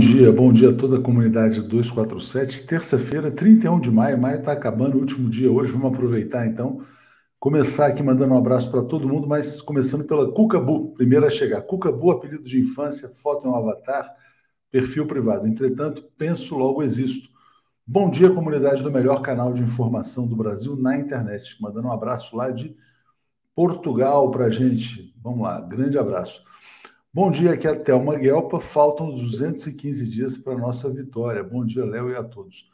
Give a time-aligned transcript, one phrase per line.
[0.00, 2.66] Dia, bom dia a toda a comunidade 247.
[2.66, 5.72] Terça-feira, 31 de maio, maio está acabando, o último dia hoje.
[5.72, 6.82] Vamos aproveitar então,
[7.38, 11.60] começar aqui mandando um abraço para todo mundo, mas começando pela Cucabu, primeira a chegar.
[11.60, 14.10] Cucabu, apelido de infância, foto em um avatar,
[14.70, 15.46] perfil privado.
[15.46, 17.28] Entretanto, penso, logo existo.
[17.86, 21.58] Bom dia, comunidade do melhor canal de informação do Brasil na internet.
[21.60, 22.74] Mandando um abraço lá de
[23.54, 25.14] Portugal para gente.
[25.22, 26.42] Vamos lá, grande abraço.
[27.12, 28.60] Bom dia, aqui é a Thelma Guelpa.
[28.60, 31.42] Faltam 215 dias para a nossa vitória.
[31.42, 32.70] Bom dia, Léo, e a todos.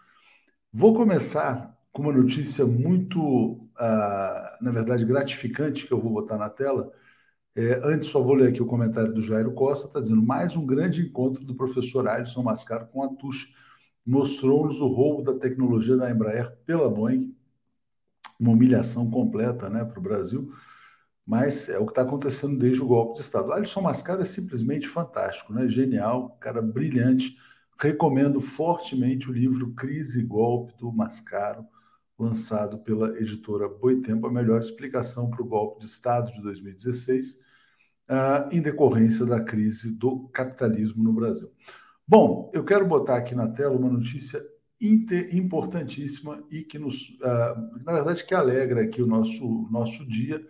[0.71, 6.51] Vou começar com uma notícia muito, uh, na verdade, gratificante que eu vou botar na
[6.51, 6.93] tela.
[7.55, 10.67] É, antes, só vou ler aqui o comentário do Jairo Costa, está dizendo mais um
[10.67, 13.47] grande encontro do professor Alisson Mascaro com a Tuxa.
[14.05, 17.35] Mostrou-nos o roubo da tecnologia da Embraer pela Boeing,
[18.39, 20.53] uma humilhação completa né, para o Brasil
[21.27, 23.53] mas é o que está acontecendo desde o golpe de Estado.
[23.53, 25.69] Alisson Mascaro é simplesmente fantástico, né?
[25.69, 27.37] genial, cara brilhante.
[27.79, 31.67] Recomendo fortemente o livro Crise e Golpe do Mascaro,
[32.17, 37.43] lançado pela editora Boitempo, a melhor explicação para o golpe de Estado de 2016, uh,
[38.09, 41.51] ah, em decorrência da crise do capitalismo no Brasil.
[42.07, 44.43] Bom, eu quero botar aqui na tela uma notícia
[44.81, 50.41] importantíssima e que nos, uh, na verdade, que alegra aqui o nosso, nosso dia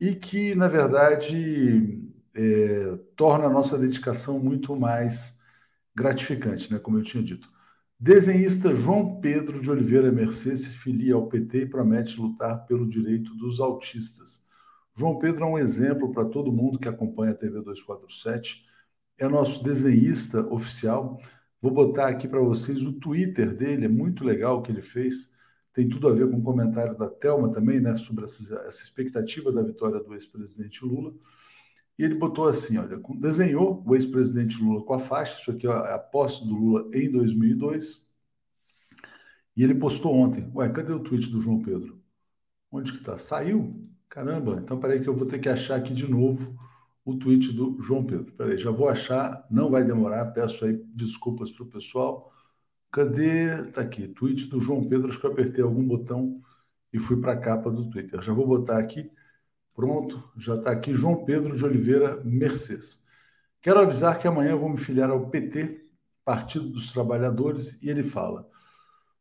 [0.00, 2.02] e que, na verdade,
[2.34, 5.38] é, torna a nossa dedicação muito mais
[5.94, 7.50] gratificante, né, como eu tinha dito.
[7.98, 13.34] Desenhista João Pedro de Oliveira Mercedes se filia ao PT e promete lutar pelo direito
[13.36, 14.44] dos autistas.
[14.94, 18.66] João Pedro é um exemplo para todo mundo que acompanha a TV 247.
[19.18, 21.18] É nosso desenhista oficial.
[21.60, 25.34] Vou botar aqui para vocês o Twitter dele, é muito legal o que ele fez
[25.76, 29.52] tem tudo a ver com o comentário da Telma também, né, sobre essa, essa expectativa
[29.52, 31.12] da vitória do ex-presidente Lula.
[31.98, 35.70] E ele botou assim, olha, desenhou o ex-presidente Lula com a faixa, isso aqui é
[35.70, 38.06] a posse do Lula em 2002,
[39.54, 42.00] e ele postou ontem, ué, cadê o tweet do João Pedro?
[42.72, 43.18] Onde que tá?
[43.18, 43.78] Saiu?
[44.08, 46.58] Caramba, então peraí que eu vou ter que achar aqui de novo
[47.04, 48.32] o tweet do João Pedro.
[48.32, 52.32] Peraí, já vou achar, não vai demorar, peço aí desculpas para o pessoal,
[52.92, 53.70] Cadê?
[53.72, 55.08] Tá aqui, tweet do João Pedro.
[55.08, 56.40] Acho que eu apertei algum botão
[56.92, 58.22] e fui para a capa do Twitter.
[58.22, 59.10] Já vou botar aqui.
[59.74, 63.04] Pronto, já está aqui João Pedro de Oliveira Mercedes.
[63.60, 65.84] Quero avisar que amanhã vou me filiar ao PT,
[66.24, 68.48] Partido dos Trabalhadores, e ele fala: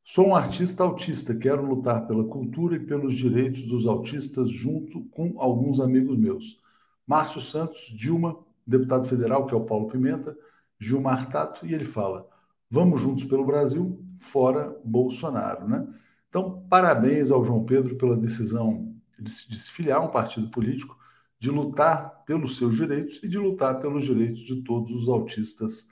[0.03, 5.42] Sou um artista autista, quero lutar pela cultura e pelos direitos dos autistas junto com
[5.42, 6.62] alguns amigos meus.
[7.06, 10.38] Márcio Santos, Dilma, deputado federal, que é o Paulo Pimenta,
[10.80, 12.30] Gilmar Tato, e ele fala:
[12.70, 15.88] Vamos juntos pelo Brasil, fora Bolsonaro, né?
[16.30, 20.98] Então, parabéns ao João Pedro pela decisão de se filiar a um partido político,
[21.40, 25.90] de lutar pelos seus direitos e de lutar pelos direitos de todos os autistas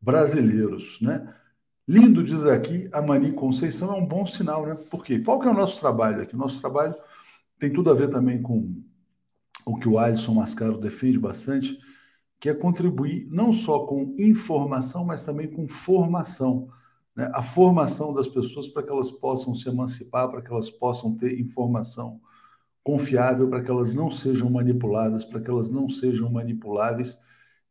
[0.00, 1.32] brasileiros, né?
[1.88, 4.74] Lindo, diz aqui, a Mani Conceição é um bom sinal, né?
[4.90, 5.20] Por quê?
[5.20, 6.34] Qual que é o nosso trabalho aqui?
[6.34, 6.94] O nosso trabalho
[7.58, 8.82] tem tudo a ver também com
[9.64, 11.78] o que o Alisson Mascaro defende bastante,
[12.38, 16.68] que é contribuir não só com informação, mas também com formação.
[17.14, 17.30] Né?
[17.34, 21.40] A formação das pessoas para que elas possam se emancipar, para que elas possam ter
[21.40, 22.20] informação
[22.84, 27.20] confiável, para que elas não sejam manipuladas, para que elas não sejam manipuláveis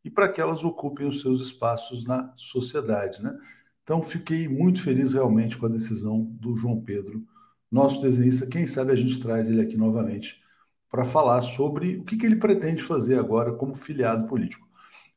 [0.04, 3.22] e para que elas ocupem os seus espaços na sociedade.
[3.22, 3.36] Né?
[3.82, 7.24] Então, fiquei muito feliz realmente com a decisão do João Pedro,
[7.70, 8.46] nosso desenhista.
[8.46, 10.44] Quem sabe a gente traz ele aqui novamente
[10.90, 14.66] para falar sobre o que, que, ele pretende fazer agora como filiado político.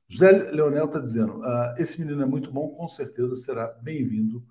[0.08, 4.44] José Leonel está dizendo: ah, esse menino é muito bom, com certeza será bem-vindo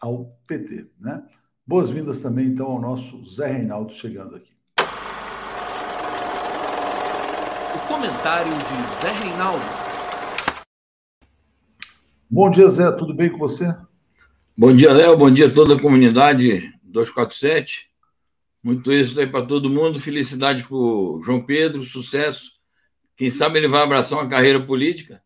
[0.00, 0.86] ao PT.
[1.00, 1.22] Né?
[1.66, 4.52] Boas-vindas também, então, ao nosso Zé Reinaldo chegando aqui.
[7.74, 9.64] O comentário de Zé Reinaldo.
[12.30, 13.74] Bom dia, Zé, tudo bem com você?
[14.56, 17.87] Bom dia, Léo, bom dia a toda a comunidade 247.
[18.68, 19.98] Muito isso aí para todo mundo.
[19.98, 22.50] Felicidade para o João Pedro, sucesso.
[23.16, 25.22] Quem sabe ele vai abraçar uma carreira política.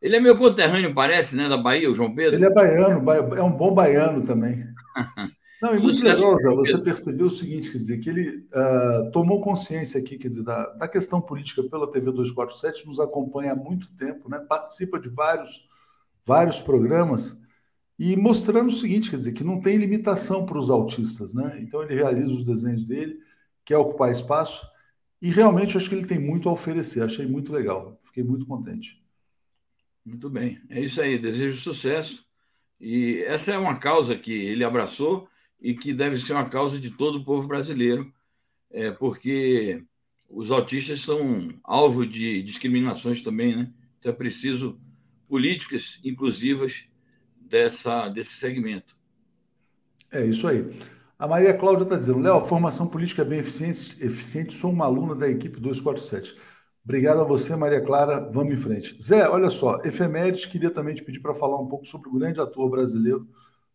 [0.00, 1.48] Ele é meu conterrâneo, parece, né?
[1.48, 2.36] Da Bahia, o João Pedro.
[2.36, 4.64] Ele é baiano, é um bom baiano também.
[5.60, 9.40] Não, e muito legal, já você percebeu o seguinte, quer dizer, que ele uh, tomou
[9.40, 13.92] consciência aqui, quer dizer, da, da questão política pela TV 247, nos acompanha há muito
[13.96, 14.38] tempo, né?
[14.48, 15.68] Participa de vários,
[16.24, 17.36] vários programas
[17.98, 21.58] e mostrando o seguinte, quer dizer, que não tem limitação para os autistas, né?
[21.60, 23.20] Então ele realiza os desenhos dele,
[23.64, 24.64] quer ocupar espaço,
[25.20, 27.02] e realmente acho que ele tem muito a oferecer.
[27.02, 29.02] Achei muito legal, fiquei muito contente.
[30.04, 32.24] Muito bem, é isso aí, desejo sucesso.
[32.80, 35.28] E essa é uma causa que ele abraçou
[35.60, 38.12] e que deve ser uma causa de todo o povo brasileiro,
[38.70, 39.82] é, porque
[40.28, 43.72] os autistas são alvo de discriminações também, né?
[43.98, 44.80] Então é preciso
[45.26, 46.88] políticas inclusivas
[47.48, 48.96] dessa, desse segmento.
[50.12, 50.64] É isso aí.
[51.18, 55.14] A Maria Cláudia está dizendo, Léo, formação política é bem eficiente, eficiente, sou uma aluna
[55.14, 56.36] da equipe 247.
[56.84, 58.20] Obrigado a você, Maria Clara.
[58.30, 58.96] Vamos em frente.
[59.02, 62.40] Zé, olha só, efemérides, queria também te pedir para falar um pouco sobre o grande
[62.40, 63.28] ator brasileiro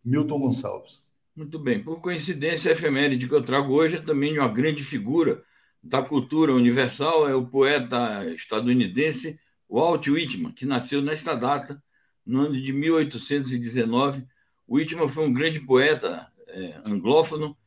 [0.04, 1.04] Milton Gonçalves.
[1.36, 1.84] Muito bem.
[1.84, 5.44] Por coincidência, a efeméride que eu trago hoje é também uma grande figura
[5.82, 9.38] da cultura universal, é o poeta estadunidense
[9.70, 11.82] Walt Whitman, que nasceu nesta data,
[12.26, 14.26] no ano de 1819.
[14.68, 17.58] Whitman foi um grande poeta é, anglófono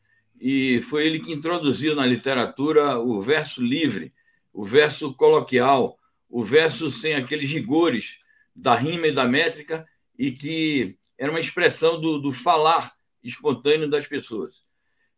[0.40, 4.12] e foi ele que introduziu na literatura o verso livre,
[4.52, 5.98] o verso coloquial,
[6.28, 8.18] o verso sem aqueles rigores
[8.54, 9.86] da rima e da métrica
[10.18, 14.64] e que era uma expressão do, do falar espontâneo das pessoas.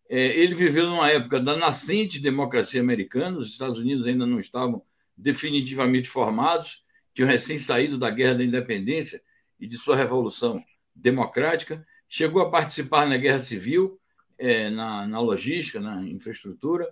[0.09, 4.83] É, ele viveu numa época da nascente democracia americana, os Estados Unidos ainda não estavam
[5.17, 9.21] definitivamente formados, tinham recém saído da Guerra da Independência
[9.59, 10.63] e de sua revolução
[10.95, 14.01] democrática, chegou a participar na Guerra Civil,
[14.39, 16.89] é, na, na, logística, na infraestrutura,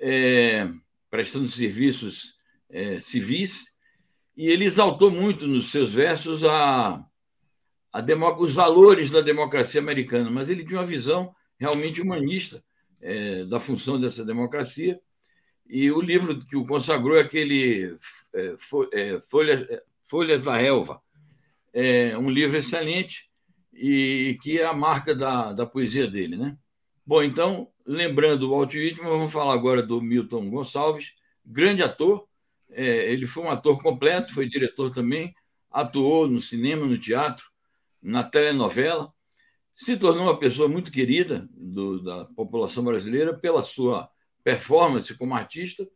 [0.00, 0.68] é,
[1.10, 2.34] prestando serviços
[2.68, 3.74] é, civis,
[4.36, 7.04] e ele exaltou muito nos seus versos a,
[7.92, 8.04] a
[8.38, 12.62] os valores da democracia americana, mas ele tinha uma visão realmente humanista
[13.00, 14.98] é, da função dessa democracia.
[15.66, 17.96] E o livro que o consagrou é aquele
[18.34, 18.54] é,
[18.92, 19.66] é, Folhas,
[20.04, 21.00] Folhas da Relva,
[21.74, 23.28] é um livro excelente
[23.72, 26.56] e que é a marca da, da poesia dele, né?
[27.04, 31.12] Bom, então, lembrando o Walt Whitman, vamos falar agora do Milton Gonçalves,
[31.44, 32.26] grande ator.
[32.70, 35.34] É, ele foi um ator completo, foi diretor também,
[35.70, 37.44] atuou no cinema, no teatro,
[38.00, 39.12] na telenovela,
[39.74, 44.08] se tornou uma pessoa muito querida do, da população brasileira pela sua
[44.44, 45.88] performance como artista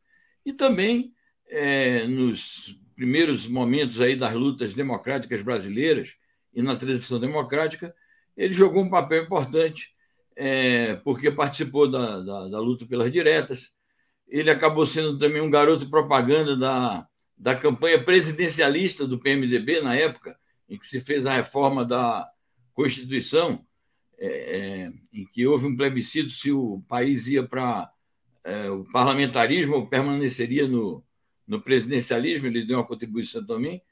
[0.45, 1.13] e também
[1.47, 6.17] é, nos primeiros momentos aí das lutas democráticas brasileiras
[6.53, 7.95] e na transição democrática,
[8.37, 9.95] ele jogou um papel importante,
[10.35, 13.71] é, porque participou da, da, da, luta pelas diretas.
[14.27, 17.07] Ele acabou sendo também um garoto propaganda da,
[17.37, 20.37] da campanha presidencialista do PMDB na época,
[20.69, 22.29] em que se fez a reforma da
[22.75, 23.65] Constituição,
[24.19, 27.93] é, é, em que houve um plebiscito se o país ia para
[28.43, 31.05] é, o parlamentarismo ou permaneceria no,
[31.49, 33.83] no presidencialismo, ele deu uma contribuição também.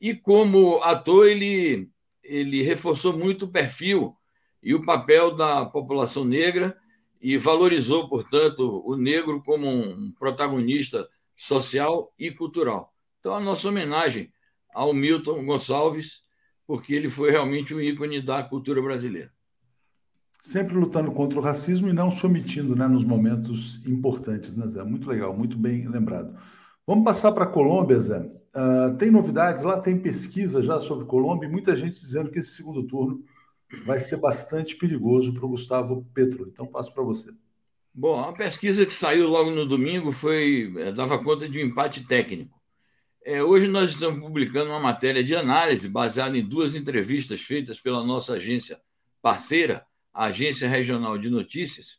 [0.00, 1.88] E como ator, ele,
[2.22, 4.14] ele reforçou muito o perfil
[4.62, 6.76] e o papel da população negra
[7.22, 12.92] e valorizou, portanto, o negro como um protagonista social e cultural.
[13.20, 14.32] Então, a nossa homenagem
[14.74, 16.22] ao Milton Gonçalves,
[16.66, 19.32] porque ele foi realmente um ícone da cultura brasileira.
[20.42, 24.84] Sempre lutando contra o racismo e não se omitindo né, nos momentos importantes, né, Zé?
[24.84, 26.36] Muito legal, muito bem lembrado.
[26.86, 28.20] Vamos passar para a Colômbia, Zé.
[28.20, 32.50] Uh, tem novidades lá, tem pesquisa já sobre Colômbia e muita gente dizendo que esse
[32.50, 33.24] segundo turno
[33.84, 36.48] vai ser bastante perigoso para o Gustavo Petro.
[36.48, 37.32] Então, passo para você.
[37.92, 42.06] Bom, a pesquisa que saiu logo no domingo foi eh, dava conta de um empate
[42.06, 42.56] técnico.
[43.24, 48.04] É, hoje nós estamos publicando uma matéria de análise baseada em duas entrevistas feitas pela
[48.04, 48.80] nossa agência
[49.20, 51.98] parceira, a Agência Regional de Notícias.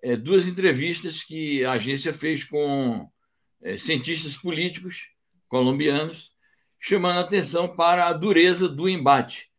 [0.00, 3.10] É, duas entrevistas que a agência fez com
[3.64, 5.08] é, cientistas políticos
[5.48, 6.32] colombianos,
[6.78, 9.50] chamando a atenção para a dureza do embate.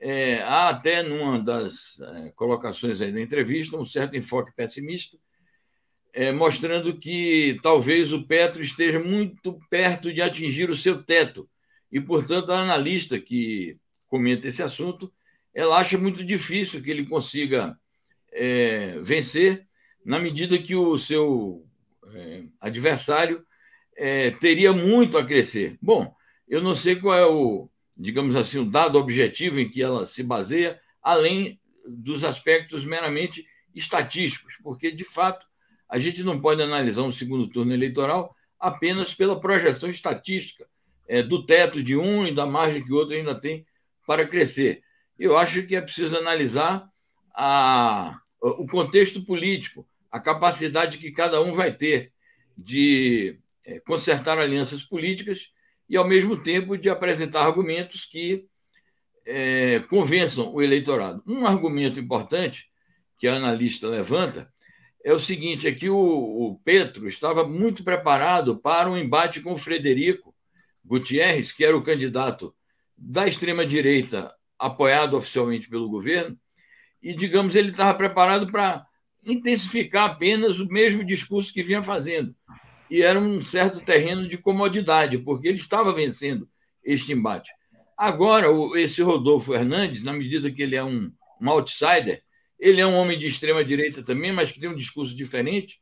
[0.00, 5.18] É, há até numa das é, colocações aí da entrevista um certo enfoque pessimista,
[6.12, 11.50] é, mostrando que talvez o Petro esteja muito perto de atingir o seu teto.
[11.90, 15.12] E, portanto, a analista que comenta esse assunto,
[15.52, 17.76] ela acha muito difícil que ele consiga
[18.32, 19.66] é, vencer,
[20.04, 21.66] na medida que o seu
[22.14, 23.44] é, adversário
[23.98, 25.76] é, teria muito a crescer.
[25.82, 26.14] Bom,
[26.48, 30.22] eu não sei qual é o, digamos assim, o dado objetivo em que ela se
[30.22, 35.44] baseia, além dos aspectos meramente estatísticos, porque, de fato,
[35.88, 40.66] a gente não pode analisar um segundo turno eleitoral apenas pela projeção estatística
[41.08, 43.66] é, do teto de um e da margem que o outro ainda tem
[44.06, 44.82] para crescer.
[45.18, 46.88] Eu acho que é preciso analisar
[47.34, 52.12] a, o contexto político, a capacidade que cada um vai ter
[52.56, 53.38] de
[53.86, 55.50] consertar alianças políticas
[55.88, 58.46] e, ao mesmo tempo, de apresentar argumentos que
[59.26, 61.22] é, convençam o eleitorado.
[61.26, 62.66] Um argumento importante
[63.18, 64.50] que a analista levanta
[65.04, 69.52] é o seguinte: é que o, o Petro estava muito preparado para um embate com
[69.52, 70.34] o Frederico
[70.84, 72.54] Gutierrez, que era o candidato
[72.96, 76.36] da extrema-direita apoiado oficialmente pelo governo,
[77.00, 78.84] e, digamos, ele estava preparado para
[79.24, 82.34] intensificar apenas o mesmo discurso que vinha fazendo.
[82.90, 86.48] E era um certo terreno de comodidade, porque ele estava vencendo
[86.82, 87.50] este embate.
[87.96, 92.22] Agora, esse Rodolfo Hernandes, na medida que ele é um, um outsider,
[92.58, 95.80] ele é um homem de extrema direita também, mas que tem um discurso diferente.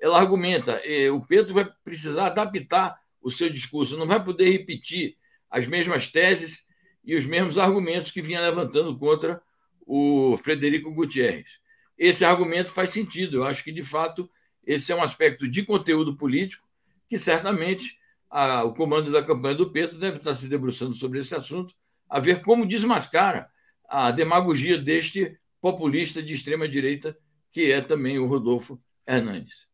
[0.00, 5.16] Ela argumenta: eh, o Pedro vai precisar adaptar o seu discurso, não vai poder repetir
[5.50, 6.66] as mesmas teses
[7.04, 9.40] e os mesmos argumentos que vinha levantando contra
[9.86, 11.60] o Frederico Gutierrez.
[11.96, 13.38] Esse argumento faz sentido.
[13.38, 14.28] Eu acho que, de fato,
[14.66, 16.66] esse é um aspecto de conteúdo político
[17.08, 17.96] que certamente
[18.30, 21.74] a, o comando da campanha do Petro deve estar se debruçando sobre esse assunto,
[22.08, 23.48] a ver como desmascara
[23.88, 27.16] a demagogia deste populista de extrema direita,
[27.52, 29.66] que é também o Rodolfo Hernandes.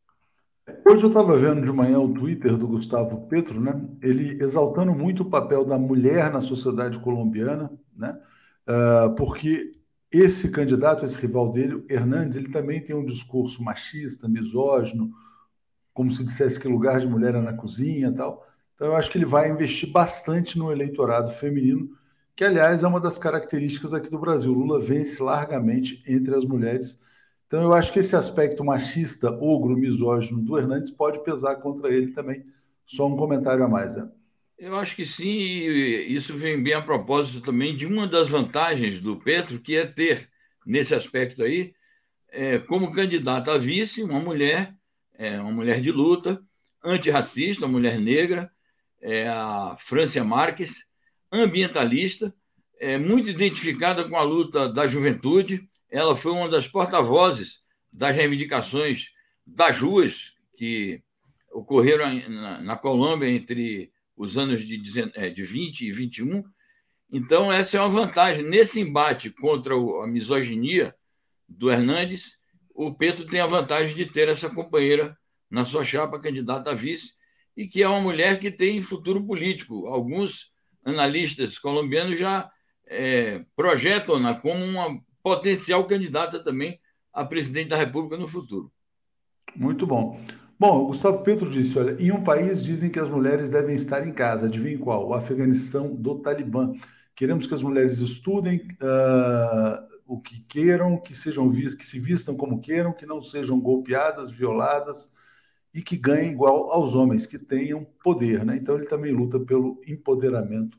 [0.86, 3.80] Hoje eu estava vendo de manhã o Twitter do Gustavo Petro, né?
[4.00, 8.16] Ele exaltando muito o papel da mulher na sociedade colombiana, né?
[8.66, 9.72] Uh, porque
[10.12, 15.10] esse candidato, esse rival dele, Hernandes, ele também tem um discurso machista, misógino,
[15.94, 18.46] como se dissesse que lugar de mulher é na cozinha tal.
[18.74, 21.90] Então, eu acho que ele vai investir bastante no eleitorado feminino,
[22.34, 24.52] que, aliás, é uma das características aqui do Brasil.
[24.52, 27.00] Lula vence largamente entre as mulheres.
[27.46, 32.12] Então, eu acho que esse aspecto machista, ogro, misógino do Hernandes pode pesar contra ele
[32.12, 32.44] também.
[32.86, 34.10] Só um comentário a mais, né?
[34.62, 39.00] Eu acho que sim, e isso vem bem a propósito também de uma das vantagens
[39.00, 40.30] do Petro, que é ter,
[40.64, 41.74] nesse aspecto aí,
[42.28, 44.72] é, como candidata a vice, uma mulher
[45.14, 46.40] é uma mulher de luta,
[46.80, 48.52] antirracista, uma mulher negra,
[49.00, 50.88] é a Francia Marques,
[51.32, 52.32] ambientalista,
[52.78, 55.68] é muito identificada com a luta da juventude.
[55.90, 59.10] Ela foi uma das porta-vozes das reivindicações
[59.44, 61.02] das ruas que
[61.50, 63.91] ocorreram na, na Colômbia entre
[64.22, 64.80] os anos de,
[65.14, 66.44] é, de 20 e 21.
[67.12, 68.44] Então, essa é uma vantagem.
[68.44, 70.94] Nesse embate contra a misoginia
[71.48, 72.38] do Hernandes,
[72.72, 75.18] o Petro tem a vantagem de ter essa companheira
[75.50, 77.14] na sua chapa candidata a vice
[77.56, 79.86] e que é uma mulher que tem futuro político.
[79.86, 80.52] Alguns
[80.84, 82.48] analistas colombianos já
[82.86, 86.80] é, projetam-na como uma potencial candidata também
[87.12, 88.72] a presidente da República no futuro.
[89.54, 90.18] Muito bom.
[90.62, 94.12] Bom, Gustavo Petro disse: olha, em um país dizem que as mulheres devem estar em
[94.12, 94.46] casa.
[94.46, 95.08] Adivinha qual?
[95.08, 96.72] O Afeganistão do Talibã.
[97.16, 102.60] Queremos que as mulheres estudem, uh, o que queiram, que sejam que se vistam como
[102.60, 105.12] queiram, que não sejam golpeadas, violadas
[105.74, 108.56] e que ganhem igual aos homens, que tenham poder, né?
[108.56, 110.78] Então ele também luta pelo empoderamento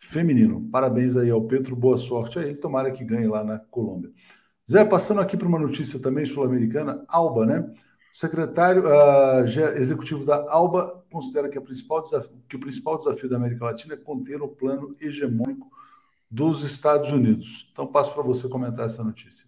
[0.00, 0.68] feminino.
[0.68, 4.10] Parabéns aí ao Pedro, boa sorte a ele, tomara que ganhe lá na Colômbia.
[4.68, 7.72] Zé, passando aqui para uma notícia também sul-americana, Alba, né?
[8.12, 9.44] O secretário uh,
[9.78, 14.42] executivo da Alba considera que, desafio, que o principal desafio da América Latina é conter
[14.42, 15.70] o plano hegemônico
[16.30, 17.70] dos Estados Unidos.
[17.72, 19.46] Então, passo para você comentar essa notícia.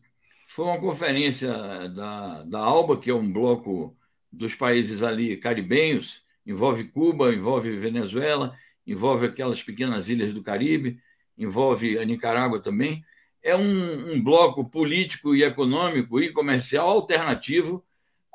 [0.49, 1.53] Foi uma conferência
[1.91, 3.95] da, da ALBA, que é um bloco
[4.33, 8.55] dos países ali caribenhos, envolve Cuba, envolve Venezuela,
[8.87, 10.99] envolve aquelas pequenas ilhas do Caribe,
[11.37, 13.05] envolve a Nicarágua também.
[13.43, 17.85] É um, um bloco político e econômico e comercial alternativo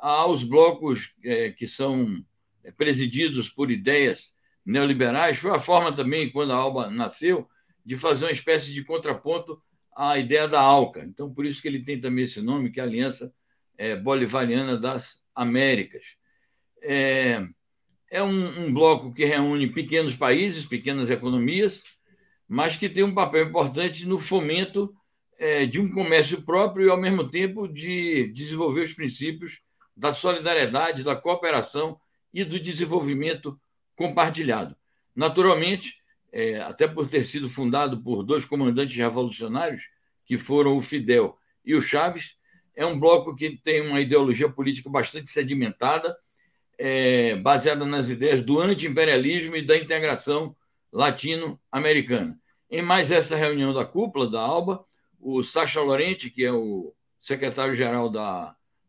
[0.01, 2.23] aos blocos é, que são
[2.77, 4.33] presididos por ideias
[4.65, 5.37] neoliberais.
[5.37, 7.47] Foi a forma também, quando a ALBA nasceu,
[7.85, 9.61] de fazer uma espécie de contraponto
[9.95, 11.03] à ideia da ALCA.
[11.03, 13.33] Então, por isso que ele tem também esse nome, que é a Aliança
[13.77, 16.03] é, Bolivariana das Américas.
[16.81, 17.47] É,
[18.11, 21.83] é um, um, bloco que reúne pequenos países, pequenas economias,
[22.47, 24.93] mas que tem um papel importante no fomento
[25.37, 29.61] é, de um comércio próprio e, ao mesmo tempo, de desenvolver os princípios
[29.99, 31.99] da solidariedade, da cooperação
[32.33, 33.59] e do desenvolvimento
[33.97, 34.73] compartilhado.
[35.13, 35.97] Naturalmente,
[36.31, 39.83] é, até por ter sido fundado por dois comandantes revolucionários,
[40.25, 42.37] que foram o Fidel e o Chaves.
[42.73, 46.15] É um bloco que tem uma ideologia política bastante sedimentada,
[46.77, 50.55] é, baseada nas ideias do anti-imperialismo e da integração
[50.93, 52.39] latino-americana.
[52.71, 54.85] Em mais essa reunião da cúpula da ALBA,
[55.19, 58.09] o Sacha Lorente, que é o secretário-geral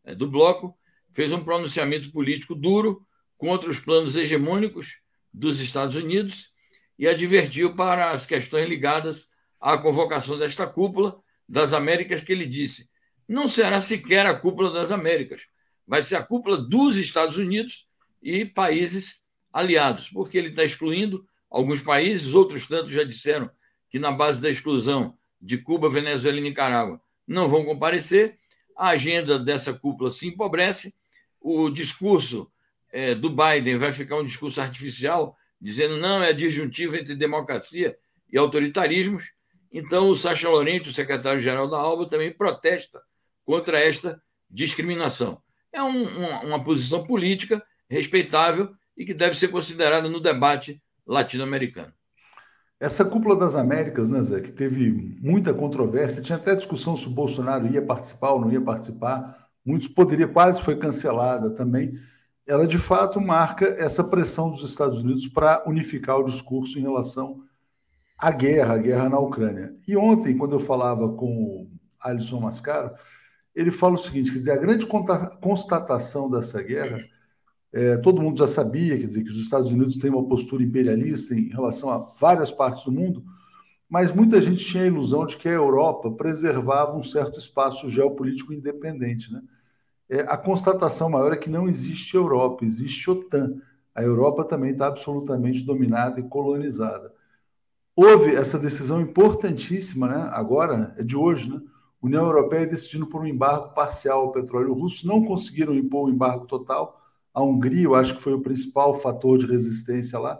[0.05, 0.77] é, do bloco,
[1.13, 3.05] fez um pronunciamento político duro
[3.37, 4.99] contra os planos hegemônicos
[5.33, 6.51] dos Estados Unidos
[6.97, 12.89] e advertiu para as questões ligadas à convocação desta cúpula das Américas, que ele disse:
[13.27, 15.41] não será sequer a cúpula das Américas,
[15.87, 17.87] vai ser a cúpula dos Estados Unidos
[18.21, 23.49] e países aliados, porque ele está excluindo alguns países, outros tantos já disseram
[23.89, 28.37] que, na base da exclusão de Cuba, Venezuela e Nicarágua, não vão comparecer.
[28.77, 30.93] A agenda dessa cúpula se empobrece,
[31.41, 32.49] o discurso
[32.91, 37.97] é, do Biden vai ficar um discurso artificial dizendo não é disjuntivo entre democracia
[38.31, 39.31] e autoritarismos.
[39.71, 43.01] Então, o Sacha Lorente, o secretário-geral da ALBA, também protesta
[43.45, 45.41] contra esta discriminação.
[45.71, 51.93] É um, uma, uma posição política respeitável e que deve ser considerada no debate latino-americano.
[52.79, 57.11] Essa cúpula das Américas, né, Zé, que teve muita controvérsia, tinha até discussão se o
[57.11, 61.93] Bolsonaro ia participar ou não ia participar, muitos poderia, quase foi cancelada também.
[62.45, 67.43] Ela de fato marca essa pressão dos Estados Unidos para unificar o discurso em relação
[68.17, 69.75] à guerra, à guerra na Ucrânia.
[69.87, 71.67] E ontem, quando eu falava com o
[72.01, 72.91] Alisson Mascaro,
[73.55, 74.85] ele fala o seguinte: quer dizer, a grande
[75.39, 77.01] constatação dessa guerra
[77.73, 81.33] é, todo mundo já sabia, quer dizer, que os Estados Unidos têm uma postura imperialista
[81.33, 83.23] em relação a várias partes do mundo,
[83.91, 88.53] mas muita gente tinha a ilusão de que a Europa preservava um certo espaço geopolítico
[88.53, 89.33] independente.
[89.33, 89.41] Né?
[90.07, 93.57] É, a constatação maior é que não existe Europa, existe OTAN.
[93.93, 97.13] A Europa também está absolutamente dominada e colonizada.
[97.93, 100.29] Houve essa decisão importantíssima, né?
[100.31, 101.61] agora, é de hoje, né?
[102.01, 106.13] União Europeia decidindo por um embargo parcial ao petróleo russo, não conseguiram impor o um
[106.13, 106.99] embargo total,
[107.33, 110.39] a Hungria, eu acho que foi o principal fator de resistência lá,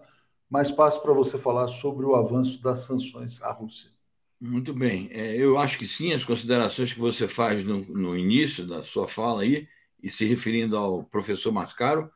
[0.52, 3.90] mas passo para você falar sobre o avanço das sanções à Rússia.
[4.38, 5.08] Muito bem.
[5.12, 9.08] É, eu acho que sim, as considerações que você faz no, no início da sua
[9.08, 9.66] fala aí,
[10.04, 12.12] e se referindo ao professor Mascaro,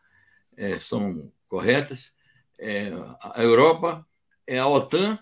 [0.58, 2.14] é, são corretas.
[2.60, 4.06] É, a Europa
[4.46, 5.18] é a OTAN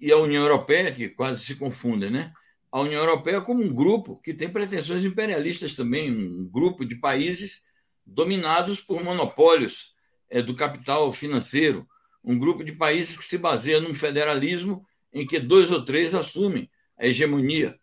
[0.00, 2.32] e a União Europeia, que quase se confundem, né?
[2.72, 7.62] A União Europeia como um grupo que tem pretensões imperialistas também, um grupo de países
[8.04, 9.94] dominados por monopólios
[10.28, 11.86] é, do capital financeiro,
[12.26, 16.68] um grupo de países que se baseia num federalismo em que dois ou três assumem
[16.98, 17.78] a hegemonia,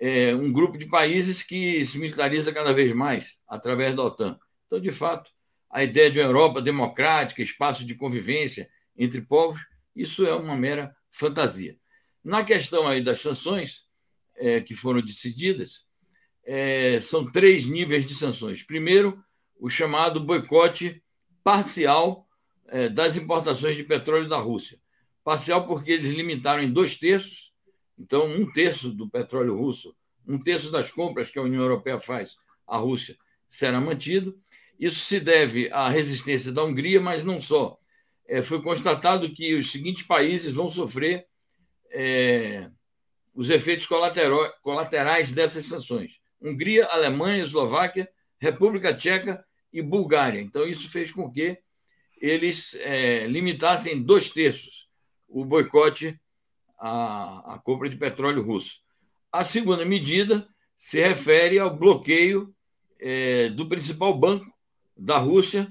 [0.00, 4.38] é, um grupo de países que se militariza cada vez mais através da OTAN.
[4.66, 5.30] Então, de fato,
[5.68, 9.60] a ideia de uma Europa democrática, espaço de convivência entre povos,
[9.94, 11.76] isso é uma mera fantasia.
[12.22, 13.86] Na questão aí das sanções
[14.36, 15.84] é, que foram decididas,
[16.44, 18.62] é, são três níveis de sanções.
[18.62, 19.22] Primeiro,
[19.58, 21.02] o chamado boicote
[21.42, 22.26] parcial
[22.68, 24.78] é, das importações de petróleo da Rússia.
[25.22, 27.52] Parcial porque eles limitaram em dois terços,
[27.98, 29.96] então um terço do petróleo russo,
[30.26, 33.16] um terço das compras que a União Europeia faz à Rússia
[33.48, 34.38] será mantido.
[34.78, 37.78] Isso se deve à resistência da Hungria, mas não só.
[38.26, 41.26] É, foi constatado que os seguintes países vão sofrer
[41.90, 42.68] é,
[43.34, 43.86] os efeitos
[44.62, 48.08] colaterais dessas sanções: Hungria, Alemanha, Eslováquia
[48.44, 50.40] República Tcheca e Bulgária.
[50.40, 51.58] Então, isso fez com que
[52.24, 54.88] eles é, limitassem dois terços
[55.28, 56.18] o boicote
[56.78, 58.80] à, à compra de petróleo russo.
[59.30, 62.54] A segunda medida se refere ao bloqueio
[62.98, 64.50] é, do principal banco
[64.96, 65.70] da Rússia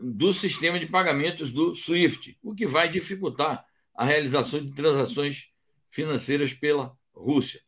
[0.00, 5.50] do sistema de pagamentos do SWIFT, o que vai dificultar a realização de transações
[5.90, 7.60] financeiras pela Rússia.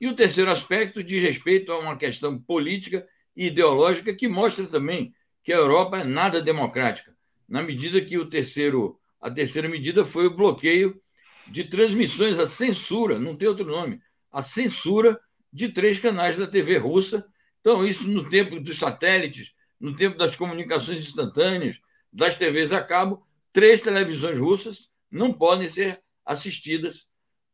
[0.00, 5.12] E o terceiro aspecto diz respeito a uma questão política e ideológica que mostra também
[5.42, 7.11] que a Europa é nada democrática,
[7.52, 10.98] na medida que o terceiro, a terceira medida foi o bloqueio
[11.46, 14.00] de transmissões, a censura, não tem outro nome,
[14.32, 15.20] a censura
[15.52, 17.22] de três canais da TV russa.
[17.60, 21.78] Então, isso no tempo dos satélites, no tempo das comunicações instantâneas,
[22.10, 27.06] das TVs a cabo, três televisões russas não podem ser assistidas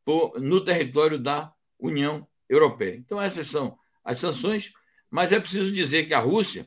[0.05, 2.95] por, no território da União Europeia.
[2.95, 4.71] Então, essas são as sanções
[5.11, 6.67] mas é preciso dizer que a Rússia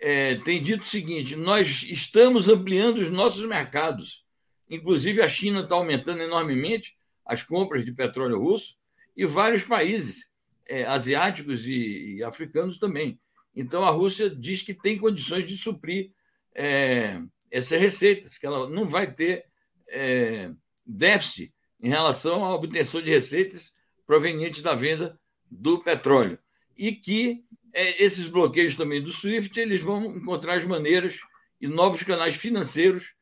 [0.00, 4.24] é, tem dito o seguinte: nós estamos ampliando os nossos mercados.
[4.68, 8.76] Inclusive, a China está aumentando enormemente as compras de petróleo russo
[9.16, 10.30] e vários países
[10.66, 13.20] é, asiáticos e, e, africanos também.
[13.54, 16.12] Então, a Rússia diz que tem condições de suprir
[16.54, 19.44] é, essas receitas, que ela não vai ter
[19.88, 20.50] é,
[20.86, 23.74] déficit em relação à obtenção de receitas
[24.06, 25.18] provenientes da venda
[25.50, 26.38] do petróleo.
[26.76, 31.18] E que é, esses bloqueios também do SWIFT, eles vão encontrar as maneiras
[31.60, 33.12] e novos canais financeiros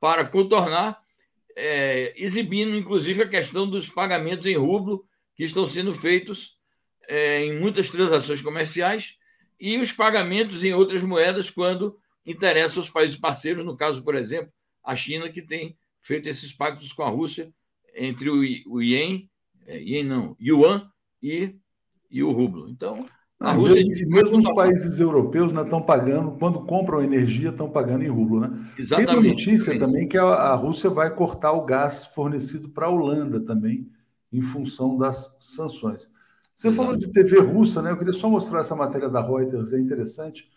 [0.00, 1.00] para contornar,
[1.56, 6.58] é, exibindo inclusive a questão dos pagamentos em rublo que estão sendo feitos
[7.08, 9.16] é, em muitas transações comerciais
[9.60, 14.52] e os pagamentos em outras moedas quando interessa aos países parceiros, no caso, por exemplo,
[14.82, 17.52] a China, que tem feito esses pactos com a Rússia
[17.94, 19.30] entre o, o Yen,
[19.66, 20.90] é, Yen não, Yuan
[21.22, 21.54] e,
[22.10, 22.68] e o rublo.
[22.68, 23.08] Então,
[23.42, 28.04] a Rússia mesmo, mesmo os países europeus né, estão pagando, quando compram energia, estão pagando
[28.04, 28.40] em rublo.
[28.40, 28.50] Né?
[28.78, 29.10] Exatamente.
[29.10, 32.90] Tem uma notícia também que a, a Rússia vai cortar o gás fornecido para a
[32.90, 33.90] Holanda também,
[34.32, 36.12] em função das sanções.
[36.54, 36.76] Você Exatamente.
[36.76, 37.90] falou de TV russa, né?
[37.90, 40.48] Eu queria só mostrar essa matéria da Reuters, é interessante.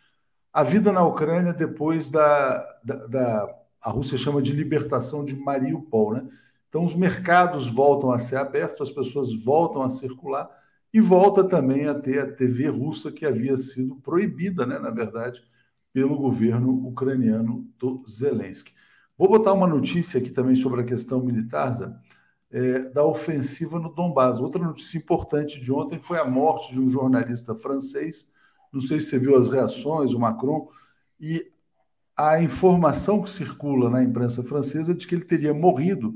[0.54, 6.14] A vida na Ucrânia depois da, da, da a Rússia chama de libertação de Mariupol,
[6.14, 6.28] né?
[6.70, 10.50] Então os mercados voltam a ser abertos, as pessoas voltam a circular
[10.96, 15.44] e volta também a ter a TV russa, que havia sido proibida, né, na verdade,
[15.92, 18.72] pelo governo ucraniano do Zelensky.
[19.18, 21.94] Vou botar uma notícia aqui também sobre a questão militar, Zé.
[22.50, 24.40] é, da ofensiva no Donbass.
[24.40, 28.32] Outra notícia importante de ontem foi a morte de um jornalista francês.
[28.72, 30.70] Não sei se você viu as reações, o Macron,
[31.20, 31.46] e
[32.16, 36.16] a informação que circula na imprensa francesa de que ele teria morrido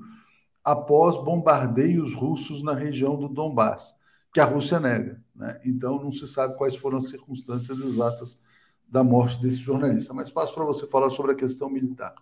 [0.63, 3.98] após bombardeios russos na região do Donbass,
[4.33, 5.21] que a Rússia nega.
[5.35, 5.59] Né?
[5.65, 8.41] Então, não se sabe quais foram as circunstâncias exatas
[8.87, 10.13] da morte desse jornalista.
[10.13, 12.13] Mas passo para você falar sobre a questão militar.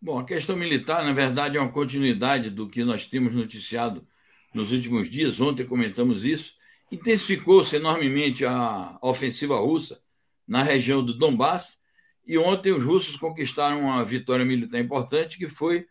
[0.00, 4.06] Bom, a questão militar, na verdade, é uma continuidade do que nós temos noticiado
[4.52, 5.40] nos últimos dias.
[5.40, 6.54] Ontem comentamos isso.
[6.90, 10.00] Intensificou-se enormemente a ofensiva russa
[10.46, 11.78] na região do Donbass.
[12.26, 15.86] E ontem os russos conquistaram uma vitória militar importante, que foi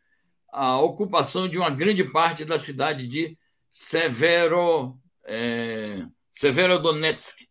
[0.52, 3.38] a ocupação de uma grande parte da cidade de
[3.70, 7.46] Severo, é, Severodonetsk.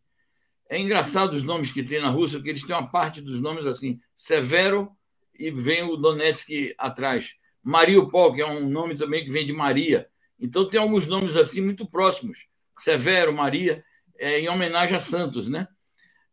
[0.69, 3.67] É engraçado os nomes que tem na Rússia, porque eles têm uma parte dos nomes
[3.67, 4.91] assim, Severo
[5.39, 7.35] e vem o Donetsk atrás.
[7.63, 10.09] Mariupol, que é um nome também que vem de Maria.
[10.39, 12.47] Então tem alguns nomes assim muito próximos.
[12.79, 13.85] Severo, Maria,
[14.19, 15.67] é, em homenagem a Santos, né?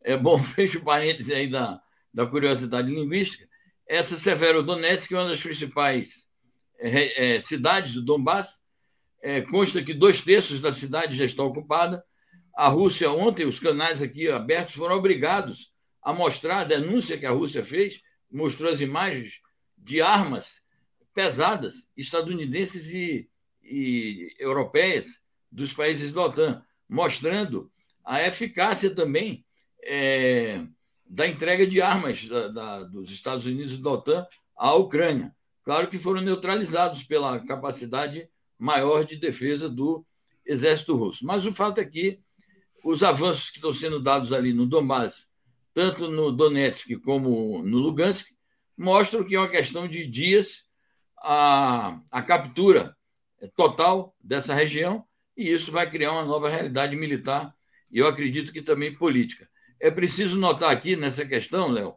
[0.03, 1.79] É bom, fecho o parêntese aí da,
[2.13, 3.47] da curiosidade linguística.
[3.87, 6.27] Essa Severo Donetsk é uma das principais
[6.79, 8.60] é, é, cidades do Donbass.
[9.21, 12.03] É, consta que dois terços da cidade já está ocupada.
[12.55, 17.31] A Rússia, ontem, os canais aqui abertos foram obrigados a mostrar a denúncia que a
[17.31, 19.39] Rússia fez mostrou as imagens
[19.77, 20.65] de armas
[21.13, 23.29] pesadas estadunidenses e,
[23.61, 27.69] e europeias dos países da OTAN, mostrando
[28.03, 29.45] a eficácia também
[29.83, 30.63] é,
[31.05, 35.35] da entrega de armas da, da, dos Estados Unidos e da OTAN à Ucrânia.
[35.63, 38.29] Claro que foram neutralizados pela capacidade
[38.61, 40.05] maior de defesa do
[40.45, 41.25] exército russo.
[41.25, 42.19] Mas o fato é que
[42.83, 45.31] os avanços que estão sendo dados ali no Donbass
[45.73, 48.27] tanto no Donetsk como no Lugansk,
[48.77, 50.65] mostram que é uma questão de dias
[51.17, 52.95] a, a captura
[53.55, 57.53] total dessa região, e isso vai criar uma nova realidade militar
[57.91, 59.49] e eu acredito que também política.
[59.79, 61.95] É preciso notar aqui nessa questão, Léo,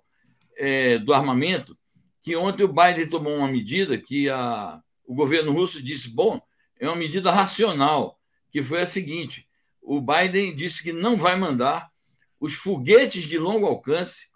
[0.57, 1.77] é, do armamento,
[2.23, 6.41] que ontem o Biden tomou uma medida que a, o governo russo disse: bom,
[6.79, 8.19] é uma medida racional,
[8.51, 9.49] que foi a seguinte:
[9.81, 11.91] o Biden disse que não vai mandar
[12.41, 14.29] os foguetes de longo alcance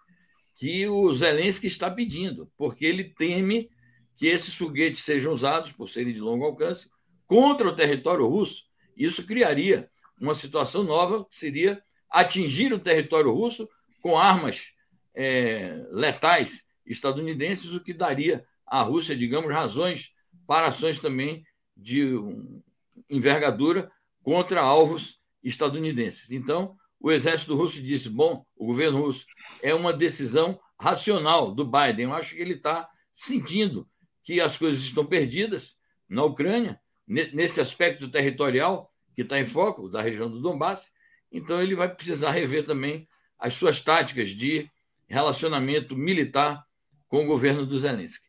[0.55, 3.69] que o Zelensky está pedindo, porque ele teme
[4.15, 6.89] que esses foguetes sejam usados, por serem de longo alcance,
[7.25, 8.65] contra o território russo.
[8.97, 13.69] Isso criaria uma situação nova, que seria atingir o território russo
[14.01, 14.73] com armas
[15.15, 20.11] é, letais estadunidenses, o que daria à Rússia, digamos, razões
[20.45, 21.43] para ações também
[21.81, 22.13] de
[23.09, 26.31] envergadura contra alvos estadunidenses.
[26.31, 29.25] Então, o exército russo disse: bom, o governo russo
[29.61, 32.05] é uma decisão racional do Biden.
[32.05, 33.87] Eu acho que ele está sentindo
[34.23, 35.75] que as coisas estão perdidas
[36.07, 40.91] na Ucrânia, nesse aspecto territorial que está em foco da região do Donbass.
[41.31, 44.69] Então, ele vai precisar rever também as suas táticas de
[45.07, 46.63] relacionamento militar
[47.07, 48.28] com o governo do Zelensky.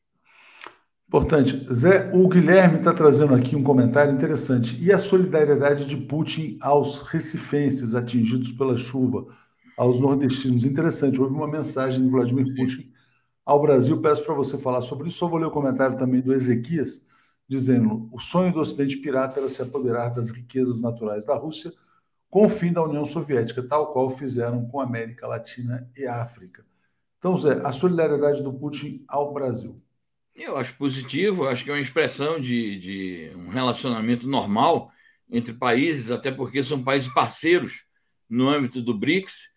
[1.11, 1.67] Importante.
[1.75, 4.79] Zé, o Guilherme está trazendo aqui um comentário interessante.
[4.81, 9.27] E a solidariedade de Putin aos recifenses atingidos pela chuva,
[9.77, 10.65] aos nordestinos?
[10.65, 11.21] Interessante.
[11.21, 12.93] Houve uma mensagem de Vladimir Putin
[13.45, 14.01] ao Brasil.
[14.01, 15.19] Peço para você falar sobre isso.
[15.19, 17.05] Só vou ler o comentário também do Ezequias,
[17.49, 21.73] dizendo: o sonho do Ocidente pirata era se apoderar das riquezas naturais da Rússia
[22.31, 26.65] com o fim da União Soviética, tal qual fizeram com a América Latina e África.
[27.19, 29.75] Então, Zé, a solidariedade do Putin ao Brasil.
[30.35, 34.91] Eu acho positivo, acho que é uma expressão de, de um relacionamento normal
[35.31, 37.85] entre países, até porque são países parceiros
[38.29, 39.51] no âmbito do BRICS,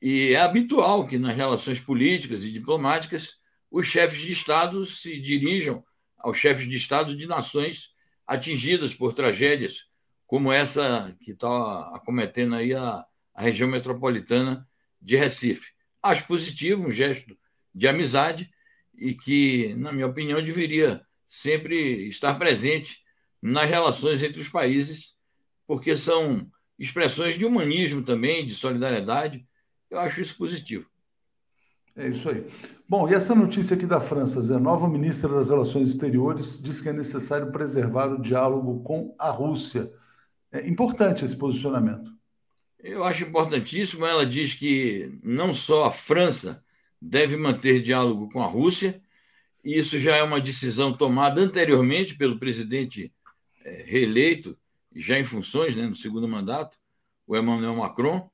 [0.00, 3.36] e é habitual que nas relações políticas e diplomáticas
[3.70, 5.84] os chefes de Estado se dirijam
[6.16, 7.94] aos chefes de Estado de nações
[8.26, 9.86] atingidas por tragédias
[10.26, 14.68] como essa que está acometendo aí a, a região metropolitana
[15.00, 15.72] de Recife.
[16.02, 17.36] Acho positivo, um gesto
[17.74, 18.50] de amizade,
[18.98, 22.98] e que, na minha opinião, deveria sempre estar presente
[23.40, 25.14] nas relações entre os países,
[25.66, 29.46] porque são expressões de humanismo também, de solidariedade.
[29.90, 30.88] Eu acho isso positivo.
[31.96, 32.46] É isso aí.
[32.88, 36.88] Bom, e essa notícia aqui da França, Zé, nova ministra das Relações Exteriores diz que
[36.88, 39.92] é necessário preservar o diálogo com a Rússia.
[40.52, 42.10] É importante esse posicionamento.
[42.78, 44.06] Eu acho importantíssimo.
[44.06, 46.64] Ela diz que não só a França
[47.00, 49.00] deve manter diálogo com a Rússia.
[49.64, 53.12] E isso já é uma decisão tomada anteriormente pelo presidente
[53.64, 54.58] é, reeleito,
[54.94, 56.78] já em funções, né, no segundo mandato,
[57.26, 58.30] o Emmanuel Macron.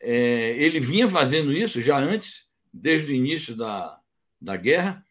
[0.00, 3.98] É, ele vinha fazendo isso já antes, desde o início da,
[4.40, 5.04] da guerra.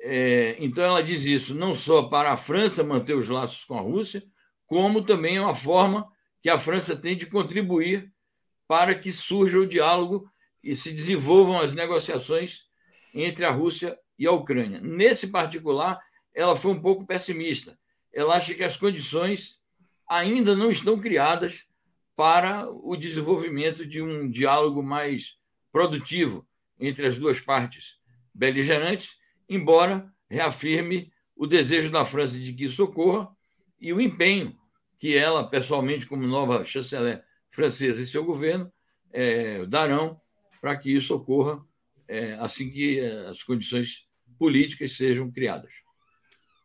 [0.00, 3.80] É, então, ela diz isso não só para a França manter os laços com a
[3.80, 4.22] Rússia,
[4.66, 6.08] como também é uma forma
[6.42, 8.12] que a França tem de contribuir
[8.68, 10.30] para que surja o diálogo
[10.64, 12.62] e se desenvolvam as negociações
[13.14, 14.80] entre a Rússia e a Ucrânia.
[14.80, 16.00] Nesse particular,
[16.34, 17.78] ela foi um pouco pessimista.
[18.10, 19.60] Ela acha que as condições
[20.08, 21.66] ainda não estão criadas
[22.16, 25.36] para o desenvolvimento de um diálogo mais
[25.70, 26.46] produtivo
[26.80, 27.98] entre as duas partes
[28.32, 33.28] beligerantes, embora reafirme o desejo da França de que isso ocorra
[33.80, 34.56] e o empenho
[34.98, 38.72] que ela, pessoalmente, como nova chanceler francesa e seu governo,
[39.12, 40.16] é, darão
[40.64, 41.62] para que isso ocorra
[42.08, 42.98] é, assim que
[43.28, 44.06] as condições
[44.38, 45.70] políticas sejam criadas.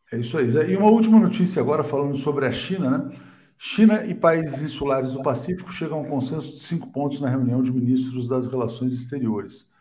[0.09, 0.47] É isso aí.
[0.71, 3.17] E uma última notícia agora falando sobre a China, né?
[3.57, 7.61] China e países insulares do Pacífico chegam a um consenso de cinco pontos na reunião
[7.61, 9.73] de ministros das relações exteriores.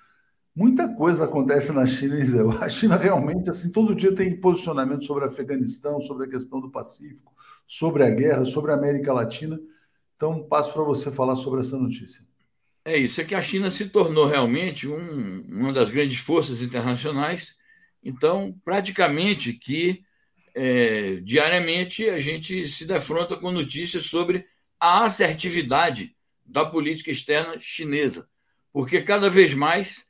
[0.52, 2.40] Muita coisa acontece na China, Zé.
[2.60, 6.72] A China realmente, assim, todo dia tem posicionamento sobre o Afeganistão, sobre a questão do
[6.72, 7.32] Pacífico,
[7.68, 9.60] sobre a guerra, sobre a América Latina.
[10.16, 12.27] Então, passo para você falar sobre essa notícia.
[12.88, 17.54] É isso, é que a China se tornou realmente um, uma das grandes forças internacionais.
[18.02, 20.02] Então, praticamente que
[20.54, 24.46] é, diariamente a gente se defronta com notícias sobre
[24.80, 28.26] a assertividade da política externa chinesa,
[28.72, 30.06] porque cada vez mais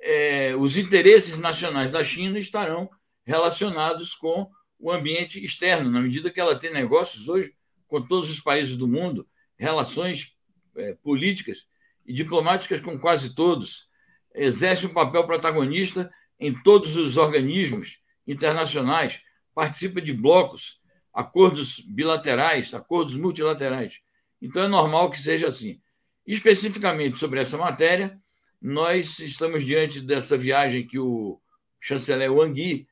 [0.00, 2.88] é, os interesses nacionais da China estarão
[3.26, 7.54] relacionados com o ambiente externo, na medida que ela tem negócios hoje
[7.86, 10.34] com todos os países do mundo, relações
[10.74, 11.70] é, políticas
[12.12, 13.88] e diplomáticas com quase todos,
[14.34, 19.18] exerce um papel protagonista em todos os organismos internacionais,
[19.54, 20.78] participa de blocos,
[21.10, 23.94] acordos bilaterais, acordos multilaterais.
[24.42, 25.80] Então é normal que seja assim.
[26.26, 28.20] Especificamente sobre essa matéria,
[28.60, 31.40] nós estamos diante dessa viagem que o
[31.80, 32.86] chanceler Wang Yi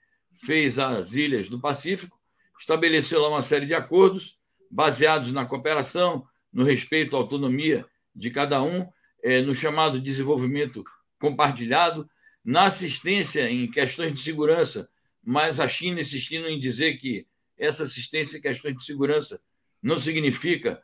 [0.46, 2.18] fez às ilhas do Pacífico,
[2.59, 4.38] estabeleceu lá uma série de acordos
[4.70, 7.85] baseados na cooperação, no respeito à autonomia
[8.16, 8.88] de cada um,
[9.22, 10.85] é, no chamado desenvolvimento
[11.18, 12.09] compartilhado,
[12.44, 14.88] na assistência em questões de segurança
[15.22, 17.26] mas a China insistindo em dizer que
[17.59, 19.40] essa assistência em questões de segurança
[19.83, 20.83] não significa,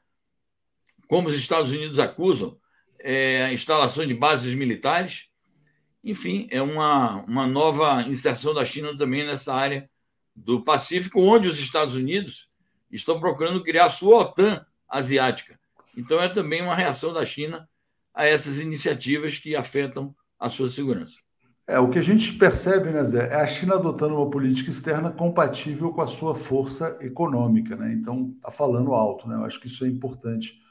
[1.09, 2.59] como os Estados Unidos acusam,
[2.99, 5.29] é, a instalação de bases militares.
[6.03, 9.89] Enfim, é uma, uma nova inserção da China também nessa área
[10.35, 12.51] do Pacífico, onde os Estados Unidos
[12.91, 15.59] estão procurando criar a sua OTAN asiática.
[15.97, 17.69] Então, é também uma reação da China
[18.17, 21.19] a essas iniciativas que afetam a sua segurança.
[21.69, 25.11] É, o que a gente percebe, né, Zé, é a China adotando uma política externa
[25.11, 27.93] compatível com a sua força econômica, né?
[27.93, 29.35] Então, tá falando alto, né?
[29.35, 30.63] Eu acho que isso é importante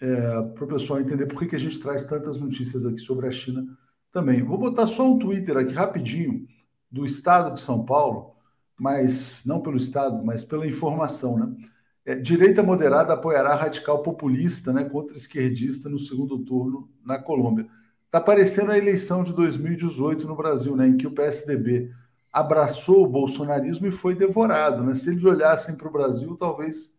[0.00, 3.28] é, para o pessoal entender por que, que a gente traz tantas notícias aqui sobre
[3.28, 3.64] a China
[4.10, 4.42] também.
[4.42, 6.46] Vou botar só um Twitter aqui rapidinho
[6.90, 8.34] do Estado de São Paulo,
[8.76, 11.68] mas não pelo Estado, mas pela informação, né?
[12.04, 17.68] É, direita moderada apoiará radical populista né, contra esquerdista no segundo turno na Colômbia.
[18.06, 21.90] Está parecendo a eleição de 2018 no Brasil, né, em que o PSDB
[22.32, 24.82] abraçou o bolsonarismo e foi devorado.
[24.82, 24.94] Né?
[24.94, 26.98] Se eles olhassem para o Brasil, talvez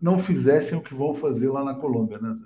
[0.00, 2.44] não fizessem o que vão fazer lá na Colômbia, né, Zé?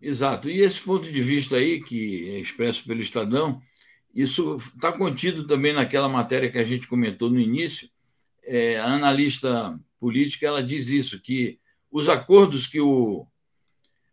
[0.00, 0.48] Exato.
[0.48, 3.60] E esse ponto de vista aí, que é expresso pelo Estadão,
[4.14, 7.88] isso está contido também naquela matéria que a gente comentou no início.
[8.44, 11.58] É, a analista política ela diz isso, que
[11.90, 13.26] os acordos que o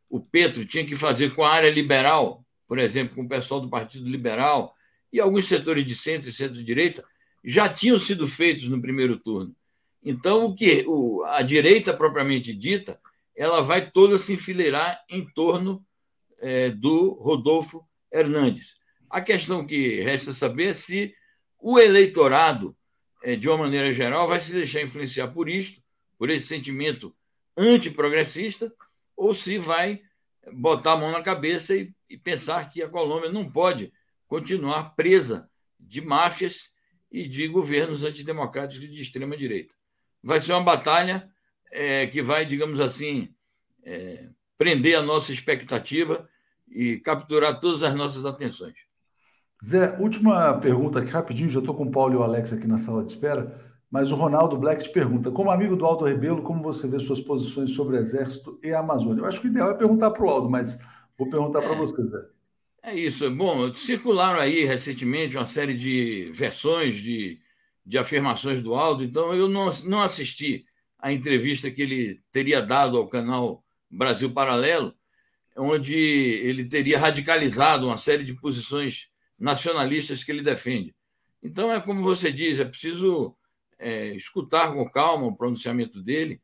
[0.09, 3.69] o Petro tinha que fazer com a área liberal, por exemplo, com o pessoal do
[3.69, 4.73] Partido Liberal
[5.11, 7.03] e alguns setores de centro e centro-direita,
[7.43, 9.55] já tinham sido feitos no primeiro turno.
[10.03, 12.99] Então, o que o, a direita propriamente dita,
[13.35, 15.85] ela vai toda se enfileirar em torno
[16.39, 18.75] é, do Rodolfo Hernandes.
[19.09, 21.13] A questão que resta saber é se
[21.59, 22.75] o eleitorado,
[23.33, 25.81] de uma maneira geral, vai se deixar influenciar por isto,
[26.17, 27.15] por esse sentimento
[27.57, 28.73] antiprogressista,
[29.15, 30.01] ou se vai
[30.53, 33.91] botar a mão na cabeça e, e pensar que a Colômbia não pode
[34.27, 36.69] continuar presa de máfias
[37.11, 39.73] e de governos antidemocráticos de extrema direita.
[40.21, 41.29] Vai ser uma batalha
[41.71, 43.33] é, que vai, digamos assim,
[43.83, 46.27] é, prender a nossa expectativa
[46.67, 48.75] e capturar todas as nossas atenções.
[49.63, 52.77] Zé, última pergunta aqui rapidinho, já estou com o Paulo e o Alex aqui na
[52.77, 53.63] sala de espera.
[53.89, 57.21] Mas o Ronaldo Black te pergunta: como amigo do Aldo Rebelo, como você vê suas
[57.21, 59.21] posições sobre Exército e Amazônia?
[59.21, 60.77] Eu acho que o ideal é perguntar para o Aldo, mas
[61.17, 62.17] vou perguntar para é, você, Zé.
[62.83, 63.29] É isso.
[63.31, 67.39] Bom, circularam aí recentemente uma série de versões de,
[67.85, 70.65] de afirmações do Aldo, então eu não, não assisti
[70.99, 74.93] a entrevista que ele teria dado ao canal Brasil Paralelo,
[75.55, 80.95] onde ele teria radicalizado uma série de posições nacionalistas que ele defende.
[81.41, 83.35] Então, é como você diz, é preciso
[83.77, 86.41] é, escutar com calma o pronunciamento dele.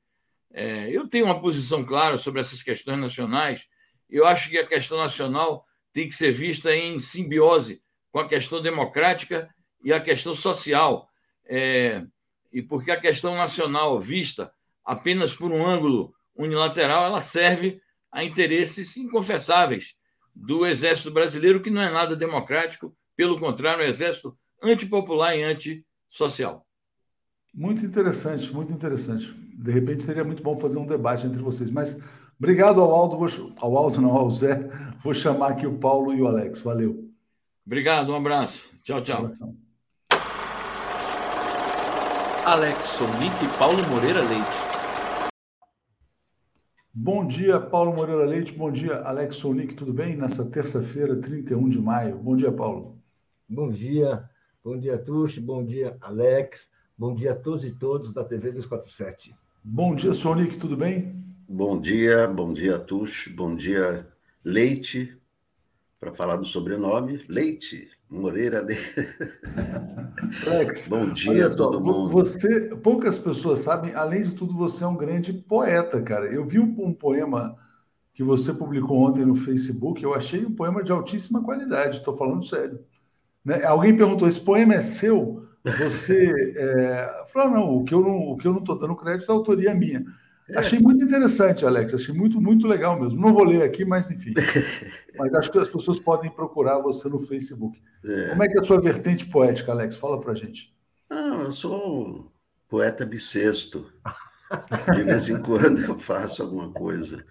[0.53, 3.65] É, eu tenho uma posição clara sobre essas questões nacionais.
[4.09, 8.61] Eu acho que a questão nacional tem que ser vista em simbiose com a questão
[8.61, 9.49] democrática
[9.83, 11.09] e a questão social.
[11.45, 12.05] É,
[12.51, 18.97] e porque a questão nacional vista apenas por um ângulo unilateral, ela serve a interesses
[18.97, 19.95] inconfessáveis
[20.41, 25.43] do Exército Brasileiro, que não é nada democrático, pelo contrário, é um exército antipopular e
[25.43, 26.65] antissocial.
[27.53, 29.31] Muito interessante, muito interessante.
[29.33, 31.69] De repente seria muito bom fazer um debate entre vocês.
[31.69, 32.01] Mas
[32.39, 34.69] obrigado ao Aldo, vou, ao Aldo não, ao Zé.
[35.03, 36.61] Vou chamar aqui o Paulo e o Alex.
[36.61, 37.07] Valeu.
[37.65, 38.73] Obrigado, um abraço.
[38.83, 39.31] Tchau, tchau.
[42.45, 44.60] Alex Sonic e Paulo Moreira Leite.
[46.93, 48.51] Bom dia, Paulo Moreira Leite.
[48.51, 49.75] Bom dia, Alex Sonic.
[49.75, 50.17] Tudo bem?
[50.17, 52.17] Nessa terça-feira, 31 de maio.
[52.17, 52.97] Bom dia, Paulo.
[53.47, 54.29] Bom dia.
[54.61, 55.39] Bom dia, Tuxi.
[55.39, 56.69] Bom dia, Alex.
[56.97, 59.33] Bom dia a todos e todos da TV 247.
[59.63, 60.57] Bom dia, Sonic.
[60.57, 61.15] Tudo bem?
[61.47, 63.29] Bom dia, bom dia, Tuxi.
[63.29, 64.05] Bom dia,
[64.43, 65.17] Leite.
[65.97, 67.89] Para falar do sobrenome, Leite.
[68.11, 68.67] Moreira.
[70.45, 72.09] Alex, bom dia a todo mundo.
[72.09, 76.25] Você, poucas pessoas sabem, além de tudo, você é um grande poeta, cara.
[76.25, 77.55] Eu vi um, um poema
[78.13, 82.45] que você publicou ontem no Facebook, eu achei um poema de altíssima qualidade, estou falando
[82.45, 82.81] sério.
[83.45, 83.63] Né?
[83.63, 85.47] Alguém perguntou: esse poema é seu?
[85.63, 87.23] Você é...
[87.27, 88.01] falou: não, o que eu
[88.51, 90.03] não estou dando crédito é autoria minha.
[90.51, 90.59] É.
[90.59, 91.93] Achei muito interessante, Alex.
[91.93, 93.19] Achei muito, muito legal mesmo.
[93.19, 94.33] Não vou ler aqui, mas enfim.
[95.17, 97.81] mas acho que as pessoas podem procurar você no Facebook.
[98.03, 98.29] É.
[98.29, 99.97] Como é que é a sua vertente poética, Alex?
[99.97, 100.73] Fala pra gente.
[101.09, 102.31] Não, eu sou
[102.67, 103.91] poeta bissexto.
[104.93, 107.25] De vez em quando eu faço alguma coisa.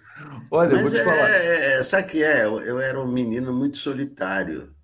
[0.50, 1.28] Olha, mas vou te é, falar.
[1.28, 2.44] É, sabe o que é?
[2.44, 4.74] Eu era um menino muito solitário.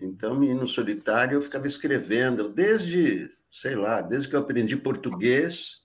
[0.00, 5.81] Então, menino solitário, eu ficava escrevendo desde, sei lá, desde que eu aprendi português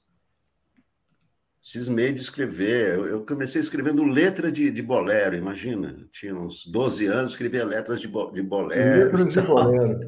[1.67, 2.97] cismei de escrever.
[2.97, 5.97] Eu comecei escrevendo letra de, de bolero, imagina.
[5.99, 9.11] Eu tinha uns 12 anos, escrevia letras de, bo, de bolero.
[9.11, 9.99] Letras de bolero.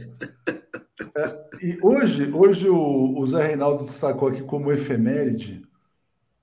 [1.18, 5.62] É, e hoje, hoje o, o Zé Reinaldo destacou aqui como efeméride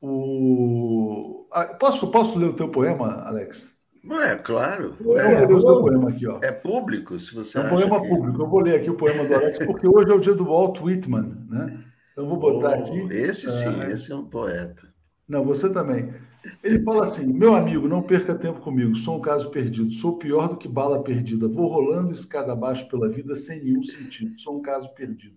[0.03, 1.47] o.
[1.51, 3.75] Ah, posso, posso ler o teu poema, Alex?
[4.23, 4.97] É, claro.
[5.17, 6.39] É, é, poema aqui, ó.
[6.43, 8.09] é público, se você É um poema que...
[8.09, 8.43] público.
[8.43, 10.79] Eu vou ler aqui o poema do Alex, porque hoje é o dia do Walt
[10.81, 11.85] Whitman, né?
[12.13, 13.09] Então, vou botar oh, aqui.
[13.11, 14.96] Esse sim, uh, esse é um poeta.
[15.29, 16.15] Não, você também.
[16.63, 20.49] Ele fala assim: meu amigo, não perca tempo comigo, sou um caso perdido, sou pior
[20.49, 24.63] do que bala perdida, vou rolando escada abaixo pela vida sem nenhum sentido, sou um
[24.63, 25.37] caso perdido.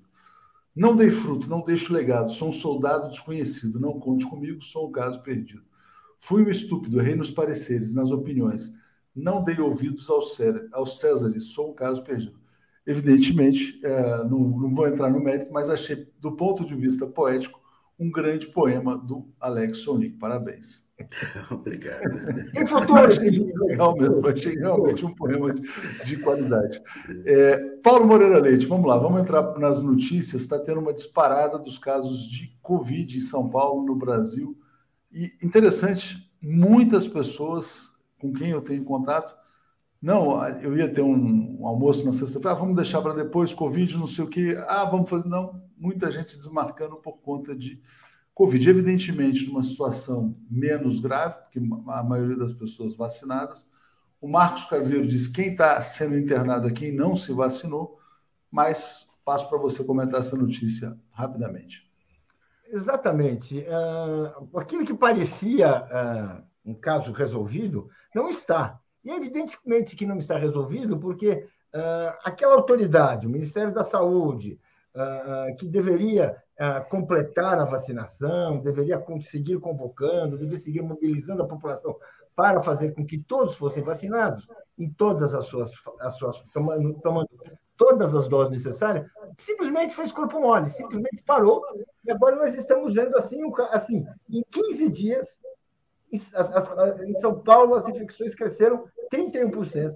[0.75, 4.91] Não dei fruto, não deixo legado, sou um soldado desconhecido, não conte comigo, sou um
[4.91, 5.63] caso perdido.
[6.19, 8.73] Fui um estúpido, errei nos pareceres, nas opiniões,
[9.15, 12.37] não dei ouvidos aos Césares, sou um caso perdido.
[12.85, 17.59] Evidentemente, é, não, não vou entrar no mérito, mas achei, do ponto de vista poético,
[17.99, 20.17] um grande poema do Alex Sonic.
[20.17, 20.87] Parabéns.
[21.51, 22.01] Obrigado.
[23.05, 25.61] achei legal mesmo, achei realmente um poema de,
[26.05, 26.81] de qualidade.
[27.25, 30.41] É, Paulo Moreira Leite, vamos lá, vamos entrar nas notícias.
[30.41, 34.57] Está tendo uma disparada dos casos de Covid em São Paulo, no Brasil.
[35.11, 39.33] E interessante, muitas pessoas com quem eu tenho contato.
[40.01, 43.97] Não, eu ia ter um, um almoço na sexta-feira, ah, vamos deixar para depois, Covid,
[43.97, 44.57] não sei o quê.
[44.67, 45.27] Ah, vamos fazer.
[45.27, 47.81] Não, muita gente desmarcando por conta de
[48.33, 48.69] Covid.
[48.69, 53.69] Evidentemente, numa situação menos grave, porque a maioria das pessoas vacinadas.
[54.21, 57.97] O Marcos Caseiro diz quem está sendo internado é quem não se vacinou,
[58.51, 61.89] mas passo para você comentar essa notícia rapidamente.
[62.67, 63.59] Exatamente.
[63.59, 68.79] Uh, aquilo que parecia uh, um caso resolvido não está.
[69.03, 71.47] E evidentemente que não está resolvido porque
[72.23, 74.59] aquela autoridade, o Ministério da Saúde,
[75.57, 81.95] que deveria uh, completar a vacinação, deveria seguir convocando, deveria seguir mobilizando a população
[82.35, 87.29] para fazer com que todos fossem vacinados, em todas as suas, as suas tomando, tomando
[87.77, 89.05] todas as doses necessárias,
[89.39, 91.63] simplesmente fez corpo mole, simplesmente parou,
[92.03, 93.39] e agora nós estamos vendo assim,
[93.71, 95.39] assim em 15 dias,
[96.11, 99.95] em São Paulo as infecções cresceram 31%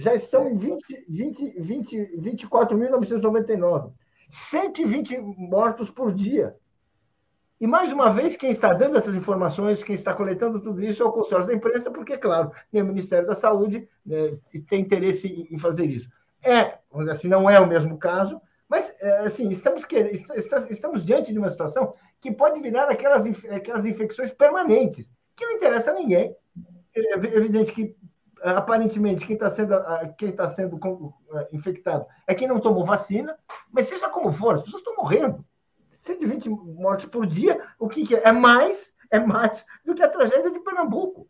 [0.00, 3.92] já estão em 20, 20, 20, 24.999.
[4.30, 6.56] 120 mortos por dia.
[7.60, 11.06] E, mais uma vez, quem está dando essas informações, quem está coletando tudo isso é
[11.06, 14.30] o consórcio da imprensa, porque, claro, nem o Ministério da Saúde né,
[14.66, 16.08] tem interesse em fazer isso.
[16.42, 16.78] É,
[17.10, 19.84] assim, não é o mesmo caso, mas, é, assim, estamos,
[20.70, 25.90] estamos diante de uma situação que pode virar aquelas, aquelas infecções permanentes, que não interessa
[25.90, 26.34] a ninguém.
[26.96, 27.94] É evidente que
[28.42, 29.74] aparentemente quem está sendo,
[30.16, 30.78] quem tá sendo
[31.52, 33.36] infectado é quem não tomou vacina,
[33.70, 35.44] mas seja como for, as pessoas estão morrendo.
[35.98, 38.28] 120 mortes por dia, o que, que é?
[38.28, 41.28] É mais, é mais do que a tragédia de Pernambuco.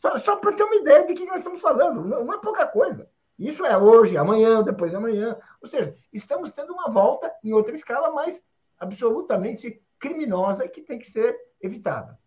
[0.00, 2.66] Só, só para ter uma ideia de que nós estamos falando, não, não é pouca
[2.66, 3.08] coisa.
[3.38, 5.36] Isso é hoje, amanhã, depois de amanhã.
[5.62, 8.42] Ou seja, estamos tendo uma volta em outra escala, mas
[8.78, 12.18] absolutamente criminosa que tem que ser evitada.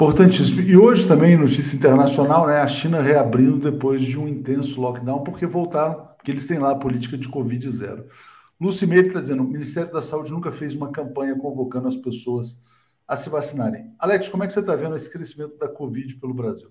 [0.00, 0.62] Importantíssimo.
[0.62, 2.62] E hoje também, notícia internacional, né?
[2.62, 6.74] A China reabrindo depois de um intenso lockdown, porque voltaram, porque eles têm lá a
[6.74, 8.06] política de Covid zero.
[8.58, 12.64] Lúcio Meire está dizendo: o Ministério da Saúde nunca fez uma campanha convocando as pessoas
[13.06, 13.92] a se vacinarem.
[13.98, 16.70] Alex, como é que você está vendo esse crescimento da Covid pelo Brasil?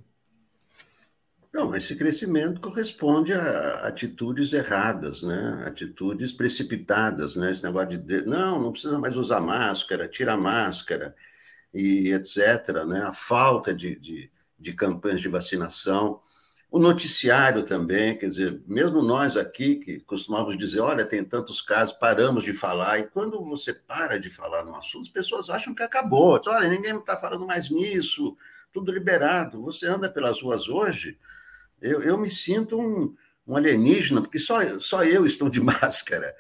[1.54, 5.66] Não, esse crescimento corresponde a atitudes erradas, né?
[5.68, 7.52] Atitudes precipitadas, né?
[7.52, 11.14] Esse negócio de não, não precisa mais usar máscara, tira a máscara
[11.74, 12.84] e etc.
[12.88, 13.02] Né?
[13.02, 16.22] A falta de, de, de campanhas de vacinação.
[16.72, 21.96] O noticiário também, quer dizer, mesmo nós aqui que costumávamos dizer, olha, tem tantos casos,
[21.96, 25.82] paramos de falar, e quando você para de falar no assunto, as pessoas acham que
[25.82, 26.40] acabou.
[26.46, 28.38] Olha, ninguém está falando mais nisso,
[28.72, 29.64] tudo liberado.
[29.64, 31.18] Você anda pelas ruas hoje,
[31.82, 33.16] eu, eu me sinto um,
[33.48, 36.36] um alienígena, porque só, só eu estou de máscara.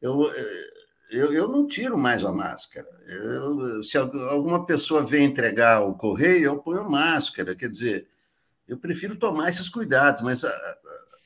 [0.00, 0.24] Eu,
[1.10, 2.88] eu, eu não tiro mais a máscara.
[3.06, 7.54] Eu, se alguma pessoa vem entregar o correio, eu ponho máscara.
[7.54, 8.08] Quer dizer,
[8.66, 10.76] eu prefiro tomar esses cuidados, mas a, a,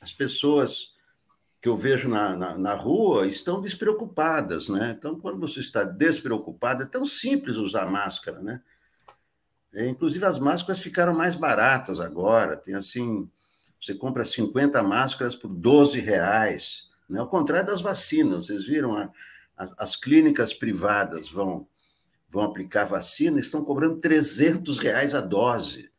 [0.00, 0.92] as pessoas
[1.60, 4.96] que eu vejo na, na, na, rua estão despreocupadas, né?
[4.98, 8.60] Então, quando você está despreocupado, é tão simples usar máscara, né?
[9.72, 12.56] É, inclusive, as máscaras ficaram mais baratas agora.
[12.56, 13.30] Tem assim,
[13.80, 17.20] você compra 50 máscaras por 12 reais, né?
[17.20, 19.10] Ao contrário das vacinas, vocês viram, a,
[19.56, 21.66] as, as clínicas privadas vão,
[22.28, 25.92] vão aplicar vacina, estão cobrando 300 reais a dose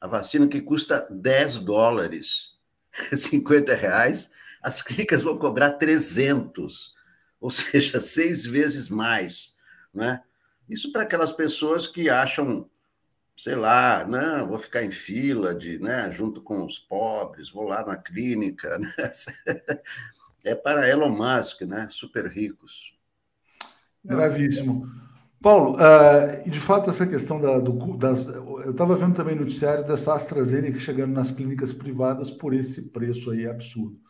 [0.00, 2.52] a vacina que custa 10 dólares,
[3.12, 4.30] 50 reais,
[4.62, 6.94] as clínicas vão cobrar 300,
[7.40, 9.54] ou seja, seis vezes mais.
[9.92, 10.22] Né?
[10.68, 12.68] Isso para aquelas pessoas que acham,
[13.36, 17.84] sei lá, não, vou ficar em fila de, né, junto com os pobres, vou lá
[17.84, 18.78] na clínica.
[18.78, 19.12] Né?
[20.44, 21.88] É para Elon Musk, né?
[21.90, 22.94] super ricos.
[24.04, 24.88] Gravíssimo.
[25.40, 28.26] Paulo, uh, de fato, essa questão da, do, das.
[28.26, 33.46] Eu estava vendo também noticiário dessa AstraZeneca chegando nas clínicas privadas por esse preço aí
[33.46, 34.00] absurdo.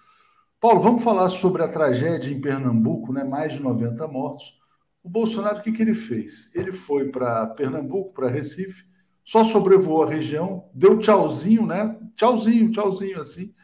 [0.60, 3.24] Paulo, vamos falar sobre a tragédia em Pernambuco, né?
[3.24, 4.58] mais de 90 mortos.
[5.02, 6.50] O Bolsonaro, o que, que ele fez?
[6.54, 8.84] Ele foi para Pernambuco, para Recife,
[9.24, 11.96] só sobrevoou a região, deu tchauzinho, né?
[12.16, 13.54] Tchauzinho, tchauzinho, assim.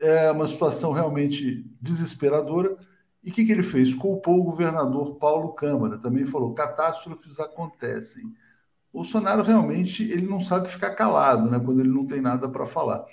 [0.00, 2.76] É uma situação realmente desesperadora
[3.22, 3.94] e o que, que ele fez?
[3.94, 8.34] Culpou o governador Paulo Câmara, também falou: catástrofes acontecem.
[8.92, 13.04] Bolsonaro realmente ele não sabe ficar calado, né, quando ele não tem nada para falar.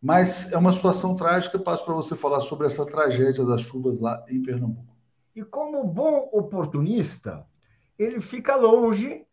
[0.00, 1.58] Mas é uma situação trágica.
[1.58, 4.94] Passo para você falar sobre essa tragédia das chuvas lá em Pernambuco.
[5.34, 7.46] E como bom oportunista,
[7.98, 9.26] ele fica longe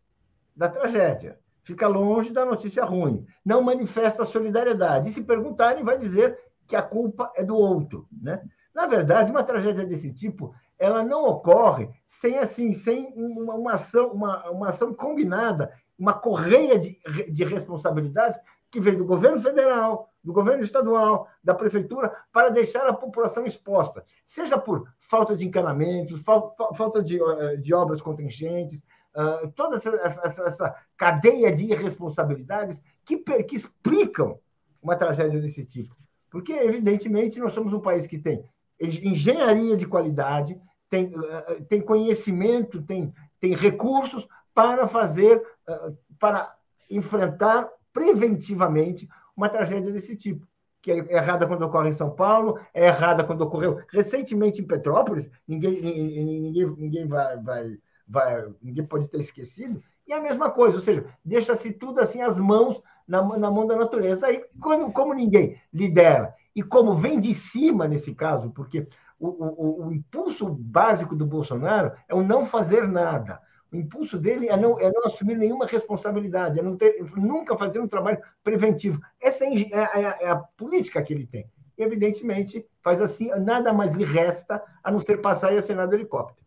[0.56, 5.10] da tragédia, fica longe da notícia ruim, não manifesta solidariedade.
[5.10, 8.42] E se perguntarem, vai dizer que a culpa é do outro, né?
[8.74, 14.12] Na verdade, uma tragédia desse tipo, ela não ocorre sem assim, sem uma, uma ação,
[14.12, 17.00] uma, uma ação combinada, uma correia de,
[17.32, 18.40] de responsabilidades
[18.72, 24.04] que vem do governo federal, do governo estadual, da prefeitura, para deixar a população exposta,
[24.26, 28.82] seja por falta de encanamentos, falta, de, eh, de obras contingentes,
[29.16, 29.90] uh, toda essa,
[30.26, 34.40] essa, essa, cadeia de irresponsabilidades que, que explicam
[34.82, 35.96] uma tragédia desse tipo.
[36.34, 38.44] Porque, evidentemente, nós somos um país que tem
[38.82, 40.60] engenharia de qualidade,
[40.90, 46.52] tem, eh, tem conhecimento, tem, tem recursos para fazer, eh, para
[46.90, 49.08] enfrentar preventivamente
[49.38, 50.48] uma tragédia desse tipo.
[50.82, 55.30] Que é errada quando ocorre em São Paulo, é errada quando ocorreu recentemente em Petrópolis,
[55.48, 57.78] ninguém, ninguém, ninguém vai, vai,
[58.08, 59.84] vai, ninguém pode ter esquecido.
[60.08, 63.76] E a mesma coisa, ou seja, deixa-se tudo assim as mãos na, na mão da
[63.76, 64.28] natureza.
[64.28, 68.88] Aí, como, como ninguém lidera e como vem de cima nesse caso, porque
[69.20, 73.40] o, o, o impulso básico do Bolsonaro é o não fazer nada.
[73.72, 77.80] O impulso dele é não, é não assumir nenhuma responsabilidade, é não ter, nunca fazer
[77.80, 79.02] um trabalho preventivo.
[79.20, 81.50] Essa é, é, é, é a política que ele tem.
[81.76, 85.96] E, evidentemente, faz assim, nada mais lhe resta a não ser passar e acenar do
[85.96, 86.46] helicóptero.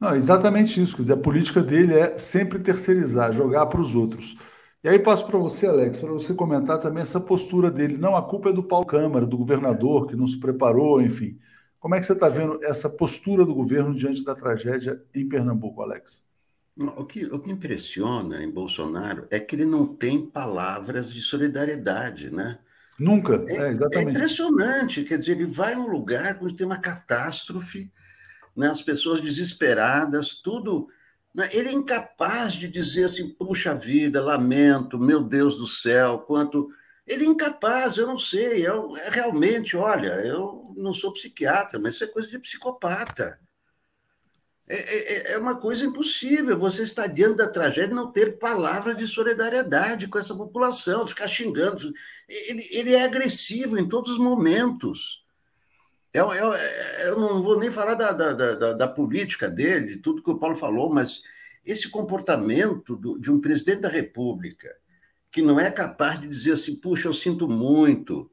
[0.00, 0.96] Não, exatamente isso.
[0.96, 4.38] Quer dizer, a política dele é sempre terceirizar, jogar para os outros.
[4.88, 7.98] E aí passo para você, Alex, para você comentar também essa postura dele.
[7.98, 11.38] Não, a culpa é do Paulo Câmara, do governador, que não se preparou, enfim.
[11.78, 15.82] Como é que você está vendo essa postura do governo diante da tragédia em Pernambuco,
[15.82, 16.24] Alex?
[16.96, 22.30] O que, o que impressiona em Bolsonaro é que ele não tem palavras de solidariedade,
[22.30, 22.58] né?
[22.98, 27.92] Nunca, é, é, é impressionante, quer dizer, ele vai num lugar onde tem uma catástrofe,
[28.56, 28.70] né?
[28.70, 30.88] as pessoas desesperadas, tudo.
[31.38, 31.48] Né?
[31.52, 36.68] Ele é incapaz de dizer assim, puxa vida, lamento, meu Deus do céu, quanto.
[37.06, 38.66] Ele é incapaz, eu não sei.
[38.66, 43.38] Eu, é realmente, olha, eu não sou psiquiatra, mas isso é coisa de psicopata.
[44.68, 48.96] É, é, é, uma coisa impossível você estar diante da tragédia e não ter palavras
[48.96, 51.92] de solidariedade com essa população, ficar xingando.
[52.28, 55.22] Ele, ele é agressivo em todos os momentos.
[56.12, 56.52] Eu, eu,
[57.04, 60.38] eu não vou nem falar da, da, da, da, política dele, de tudo que o
[60.38, 61.20] Paulo falou, mas
[61.64, 64.74] esse comportamento do, de um presidente da República
[65.30, 68.30] que não é capaz de dizer assim, puxa, eu sinto muito,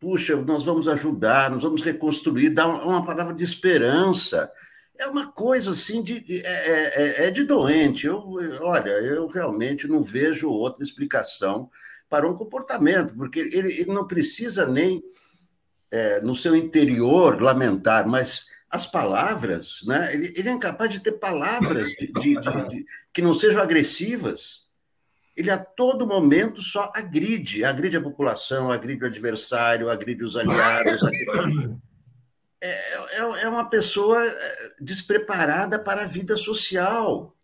[0.00, 4.50] puxa, nós vamos ajudar, nós vamos reconstruir, dar uma palavra de esperança
[4.98, 8.06] é uma coisa assim de, de é, é, é, é, de doente.
[8.06, 8.22] Eu,
[8.60, 11.70] olha, eu realmente não vejo outra explicação
[12.08, 15.02] para um comportamento, porque ele, ele não precisa nem
[15.92, 20.12] é, no seu interior lamentar, mas as palavras, né?
[20.14, 24.62] Ele, ele é incapaz de ter palavras de, de, de, que não sejam agressivas.
[25.36, 31.02] Ele a todo momento só agride, agride a população, agride o adversário, agride os aliados.
[31.02, 31.76] Agride
[32.62, 37.36] é, é, é uma pessoa é, despreparada para a vida social.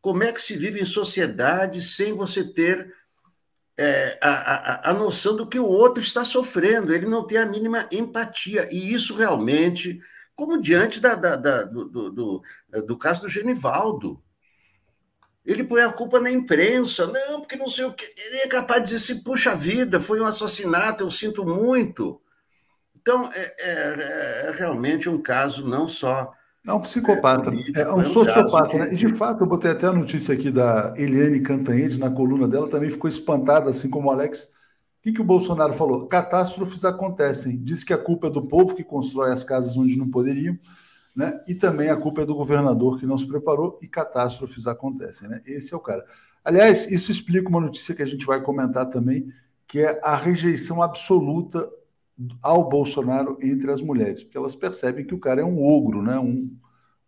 [0.00, 2.92] Como é que se vive em sociedade sem você ter
[3.78, 6.92] é, a, a, a noção do que o outro está sofrendo?
[6.92, 8.68] Ele não tem a mínima empatia.
[8.72, 9.98] E isso realmente,
[10.34, 12.42] como diante da, da, da do, do, do,
[12.86, 14.22] do caso do Genivaldo.
[15.44, 18.04] Ele põe a culpa na imprensa, não, porque não sei o que.
[18.16, 22.20] Ele é capaz de dizer assim, puxa vida, foi um assassinato, eu sinto muito.
[22.96, 26.32] Então, é, é, é realmente um caso não só.
[26.66, 28.94] É um psicopata, é, é um, sociopata, né?
[28.94, 32.70] E de fato, eu botei até a notícia aqui da Eliane Cantanhede na coluna dela,
[32.70, 34.44] também ficou espantada, assim como o Alex.
[34.44, 36.06] O que, que o Bolsonaro falou?
[36.06, 37.62] Catástrofes acontecem.
[37.62, 40.58] Diz que a culpa é do povo que constrói as casas onde não poderiam,
[41.14, 41.38] né?
[41.46, 45.42] E também a culpa é do governador que não se preparou e catástrofes acontecem, né?
[45.44, 46.02] Esse é o cara.
[46.42, 49.28] Aliás, isso explica uma notícia que a gente vai comentar também,
[49.68, 51.68] que é a rejeição absoluta
[52.42, 56.18] ao Bolsonaro entre as mulheres, porque elas percebem que o cara é um ogro, né?
[56.18, 56.56] Um,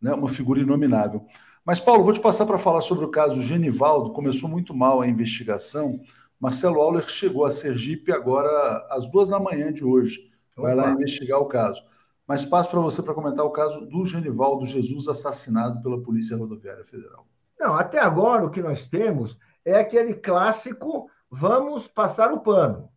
[0.01, 0.13] né?
[0.13, 1.25] uma figura inominável.
[1.65, 4.13] Mas, Paulo, vou te passar para falar sobre o caso Genivaldo.
[4.13, 6.01] Começou muito mal a investigação.
[6.39, 10.31] Marcelo Auler chegou a Sergipe agora às duas da manhã de hoje.
[10.57, 11.83] Vai lá investigar o caso.
[12.27, 16.85] Mas passo para você para comentar o caso do Genivaldo Jesus assassinado pela Polícia Rodoviária
[16.85, 17.27] Federal.
[17.59, 22.89] Não, até agora o que nós temos é aquele clássico vamos passar o pano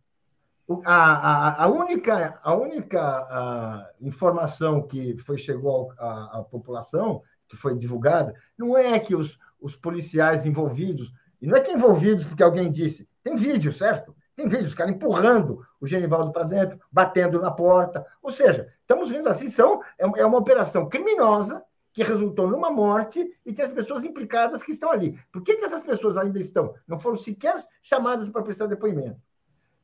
[0.84, 8.34] a, a, única, a única a informação que foi, chegou à, população, que foi divulgada,
[8.56, 11.12] não é que os, os policiais envolvidos,
[11.42, 14.14] e não é que envolvidos porque alguém disse, tem vídeo, certo?
[14.36, 18.06] Tem vídeo, os caras empurrando o Genivaldo para dentro, batendo na porta.
[18.22, 21.62] Ou seja, estamos vendo assim, são, é, é uma operação criminosa
[21.92, 25.18] que resultou numa morte e tem as pessoas implicadas que estão ali.
[25.32, 26.74] Por que, que essas pessoas ainda estão?
[26.86, 29.20] Não foram sequer chamadas para prestar depoimento.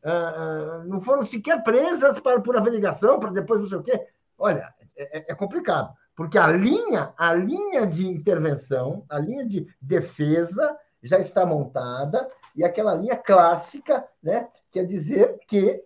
[0.09, 4.07] Ah, ah, não foram sequer presas para, por averiguação, para depois não sei o quê.
[4.39, 9.67] Olha, é, é, é, complicado, porque a linha, a linha de intervenção, a linha de
[9.81, 15.83] defesa já está montada, e aquela linha clássica, né, quer dizer que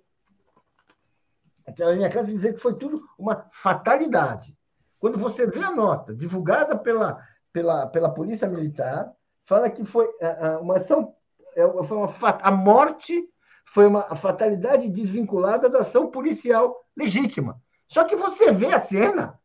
[1.67, 4.55] aquela linha clássica dizer que foi tudo uma fatalidade.
[4.99, 9.11] Quando você vê a nota divulgada pela, pela, pela Polícia Militar,
[9.47, 11.15] fala que foi ah, uma ação,
[11.57, 12.13] é, foi uma,
[12.43, 13.27] a morte
[13.71, 17.61] foi uma fatalidade desvinculada da ação policial legítima.
[17.87, 19.39] Só que você vê a cena,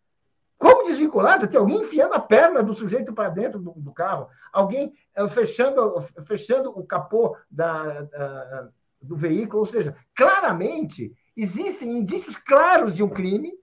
[0.57, 4.93] como desvinculada, tem alguém enfiando a perna do sujeito para dentro do, do, carro, alguém
[5.17, 8.69] uh, fechando, fechando o capô da, da,
[8.99, 13.53] do veículo, ou seja, claramente existem indícios claros de um crime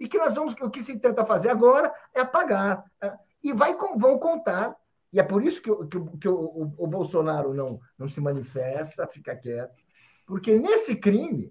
[0.00, 2.82] e que nós vamos, o que se tenta fazer agora é apagar.
[3.04, 4.74] Uh, e vai, vão contar,
[5.12, 9.06] e é por isso que, que, que o, o, o Bolsonaro não, não se manifesta,
[9.06, 9.87] fica quieto,
[10.28, 11.50] porque nesse crime,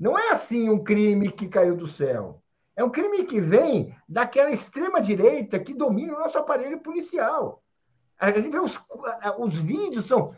[0.00, 2.42] não é assim um crime que caiu do céu.
[2.74, 7.62] É um crime que vem daquela extrema-direita que domina o nosso aparelho policial.
[8.18, 8.80] A gente vê os,
[9.38, 10.34] os vídeos são,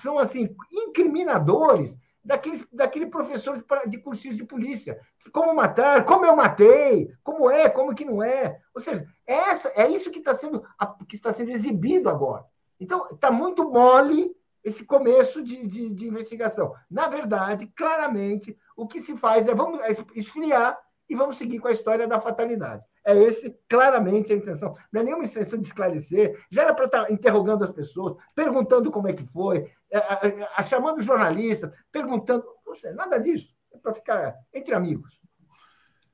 [0.00, 4.98] são assim incriminadores daquele, daquele professor de, de de polícia.
[5.30, 8.58] Como matar, como eu matei, como é, como que não é.
[8.74, 10.64] Ou seja, essa, é isso que está sendo,
[11.06, 12.46] que está sendo exibido agora.
[12.80, 14.34] Então, está muito mole
[14.68, 16.72] esse começo de, de, de, investigação.
[16.90, 19.80] Na verdade, claramente, o que se faz é vamos
[20.14, 22.82] esfriar e vamos seguir com a história da fatalidade.
[23.04, 24.74] É esse, claramente, a intenção.
[24.92, 29.08] Não é nenhuma intenção de esclarecer, já era para estar interrogando as pessoas, perguntando como
[29.08, 32.44] é que foi, é, é, chamando jornalistas, perguntando.
[32.66, 33.48] Não sei, nada disso.
[33.72, 35.18] É para ficar entre amigos.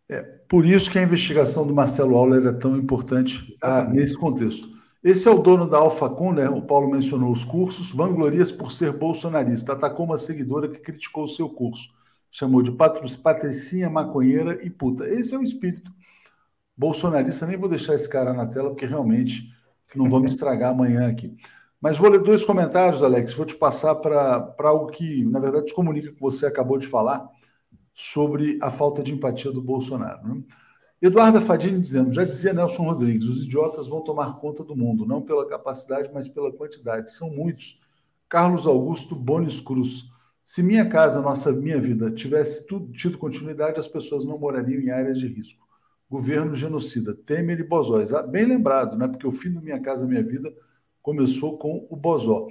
[0.08, 4.73] É, por isso que a investigação do Marcelo Auler é tão importante ah, nesse contexto.
[5.04, 6.48] Esse é o dono da Alfacom, né?
[6.48, 7.90] O Paulo mencionou os cursos.
[7.90, 9.74] Vanglorias por ser bolsonarista.
[9.74, 11.90] Atacou uma seguidora que criticou o seu curso.
[12.30, 15.06] Chamou de patricinha, maconheira e puta.
[15.06, 15.92] Esse é o espírito
[16.74, 17.46] bolsonarista.
[17.46, 19.52] Nem vou deixar esse cara na tela, porque realmente
[19.94, 21.36] não vamos estragar amanhã aqui.
[21.78, 23.34] Mas vou ler dois comentários, Alex.
[23.34, 27.28] Vou te passar para algo que, na verdade, te comunica que você acabou de falar
[27.92, 30.26] sobre a falta de empatia do Bolsonaro.
[30.26, 30.42] Né?
[31.06, 35.20] Eduardo Fadini dizendo: já dizia Nelson Rodrigues, os idiotas vão tomar conta do mundo, não
[35.20, 37.10] pela capacidade, mas pela quantidade.
[37.10, 37.78] São muitos.
[38.26, 40.10] Carlos Augusto Bones Cruz.
[40.46, 44.90] Se minha casa, nossa minha vida, tivesse tudo, tido continuidade, as pessoas não morariam em
[44.90, 45.62] áreas de risco.
[46.08, 48.10] Governo genocida, Temer e Bozóis.
[48.30, 49.06] Bem lembrado, né?
[49.06, 50.50] Porque o fim do Minha Casa Minha Vida
[51.02, 52.48] começou com o Bozó.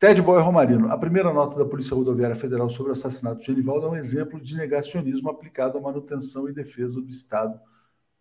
[0.00, 3.86] Ted Boy Romarino, a primeira nota da Polícia Rodoviária Federal sobre o assassinato de Genivaldo
[3.86, 7.56] é um exemplo de negacionismo aplicado à manutenção e defesa do Estado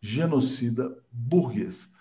[0.04, 1.94] genocida burguês.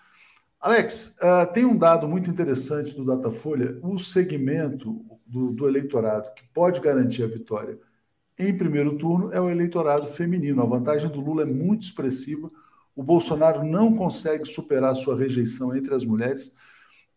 [0.59, 6.43] Alex, uh, tem um dado muito interessante do Datafolha: o segmento do, do, eleitorado que
[6.53, 7.79] pode garantir a vitória
[8.37, 10.61] em primeiro turno é o eleitorado feminino.
[10.61, 12.51] A vantagem do Lula é muito expressiva.
[12.93, 16.53] O Bolsonaro não consegue superar sua rejeição entre as mulheres.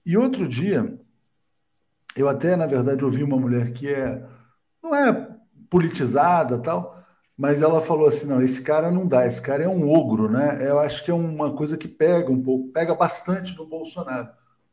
[0.05, 0.97] E outro dia,
[2.14, 4.24] eu até, na verdade, ouvi uma mulher que é
[4.80, 5.37] não é
[5.68, 6.95] politizada tal,
[7.37, 10.59] mas ela falou assim: não, esse cara não dá, esse cara é um ogro, né?
[10.61, 14.28] Eu acho que é uma coisa que pega um pouco, pega bastante no Bolsonaro.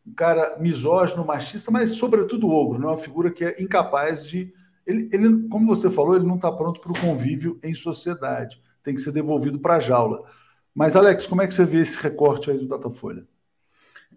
[0.06, 4.54] Um cara misógino, machista, mas sobretudo ogro, não é uma figura que é incapaz de.
[4.86, 8.94] Ele, ele como você falou, ele não está pronto para o convívio em sociedade, tem
[8.94, 10.24] que ser devolvido para a jaula.
[10.74, 13.26] Mas, Alex, como é que você vê esse recorte aí do Datafolha?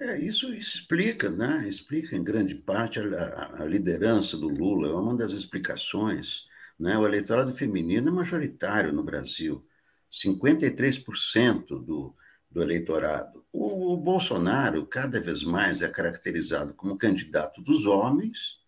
[0.00, 1.66] É, isso, isso explica, né?
[1.68, 6.46] Explica em grande parte a, a, liderança do Lula, é uma das explicações.
[6.78, 6.96] Né?
[6.98, 9.66] O eleitorado feminino é majoritário no Brasil,
[10.10, 12.14] 53% do,
[12.50, 13.44] do eleitorado.
[13.52, 18.58] O, o Bolsonaro, cada vez mais, é caracterizado como candidato dos homens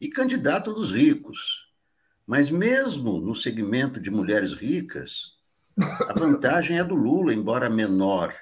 [0.00, 1.64] e candidato dos ricos.
[2.26, 5.34] Mas mesmo no segmento de mulheres ricas,
[5.78, 8.34] a vantagem é do Lula, embora menor,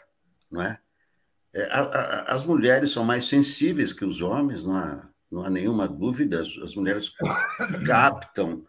[0.50, 0.78] não é?
[1.54, 1.68] É,
[2.28, 6.40] as mulheres são mais sensíveis que os homens, não há, não há nenhuma dúvida.
[6.40, 7.12] As mulheres
[7.86, 8.64] captam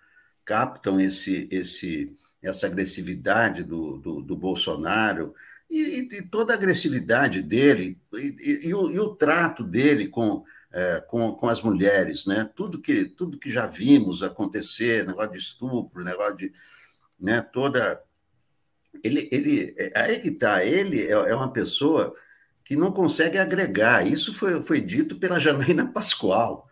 [0.46, 5.34] captam esse, esse, essa agressividade do, do, do Bolsonaro
[5.70, 11.02] e, e, toda a agressividade dele e, e, o, e o, trato dele com, é,
[11.02, 12.50] com, com, as mulheres, né?
[12.56, 16.54] Tudo que, tudo que já vimos acontecer, negócio de estupro, negócio de
[17.20, 18.02] né, toda
[19.02, 22.14] ele, ele é, aí que está, ele é, é uma pessoa
[22.64, 24.06] que não consegue agregar.
[24.06, 26.70] Isso foi, foi dito pela Janaína Pascoal.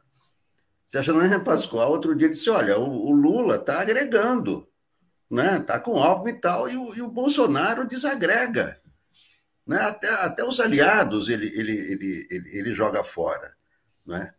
[0.91, 4.67] Se a Janaína Pascoal outro dia disse: olha, o, o Lula está agregando,
[5.29, 5.57] né?
[5.57, 8.77] Está com álcool e tal, e o, e o Bolsonaro desagrega.
[9.65, 9.77] Né?
[9.77, 13.53] Até, até os aliados ele, ele, ele, ele, ele joga fora.
[14.05, 14.33] Né?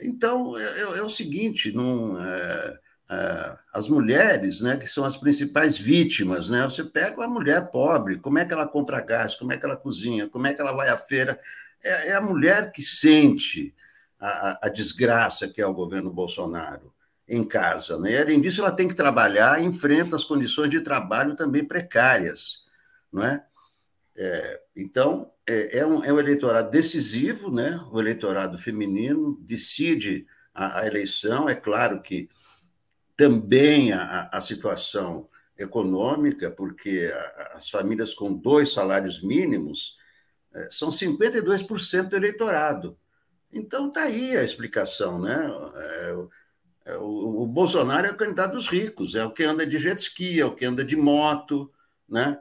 [0.00, 2.24] Então, é, é, é o seguinte: não.
[2.24, 2.78] É,
[3.10, 6.62] uh, as mulheres, né, que são as principais vítimas, né?
[6.62, 9.76] Você pega uma mulher pobre, como é que ela compra gás, como é que ela
[9.76, 11.36] cozinha, como é que ela vai à feira?
[11.82, 13.74] É, é a mulher que sente
[14.20, 16.92] a, a, desgraça que é o governo Bolsonaro
[17.28, 18.12] em casa, né?
[18.12, 22.64] E, além disso, ela tem que trabalhar, enfrenta as condições de trabalho também precárias,
[23.12, 23.44] não é?
[24.16, 27.78] é então, é, é, um, é um eleitorado decisivo, né?
[27.92, 31.48] O eleitorado feminino decide a, a eleição.
[31.48, 32.28] É claro que
[33.16, 37.12] também a, a situação econômica, porque
[37.52, 39.96] as famílias com dois salários mínimos
[40.54, 42.96] é, são 52% do eleitorado.
[43.52, 45.18] Então, está aí a explicação.
[45.18, 45.50] Né?
[45.76, 46.16] É,
[46.86, 50.00] é, o, o, Bolsonaro é o candidato dos ricos, é o que anda de jet
[50.00, 51.70] ski, é o que anda de moto.
[52.08, 52.38] Né?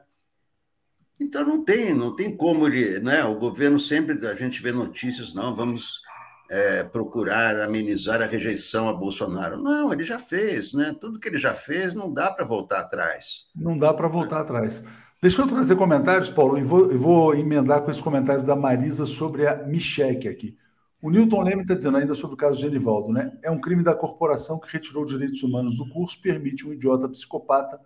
[1.19, 2.99] Então, não tem, não tem como ele.
[2.99, 3.23] Né?
[3.23, 6.01] O governo sempre, a gente vê notícias, não, vamos
[6.49, 9.57] é, procurar amenizar a rejeição a Bolsonaro.
[9.57, 10.95] Não, ele já fez, né?
[10.99, 13.47] Tudo que ele já fez não dá para voltar atrás.
[13.55, 14.83] Não dá para voltar atrás.
[15.21, 19.47] Deixa eu trazer comentários, Paulo, e vou, vou emendar com esse comentário da Marisa sobre
[19.47, 20.57] a Micheque aqui.
[20.99, 23.37] O Newton Leme está dizendo ainda sobre o caso de Genivaldo, né?
[23.43, 27.79] É um crime da corporação que retirou direitos humanos do curso, permite um idiota psicopata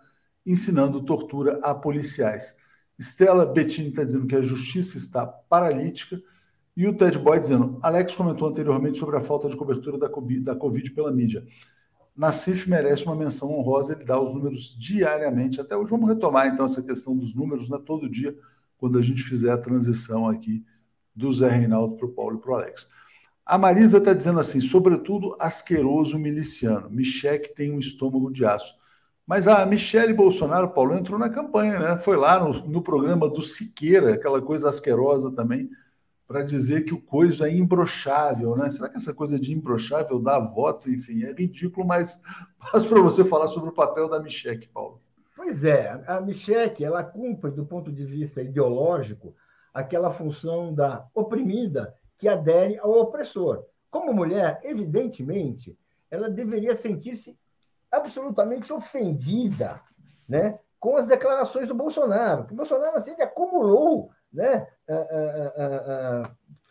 [0.46, 2.56] ensinando tortura a policiais.
[2.98, 6.22] Estela Bettini está dizendo que a justiça está paralítica
[6.76, 10.42] e o Ted Boy dizendo: Alex comentou anteriormente sobre a falta de cobertura da COVID,
[10.42, 11.46] da COVID pela mídia.
[12.16, 15.60] Nassif merece uma menção honrosa, ele dá os números diariamente.
[15.60, 18.38] Até hoje vamos retomar então essa questão dos números né, todo dia,
[18.78, 20.64] quando a gente fizer a transição aqui
[21.16, 22.88] do Zé Reinaldo para o Paulo e para o Alex.
[23.46, 26.90] A Marisa está dizendo assim: sobretudo asqueroso miliciano.
[26.90, 28.76] Michek tem um estômago de aço.
[29.26, 31.98] Mas a Michele Bolsonaro, Paulo, entrou na campanha, né?
[31.98, 35.70] Foi lá no, no programa do Siqueira, aquela coisa asquerosa também,
[36.28, 38.70] para dizer que o coisa é imbrochável, né?
[38.70, 40.90] Será que essa coisa de imbrochável dá voto?
[40.90, 42.22] Enfim, é ridículo, mas
[42.72, 45.02] passo para você falar sobre o papel da Michele, Paulo.
[45.36, 49.36] Pois é, a Michele, ela cumpre, do ponto de vista ideológico,
[49.74, 53.66] aquela função da oprimida que adere ao opressor.
[53.90, 55.76] Como mulher, evidentemente,
[56.12, 57.36] ela deveria sentir-se
[57.92, 59.82] absolutamente ofendida
[60.30, 62.44] né, com as declarações do Bolsonaro.
[62.52, 64.68] O Bolsonaro assim, ele acumulou né,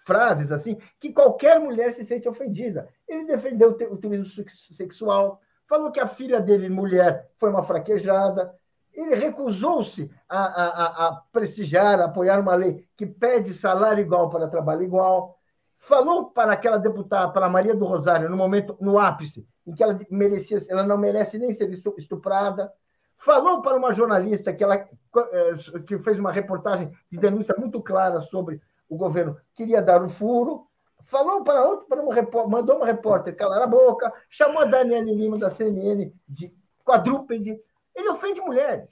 [0.06, 2.88] frases assim que qualquer mulher se sente ofendida.
[3.08, 8.54] Ele defendeu o turismo sexual, falou que a filha dele, mulher, foi uma fraquejada.
[8.94, 14.46] Ele recusou-se a, a, a prestigiar, a apoiar uma lei que pede salário igual para
[14.46, 15.39] trabalho igual
[15.80, 19.98] falou para aquela deputada, para Maria do Rosário, no momento, no ápice, em que ela
[20.10, 22.72] merecia, ela não merece nem ser estuprada.
[23.16, 28.20] Falou para uma jornalista que ela eh, que fez uma reportagem de denúncia muito clara
[28.20, 30.66] sobre o governo, queria dar o um furo.
[31.02, 35.38] Falou para outro, para repórter, mandou uma repórter calar a boca, chamou a Daniela Lima
[35.38, 36.54] da CNN de
[36.84, 37.58] quadrúpede.
[37.94, 38.88] Ele ofende mulheres.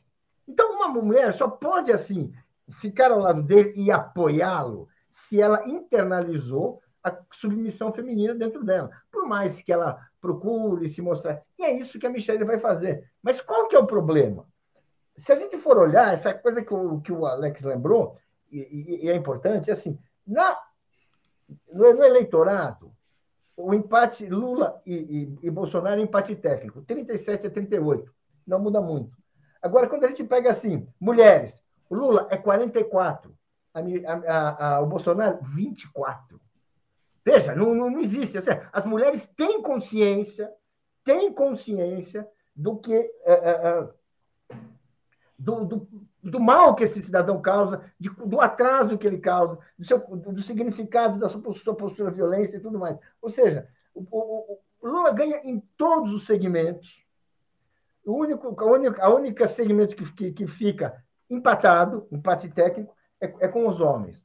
[0.46, 2.32] Então, uma mulher só pode assim
[2.70, 4.88] ficar ao lado dele e apoiá-lo
[5.26, 8.90] se ela internalizou a submissão feminina dentro dela.
[9.10, 11.42] Por mais que ela procure se mostrar.
[11.58, 13.10] E é isso que a Michelle vai fazer.
[13.22, 14.46] Mas qual que é o problema?
[15.16, 18.16] Se a gente for olhar, essa coisa que o, que o Alex lembrou,
[18.50, 20.56] e, e é importante, é assim, na,
[21.72, 22.92] no, no, eleitorado,
[23.56, 28.12] o empate Lula e, e, e Bolsonaro é empate técnico, 37 a 38.
[28.46, 29.16] Não muda muito.
[29.60, 31.60] Agora, quando a gente pega assim, mulheres,
[31.90, 33.36] o Lula é 44,
[34.06, 36.40] a, a, o Bolsonaro, 24.
[37.24, 38.38] Veja, não, não existe.
[38.38, 40.50] Assim, as mulheres têm consciência,
[41.04, 42.26] têm consciência
[42.56, 42.94] do que.
[42.94, 43.88] É, é, é,
[45.38, 45.88] do, do,
[46.22, 50.42] do, mal que esse cidadão causa, de, do atraso que ele causa, do, seu, do
[50.42, 52.98] significado da sua postura, postura violência e tudo mais.
[53.22, 57.04] Ou seja, o, o, o Lula ganha em todos os segmentos.
[58.04, 63.26] O único, a única, a única segmento que, que, que fica empatado, empate técnico, é,
[63.40, 64.24] é com os homens.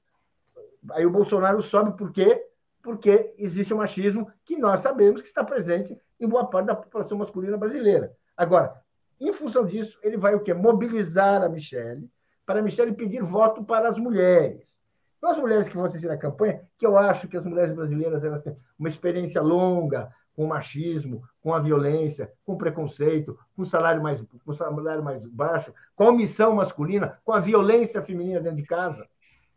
[0.92, 2.46] Aí o Bolsonaro sobe por quê?
[2.82, 7.18] Porque existe o machismo que nós sabemos que está presente em boa parte da população
[7.18, 8.16] masculina brasileira.
[8.36, 8.82] Agora,
[9.20, 10.54] em função disso, ele vai o quê?
[10.54, 12.10] Mobilizar a Michelle,
[12.46, 14.82] para a Michelle pedir voto para as mulheres.
[15.18, 18.26] Então, as mulheres que vão assistir a campanha, que eu acho que as mulheres brasileiras
[18.26, 23.62] elas têm uma experiência longa com o machismo, com a violência, com o preconceito, com
[23.62, 28.02] o salário mais, com o salário mais baixo, com a omissão masculina, com a violência
[28.02, 29.08] feminina dentro de casa.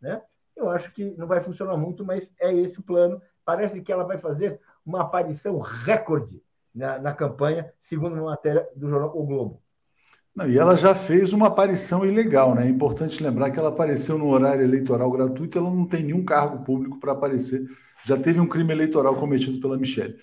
[0.01, 0.21] Né?
[0.55, 3.21] Eu acho que não vai funcionar muito, mas é esse o plano.
[3.43, 6.41] Parece que ela vai fazer uma aparição recorde
[6.73, 9.61] na, na campanha, segundo uma matéria do jornal O Globo.
[10.35, 12.67] Não, e ela já fez uma aparição ilegal, né?
[12.67, 16.63] É importante lembrar que ela apareceu no horário eleitoral gratuito, ela não tem nenhum cargo
[16.63, 17.67] público para aparecer.
[18.05, 20.15] Já teve um crime eleitoral cometido pela Michelle.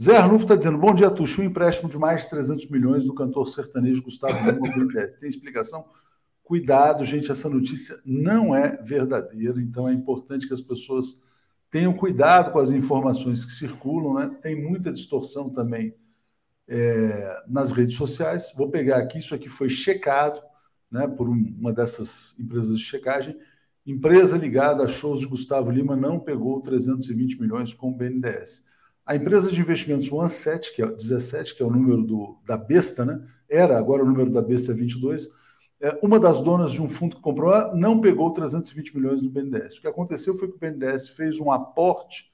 [0.00, 1.42] Zé Arnulfo está dizendo: bom dia, Tuxu.
[1.42, 4.88] Um empréstimo de mais de 300 milhões do cantor sertanejo Gustavo Lima
[5.18, 5.84] Tem explicação?
[6.44, 11.22] Cuidado, gente, essa notícia não é verdadeira, então é importante que as pessoas
[11.70, 14.38] tenham cuidado com as informações que circulam, né?
[14.40, 15.94] Tem muita distorção também
[16.66, 18.52] é, nas redes sociais.
[18.56, 20.40] Vou pegar aqui, isso aqui foi checado
[20.90, 23.36] né, por uma dessas empresas de checagem.
[23.84, 28.64] Empresa ligada a shows de Gustavo Lima não pegou 320 milhões com o BNDES.
[29.08, 33.06] A empresa de investimentos OneSet, que é 17, que é o número do, da besta,
[33.06, 33.26] né?
[33.48, 35.30] Era, agora o número da besta é 22.
[35.80, 39.78] É, uma das donas de um fundo que comprou não pegou 320 milhões do BNDES.
[39.78, 42.30] O que aconteceu foi que o BNDES fez um aporte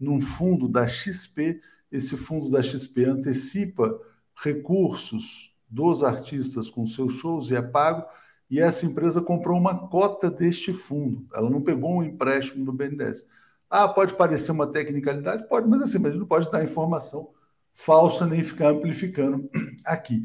[0.00, 1.60] num fundo da XP.
[1.92, 3.96] Esse fundo da XP antecipa
[4.34, 8.04] recursos dos artistas com seus shows e é pago.
[8.50, 11.24] E essa empresa comprou uma cota deste fundo.
[11.32, 13.28] Ela não pegou um empréstimo do BNDES.
[13.68, 15.48] Ah, pode parecer uma tecnicalidade?
[15.48, 17.34] Pode, mas assim, mas não pode dar informação
[17.76, 19.48] falsa nem ficar amplificando
[19.84, 20.22] aqui.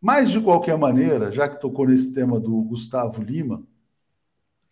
[0.00, 3.62] Mas, de qualquer maneira, já que tocou nesse tema do Gustavo Lima,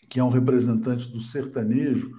[0.08, 2.12] que é um representante do sertanejo,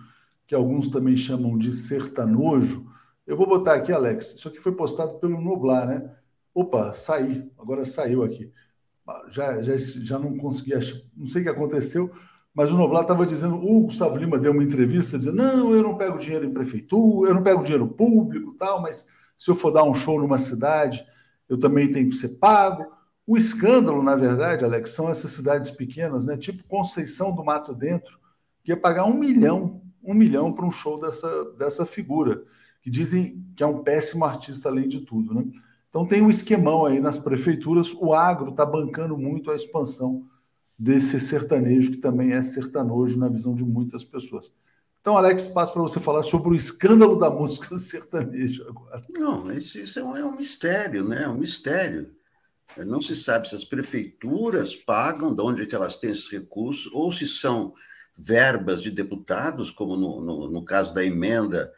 [0.47, 2.89] que alguns também chamam de sertanojo,
[3.26, 6.12] eu vou botar aqui, Alex, isso aqui foi postado pelo Nublar, né?
[6.54, 8.51] Opa, saí, agora saiu aqui.
[9.30, 12.12] Já, já, já não consegui achar, não sei o que aconteceu,
[12.54, 15.97] mas o Noblar estava dizendo, o Gustavo Lima deu uma entrevista dizendo, não, eu não
[15.97, 19.84] pego dinheiro em prefeitura, eu não pego dinheiro público tal, mas se eu for dar
[19.84, 21.04] um show numa cidade,
[21.49, 22.86] eu também tenho que ser pago.
[23.26, 26.38] O escândalo, na verdade, Alex, são essas cidades pequenas, né?
[26.38, 28.20] Tipo Conceição do Mato Dentro,
[28.64, 32.43] que ia pagar um milhão, um milhão para um show dessa, dessa figura,
[32.82, 35.43] que dizem que é um péssimo artista além de tudo, né?
[35.89, 40.28] Então tem um esquemão aí nas prefeituras, o agro está bancando muito a expansão
[40.84, 44.53] desse sertanejo, que também é sertanojo na visão de muitas pessoas.
[44.99, 49.01] Então, Alex, passo para você falar sobre o escândalo da música sertaneja agora.
[49.09, 51.23] Não, isso, isso é, um, é um mistério, né?
[51.23, 52.13] É um mistério.
[52.75, 56.91] Não se sabe se as prefeituras pagam, de onde é que elas têm esses recursos,
[56.93, 57.73] ou se são
[58.17, 61.71] verbas de deputados, como no, no, no caso da emenda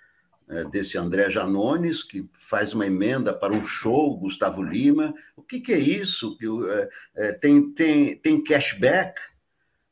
[0.70, 5.14] desse André Janones, que faz uma emenda para um show, Gustavo Lima.
[5.36, 6.38] O que, que é isso?
[6.70, 9.20] É, é, tem, tem, tem cashback,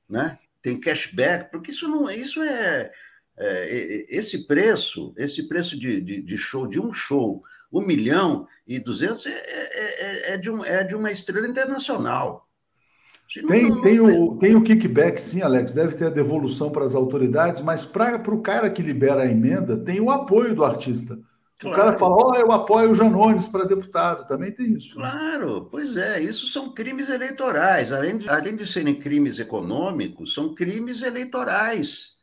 [0.08, 0.38] né?
[0.62, 2.92] Tem cashback, porque isso não isso é,
[3.38, 8.80] é esse preço, esse preço de, de, de, show, de um show, um milhão e
[8.80, 12.48] duzentos é, é, é, de, um, é de uma estrela internacional.
[13.48, 16.94] Tem, não, tem, o, tem o kickback, sim, Alex, deve ter a devolução para as
[16.94, 21.18] autoridades, mas para o cara que libera a emenda, tem o apoio do artista.
[21.60, 21.76] Claro.
[21.76, 25.00] O cara fala, ó, oh, eu apoio o Janones para deputado, também tem isso.
[25.00, 25.10] Né?
[25.10, 27.92] Claro, pois é, isso são crimes eleitorais.
[27.92, 32.14] Além de, além de serem crimes econômicos, são crimes eleitorais.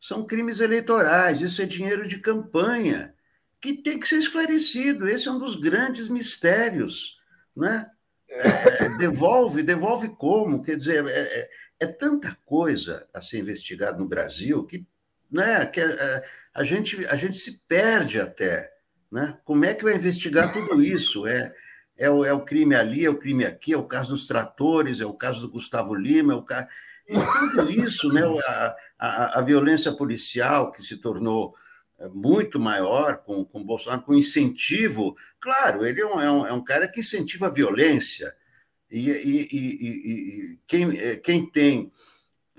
[0.00, 3.14] São crimes eleitorais, isso é dinheiro de campanha,
[3.60, 5.06] que tem que ser esclarecido.
[5.06, 7.18] Esse é um dos grandes mistérios,
[7.54, 7.86] né?
[8.30, 10.62] É, devolve, devolve como?
[10.62, 11.50] Quer dizer, é, é,
[11.80, 14.86] é, tanta coisa a ser investigada no Brasil que,
[15.30, 16.24] né, que a, é,
[16.54, 18.70] a, gente, a gente se perde até.
[19.10, 19.36] Né?
[19.44, 21.26] Como é que vai investigar tudo isso?
[21.26, 21.52] É,
[21.98, 25.00] é, o, é o crime ali, é o crime aqui, é o caso dos tratores,
[25.00, 26.68] é o caso do Gustavo Lima, é o caso.
[27.08, 31.56] Tudo isso, né, a, a, a violência policial que se tornou é
[32.08, 35.16] muito maior com, com Bolsonaro, com incentivo.
[35.40, 38.34] Claro, ele é um, é um, é um cara que incentiva a violência.
[38.90, 41.92] E, e, e, e quem, é, quem tem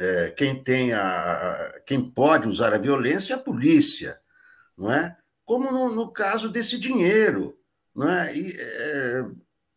[0.01, 4.19] é, quem tem a, quem pode usar a violência é a polícia,
[4.75, 5.15] não é?
[5.45, 7.55] Como no, no caso desse dinheiro,
[7.93, 8.35] não é?
[8.35, 9.25] E, é,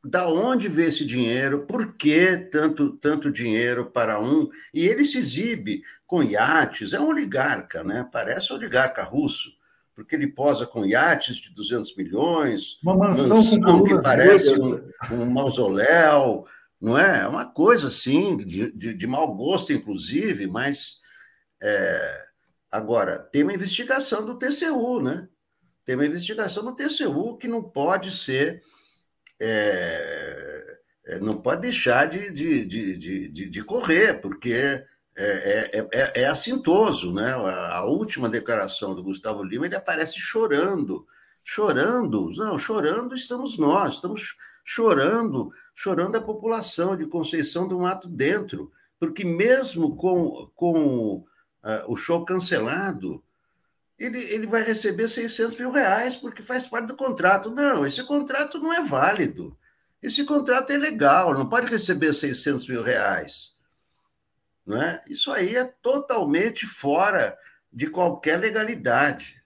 [0.05, 1.67] da onde vê esse dinheiro?
[1.67, 4.49] Por que tanto tanto dinheiro para um?
[4.73, 8.09] E ele se exibe com iates, é um oligarca, né?
[8.13, 9.51] Parece um oligarca russo,
[9.95, 15.27] porque ele posa com iates de 200 milhões, uma mansão, mansão que parece um, um,
[15.27, 16.47] mausoléu,
[16.81, 17.23] não é?
[17.23, 20.97] É uma coisa assim, de, de, de mau gosto, inclusive, mas
[21.63, 22.25] é,
[22.71, 25.29] agora tem uma investigação do TCU, né?
[25.85, 28.63] Tem uma investigação do TCU que não pode ser.
[29.41, 34.85] É, é não pode deixar de, de, de, de, de correr, porque
[35.17, 37.33] é, é, é, é, assintoso, né?
[37.35, 41.07] A, a, última declaração do Gustavo Lima, ele aparece chorando,
[41.43, 48.73] chorando, não, chorando estamos nós, estamos chorando, chorando a população de Conceição do Mato Dentro,
[48.99, 51.25] porque mesmo com, com uh,
[51.87, 53.23] o show cancelado,
[53.99, 57.51] ele, ele vai receber 600 mil reais porque faz parte do contrato.
[57.51, 59.57] Não, esse contrato não é válido.
[60.03, 63.55] Esse contrato é legal, não pode receber 600 mil reais.
[64.67, 65.01] Né?
[65.09, 67.37] Isso aí é totalmente fora
[67.73, 69.43] de qualquer legalidade.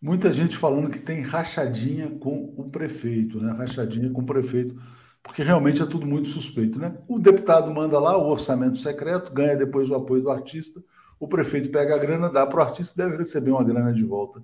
[0.00, 3.52] Muita gente falando que tem rachadinha com o prefeito, né?
[3.52, 4.74] Rachadinha com o prefeito,
[5.22, 6.96] porque realmente é tudo muito suspeito, né?
[7.06, 10.82] O deputado manda lá o orçamento secreto, ganha depois o apoio do artista,
[11.20, 14.42] o prefeito pega a grana, dá para o artista deve receber uma grana de volta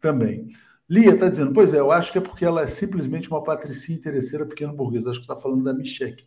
[0.00, 0.48] também.
[0.88, 3.98] Lia está dizendo, pois é, eu acho que é porque ela é simplesmente uma patricinha
[3.98, 5.10] interesseira pequeno burguesa.
[5.10, 6.24] Acho que está falando da Micheque.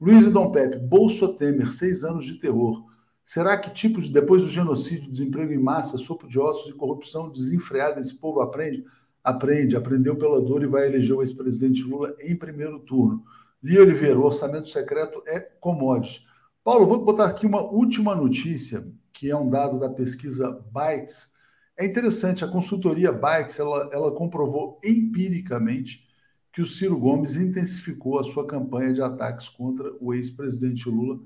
[0.00, 2.84] Luiz e Dom Pepe, Bolso Temer, seis anos de terror.
[3.24, 7.30] Será que, tipo, de, depois do genocídio, desemprego em massa, sopro de ossos e corrupção
[7.30, 8.84] desenfreada, esse povo aprende?
[9.22, 13.22] Aprende, aprendeu pela dor e vai eleger o ex-presidente Lula em primeiro turno.
[13.62, 16.26] Lia Oliveira, o orçamento secreto é commodity.
[16.64, 21.32] Paulo, vou botar aqui uma última notícia, que é um dado da pesquisa Bytes.
[21.76, 26.06] É interessante, a consultoria Bytes, ela, ela comprovou empiricamente
[26.52, 31.18] que o Ciro Gomes intensificou a sua campanha de ataques contra o ex-presidente Lula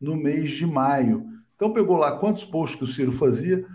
[0.00, 1.26] no mês de maio.
[1.54, 3.66] Então pegou lá quantos posts que o Ciro fazia.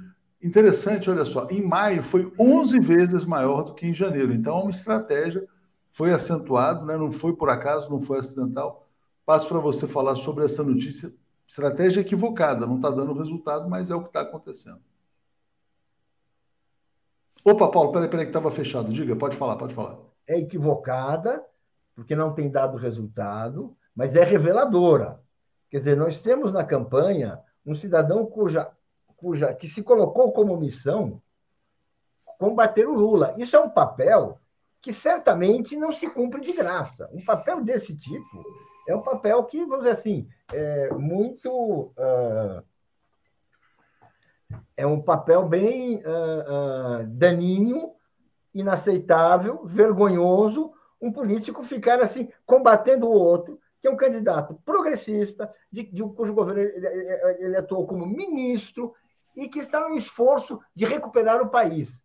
[0.41, 4.31] Interessante, olha só, em maio foi 11 vezes maior do que em janeiro.
[4.31, 5.47] Então é uma estratégia,
[5.91, 6.95] foi acentuado, né?
[6.97, 8.87] não foi por acaso, não foi acidental.
[9.25, 11.11] Passo para você falar sobre essa notícia.
[11.51, 14.81] Estratégia equivocada, não está dando resultado, mas é o que está acontecendo.
[17.43, 18.91] Opa, Paulo, peraí, peraí, que estava fechado.
[18.91, 19.97] Diga, pode falar, pode falar
[20.31, 21.43] é equivocada,
[21.93, 25.21] porque não tem dado resultado, mas é reveladora.
[25.69, 28.71] Quer dizer, nós temos na campanha um cidadão cuja,
[29.17, 31.21] cuja que se colocou como missão
[32.39, 33.35] combater o Lula.
[33.37, 34.39] Isso é um papel
[34.81, 37.09] que certamente não se cumpre de graça.
[37.13, 38.43] Um papel desse tipo
[38.87, 41.93] é um papel que, vamos dizer assim, é muito.
[41.97, 42.63] Uh,
[44.75, 47.93] é um papel bem uh, uh, daninho
[48.53, 55.83] inaceitável, vergonhoso, um político ficar assim, combatendo o outro, que é um candidato progressista, de,
[55.83, 56.87] de cujo governo ele,
[57.39, 58.93] ele atuou como ministro,
[59.35, 62.01] e que está num esforço de recuperar o país.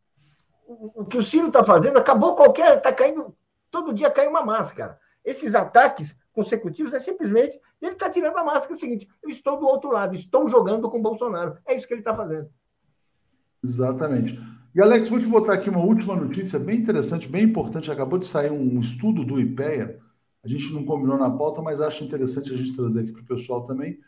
[0.67, 2.79] O, o que o Ciro está fazendo, acabou qualquer.
[2.79, 3.37] Está caindo.
[3.71, 4.99] Todo dia cai uma máscara.
[5.25, 8.75] Esses ataques consecutivos é simplesmente ele está tirando a máscara.
[8.75, 11.57] É o seguinte: eu estou do outro lado, estou jogando com Bolsonaro.
[11.67, 12.49] É isso que ele está fazendo.
[13.65, 14.39] Exatamente.
[14.75, 17.91] E, Alex, vou te botar aqui uma última notícia bem interessante, bem importante.
[17.91, 19.99] Acabou de sair um estudo do IPEA.
[20.45, 23.27] A gente não combinou na pauta, mas acho interessante a gente trazer aqui para o
[23.27, 23.99] pessoal também.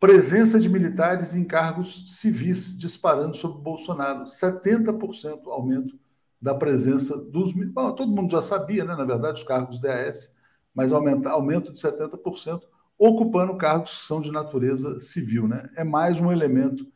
[0.00, 4.24] Presença de militares em cargos civis disparando sobre Bolsonaro.
[4.24, 5.98] 70% aumento
[6.40, 7.52] da presença dos.
[7.52, 8.96] Bom, todo mundo já sabia, né?
[8.96, 10.34] Na verdade, os cargos DAS,
[10.78, 12.62] mas aumenta, aumento de 70%,
[12.96, 15.68] ocupando cargos que são de natureza civil, né?
[15.74, 16.86] É mais um elemento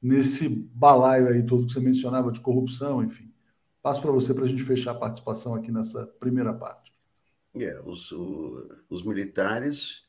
[0.00, 3.30] nesse balaio aí todo que você mencionava de corrupção, enfim.
[3.82, 6.90] Passo para você para a gente fechar a participação aqui nessa primeira parte.
[7.54, 10.04] É, os, o, os militares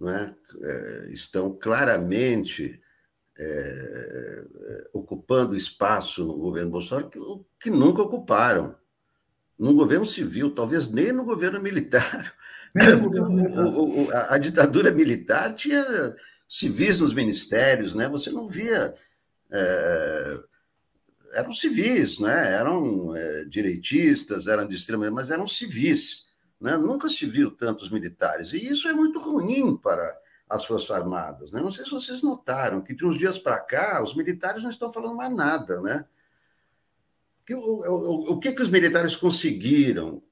[0.00, 2.80] né, é, estão claramente
[3.36, 4.44] é,
[4.92, 7.18] ocupando espaço no governo Bolsonaro que,
[7.60, 8.76] que nunca ocuparam.
[9.58, 12.32] No governo civil, talvez nem no governo militar.
[12.76, 16.14] o, o, a, a ditadura militar tinha
[16.48, 18.08] civis nos ministérios, né?
[18.08, 18.94] Você não via
[19.50, 20.38] é,
[21.34, 22.54] eram civis, né?
[22.54, 26.26] eram é, direitistas, eram de extrema, mas eram civis.
[26.60, 26.76] Né?
[26.76, 28.52] Nunca se viu tantos militares.
[28.52, 30.04] E isso é muito ruim para
[30.48, 31.52] as Forças Armadas.
[31.52, 31.60] Né?
[31.60, 34.92] Não sei se vocês notaram que de uns dias para cá os militares não estão
[34.92, 35.80] falando mais nada.
[35.80, 36.04] Né?
[37.54, 40.22] O, o, o que, que os militares conseguiram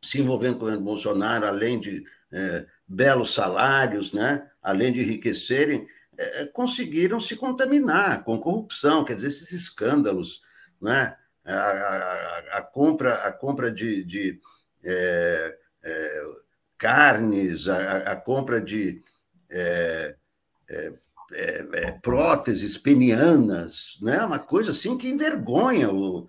[0.00, 4.48] se envolvendo com o governo Bolsonaro, além de é, belos salários, né?
[4.62, 10.42] além de enriquecerem, é, conseguiram se contaminar com corrupção, quer dizer, esses escândalos,
[10.80, 11.16] né?
[11.44, 14.40] a, a, a compra, a compra de, de
[14.84, 16.22] é, é,
[16.76, 19.02] carnes, a, a, compra de
[21.32, 24.24] é, é, é, próteses penianas, né?
[24.24, 26.26] uma coisa assim que envergonha o,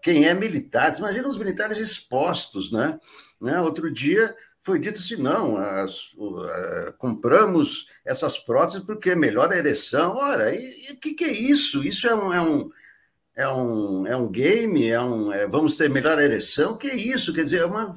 [0.00, 0.96] quem é militar.
[0.96, 2.72] Imagina os militares expostos.
[2.72, 2.98] Né?
[3.40, 3.60] né?
[3.60, 9.58] Outro dia foi dito assim: não, as, uh, compramos essas próteses porque é melhor a
[9.58, 10.16] ereção.
[10.16, 11.82] Ora, o que, que, é isso?
[11.82, 12.70] Isso é um, é um,
[13.36, 14.88] é um, é um game?
[14.88, 16.72] É um, é, vamos ter melhor ereção?
[16.72, 17.34] O que é isso?
[17.34, 17.94] Quer dizer, é uma,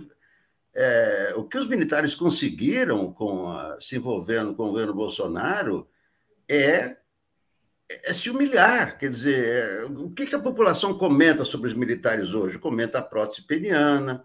[0.75, 5.87] é, o que os militares conseguiram com a, se envolvendo com o governo Bolsonaro
[6.49, 6.97] é,
[7.89, 8.97] é se humilhar.
[8.97, 12.59] Quer dizer, é, o que, que a população comenta sobre os militares hoje?
[12.59, 14.23] Comenta a prótese peniana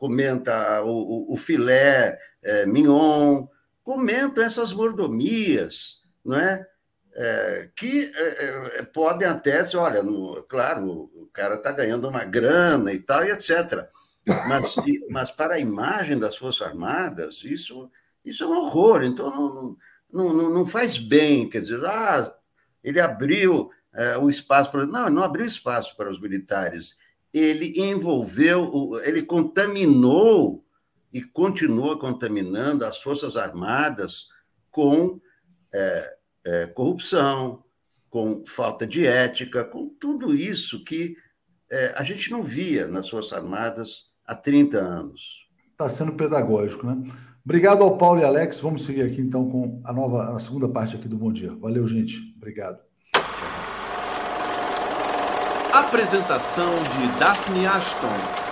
[0.00, 3.46] comenta o, o, o filé é, mignon,
[3.84, 6.66] comentam essas mordomias, não é?
[7.12, 12.24] É, que é, é podem até dizer, olha, no, claro, o cara está ganhando uma
[12.24, 13.86] grana e tal, e etc.
[14.48, 14.74] Mas,
[15.10, 17.90] mas para a imagem das Forças Armadas, isso,
[18.24, 19.02] isso é um horror.
[19.02, 19.76] Então, não, não,
[20.12, 21.48] não, não faz bem.
[21.48, 22.34] Quer dizer, ah,
[22.82, 24.86] ele abriu é, o espaço para.
[24.86, 26.96] Não, não abriu espaço para os militares
[27.32, 30.64] ele envolveu, ele contaminou
[31.12, 34.28] e continua contaminando as Forças Armadas
[34.70, 35.20] com
[35.72, 37.64] é, é, corrupção,
[38.08, 41.16] com falta de ética, com tudo isso que
[41.70, 45.48] é, a gente não via nas Forças Armadas há 30 anos.
[45.70, 47.10] Está sendo pedagógico, né?
[47.44, 48.60] Obrigado ao Paulo e Alex.
[48.60, 51.54] Vamos seguir aqui então com a nova, a segunda parte aqui do Bom Dia.
[51.54, 52.34] Valeu, gente.
[52.36, 52.78] Obrigado.
[55.72, 58.50] Apresentação de Daphne Ashton.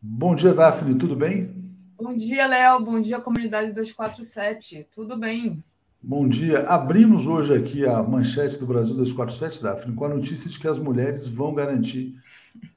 [0.00, 1.54] Bom dia, Daphne, tudo bem?
[2.00, 2.80] Bom dia, Léo.
[2.80, 4.86] Bom dia, comunidade 247.
[4.90, 5.62] Tudo bem?
[6.02, 6.60] Bom dia.
[6.60, 10.78] Abrimos hoje aqui a manchete do Brasil 247, Daphne, com a notícia de que as
[10.78, 12.14] mulheres vão garantir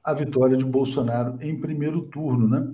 [0.02, 2.70] a vitória de Bolsonaro em primeiro turno, né?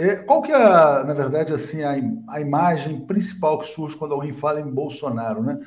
[0.00, 1.90] É, qual que é, na verdade, assim, a,
[2.28, 5.58] a imagem principal que surge quando alguém fala em Bolsonaro, né?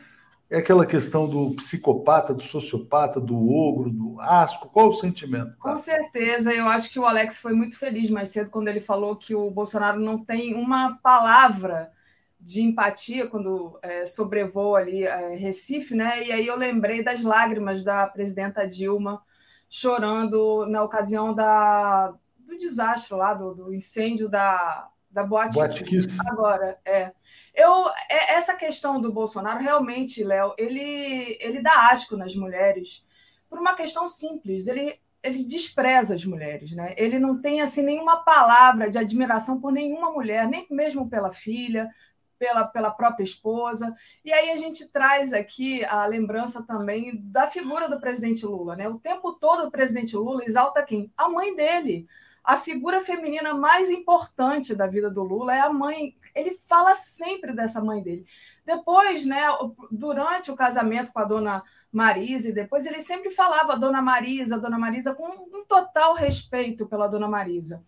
[0.50, 4.70] É aquela questão do psicopata, do sociopata, do ogro, do asco?
[4.70, 5.58] Qual o sentimento?
[5.60, 9.18] Com certeza, eu acho que o Alex foi muito feliz mais cedo quando ele falou
[9.18, 11.92] que o Bolsonaro não tem uma palavra
[12.40, 16.26] de empatia quando é, sobrevoa ali é, Recife, né?
[16.26, 19.22] E aí eu lembrei das lágrimas da presidenta Dilma
[19.70, 22.14] chorando na ocasião da,
[22.52, 26.18] do desastre lá, do, do incêndio da, da Boate, Boate Kiss.
[26.28, 27.12] Agora, é.
[27.54, 33.08] Eu, é, essa questão do Bolsonaro, realmente, Léo, ele, ele dá asco nas mulheres
[33.50, 34.68] por uma questão simples.
[34.68, 36.94] Ele, ele despreza as mulheres, né?
[36.98, 41.90] Ele não tem assim nenhuma palavra de admiração por nenhuma mulher, nem mesmo pela filha,
[42.38, 43.96] pela, pela própria esposa.
[44.26, 48.76] E aí a gente traz aqui a lembrança também da figura do presidente Lula.
[48.76, 48.90] Né?
[48.90, 51.12] O tempo todo o presidente Lula exalta quem?
[51.16, 52.08] A mãe dele.
[52.44, 56.16] A figura feminina mais importante da vida do Lula é a mãe.
[56.34, 58.26] Ele fala sempre dessa mãe dele.
[58.66, 59.44] Depois, né,
[59.92, 64.80] durante o casamento com a dona Marisa, e depois ele sempre falava Dona Marisa, Dona
[64.80, 67.84] Marisa, com um total respeito pela Dona Marisa.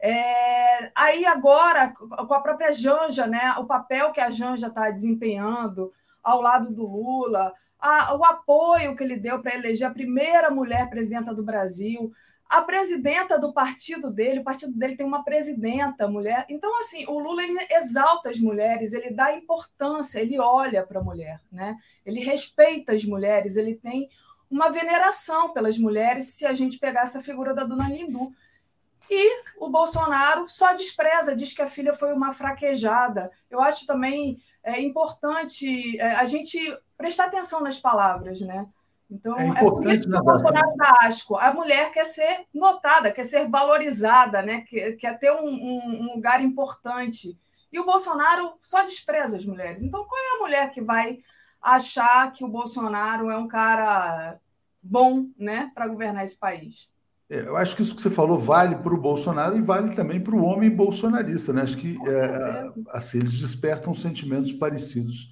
[0.00, 5.92] É, aí agora, com a própria Janja, né, o papel que a Janja está desempenhando
[6.22, 10.88] ao lado do Lula, a, o apoio que ele deu para eleger a primeira mulher
[10.88, 12.12] presidenta do Brasil,
[12.52, 16.44] a presidenta do partido dele, o partido dele tem uma presidenta mulher.
[16.50, 21.02] Então, assim, o Lula ele exalta as mulheres, ele dá importância, ele olha para a
[21.02, 21.78] mulher, né?
[22.04, 24.10] Ele respeita as mulheres, ele tem
[24.50, 28.30] uma veneração pelas mulheres, se a gente pegar essa figura da dona Lindu.
[29.08, 33.30] E o Bolsonaro só despreza, diz que a filha foi uma fraquejada.
[33.50, 36.58] Eu acho também é, importante é, a gente
[36.98, 38.68] prestar atenção nas palavras, né?
[39.12, 41.36] Então, é, é por isso que o Bolsonaro dá asco.
[41.36, 44.62] A mulher quer ser notada, quer ser valorizada, né?
[44.62, 47.38] quer, quer ter um, um, um, lugar importante.
[47.70, 49.82] E o Bolsonaro só despreza as mulheres.
[49.82, 51.18] Então, qual é a mulher que vai
[51.60, 54.38] achar que o Bolsonaro é um cara
[54.82, 56.90] bom né, para governar esse país?
[57.28, 60.20] É, eu acho que isso que você falou vale para o Bolsonaro e vale também
[60.20, 61.52] para o homem bolsonarista.
[61.52, 61.62] Né?
[61.62, 65.30] Acho que é, assim, eles despertam sentimentos parecidos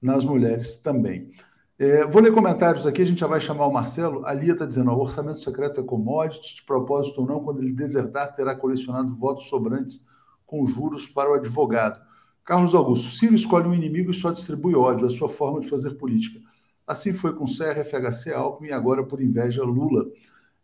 [0.00, 1.32] nas mulheres também.
[1.76, 4.24] É, vou ler comentários aqui, a gente já vai chamar o Marcelo.
[4.24, 7.72] A Lia está dizendo: o orçamento secreto é commodity, de propósito ou não, quando ele
[7.72, 10.06] desertar, terá colecionado votos sobrantes
[10.46, 12.00] com juros para o advogado.
[12.44, 15.92] Carlos Augusto, Ciro escolhe um inimigo e só distribui ódio, a sua forma de fazer
[15.92, 16.40] política.
[16.86, 20.04] Assim foi com Serra, FHC, Alckmin e agora, por inveja, Lula.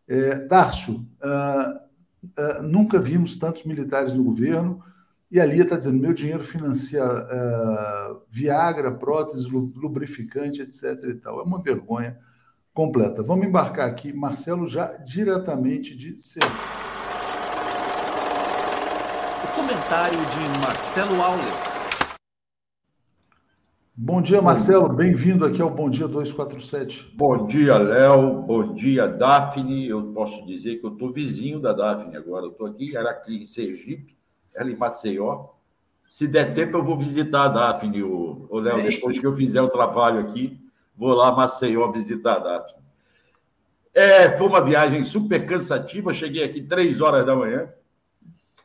[0.06, 4.84] É, Dárcio, uh, uh, nunca vimos tantos militares no governo.
[5.30, 11.04] E a Lia está dizendo: meu dinheiro financia uh, Viagra, prótese, lubrificante, etc.
[11.04, 11.38] E tal.
[11.38, 12.18] É uma vergonha
[12.74, 13.22] completa.
[13.22, 16.50] Vamos embarcar aqui, Marcelo, já diretamente de Serra.
[19.44, 21.70] O comentário de Marcelo Auler.
[23.94, 24.88] Bom dia, Marcelo.
[24.88, 27.12] Bem-vindo aqui ao Bom Dia 247.
[27.14, 28.42] Bom dia, Léo.
[28.42, 29.86] Bom dia, Daphne.
[29.86, 32.46] Eu posso dizer que eu estou vizinho da Daphne agora.
[32.46, 34.19] Eu estou aqui, era aqui em Sergipe
[34.54, 35.48] ela em Maceió.
[36.04, 39.62] Se der tempo, eu vou visitar a Daphne, o, o Léo, depois que eu fizer
[39.62, 40.60] o trabalho aqui,
[40.96, 42.80] vou lá a Maceió visitar a Daphne.
[43.92, 46.12] É, foi uma viagem super cansativa.
[46.12, 47.72] Cheguei aqui três horas da manhã,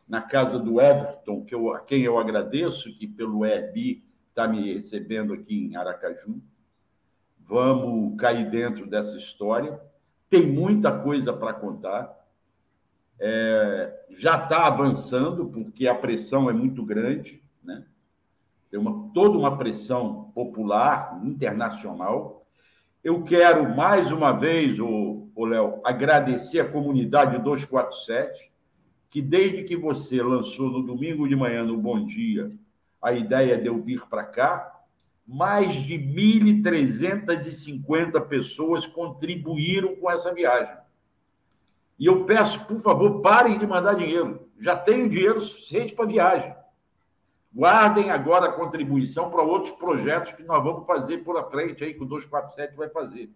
[0.08, 4.74] na casa do Everton, que eu, a quem eu agradeço, que pelo Airbnb está me
[4.74, 6.42] recebendo aqui em Aracaju.
[7.40, 9.80] Vamos cair dentro dessa história.
[10.30, 12.25] Tem muita coisa para contar
[13.20, 17.86] é, já está avançando, porque a pressão é muito grande, né?
[18.70, 22.46] tem uma, toda uma pressão popular, internacional.
[23.04, 28.52] Eu quero, mais uma vez, o, o Léo, agradecer a comunidade 247,
[29.10, 32.52] que desde que você lançou no domingo de manhã, no Bom Dia,
[33.02, 34.72] a ideia de eu vir para cá,
[35.28, 40.85] mais de 1.350 pessoas contribuíram com essa viagem.
[41.98, 44.50] E eu peço, por favor, parem de mandar dinheiro.
[44.60, 46.54] Já tenho dinheiro suficiente para viagem.
[47.54, 51.94] Guardem agora a contribuição para outros projetos que nós vamos fazer por a frente aí,
[51.94, 53.30] que o 247 vai fazer.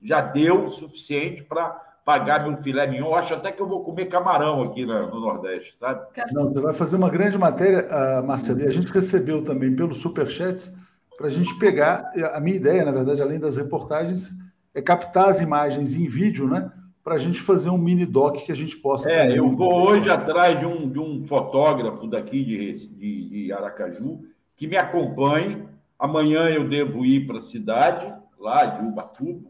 [0.00, 1.70] Já deu o suficiente para
[2.04, 3.06] pagar meu filé mignon.
[3.06, 6.06] Eu acho até que eu vou comer camarão aqui no Nordeste, sabe?
[6.32, 8.60] Não, você vai fazer uma grande matéria, uh, Marcelo.
[8.60, 10.76] E a gente recebeu também pelos superchats
[11.16, 12.12] para a gente pegar.
[12.34, 14.30] A minha ideia, na verdade, além das reportagens,
[14.74, 16.70] é captar as imagens em vídeo, né?
[17.02, 19.10] Para a gente fazer um mini doc que a gente possa.
[19.10, 24.24] É, eu vou hoje atrás de um, de um fotógrafo daqui de, de, de Aracaju
[24.56, 25.66] que me acompanhe.
[25.98, 29.48] Amanhã eu devo ir para a cidade, lá de Ubatuba.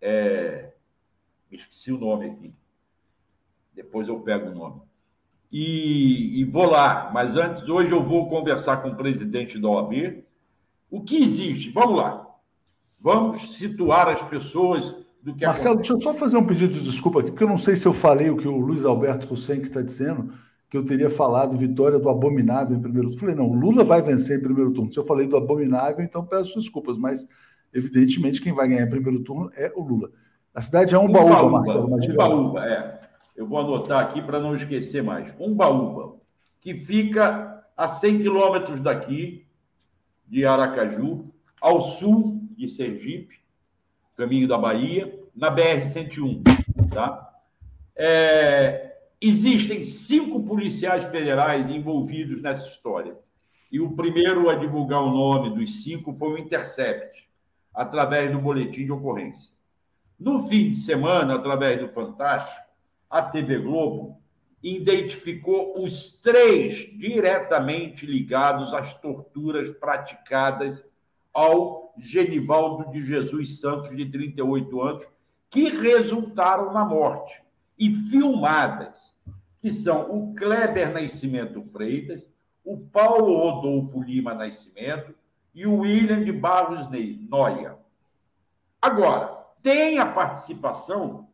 [0.00, 0.72] É...
[1.50, 2.54] Esqueci o nome aqui.
[3.74, 4.80] Depois eu pego o nome.
[5.52, 7.10] E, e, vou lá.
[7.12, 10.24] Mas antes, hoje eu vou conversar com o presidente da OAB.
[10.90, 11.70] O que existe?
[11.70, 12.26] Vamos lá.
[13.00, 15.94] Vamos situar as pessoas do que Marcelo, acontece.
[15.94, 17.94] deixa eu só fazer um pedido de desculpa aqui, porque eu não sei se eu
[17.94, 20.34] falei o que o Luiz Alberto Hussein está dizendo,
[20.68, 23.20] que eu teria falado vitória do abominável em primeiro turno.
[23.20, 24.92] Falei, não, o Lula vai vencer em primeiro turno.
[24.92, 27.26] Se eu falei do abominável, então peço desculpas, mas
[27.72, 30.10] evidentemente quem vai ganhar em primeiro turno é o Lula.
[30.54, 31.86] A cidade é Umbaúba, Umbaúba Marcelo.
[31.86, 33.00] Umbaúba, é.
[33.34, 35.34] Eu vou anotar aqui para não esquecer mais.
[35.40, 36.16] Umbaúba,
[36.60, 39.46] que fica a 100 quilômetros daqui,
[40.26, 41.26] de Aracaju,
[41.60, 43.43] ao sul de Sergipe,
[44.16, 46.42] caminho da Bahia, na BR-101.
[46.92, 47.32] Tá?
[47.96, 53.16] É, existem cinco policiais federais envolvidos nessa história.
[53.70, 57.28] e o primeiro a divulgar o nome dos cinco foi o Intercept,
[57.74, 59.52] através do boletim de ocorrência.
[60.18, 62.68] No fim de semana, através do Fantástico,
[63.10, 64.16] a TV Globo
[64.62, 70.84] identificou os três diretamente ligados às torturas praticadas
[71.34, 75.06] ao Genivaldo de Jesus Santos, de 38 anos,
[75.50, 77.42] que resultaram na morte,
[77.78, 79.14] e filmadas,
[79.60, 82.28] que são o Kleber Nascimento Freitas,
[82.64, 85.14] o Paulo Rodolfo Lima Nascimento
[85.54, 86.88] e o William de Barros
[87.28, 87.76] Noia.
[88.80, 91.28] Agora, tem a participação,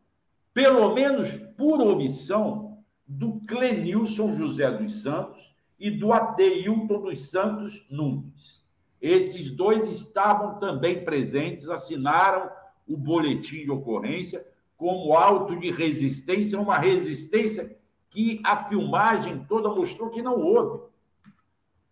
[0.53, 2.71] pelo menos por omissão,
[3.07, 8.60] do Clenilson José dos Santos e do Adeilton dos Santos Nunes.
[9.01, 12.49] Esses dois estavam também presentes, assinaram
[12.87, 14.45] o boletim de ocorrência
[14.77, 17.77] como auto de resistência, uma resistência
[18.09, 20.83] que a filmagem toda mostrou que não houve.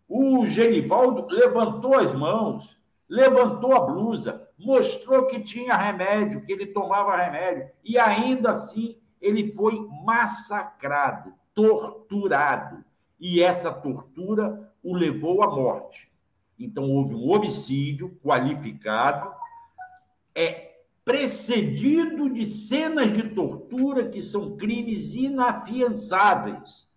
[0.08, 2.78] O Genivaldo levantou as mãos,
[3.08, 9.52] levantou a blusa, mostrou que tinha remédio, que ele tomava remédio, e ainda assim ele
[9.52, 12.84] foi massacrado, torturado.
[13.20, 16.09] E essa tortura o levou à morte.
[16.60, 19.32] Então houve um homicídio qualificado,
[20.36, 20.70] é
[21.06, 26.88] precedido de cenas de tortura que são crimes inafiançáveis.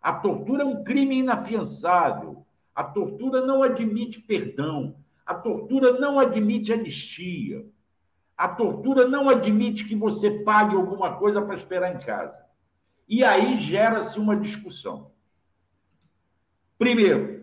[0.00, 2.46] A tortura é um crime inafiançável.
[2.74, 4.96] A tortura não admite perdão.
[5.26, 7.66] A tortura não admite anistia.
[8.36, 12.42] A tortura não admite que você pague alguma coisa para esperar em casa.
[13.08, 15.10] E aí gera-se uma discussão.
[16.78, 17.37] Primeiro,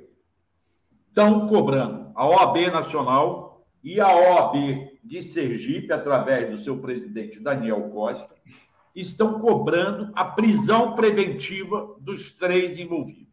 [1.16, 7.90] estão cobrando a OAB Nacional e a OAB de Sergipe, através do seu presidente Daniel
[7.90, 8.36] Costa,
[8.94, 13.26] estão cobrando a prisão preventiva dos três envolvidos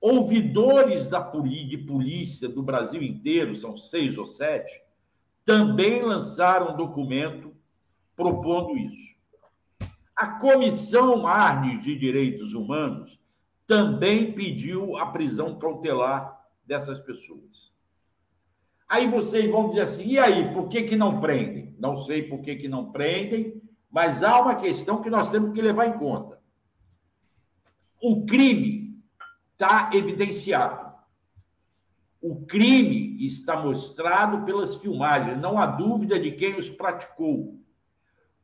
[0.00, 4.80] ouvidores da de polícia do Brasil inteiro, são seis ou sete,
[5.44, 7.52] também lançaram um documento
[8.14, 9.16] propondo isso.
[10.14, 13.20] A Comissão Arnes de Direitos Humanos
[13.66, 16.35] também pediu a prisão cautelar
[16.66, 17.72] dessas pessoas.
[18.88, 21.74] Aí vocês vão dizer assim, e aí, por que, que não prendem?
[21.78, 23.60] Não sei por que, que não prendem,
[23.90, 26.40] mas há uma questão que nós temos que levar em conta.
[28.00, 29.02] O crime
[29.52, 30.94] está evidenciado.
[32.20, 37.58] O crime está mostrado pelas filmagens, não há dúvida de quem os praticou.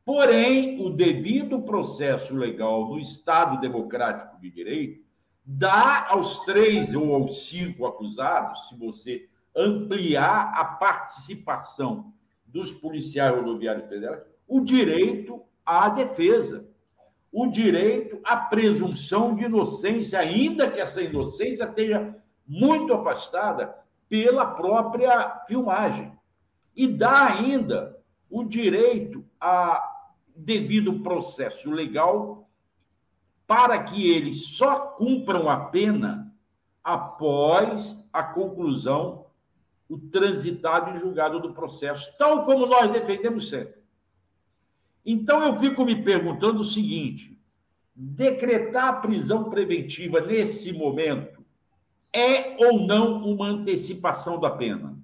[0.05, 5.03] Porém, o devido processo legal no Estado Democrático de Direito
[5.45, 12.13] dá aos três ou aos cinco acusados, se você ampliar a participação
[12.45, 16.73] dos policiais rodoviários federais, o direito à defesa
[17.33, 22.15] o direito à presunção de inocência, ainda que essa inocência esteja
[22.47, 23.75] muito afastada
[24.07, 26.13] pela própria filmagem.
[26.75, 27.99] E dá ainda
[28.29, 29.83] o direito a
[30.35, 32.42] devido processo legal
[33.45, 36.33] para que eles só cumpram a pena
[36.83, 39.25] após a conclusão,
[39.87, 43.81] o transitado e julgado do processo, tal como nós defendemos sempre.
[45.05, 47.39] Então eu fico me perguntando o seguinte:
[47.95, 51.43] decretar a prisão preventiva nesse momento
[52.11, 54.97] é ou não uma antecipação da pena?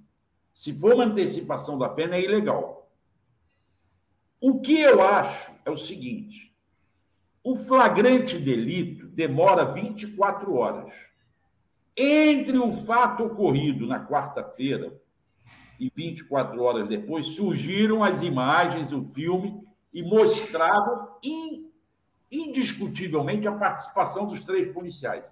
[0.54, 2.90] Se for uma antecipação da pena, é ilegal.
[4.40, 6.49] O que eu acho é o seguinte:
[7.42, 10.94] o flagrante delito demora 24 horas.
[11.96, 15.00] Entre o fato ocorrido na quarta-feira
[15.78, 19.62] e 24 horas depois, surgiram as imagens, o filme
[19.92, 21.16] e mostravam
[22.30, 25.24] indiscutivelmente a participação dos três policiais.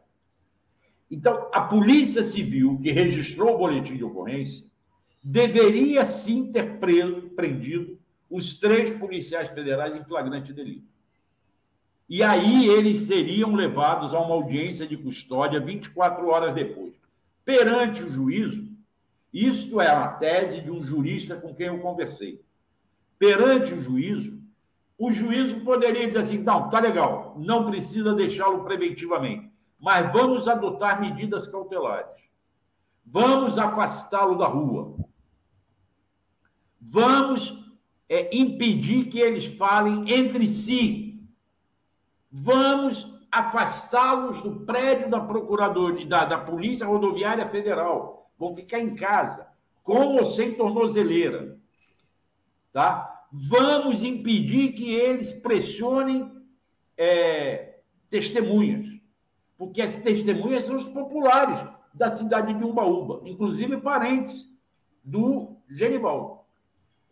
[1.11, 4.67] Então, a Polícia Civil, que registrou o boletim de ocorrência,
[5.23, 7.99] deveria sim ter prendido
[8.29, 10.98] os três policiais federais em flagrante delito.
[12.09, 16.95] E aí eles seriam levados a uma audiência de custódia 24 horas depois.
[17.45, 18.69] Perante o juízo,
[19.33, 22.43] isto é a tese de um jurista com quem eu conversei.
[23.19, 24.41] Perante o juízo,
[24.97, 31.01] o juízo poderia dizer assim: não, tá legal, não precisa deixá-lo preventivamente, mas vamos adotar
[31.01, 32.29] medidas cautelares.
[33.05, 34.97] Vamos afastá-lo da rua.
[36.81, 37.65] Vamos
[38.09, 41.08] é, impedir que eles falem entre si.
[42.31, 48.31] Vamos afastá-los do prédio da Procuradoria, da, da Polícia Rodoviária Federal.
[48.39, 49.49] Vão ficar em casa,
[49.83, 51.59] com ou sem tornozeleira.
[52.73, 53.19] Tá?
[53.31, 56.31] vamos impedir que eles pressionem
[56.97, 57.79] é,
[58.09, 58.87] testemunhas,
[59.57, 61.61] porque as testemunhas são os populares,
[61.93, 64.47] da cidade de Umbaúba, inclusive parentes
[65.03, 66.38] do Genival.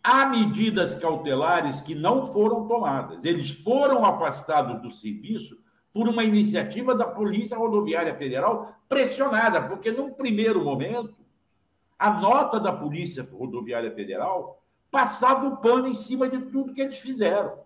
[0.09, 3.24] Há medidas cautelares que não foram tomadas.
[3.24, 5.59] Eles foram afastados do serviço
[5.93, 11.16] por uma iniciativa da Polícia Rodoviária Federal pressionada, porque num primeiro momento
[11.99, 14.62] a nota da Polícia Rodoviária Federal
[14.93, 17.59] passava o pano em cima de tudo que eles fizeram.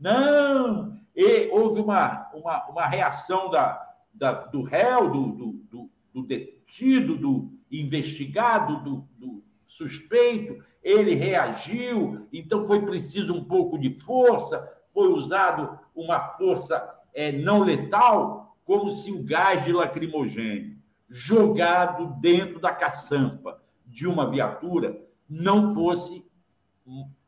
[0.00, 0.98] Não!
[1.14, 7.18] E houve uma, uma, uma reação da, da, do réu, do, do, do, do detido,
[7.18, 15.08] do investigado, do, do suspeito, ele reagiu, então foi preciso um pouco de força, foi
[15.08, 16.82] usado uma força
[17.14, 20.76] é, não letal, como se o gás de lacrimogênio
[21.08, 24.98] jogado dentro da caçampa de uma viatura
[25.28, 26.24] não fosse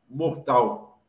[0.09, 1.03] mortal,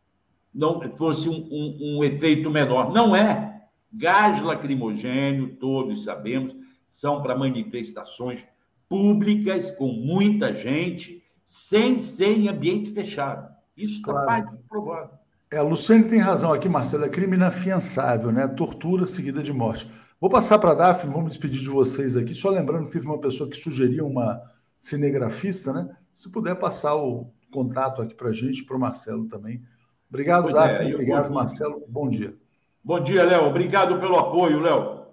[0.52, 2.93] não fosse um, um, um efeito menor.
[2.93, 3.66] Não é.
[3.93, 6.55] Gás lacrimogênio, todos sabemos,
[6.89, 8.47] são para manifestações
[8.89, 13.48] públicas com muita gente, sem ser em ambiente fechado.
[13.77, 14.27] Isso está claro.
[14.27, 15.10] mais provado.
[15.51, 18.48] É, a Luciane tem razão aqui, Marcelo, é crime inafiançável, né?
[18.48, 19.89] Tortura seguida de morte.
[20.20, 22.35] Vou passar para a Daphne, vamos despedir de vocês aqui.
[22.35, 24.43] Só lembrando que teve uma pessoa que sugeriu uma
[24.81, 25.97] cinegrafista, né?
[26.12, 29.62] Se puder passar o contato aqui para a gente, para o Marcelo também.
[30.09, 30.90] Obrigado, pois Daphne.
[30.90, 31.85] É, obrigado, Marcelo.
[31.86, 32.35] Bom dia.
[32.82, 33.44] Bom dia, Léo.
[33.44, 35.06] Obrigado pelo apoio, Léo.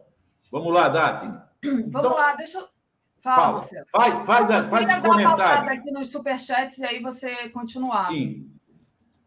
[0.51, 1.37] Vamos lá, Daphne.
[1.63, 2.72] Vamos então, lá, deixa eu.
[3.23, 3.53] Fala, fala.
[3.53, 3.85] Marcelo.
[3.89, 4.13] Faz,
[4.51, 5.69] a, faz os comentários.
[5.69, 8.09] aqui nos superchats e aí você continuar.
[8.09, 8.51] Sim.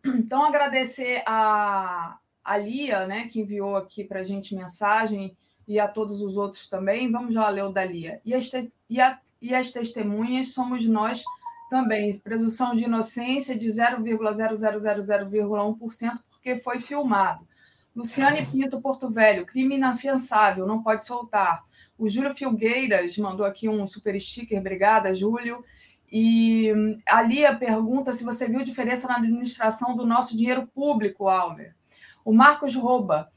[0.05, 5.35] Então, agradecer a, a Lia, né, que enviou aqui para a gente mensagem,
[5.67, 7.11] e a todos os outros também.
[7.11, 8.21] Vamos já ler o da Lia.
[8.25, 11.25] E as, te, e, a, e as testemunhas somos nós
[11.71, 12.19] também.
[12.19, 17.49] Presunção de inocência de 0,0000,1%, porque foi filmado.
[17.97, 21.65] Luciane Pinto Porto Velho, crime inafiançável, não pode soltar.
[21.99, 25.65] O Júlio Filgueiras mandou aqui um super sticker, obrigada, Júlio.
[26.13, 26.71] E
[27.09, 31.75] a Lia pergunta se você viu diferença na administração do nosso dinheiro público, Almer.
[32.23, 33.31] O Marcos Rouba,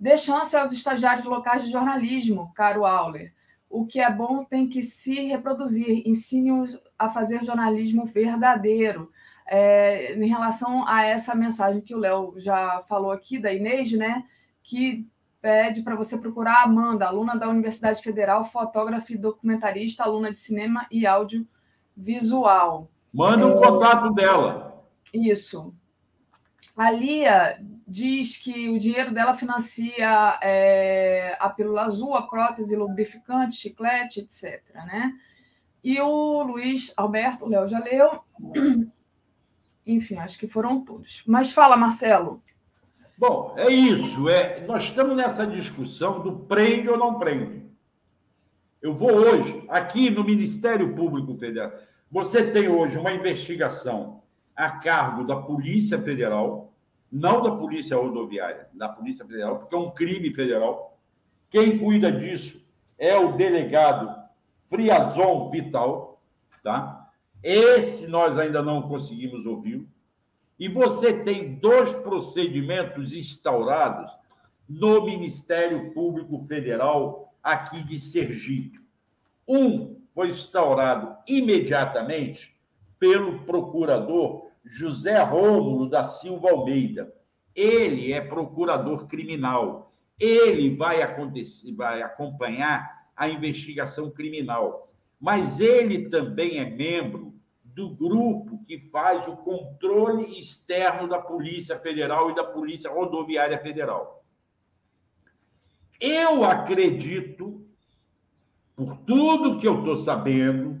[0.00, 3.34] dê chance aos estagiários locais de jornalismo, caro Auler.
[3.68, 6.02] O que é bom tem que se reproduzir.
[6.06, 9.10] Ensine-os a fazer jornalismo verdadeiro.
[9.46, 14.24] É, em relação a essa mensagem que o Léo já falou aqui, da Inês, né,
[14.62, 15.06] que
[15.40, 20.38] pede para você procurar a Amanda, aluna da Universidade Federal, fotógrafa e documentarista, aluna de
[20.38, 21.46] cinema e áudio
[21.96, 22.90] visual.
[23.12, 23.66] Manda um é...
[23.66, 24.84] contato dela.
[25.14, 25.72] Isso.
[26.76, 27.58] A Lia
[27.88, 34.62] diz que o dinheiro dela financia é, a pílula azul, a prótese, lubrificante, chiclete, etc.
[34.74, 35.14] Né?
[35.82, 38.20] E o Luiz Alberto, o Léo já leu.
[39.86, 41.22] Enfim, acho que foram todos.
[41.26, 42.42] Mas fala, Marcelo.
[43.16, 44.28] Bom, é isso.
[44.28, 47.64] É, nós estamos nessa discussão do prende ou não prende.
[48.82, 51.72] Eu vou hoje, aqui no Ministério Público Federal,
[52.10, 54.22] você tem hoje uma investigação
[54.54, 56.72] a cargo da Polícia Federal,
[57.10, 60.98] não da Polícia Rodoviária, da Polícia Federal, porque é um crime federal.
[61.50, 62.64] Quem cuida disso
[62.98, 64.14] é o delegado
[64.68, 66.20] Friazon Vital,
[66.62, 67.05] tá?
[67.48, 69.86] Esse nós ainda não conseguimos ouvir.
[70.58, 74.10] E você tem dois procedimentos instaurados
[74.68, 78.80] no Ministério Público Federal aqui de Sergipe.
[79.46, 82.52] Um foi instaurado imediatamente
[82.98, 87.14] pelo procurador José Rômulo da Silva Almeida.
[87.54, 89.94] Ele é procurador criminal.
[90.18, 94.92] Ele vai acontecer, vai acompanhar a investigação criminal.
[95.20, 97.35] Mas ele também é membro
[97.76, 104.24] do grupo que faz o controle externo da Polícia Federal e da Polícia Rodoviária Federal.
[106.00, 107.66] Eu acredito,
[108.74, 110.80] por tudo que eu estou sabendo,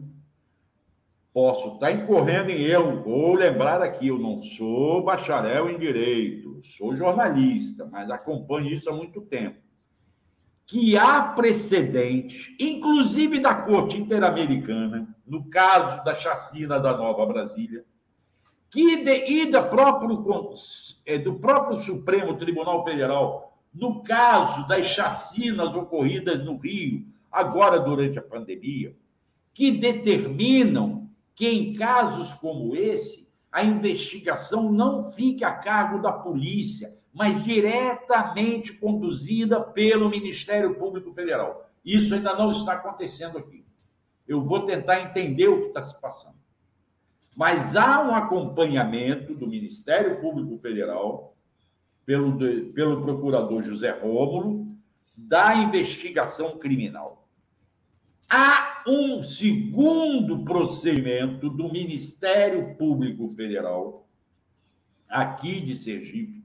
[1.34, 3.02] posso estar incorrendo em erro.
[3.02, 8.94] Vou lembrar aqui, eu não sou bacharel em direito, sou jornalista, mas acompanho isso há
[8.94, 9.65] muito tempo.
[10.66, 17.84] Que há precedentes, inclusive da Corte Interamericana, no caso da chacina da Nova Brasília,
[18.68, 20.22] que de, e da próprio,
[21.04, 28.18] é, do próprio Supremo Tribunal Federal no caso das chacinas ocorridas no Rio, agora durante
[28.18, 28.96] a pandemia,
[29.52, 36.95] que determinam que em casos como esse, a investigação não fique a cargo da polícia,
[37.16, 41.66] mas diretamente conduzida pelo Ministério Público Federal.
[41.82, 43.64] Isso ainda não está acontecendo aqui.
[44.28, 46.36] Eu vou tentar entender o que está se passando.
[47.34, 51.34] Mas há um acompanhamento do Ministério Público Federal
[52.04, 52.36] pelo,
[52.74, 54.76] pelo procurador José Rômulo
[55.16, 57.26] da investigação criminal.
[58.28, 64.06] Há um segundo procedimento do Ministério Público Federal,
[65.08, 66.35] aqui de Sergipe,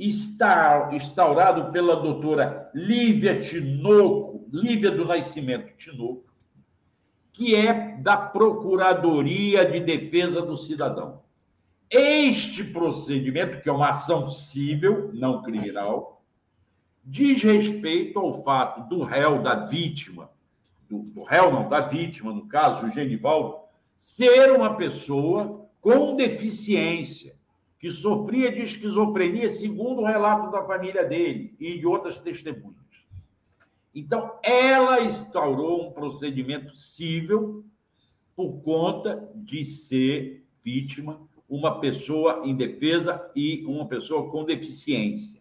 [0.00, 6.24] instaurado pela doutora Lívia Tinoco, Lívia do Nascimento Tinoco,
[7.30, 11.20] que é da Procuradoria de Defesa do Cidadão.
[11.90, 16.22] Este procedimento, que é uma ação civil, não criminal,
[17.04, 20.30] diz respeito ao fato do réu, da vítima,
[20.88, 23.58] do, do réu não, da vítima, no caso, o Genivaldo,
[23.98, 27.34] ser uma pessoa com deficiência,
[27.80, 32.76] que sofria de esquizofrenia, segundo o relato da família dele e de outras testemunhas.
[33.94, 37.64] Então, ela instaurou um procedimento civil
[38.36, 45.40] por conta de ser vítima uma pessoa indefesa e uma pessoa com deficiência.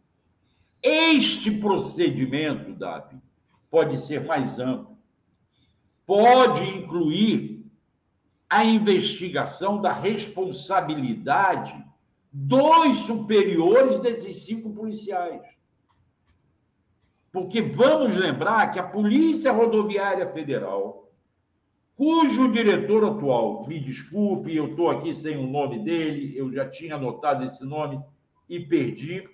[0.82, 3.18] Este procedimento, Davi,
[3.70, 4.98] pode ser mais amplo.
[6.08, 7.66] Pode incluir
[8.50, 11.89] a investigação da responsabilidade
[12.32, 15.42] dos superiores desses cinco policiais.
[17.32, 21.00] Porque vamos lembrar que a Polícia Rodoviária Federal
[22.00, 26.96] cujo diretor atual, me desculpe, eu estou aqui sem o nome dele, eu já tinha
[26.96, 28.02] anotado esse nome
[28.48, 29.28] e perdi.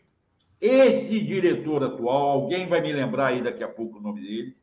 [0.60, 4.58] Esse diretor atual, alguém vai me lembrar aí daqui a pouco o nome dele,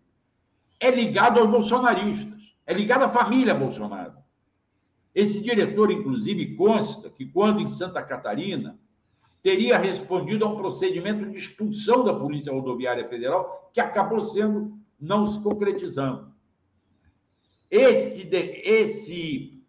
[0.81, 4.15] é ligado aos bolsonaristas, é ligado à família Bolsonaro.
[5.15, 8.79] Esse diretor, inclusive, consta que quando em Santa Catarina
[9.43, 15.27] teria respondido a um procedimento de expulsão da Polícia Rodoviária Federal que acabou sendo não
[15.27, 16.33] se concretizando.
[17.71, 19.63] Esse, esse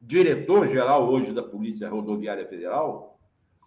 [0.00, 3.18] diretor-geral hoje da Polícia Rodoviária Federal,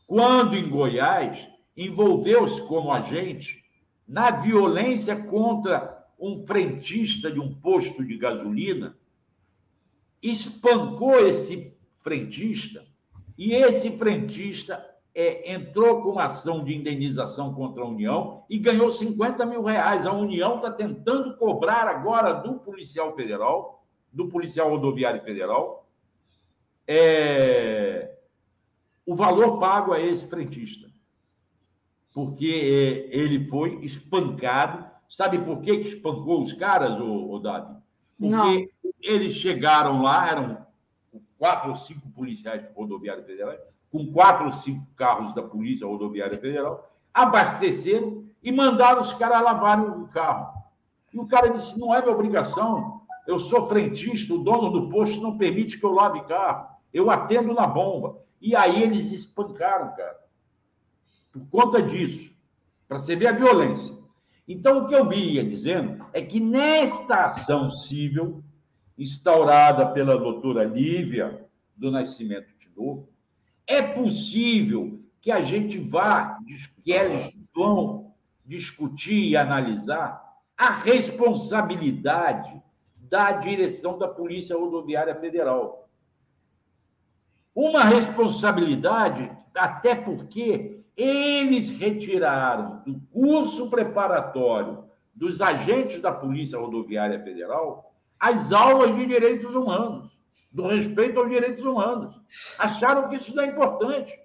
[0.05, 3.63] quando em Goiás, envolveu-se como agente
[4.07, 8.97] na violência contra um frentista de um posto de gasolina,
[10.21, 12.85] espancou esse frentista
[13.37, 14.83] e esse frentista
[15.13, 20.05] é, entrou com uma ação de indenização contra a União e ganhou 50 mil reais.
[20.05, 23.83] A União está tentando cobrar agora do policial federal,
[24.13, 25.87] do policial rodoviário federal,
[26.87, 28.15] é,
[29.05, 30.87] o valor pago a esse frentista.
[32.13, 34.85] Porque é, ele foi espancado.
[35.07, 37.75] Sabe por que, que espancou os caras, o, Davi?
[38.19, 38.67] Porque Não.
[39.01, 40.67] Eles chegaram lá, eram
[41.37, 43.59] quatro ou cinco policiais rodoviários federais,
[43.91, 49.85] com quatro ou cinco carros da Polícia Rodoviária Federal, abasteceram e mandaram os caras lavarem
[49.85, 50.53] o carro.
[51.13, 55.21] E o cara disse: não é minha obrigação, eu sou frentista, o dono do posto
[55.21, 58.17] não permite que eu lave carro, eu atendo na bomba.
[58.39, 60.17] E aí eles espancaram, cara,
[61.31, 62.35] por conta disso,
[62.87, 63.95] para você ver a violência.
[64.47, 68.41] Então, o que eu vinha dizendo é que nesta ação civil,
[68.97, 71.45] instaurada pela doutora Lívia
[71.75, 73.09] do Nascimento Tinoco,
[73.65, 76.39] é possível que a gente vá,
[76.83, 78.13] que eles vão
[78.45, 80.25] discutir e analisar
[80.57, 82.61] a responsabilidade
[83.09, 85.89] da direção da Polícia Rodoviária Federal.
[87.53, 97.87] Uma responsabilidade, até porque eles retiraram do curso preparatório dos agentes da Polícia Rodoviária Federal
[98.19, 100.17] as aulas de direitos humanos
[100.51, 102.19] do respeito aos direitos humanos.
[102.57, 104.17] Acharam que isso não é importante.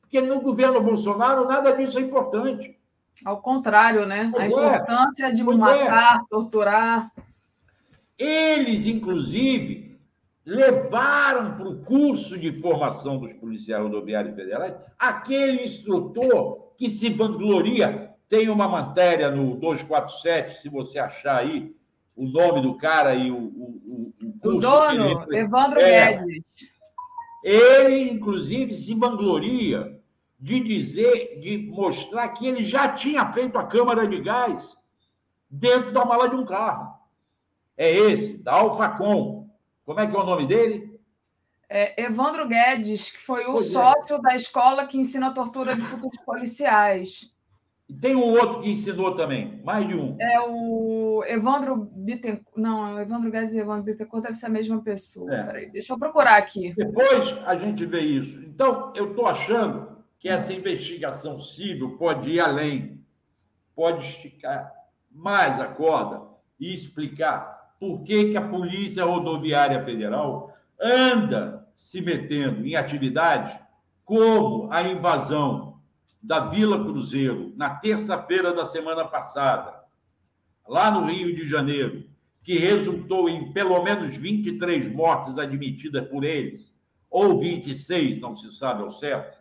[0.00, 2.78] Porque no governo Bolsonaro nada disso é importante.
[3.24, 4.30] Ao contrário, né?
[4.32, 4.76] Pois a é.
[4.76, 6.24] importância de pois matar, é.
[6.30, 7.10] torturar.
[8.18, 9.98] Eles, inclusive,
[10.44, 18.14] levaram para o curso de formação dos policiais rodoviários federais aquele instrutor que se vangloria.
[18.28, 21.74] Tem uma matéria no 247, se você achar aí,
[22.16, 24.12] o nome do cara e o, o,
[24.42, 26.44] o, o dono, ele, Evandro é, Guedes.
[27.44, 30.00] Ele, inclusive, se vangloria
[30.40, 34.76] de dizer, de mostrar que ele já tinha feito a câmara de gás
[35.48, 36.96] dentro da mala de um carro.
[37.76, 39.48] É esse, da Alfacom.
[39.84, 40.98] Como é que é o nome dele?
[41.68, 43.70] É Evandro Guedes, que foi o pois é.
[43.70, 44.20] sócio é.
[44.20, 47.35] da escola que ensina a tortura de futuros policiais.
[47.88, 50.16] E tem um outro que ensinou também, mais de um.
[50.20, 52.56] É o Evandro Bittencourt.
[52.56, 55.32] Não, o Evandro Guedes e Evandro Bittencourt deve ser a mesma pessoa.
[55.32, 55.42] É.
[55.44, 56.74] Peraí, deixa eu procurar aqui.
[56.76, 58.40] Depois a gente vê isso.
[58.40, 63.00] Então, eu estou achando que essa investigação civil pode ir além,
[63.74, 64.72] pode esticar
[65.08, 66.22] mais a corda
[66.58, 73.56] e explicar por que, que a Polícia Rodoviária Federal anda se metendo em atividades
[74.04, 75.75] como a invasão
[76.26, 79.80] da Vila Cruzeiro, na terça-feira da semana passada,
[80.68, 82.04] lá no Rio de Janeiro,
[82.44, 86.74] que resultou em pelo menos 23 mortes admitidas por eles,
[87.08, 89.38] ou 26, não se sabe ao certo,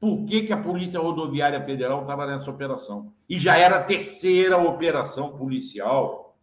[0.00, 3.12] por que, que a Polícia Rodoviária Federal estava nessa operação?
[3.28, 6.38] E já era a terceira operação policial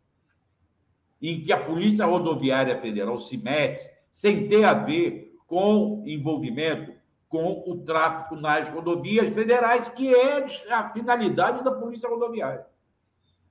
[1.20, 3.80] em que a Polícia Rodoviária Federal se mete
[4.12, 6.94] sem ter a ver com envolvimento
[7.36, 12.66] com o tráfico nas rodovias federais, que é a finalidade da Polícia Rodoviária.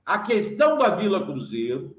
[0.03, 1.95] A questão da Vila Cruzeiro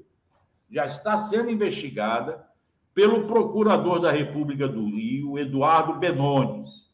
[0.69, 2.45] já está sendo investigada
[2.93, 6.91] pelo procurador da República do Rio, Eduardo Benones.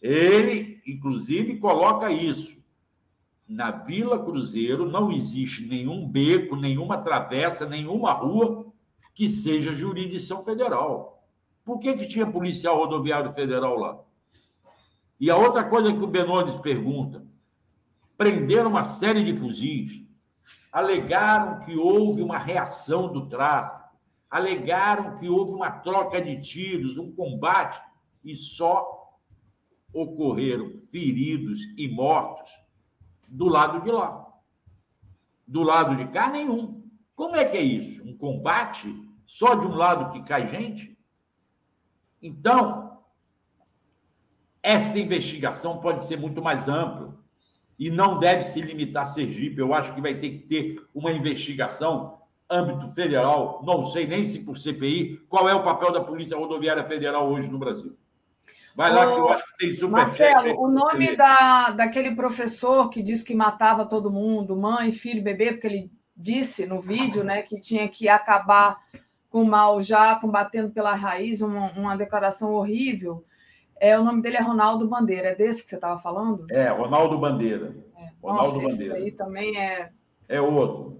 [0.00, 2.56] Ele, inclusive, coloca isso.
[3.46, 8.72] Na Vila Cruzeiro não existe nenhum beco, nenhuma travessa, nenhuma rua
[9.14, 11.17] que seja jurisdição federal.
[11.68, 14.00] Por que, que tinha policial rodoviário federal lá?
[15.20, 17.22] E a outra coisa que o Benones pergunta:
[18.16, 20.02] prenderam uma série de fuzis,
[20.72, 23.86] alegaram que houve uma reação do tráfico,
[24.30, 27.78] alegaram que houve uma troca de tiros, um combate,
[28.24, 29.12] e só
[29.92, 32.50] ocorreram feridos e mortos
[33.28, 34.26] do lado de lá.
[35.46, 36.82] Do lado de cá, nenhum.
[37.14, 38.02] Como é que é isso?
[38.08, 38.90] Um combate
[39.26, 40.97] só de um lado que cai gente?
[42.22, 42.98] Então,
[44.62, 47.16] esta investigação pode ser muito mais ampla
[47.78, 49.60] e não deve se limitar a Sergipe.
[49.60, 52.18] Eu acho que vai ter que ter uma investigação
[52.50, 56.82] âmbito federal, não sei nem se por CPI, qual é o papel da Polícia Rodoviária
[56.84, 57.96] Federal hoje no Brasil.
[58.74, 63.02] Vai lá, que eu acho que tem super Marcelo, o nome da, daquele professor que
[63.02, 67.58] disse que matava todo mundo, mãe, filho, bebê, porque ele disse no vídeo né, que
[67.58, 68.78] tinha que acabar
[69.30, 73.24] com o mal já, combatendo pela raiz, uma, uma declaração horrível.
[73.80, 75.28] É, o nome dele é Ronaldo Bandeira.
[75.28, 76.46] É desse que você estava falando?
[76.50, 77.76] É, Ronaldo Bandeira.
[77.96, 78.08] É.
[78.22, 78.94] Ronaldo Nossa, Bandeira.
[78.94, 79.90] aí também é.
[80.28, 80.98] É outro.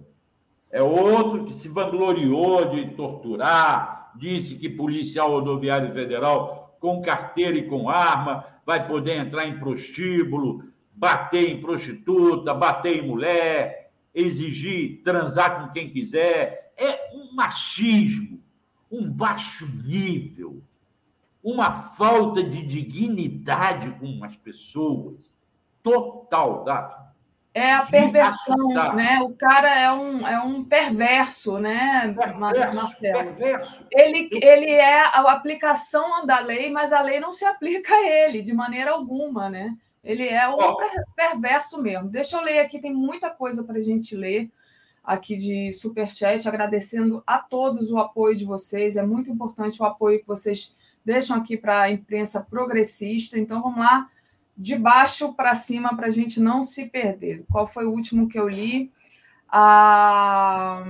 [0.71, 7.67] É outro que se vangloriou de torturar, disse que policial rodoviário federal com carteira e
[7.67, 10.63] com arma vai poder entrar em prostíbulo,
[10.95, 16.68] bater em prostituta, bater em mulher, exigir transar com quem quiser.
[16.79, 18.41] É um machismo,
[18.91, 20.63] um baixo nível
[21.43, 25.33] uma falta de dignidade com as pessoas
[25.81, 27.09] total, Daphne.
[27.51, 29.19] É a perversão, né?
[29.23, 33.33] O cara é um, é um perverso, né, perverso, Marcelo?
[33.33, 33.87] Perverso.
[33.91, 38.43] Ele, ele é a aplicação da lei, mas a lei não se aplica a ele
[38.43, 39.75] de maneira alguma, né?
[40.03, 40.77] Ele é um oh.
[41.15, 42.07] perverso mesmo.
[42.07, 44.49] Deixa eu ler aqui, tem muita coisa para a gente ler
[45.09, 48.95] aqui de Superchat, agradecendo a todos o apoio de vocês.
[48.95, 53.39] É muito importante o apoio que vocês deixam aqui para a imprensa progressista.
[53.39, 54.07] Então vamos lá,
[54.55, 57.43] de baixo para cima, para a gente não se perder.
[57.51, 58.91] Qual foi o último que eu li?
[59.51, 60.85] A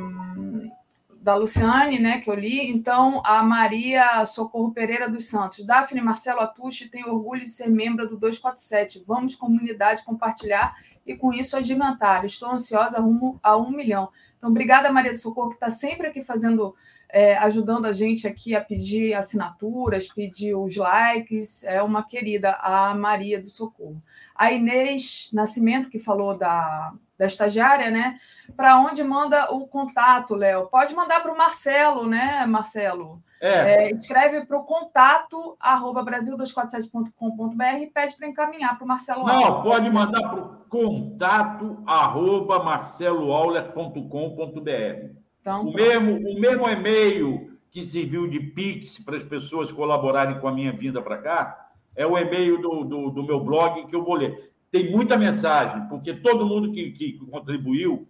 [1.21, 2.69] da Luciane, né, que eu li.
[2.69, 5.65] Então, a Maria Socorro Pereira dos Santos.
[5.65, 9.03] Daphne Marcelo Atushi tem orgulho de ser membro do 247.
[9.05, 10.75] Vamos, comunidade, compartilhar
[11.05, 12.25] e com isso agigantar.
[12.25, 14.09] Estou ansiosa rumo a um milhão.
[14.37, 16.75] Então, obrigada, Maria do Socorro, que está sempre aqui fazendo
[17.11, 21.63] é, ajudando a gente aqui a pedir assinaturas, pedir os likes.
[21.63, 24.01] É uma querida, a Maria do Socorro.
[24.35, 28.17] A Inês Nascimento, que falou da, da estagiária, né?
[28.55, 30.67] Para onde manda o contato, Léo?
[30.67, 33.21] Pode mandar para o Marcelo, né, Marcelo?
[33.41, 33.89] É.
[33.89, 39.33] É, escreve para o contato arroba brasil247.com.br e pede para encaminhar para o Marcelo Não,
[39.33, 39.63] Auler.
[39.63, 45.19] pode mandar para o contato arroba marceloauler.com.br.
[45.41, 50.47] Então, o, mesmo, o mesmo e-mail que serviu de Pix para as pessoas colaborarem com
[50.47, 54.03] a minha vinda para cá é o e-mail do, do, do, meu blog que eu
[54.03, 54.49] vou ler.
[54.71, 58.07] Tem muita mensagem, porque todo mundo que, que contribuiu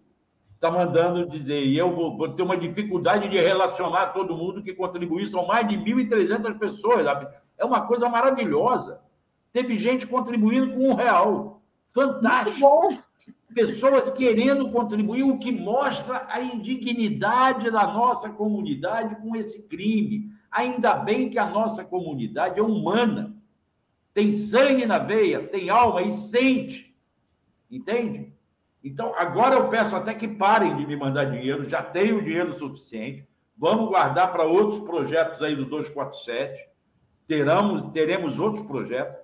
[0.59, 4.73] está mandando dizer, e eu vou, vou, ter uma dificuldade de relacionar todo mundo que
[4.73, 7.07] contribuiu, são mais de 1.300 pessoas.
[7.57, 8.99] É uma coisa maravilhosa.
[9.53, 11.61] Teve gente contribuindo com um real.
[11.89, 12.93] Fantástico.
[13.53, 20.29] Pessoas querendo contribuir, o que mostra a indignidade da nossa comunidade com esse crime.
[20.51, 23.33] Ainda bem que a nossa comunidade é humana,
[24.13, 26.95] tem sangue na veia, tem alma e sente.
[27.69, 28.33] Entende?
[28.83, 33.27] Então, agora eu peço até que parem de me mandar dinheiro, já tenho dinheiro suficiente.
[33.57, 36.67] Vamos guardar para outros projetos aí do 247.
[37.27, 39.19] Teremos, teremos outros projetos.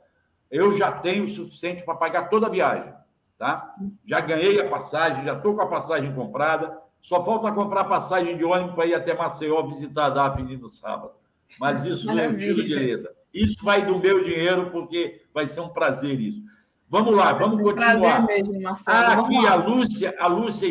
[0.51, 2.93] Eu já tenho o suficiente para pagar toda a viagem
[3.37, 3.75] tá?
[4.03, 6.77] Já ganhei a passagem, já estou com a passagem comprada.
[7.01, 11.13] Só falta comprar passagem de ônibus para ir até Maceió visitar a Daphne no sábado.
[11.59, 13.13] Mas isso não é o tiro de letra.
[13.35, 16.41] Isso vai do meu dinheiro, porque vai ser um prazer isso.
[16.89, 18.25] Vamos lá, vamos continuar.
[18.25, 18.53] Mesmo.
[18.87, 20.67] Ah, aqui a Lúcia, a Lúcia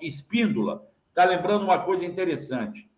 [0.00, 2.88] Espíndola está lembrando uma coisa interessante.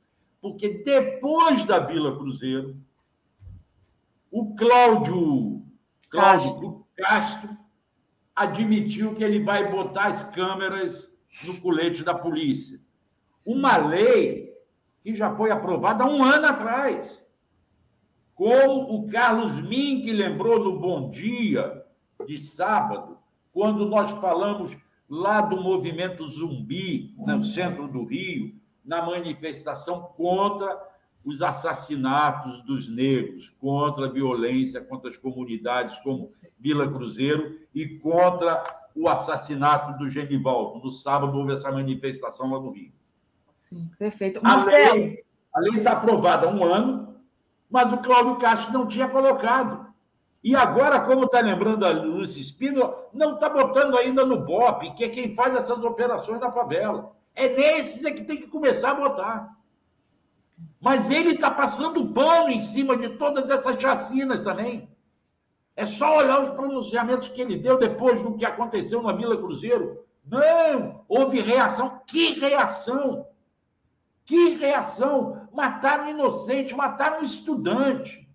[0.40, 2.76] Porque depois da Vila Cruzeiro,
[4.30, 5.64] o Cláudio,
[6.08, 6.86] Cláudio Castro.
[6.96, 7.58] Castro
[8.36, 11.12] admitiu que ele vai botar as câmeras
[11.44, 12.80] no colete da polícia.
[13.44, 14.54] Uma lei
[15.02, 17.24] que já foi aprovada há um ano atrás.
[18.38, 21.84] Como o Carlos Mink lembrou no Bom Dia
[22.24, 23.18] de sábado,
[23.52, 24.78] quando nós falamos
[25.10, 28.54] lá do movimento zumbi, no centro do Rio,
[28.84, 30.80] na manifestação contra
[31.24, 38.62] os assassinatos dos negros, contra a violência contra as comunidades como Vila Cruzeiro e contra
[38.94, 40.78] o assassinato do Genivaldo.
[40.78, 42.92] No sábado houve essa manifestação lá no Rio.
[43.58, 44.40] Sim, perfeito.
[44.40, 45.16] Marcelo.
[45.52, 47.17] A lei está aprovada há um ano,
[47.70, 49.88] mas o Cláudio Castro não tinha colocado.
[50.42, 55.04] E agora, como está lembrando a Lúcia Espíndola, não está botando ainda no BOP, que
[55.04, 57.12] é quem faz essas operações da favela.
[57.34, 59.58] É nesses é que tem que começar a botar.
[60.80, 64.88] Mas ele está passando pano em cima de todas essas chacinas também.
[65.76, 70.04] É só olhar os pronunciamentos que ele deu depois do que aconteceu na Vila Cruzeiro.
[70.24, 72.00] Não, houve reação.
[72.06, 73.26] Que reação?
[74.28, 75.48] Que reação!
[75.54, 78.28] Mataram inocente, mataram estudante.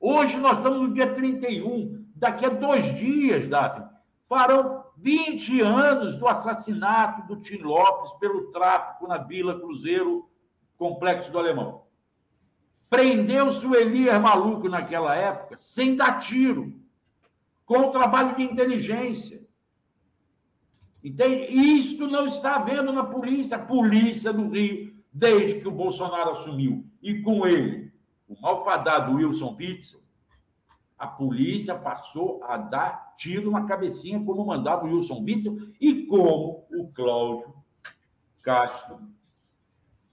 [0.00, 2.04] Hoje nós estamos no dia 31.
[2.16, 3.80] Daqui a dois dias, Davi,
[4.22, 10.28] farão 20 anos do assassinato do Tim Lopes pelo tráfico na Vila Cruzeiro,
[10.76, 11.84] Complexo do Alemão.
[12.90, 16.74] Prendeu-se o Elias maluco naquela época, sem dar tiro,
[17.64, 19.46] com o trabalho de inteligência.
[21.04, 21.54] Entende?
[21.54, 23.56] Isto não está havendo na polícia.
[23.56, 27.92] A polícia do Rio, desde que o Bolsonaro assumiu, e com ele,
[28.28, 30.00] o malfadado Wilson Witzel,
[30.98, 36.66] a polícia passou a dar tiro na cabecinha, como mandava o Wilson Witzel e como
[36.70, 37.54] o Cláudio
[38.42, 39.00] Castro,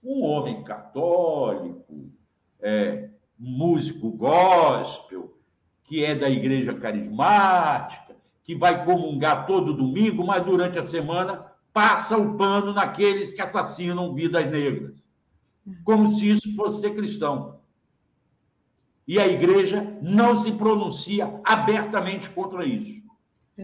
[0.04, 2.12] um homem católico,
[2.62, 5.38] é, músico gospel,
[5.84, 12.18] que é da igreja carismática, que vai comungar todo domingo, mas durante a semana passa
[12.18, 15.04] o pano naqueles que assassinam vidas negras.
[15.84, 17.60] Como se isso fosse ser cristão.
[19.06, 23.04] E a igreja não se pronuncia abertamente contra isso.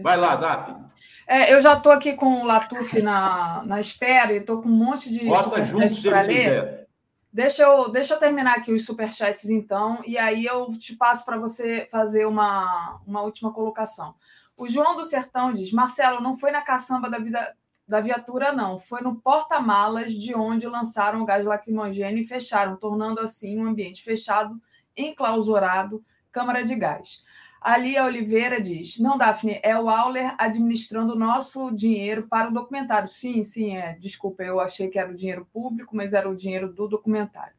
[0.02, 0.84] Vai lá, Daphne.
[1.26, 4.76] É, eu já estou aqui com o Latuf na, na espera e estou com um
[4.76, 6.36] monte de Bota junto para ler.
[6.36, 6.88] Quiser.
[7.32, 11.38] Deixa eu, deixa eu terminar aqui os superchats, então, e aí eu te passo para
[11.38, 14.14] você fazer uma, uma última colocação.
[14.54, 17.56] O João do Sertão diz: Marcelo, não foi na caçamba da, vida,
[17.92, 18.78] da viatura, não.
[18.78, 24.02] Foi no porta-malas de onde lançaram o gás lacrimogêneo e fecharam, tornando assim um ambiente
[24.02, 24.58] fechado,
[24.96, 26.02] enclausurado,
[26.32, 27.22] câmara de gás.
[27.60, 32.52] A Lia Oliveira diz: Não, Daphne, é o Auler administrando o nosso dinheiro para o
[32.54, 33.08] documentário.
[33.08, 33.94] Sim, sim, é.
[34.00, 37.52] Desculpa, eu achei que era o dinheiro público, mas era o dinheiro do documentário.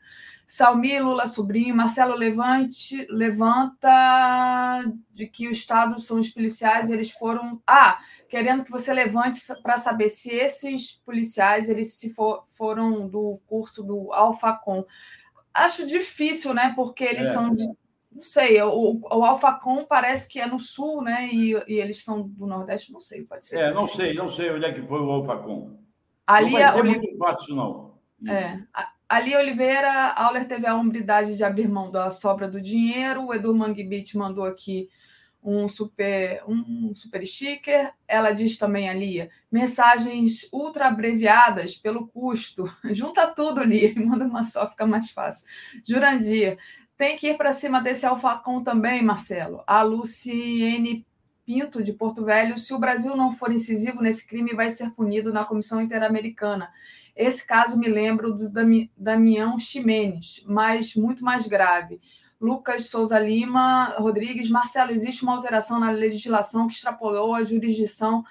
[0.45, 7.61] Salmi, Lula Sobrinho, Marcelo Levante, levanta de que o Estado são os policiais, eles foram.
[7.65, 7.97] Ah,
[8.29, 13.83] querendo que você levante para saber se esses policiais eles se for, foram do curso
[13.83, 14.85] do Alfacom.
[15.53, 16.73] Acho difícil, né?
[16.75, 17.33] Porque eles é.
[17.33, 17.65] são de
[18.11, 21.29] não sei, o, o Alfacom parece que é no sul, né?
[21.31, 23.57] E, e, eles são do Nordeste, não sei, pode ser.
[23.57, 25.79] É, não sei, não sei onde é que foi o Alfacom.
[26.27, 26.97] Ali não vai ser Olive...
[26.99, 27.93] muito fácil, não.
[28.27, 28.61] É.
[29.13, 33.27] Ali Oliveira, Auler teve a hombridade de abrir mão da sobra do dinheiro.
[33.27, 34.89] O Edu Mangbit mandou aqui
[35.43, 37.93] um super, um super sticker.
[38.07, 42.63] Ela diz também, a Lia, mensagens ultra abreviadas pelo custo.
[42.89, 45.47] Junta tudo, e manda uma só, fica mais fácil.
[45.87, 46.57] Jurandir,
[46.97, 49.63] tem que ir para cima desse alfacão também, Marcelo.
[49.67, 51.05] A Luciene
[51.45, 55.33] Pinto, de Porto Velho, se o Brasil não for incisivo nesse crime, vai ser punido
[55.33, 56.69] na Comissão Interamericana.
[57.15, 58.51] Esse caso me lembra do
[58.97, 62.01] Damião Ximenes, mas muito mais grave.
[62.39, 68.23] Lucas Souza Lima Rodrigues, Marcelo, existe uma alteração na legislação que extrapolou a jurisdição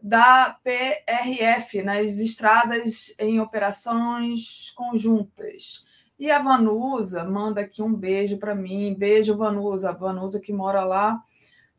[0.00, 5.84] da PRF nas estradas em operações conjuntas.
[6.18, 8.94] E a Vanusa manda aqui um beijo para mim.
[8.94, 9.92] Beijo, Vanusa.
[9.92, 11.22] Vanusa que mora lá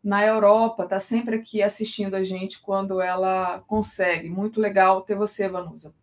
[0.03, 4.29] na Europa, está sempre aqui assistindo a gente quando ela consegue.
[4.29, 5.93] Muito legal ter você, Vanusa.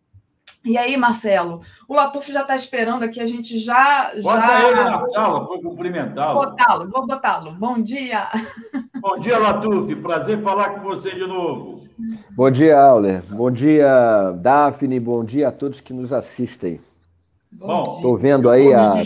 [0.64, 4.10] E aí, Marcelo, o Latuf já está esperando aqui, a gente já.
[4.20, 4.68] Bota já...
[4.68, 6.34] ele na sala, vou cumprimentá-lo.
[6.34, 7.52] Vou botá-lo, vou botá-lo.
[7.52, 8.28] Bom dia.
[9.00, 9.94] Bom dia, Latuf.
[9.96, 11.82] Prazer falar com você de novo.
[12.32, 13.22] Bom dia, Auler.
[13.26, 14.98] Bom dia, Daphne.
[14.98, 16.80] Bom dia a todos que nos assistem.
[17.52, 19.02] Bom, estou vendo aí a.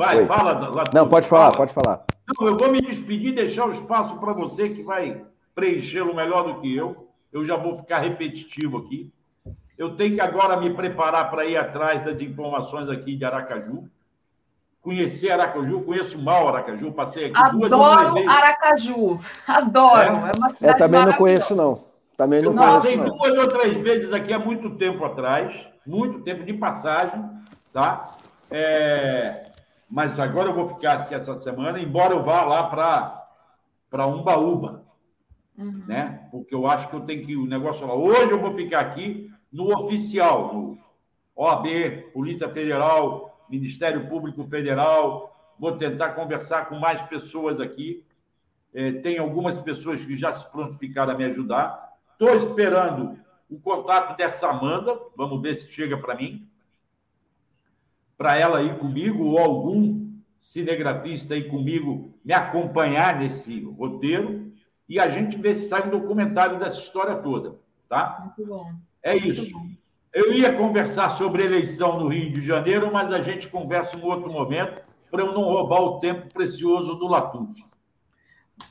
[0.00, 0.24] Vai, Oi.
[0.24, 0.70] fala.
[0.74, 2.06] Lá, Não, pode falar, pode falar.
[2.26, 5.22] Não, eu vou me despedir e deixar o espaço para você que vai
[5.54, 7.10] preenchê-lo melhor do que eu.
[7.30, 9.12] Eu já vou ficar repetitivo aqui.
[9.76, 13.90] Eu tenho que agora me preparar para ir atrás das informações aqui de Aracaju.
[14.80, 20.00] Conhecer Aracaju, conheço mal Aracaju, passei aqui Adoro duas Adoro Aracaju, adoro.
[20.00, 21.84] É, é uma cidade Eu também não conheço, não.
[22.16, 23.04] Também não eu conheço, passei não.
[23.04, 25.54] duas ou três vezes aqui há muito tempo atrás,
[25.86, 27.22] muito tempo de passagem,
[27.70, 28.10] tá?
[28.50, 29.49] É,
[29.90, 32.62] mas agora eu vou ficar aqui essa semana, embora eu vá lá
[33.90, 34.86] para Umbaúba,
[35.58, 35.84] uhum.
[35.88, 36.28] né?
[36.30, 37.94] Porque eu acho que eu tenho que o negócio lá.
[37.94, 40.78] Hoje eu vou ficar aqui no oficial, no
[41.34, 41.66] OAB,
[42.12, 45.54] Polícia Federal, Ministério Público Federal.
[45.58, 48.04] Vou tentar conversar com mais pessoas aqui.
[48.72, 51.96] É, tem algumas pessoas que já se prontificaram a me ajudar.
[52.12, 53.18] Estou esperando
[53.50, 54.96] o contato dessa Amanda.
[55.16, 56.48] Vamos ver se chega para mim.
[58.20, 64.52] Para ela ir comigo, ou algum cinegrafista aí comigo me acompanhar nesse roteiro.
[64.86, 67.56] E a gente vê se sai um documentário dessa história toda.
[67.88, 68.34] Tá?
[68.36, 68.74] Muito bom.
[69.02, 69.50] É isso.
[70.12, 74.30] Eu ia conversar sobre eleição no Rio de Janeiro, mas a gente conversa em outro
[74.30, 77.64] momento para eu não roubar o tempo precioso do Latuf.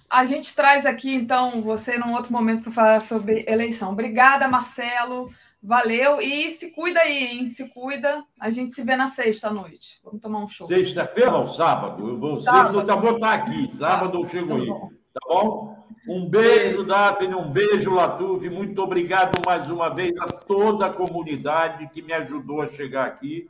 [0.07, 3.93] A gente traz aqui, então, você num outro momento para falar sobre eleição.
[3.93, 5.33] Obrigada, Marcelo.
[5.61, 6.21] Valeu.
[6.21, 7.47] E se cuida aí, hein?
[7.47, 8.23] Se cuida.
[8.39, 9.99] A gente se vê na sexta noite.
[10.03, 10.65] Vamos tomar um show.
[10.65, 12.07] Sexta-feira ou sábado?
[12.07, 12.77] Eu vou, sábado.
[12.77, 13.69] Sexta eu vou estar aqui.
[13.71, 14.67] Sábado eu chego tá aí.
[15.13, 15.77] Tá bom?
[16.07, 18.49] Um beijo, Daphne, um beijo, Latuf.
[18.49, 23.49] Muito obrigado mais uma vez a toda a comunidade que me ajudou a chegar aqui.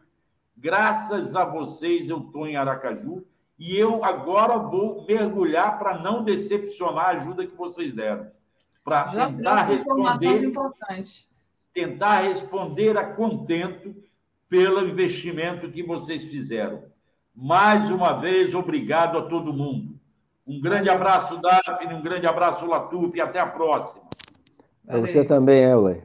[0.58, 3.24] Graças a vocês, eu estou em Aracaju
[3.58, 8.30] e eu agora vou mergulhar para não decepcionar a ajuda que vocês deram.
[8.84, 10.52] Para tentar responder.
[11.74, 13.96] Tentar responder a contento
[14.50, 16.84] pelo investimento que vocês fizeram.
[17.36, 20.00] Mais uma vez, obrigado a todo mundo.
[20.46, 24.04] Um grande abraço, Daphne, um grande abraço, Latuf, e até a próxima.
[24.86, 26.04] Para você também, Euler.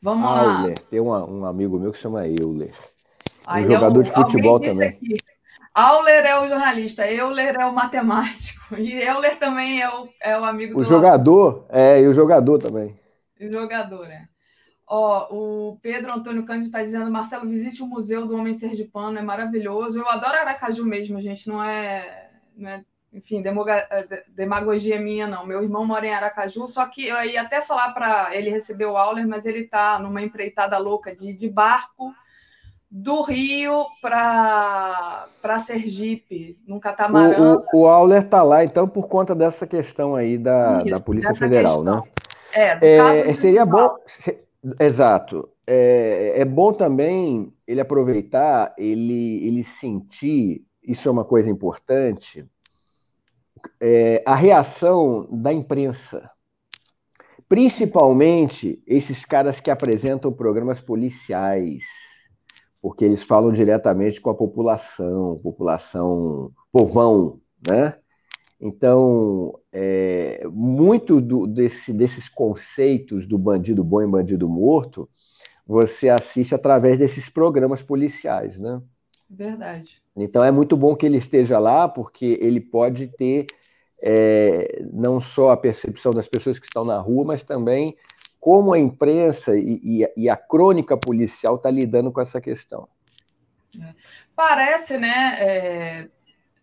[0.00, 0.70] Vamos Auler.
[0.70, 0.74] lá.
[0.90, 2.72] Tem um, um amigo meu que chama Euler.
[3.46, 4.88] Um jogador eu, de futebol também.
[4.88, 5.16] Aqui.
[5.74, 8.74] Auler é o jornalista, Euler é o matemático.
[8.76, 10.82] E Euler também é o, é o amigo o do.
[10.82, 12.98] O jogador, é, e o jogador também.
[13.46, 14.28] O jogador, é.
[14.86, 19.22] Ó, o Pedro Antônio Cândido está dizendo: Marcelo, visite o Museu do Homem Sergipano, é
[19.22, 19.98] maravilhoso.
[19.98, 25.46] Eu adoro Aracaju mesmo, gente, não é, não é enfim, eh, demagogia minha, não.
[25.46, 28.96] Meu irmão mora em Aracaju, só que eu ia até falar para ele receber o
[28.96, 32.12] Auler, mas ele está numa empreitada louca de, de barco
[32.90, 37.56] do Rio para Sergipe, num catamarã.
[37.56, 41.00] O, o, o Auler está lá, então, por conta dessa questão aí da, Isso, da
[41.00, 41.96] Polícia Federal, questão.
[41.96, 42.02] né?
[42.52, 43.96] É, é seria bom.
[44.80, 45.48] Exato.
[45.66, 52.44] É, é bom também ele aproveitar, ele, ele sentir, isso é uma coisa importante,
[53.80, 56.30] é, a reação da imprensa,
[57.48, 61.82] principalmente esses caras que apresentam programas policiais,
[62.80, 67.96] porque eles falam diretamente com a população, população povão, né?
[68.60, 75.08] Então, é, muito do, desse, desses conceitos do bandido bom e bandido morto,
[75.66, 78.82] você assiste através desses programas policiais, né?
[79.30, 80.02] Verdade.
[80.14, 83.46] Então é muito bom que ele esteja lá, porque ele pode ter
[84.02, 87.96] é, não só a percepção das pessoas que estão na rua, mas também
[88.38, 92.88] como a imprensa e, e, e a crônica policial está lidando com essa questão.
[93.80, 93.94] É.
[94.34, 96.08] Parece, né, é,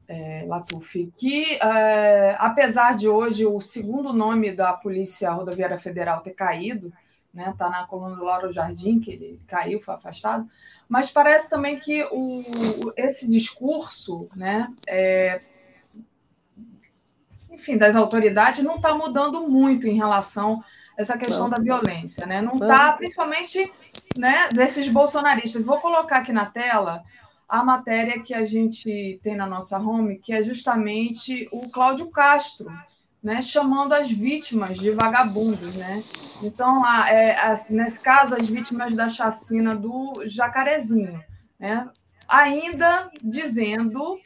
[0.10, 6.32] é, Latuf, que é, apesar de hoje o segundo nome da Polícia Rodoviária Federal ter
[6.32, 6.92] caído,
[7.32, 7.54] né?
[7.56, 10.50] Tá na coluna do Lauro Jardim, que ele caiu, foi afastado.
[10.90, 12.44] Mas parece também que o,
[12.98, 14.74] esse discurso, né?
[14.88, 15.42] É,
[17.52, 20.64] enfim, das autoridades não está mudando muito em relação
[20.98, 21.52] a essa questão não.
[21.52, 22.42] da violência, né?
[22.42, 23.72] Não está, principalmente,
[24.18, 25.64] né, desses bolsonaristas.
[25.64, 27.04] Vou colocar aqui na tela
[27.50, 32.72] a matéria que a gente tem na nossa home, que é justamente o Cláudio Castro,
[33.22, 36.02] né, chamando as vítimas de vagabundos, né?
[36.42, 41.22] Então, a, é, a, nesse caso, as vítimas da chacina do Jacarezinho,
[41.60, 41.90] né?
[42.28, 44.20] Ainda dizendo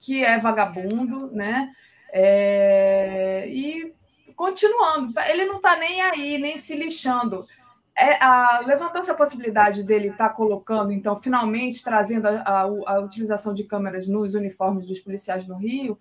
[0.00, 1.70] que é vagabundo, né?
[2.12, 3.94] É, e
[4.34, 7.44] continuando, ele não está nem aí, nem se lixando.
[8.00, 13.00] É, a, levantando-se a possibilidade dele estar tá colocando, então, finalmente trazendo a, a, a
[13.00, 15.98] utilização de câmeras nos uniformes dos policiais no Rio,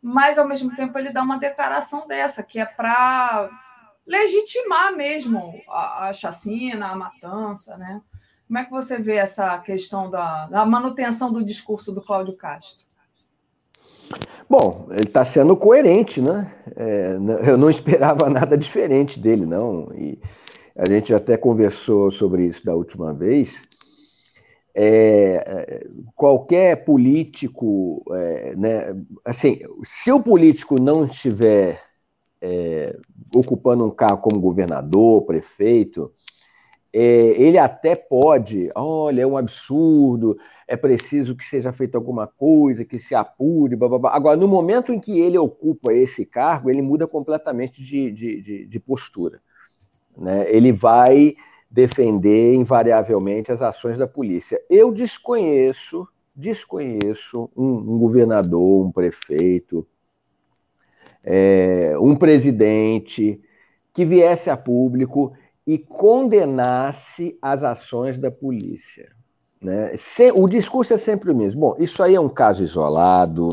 [0.00, 3.50] mas ao mesmo tempo ele dá uma declaração dessa, que é para
[4.06, 8.00] legitimar mesmo a, a, chacina, a matança, né?
[8.46, 12.84] Como é que você vê essa questão da, da manutenção do discurso do Cláudio Castro?
[14.48, 16.52] Bom, ele está sendo coerente, né?
[16.74, 17.16] É,
[17.48, 19.92] eu não esperava nada diferente dele, não.
[19.94, 20.20] E
[20.76, 23.60] a gente até conversou sobre isso da última vez.
[24.74, 25.84] É,
[26.14, 31.82] qualquer político, é, né, assim, se o político não estiver
[32.40, 32.96] é,
[33.34, 36.12] ocupando um cargo como governador, prefeito,
[36.92, 37.00] é,
[37.40, 40.36] ele até pode, olha, é um absurdo,
[40.66, 44.14] é preciso que seja feita alguma coisa, que se apure, blá, blá, blá.
[44.14, 48.66] Agora, no momento em que ele ocupa esse cargo, ele muda completamente de, de, de,
[48.66, 49.40] de postura.
[50.20, 50.44] Né?
[50.54, 51.34] Ele vai
[51.70, 54.60] defender invariavelmente as ações da polícia.
[54.68, 56.06] Eu desconheço,
[56.36, 59.86] desconheço um, um governador, um prefeito,
[61.24, 63.40] é, um presidente
[63.94, 65.32] que viesse a público
[65.66, 69.10] e condenasse as ações da polícia.
[69.60, 69.92] Né?
[70.34, 71.60] O discurso é sempre o mesmo.
[71.60, 73.50] Bom, isso aí é um caso isolado.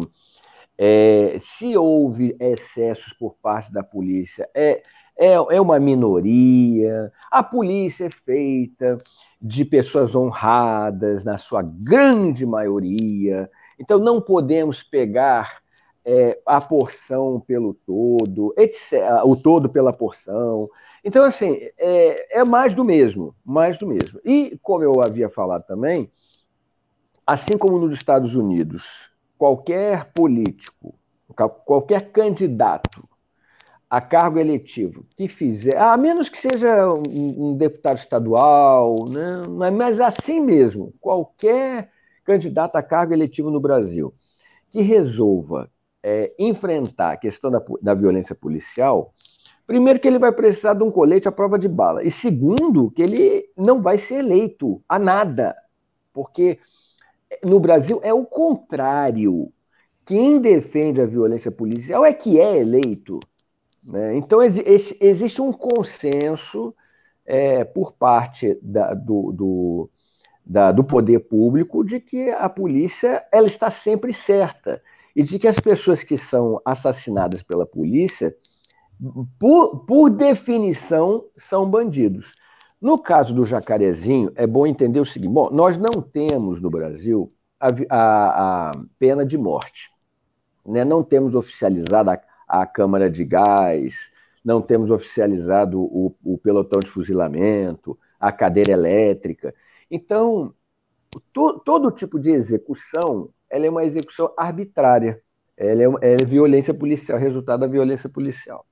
[0.78, 4.82] É, se houve excessos por parte da polícia, é,
[5.18, 7.12] é, é uma minoria.
[7.32, 8.98] A polícia é feita
[9.42, 13.50] de pessoas honradas, na sua grande maioria.
[13.80, 15.60] Então, não podemos pegar
[16.06, 20.70] é, a porção pelo todo, etc., o todo pela porção.
[21.04, 24.20] Então, assim, é, é mais do mesmo, mais do mesmo.
[24.24, 26.12] E, como eu havia falado também,
[27.26, 30.96] assim como nos Estados Unidos, qualquer político,
[31.66, 33.08] qualquer candidato
[33.90, 39.70] a cargo eletivo que fizer, a menos que seja um, um deputado estadual, né?
[39.72, 41.90] mas assim mesmo, qualquer
[42.26, 44.12] candidato a cargo eletivo no Brasil
[44.70, 45.70] que resolva
[46.04, 49.14] é, enfrentar a questão da, da violência policial,
[49.68, 52.02] Primeiro, que ele vai precisar de um colete à prova de bala.
[52.02, 55.54] E segundo, que ele não vai ser eleito a nada.
[56.14, 56.58] Porque
[57.44, 59.52] no Brasil é o contrário.
[60.06, 63.20] Quem defende a violência policial é que é eleito.
[63.88, 64.18] Né?
[64.18, 66.76] Então, ex existe um consenso
[67.26, 69.90] é, por parte da, do, do,
[70.46, 74.82] da, do poder público de que a polícia ela está sempre certa
[75.16, 78.36] e de que as pessoas que são assassinadas pela polícia
[79.40, 82.32] por, por definição, são bandidos.
[82.82, 87.28] No caso do jacarezinho, é bom entender o seguinte: bom, nós não temos no Brasil
[87.60, 89.92] a, a, a pena de morte.
[90.66, 90.84] Né?
[90.84, 94.10] Não temos oficializado a, a, Câmara de Gás,
[94.44, 99.54] não temos oficializado o, o pelotão de fuzilamento, a cadeira elétrica.
[99.90, 100.54] Então,
[101.34, 105.22] to, todo tipo de execução ela é uma execução arbitrária.
[105.56, 108.66] Ela é, é violência policial, resultado da violência policial.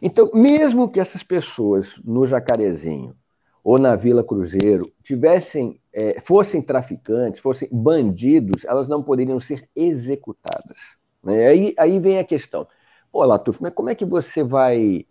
[0.00, 3.14] Então, mesmo que essas pessoas no Jacarezinho
[3.62, 10.96] ou na Vila Cruzeiro tivessem, é, fossem traficantes, fossem bandidos, elas não poderiam ser executadas.
[11.22, 11.48] Né?
[11.48, 12.66] Aí, aí vem a questão.
[13.12, 15.06] Pô, Latuf, mas como é que você vai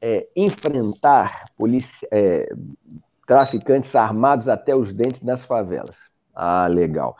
[0.00, 2.48] é, enfrentar polícia, é,
[3.26, 5.96] traficantes armados até os dentes nas favelas?
[6.34, 7.16] Ah, legal.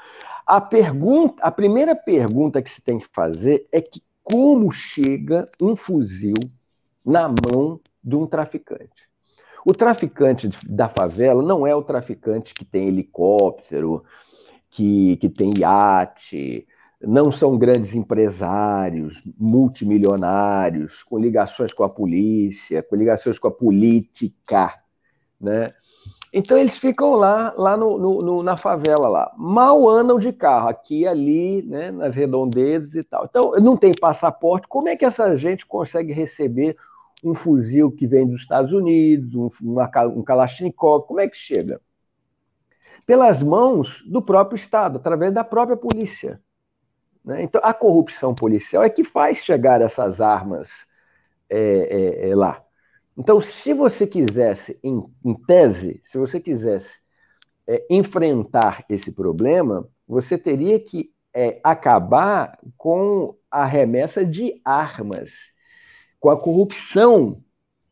[0.47, 5.77] A pergunta, a primeira pergunta que se tem que fazer é que como chega um
[5.77, 6.35] fuzil
[7.05, 9.09] na mão de um traficante.
[9.67, 14.05] O traficante da favela não é o traficante que tem helicóptero,
[14.71, 16.67] que, que tem iate,
[17.01, 24.73] não são grandes empresários, multimilionários, com ligações com a polícia, com ligações com a política,
[25.41, 25.73] né?
[26.33, 30.69] Então eles ficam lá, lá no, no, no, na favela lá, mal andam de carro,
[30.69, 33.27] aqui ali, né, nas redondezas e tal.
[33.27, 34.67] Então não tem passaporte.
[34.67, 36.77] Como é que essa gente consegue receber
[37.23, 41.81] um fuzil que vem dos Estados Unidos, um, uma, um Kalashnikov, como é que chega?
[43.07, 46.41] Pelas mãos do próprio Estado, através da própria polícia.
[47.25, 47.43] Né?
[47.43, 50.71] Então, a corrupção policial é que faz chegar essas armas
[51.49, 52.63] é, é, é, lá.
[53.17, 56.99] Então, se você quisesse, em, em tese, se você quisesse
[57.67, 65.33] é, enfrentar esse problema, você teria que é, acabar com a remessa de armas
[66.25, 67.45] com a corrupção,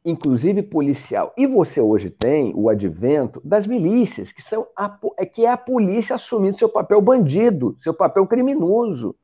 [0.02, 1.34] inclusive policial.
[1.36, 4.88] E você hoje tem o advento das milícias, que, são a,
[5.30, 9.14] que é a polícia assumindo seu papel bandido, seu papel criminoso.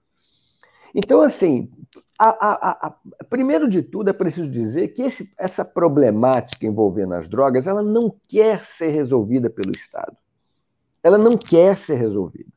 [0.95, 1.71] Então, assim,
[2.19, 2.97] a, a, a,
[3.29, 8.13] primeiro de tudo é preciso dizer que esse, essa problemática envolvendo as drogas, ela não
[8.29, 10.17] quer ser resolvida pelo Estado.
[11.03, 12.51] Ela não quer ser resolvida.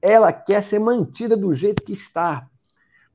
[0.00, 2.48] Ela quer ser mantida do jeito que está,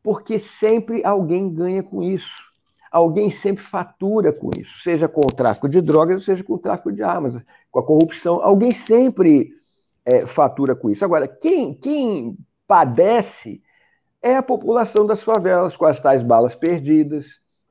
[0.03, 2.43] porque sempre alguém ganha com isso.
[2.91, 6.93] Alguém sempre fatura com isso, seja com o tráfico de drogas, seja com o tráfico
[6.93, 7.35] de armas,
[7.69, 8.39] com a corrupção.
[8.41, 9.51] Alguém sempre
[10.05, 11.03] é, fatura com isso.
[11.03, 12.37] Agora, quem, quem
[12.67, 13.61] padece
[14.25, 17.27] é a população das favelas, com as tais balas perdidas.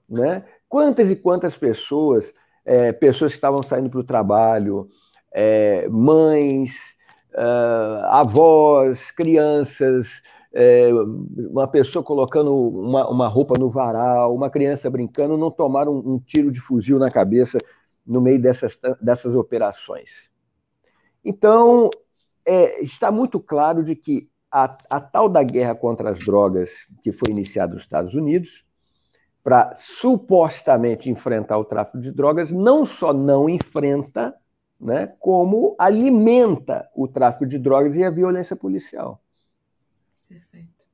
[0.08, 0.44] Né?
[0.68, 2.32] Quantas e quantas pessoas
[2.64, 4.88] é, pessoas que estavam saindo para o trabalho,
[5.32, 6.94] é, mães,
[7.34, 10.22] uh, avós, crianças,
[10.52, 10.88] é,
[11.36, 16.18] uma pessoa colocando uma, uma, roupa no varal, uma criança brincando, não tomaram um, um
[16.18, 17.58] tiro de fuzil na cabeça
[18.06, 20.30] no meio dessas, dessas operações.
[21.24, 21.90] Então,
[22.46, 26.70] é, está muito claro de que a, a, tal da guerra contra as drogas
[27.02, 28.64] que foi iniciada nos Estados Unidos,
[29.42, 34.32] para supostamente enfrentar o tráfico de drogas, não só não enfrenta,
[34.80, 39.20] né, como alimenta o tráfico de drogas e a violência policial.
[40.28, 40.84] Perfeito.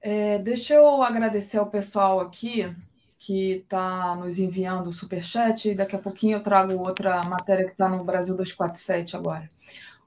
[0.00, 2.72] É, deixa eu agradecer ao pessoal aqui
[3.18, 7.72] que está nos enviando o superchat e daqui a pouquinho eu trago outra matéria que
[7.72, 9.50] está no Brasil 247 agora.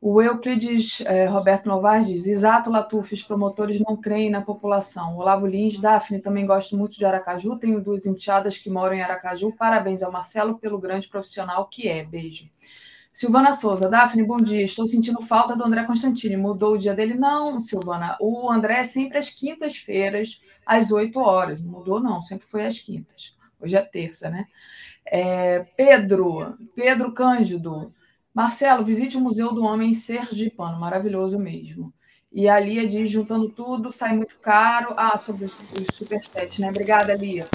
[0.04, 5.16] O Euclides é, Roberto Novaes diz: Exato, Latuf, os promotores não creem na população.
[5.16, 9.52] Olavo Lins, Daphne, também gosto muito de Aracaju, tenho duas enteadas que moram em Aracaju.
[9.56, 12.04] Parabéns ao Marcelo pelo grande profissional que é.
[12.04, 12.50] Beijo.
[13.14, 14.64] Silvana Souza, Daphne, bom dia.
[14.64, 16.36] Estou sentindo falta do André Constantini.
[16.36, 17.14] Mudou o dia dele?
[17.14, 18.18] Não, Silvana.
[18.20, 21.62] O André é sempre às quintas-feiras, às 8 horas.
[21.62, 23.38] Mudou, não, sempre foi às quintas.
[23.60, 24.46] Hoje é terça, né?
[25.06, 27.92] É, Pedro, Pedro Cândido.
[28.34, 31.94] Marcelo, visite o Museu do Homem Sergipano, maravilhoso mesmo.
[32.32, 34.94] E a Lia diz, juntando tudo, sai muito caro.
[34.96, 36.70] Ah, sobre os, os superchats, né?
[36.70, 37.46] Obrigada, Lia.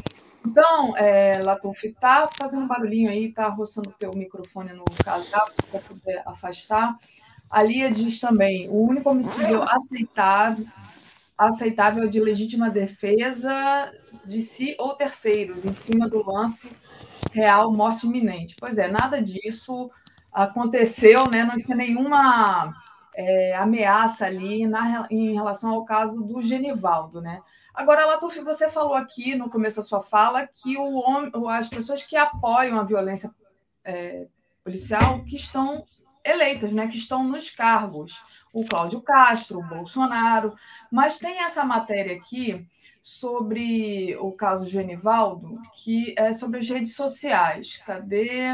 [0.46, 5.80] Então, é, Latuf, tá fazendo barulhinho aí, tá roçando o teu microfone no casaco para
[5.80, 6.96] poder afastar.
[7.50, 10.64] A Lia diz também, o único homicídio aceitável,
[11.38, 13.90] aceitável de legítima defesa
[14.24, 16.76] de si ou terceiros, em cima do lance
[17.32, 18.54] real, morte iminente.
[18.60, 19.90] Pois é, nada disso
[20.36, 21.44] aconteceu, né?
[21.44, 22.74] Não tinha nenhuma
[23.14, 27.40] é, ameaça ali na, em relação ao caso do Genivaldo, né?
[27.74, 32.16] Agora, Latuf, você falou aqui no começo da sua fala que o as pessoas que
[32.16, 33.30] apoiam a violência
[33.82, 34.26] é,
[34.62, 35.84] policial que estão
[36.22, 36.86] eleitas, né?
[36.86, 38.22] Que estão nos cargos.
[38.52, 40.54] O Cláudio Castro, o Bolsonaro,
[40.90, 42.66] mas tem essa matéria aqui
[43.06, 47.80] sobre o caso Genivaldo, que é sobre as redes sociais.
[47.86, 48.48] Cadê?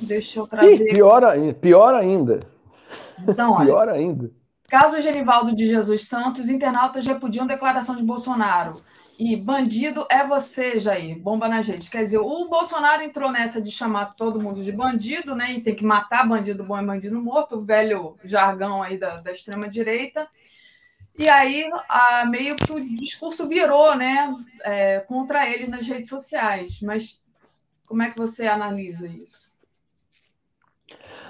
[0.00, 0.88] Deixa eu trazer.
[0.88, 1.22] Ih, pior,
[1.60, 2.38] pior ainda.
[3.26, 4.30] Então, olha, pior ainda.
[4.68, 8.76] Caso Genivaldo de Jesus Santos, internautas repudiam declaração de Bolsonaro.
[9.18, 11.18] E bandido é você, Jair.
[11.18, 11.90] Bomba na gente.
[11.90, 15.54] Quer dizer, o Bolsonaro entrou nessa de chamar todo mundo de bandido, né?
[15.54, 19.32] E tem que matar bandido bom e bandido morto, o velho jargão aí da, da
[19.32, 20.28] extrema-direita.
[21.18, 26.80] E aí, a, meio que o discurso virou né, é, contra ele nas redes sociais.
[26.82, 27.22] Mas
[27.88, 29.48] como é que você analisa isso?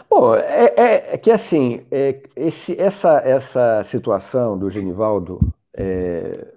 [0.09, 5.39] Bom, é, é, é que assim, é, esse, essa, essa situação do Genivaldo
[5.77, 6.55] é,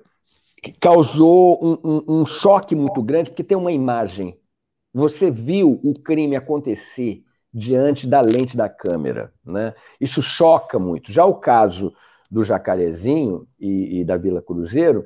[0.79, 4.37] causou um, um, um choque muito grande, porque tem uma imagem.
[4.93, 7.23] Você viu o crime acontecer
[7.53, 9.33] diante da lente da câmera.
[9.43, 9.73] Né?
[9.99, 11.11] Isso choca muito.
[11.11, 11.93] Já o caso
[12.29, 15.05] do Jacarezinho e, e da Vila Cruzeiro,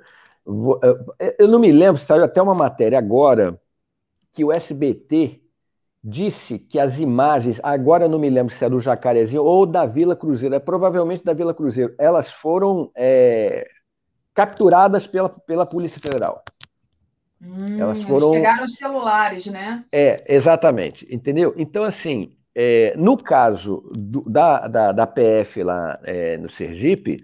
[1.38, 3.60] eu não me lembro, saiu até uma matéria agora
[4.32, 5.42] que o SBT
[6.04, 9.86] disse que as imagens, agora eu não me lembro se é do Jacarezinho ou da
[9.86, 13.66] Vila Cruzeiro, é provavelmente da Vila Cruzeiro, elas foram é,
[14.34, 16.44] capturadas pela, pela Polícia Federal.
[17.42, 18.32] Hum, elas foram.
[18.32, 19.86] pegaram os celulares, né?
[19.92, 21.06] É, exatamente.
[21.14, 21.54] Entendeu?
[21.58, 27.18] Então, assim, é, no caso do, da, da, da, PF lá é, no Sergipe,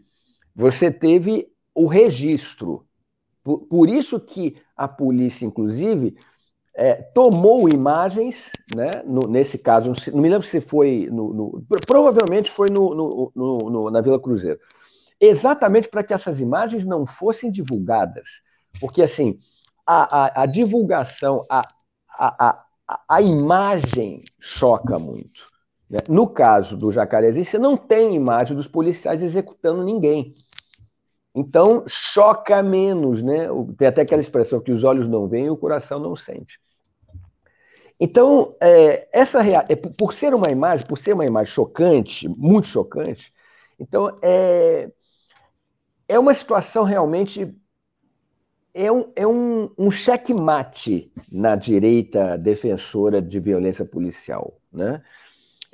[0.56, 2.86] você teve o registro.
[3.44, 6.16] Por, por isso que a polícia, inclusive,
[6.76, 12.50] é, tomou imagens, né, no, nesse caso, não me lembro se foi no, no provavelmente
[12.50, 14.60] foi no, no, na Vila Cruzeiro,
[15.20, 18.30] exatamente para que essas imagens não fossem divulgadas,
[18.80, 19.38] porque assim
[19.86, 21.62] a, a, a divulgação, a,
[22.18, 22.64] a,
[23.22, 25.48] imagem choca muito.
[25.90, 26.00] Né?
[26.08, 30.34] No caso do Jacarezinho, você não tem imagem dos policiais executando ninguém.
[31.34, 33.48] Então, choca menos, né?
[33.78, 36.60] Tem até aquela expressão que os olhos não veem e o coração não sente.
[38.00, 43.34] Então, é, essa é, por ser uma imagem, por ser uma imagem chocante, muito chocante,
[43.78, 44.90] então é,
[46.08, 47.54] é uma situação realmente
[48.74, 54.60] é um, é um, um checkmate na direita defensora de violência policial.
[54.72, 55.02] Né?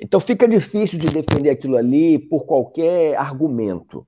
[0.00, 4.06] Então fica difícil de defender aquilo ali por qualquer argumento.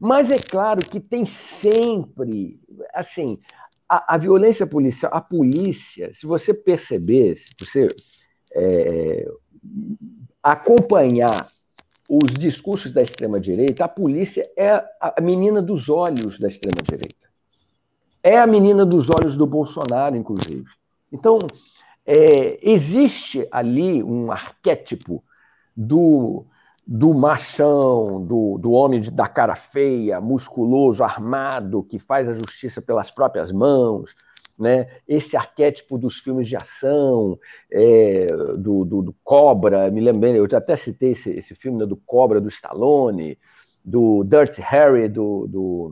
[0.00, 2.58] Mas é claro que tem sempre,
[2.94, 3.38] assim,
[3.88, 7.86] a, a violência policial, a polícia, se você perceber, se você
[8.54, 9.28] é,
[10.42, 11.48] acompanhar
[12.08, 17.19] os discursos da extrema-direita, a polícia é a menina dos olhos da extrema-direita.
[18.22, 20.66] É a menina dos olhos do Bolsonaro, inclusive.
[21.10, 21.38] Então,
[22.06, 25.22] é, existe ali um arquétipo
[25.76, 26.44] do,
[26.86, 33.10] do machão, do, do homem da cara feia, musculoso, armado, que faz a justiça pelas
[33.10, 34.14] próprias mãos,
[34.58, 34.88] né?
[35.08, 37.38] esse arquétipo dos filmes de ação,
[37.72, 38.26] é,
[38.58, 41.96] do, do, do, Cobra, me lembro bem, eu até citei esse, esse filme né, do
[41.96, 43.38] Cobra, do Stallone,
[43.84, 45.90] do Dirty Harry, do, do,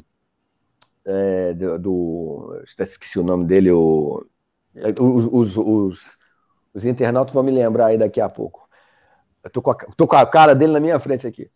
[1.08, 4.26] é, do, do esqueci o nome dele, o,
[5.00, 6.00] os, os, os,
[6.74, 8.68] os internautas vão me lembrar aí daqui a pouco.
[9.42, 11.50] Eu tô com, a, tô com a cara dele na minha frente aqui.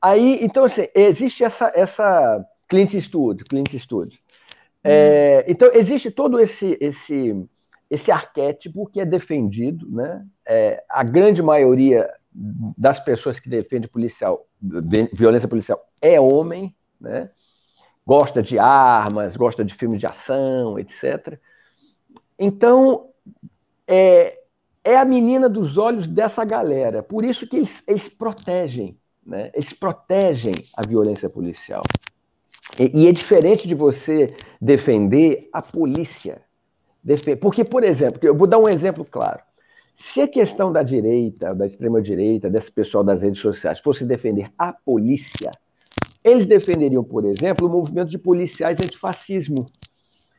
[0.00, 4.18] Aí, então, assim, existe essa, essa Clint Eastwood, Clint Eastwood.
[4.82, 7.34] É, então, existe todo esse, esse,
[7.90, 10.24] esse arquétipo que é defendido, né?
[10.46, 14.46] É, a grande maioria das pessoas que defendem policial,
[15.12, 17.28] violência policial é homem, né?
[18.06, 21.38] Gosta de armas, gosta de filmes de ação, etc.
[22.38, 23.08] Então,
[23.86, 24.38] é,
[24.84, 27.02] é a menina dos olhos dessa galera.
[27.02, 28.96] Por isso que eles, eles protegem,
[29.26, 29.50] né?
[29.52, 31.82] Eles protegem a violência policial.
[32.78, 36.42] E, e é diferente de você defender a polícia.
[37.40, 39.40] Porque, por exemplo, eu vou dar um exemplo claro.
[39.94, 44.72] Se a questão da direita, da extrema-direita, desse pessoal das redes sociais fosse defender a
[44.72, 45.50] polícia,
[46.26, 49.64] eles defenderiam, por exemplo, o movimento de policiais antifascismo,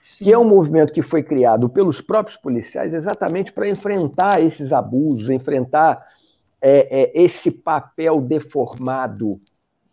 [0.01, 0.25] Sim.
[0.25, 5.29] que é um movimento que foi criado pelos próprios policiais exatamente para enfrentar esses abusos,
[5.29, 6.05] enfrentar
[6.61, 9.31] é, é, esse papel deformado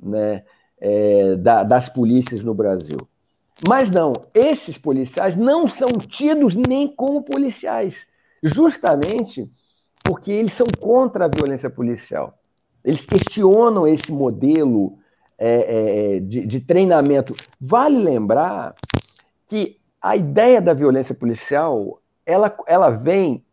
[0.03, 0.43] né,
[0.81, 2.99] é, da, das polícias no Brasil.
[3.69, 8.05] Mas não, esses policiais não são tidos nem como policiais,
[8.43, 9.47] justamente
[10.03, 12.37] porque eles são contra a violência policial.
[12.85, 14.99] Eles questionam esse modelo
[15.39, 17.35] é, é, de, de treinamento.
[17.61, 18.75] Vale lembrar
[19.47, 23.45] que a ideia da violência policial ela, ela vem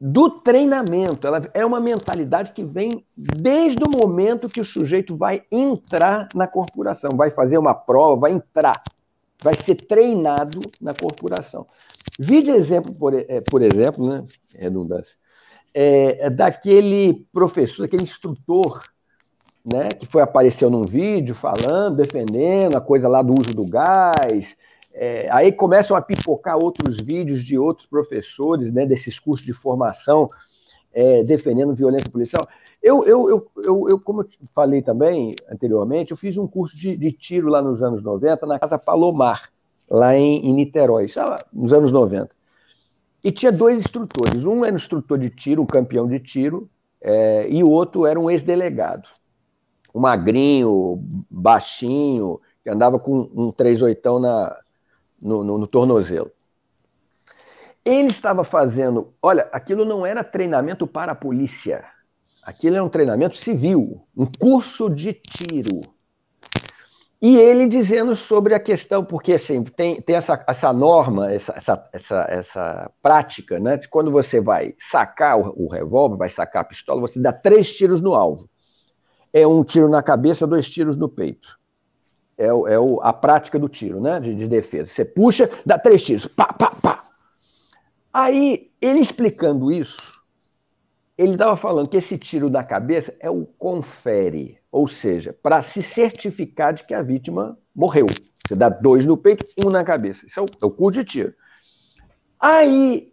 [0.00, 1.26] do treinamento.
[1.26, 6.46] Ela é uma mentalidade que vem desde o momento que o sujeito vai entrar na
[6.46, 8.82] corporação, vai fazer uma prova, vai entrar,
[9.42, 11.66] vai ser treinado na corporação.
[12.18, 14.24] Vi de exemplo, por, é, por exemplo, né,
[14.54, 15.16] redundância,
[15.72, 18.82] é, é daquele professor, aquele instrutor,
[19.64, 24.54] né, que foi apareceu num vídeo falando, defendendo a coisa lá do uso do gás,
[24.92, 30.28] é, aí começam a pipocar outros vídeos de outros professores, né, desses cursos de formação,
[30.92, 32.46] é, defendendo violência policial.
[32.82, 36.96] Eu, eu, eu, eu, eu, como eu falei também anteriormente, eu fiz um curso de,
[36.96, 39.48] de tiro lá nos anos 90, na Casa Palomar,
[39.90, 42.30] lá em, em Niterói, lá, nos anos 90.
[43.24, 44.44] E tinha dois instrutores.
[44.44, 46.68] Um era um instrutor de tiro, um campeão de tiro,
[47.00, 49.08] é, e o outro era um ex-delegado.
[49.94, 51.00] Um magrinho,
[51.30, 54.56] baixinho, que andava com um 38 na,
[55.20, 56.30] no, no, no tornozelo.
[57.84, 59.10] Ele estava fazendo.
[59.22, 61.84] Olha, aquilo não era treinamento para a polícia.
[62.42, 65.80] Aquilo era um treinamento civil, um curso de tiro.
[67.20, 71.88] E ele dizendo sobre a questão, porque assim, tem, tem essa, essa norma, essa, essa,
[71.90, 73.78] essa, essa prática, né?
[73.78, 77.72] De quando você vai sacar o, o revólver, vai sacar a pistola, você dá três
[77.72, 78.46] tiros no alvo.
[79.34, 81.58] É um tiro na cabeça, dois tiros no peito
[82.36, 84.20] é, é o, a prática do tiro, né?
[84.20, 84.90] De, de, defesa.
[84.90, 87.04] Você puxa, dá três tiros, pá, pá, pá.
[88.12, 89.96] Aí, ele explicando isso,
[91.18, 95.82] ele estava falando que esse tiro da cabeça é o confere, ou seja, para se
[95.82, 98.06] certificar de que a vítima morreu.
[98.46, 100.26] Você dá dois no peito, um na cabeça.
[100.26, 101.34] Isso é o, é o curso de tiro.
[102.38, 103.12] Aí,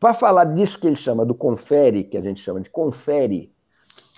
[0.00, 3.51] para falar disso que ele chama do confere, que a gente chama de confere,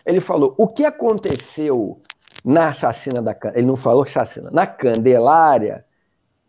[0.04, 2.00] ele falou: o que aconteceu
[2.44, 5.84] na chacina da ele não falou chacina, na Candelária,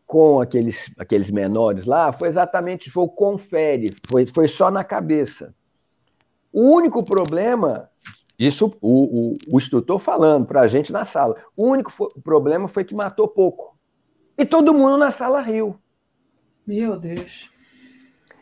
[0.05, 5.53] com aqueles, aqueles menores lá, foi exatamente, foi o confere, foi, foi só na cabeça.
[6.51, 7.89] O único problema,
[8.37, 12.67] isso o, o, o instrutor falando para a gente na sala, o único foi, problema
[12.67, 13.75] foi que matou pouco.
[14.37, 15.75] E todo mundo na sala riu.
[16.67, 17.49] Meu Deus.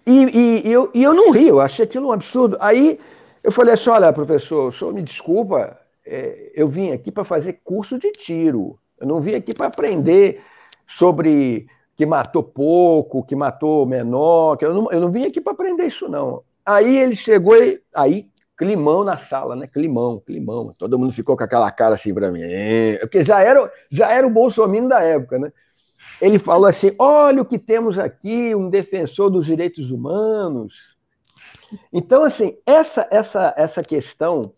[0.05, 2.57] E, e, e eu, e eu não ri, eu achei aquilo um absurdo.
[2.59, 2.99] Aí
[3.43, 7.59] eu falei assim: olha, professor, o senhor me desculpa, é, eu vim aqui para fazer
[7.63, 8.79] curso de tiro.
[8.99, 10.41] Eu não vim aqui para aprender
[10.87, 14.57] sobre que matou pouco, que matou menor.
[14.57, 16.43] Que eu, não, eu não vim aqui para aprender isso, não.
[16.65, 17.81] Aí ele chegou e.
[17.95, 19.67] Aí, climão na sala, né?
[19.67, 20.71] Climão, climão.
[20.77, 22.41] Todo mundo ficou com aquela cara assim para mim.
[22.43, 25.51] É, porque já era, já era o Bolsonaro da época, né?
[26.21, 30.92] Ele falou assim: olha o que temos aqui, um defensor dos direitos humanos.
[31.91, 34.53] Então, assim, essa, essa, essa questão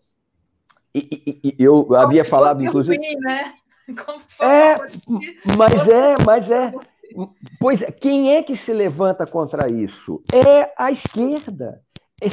[0.94, 2.96] e, e, eu Como havia falado, inclusive.
[2.96, 3.54] Ruim, né?
[4.04, 4.74] Como se fosse é,
[5.56, 6.72] mas é, mas é.
[7.60, 10.22] Pois é, quem é que se levanta contra isso?
[10.34, 11.80] É a esquerda.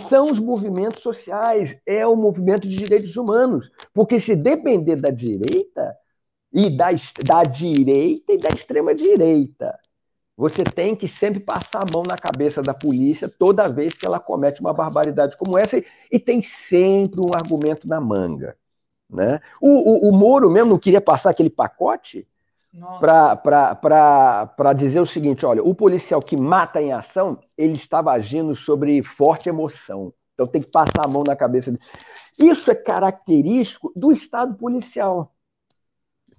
[0.09, 3.69] são os movimentos sociais, é o movimento de direitos humanos.
[3.93, 5.95] Porque se depender da direita,
[6.53, 6.89] e da,
[7.25, 9.77] da direita e da extrema-direita,
[10.35, 14.19] você tem que sempre passar a mão na cabeça da polícia toda vez que ela
[14.19, 18.57] comete uma barbaridade como essa, e, e tem sempre um argumento na manga.
[19.09, 19.39] Né?
[19.61, 22.27] O, o, o Moro mesmo não queria passar aquele pacote
[22.99, 29.03] para dizer o seguinte: olha, o policial que mata em ação, ele estava agindo sobre
[29.03, 30.11] forte emoção.
[30.33, 31.83] Então tem que passar a mão na cabeça dele.
[32.41, 35.32] Isso é característico do Estado policial.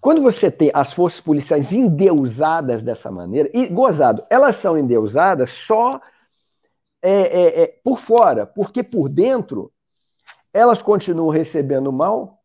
[0.01, 5.91] Quando você tem as forças policiais endeusadas dessa maneira, e gozado, elas são endeusadas só
[7.03, 9.71] é, é, é, por fora, porque por dentro
[10.53, 12.41] elas continuam recebendo mal,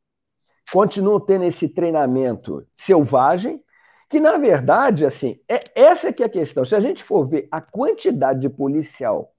[0.71, 3.63] continuam tendo esse treinamento selvagem,
[4.09, 6.65] que na verdade, assim, é essa que é a questão.
[6.65, 9.31] Se a gente for ver a quantidade de policial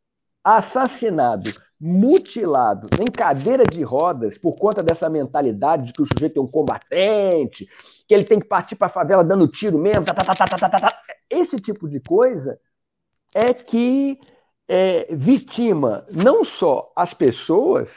[0.45, 1.51] assassinado,
[1.81, 6.47] mutilado, em cadeira de rodas, por conta dessa mentalidade de que o sujeito é um
[6.47, 7.67] combatente,
[8.07, 11.01] que ele tem que partir para a favela dando tiro mesmo, tá, tá, tá,
[11.31, 12.61] esse tipo de coisa
[13.35, 14.19] é que
[14.69, 17.89] é, vitima não só as pessoas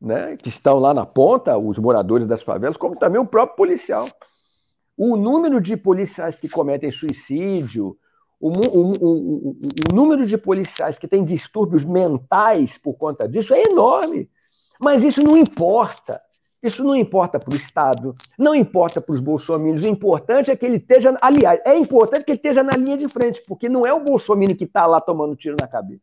[0.00, 4.08] né, que estão lá na ponta, os moradores das favelas, como também o próprio policial.
[4.96, 7.96] O número de policiais que cometem suicídio,
[8.42, 13.62] o, o, o, o, número de policiais que têm distúrbios mentais por conta disso é
[13.62, 14.28] enorme.
[14.80, 16.20] Mas isso não importa.
[16.60, 19.84] Isso não importa para o Estado, não importa para os bolsominions.
[19.84, 21.16] O importante é que ele esteja.
[21.20, 24.56] Aliás, é importante que ele esteja na linha de frente, porque não é o bolsominion
[24.56, 26.02] que está lá tomando tiro na cabeça.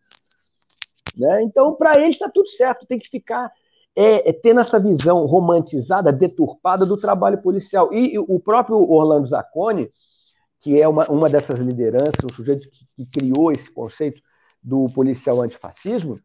[1.18, 1.44] Né?
[1.44, 3.50] Então, para ele está tudo certo, tem que ficar
[3.96, 7.94] é, é, tendo essa visão romantizada, deturpada do trabalho policial.
[7.94, 9.90] E, e o próprio Orlando Zacconi
[10.60, 14.22] que é uma, uma dessas lideranças, o sujeito que, que criou esse conceito
[14.62, 16.20] do policial antifascismo,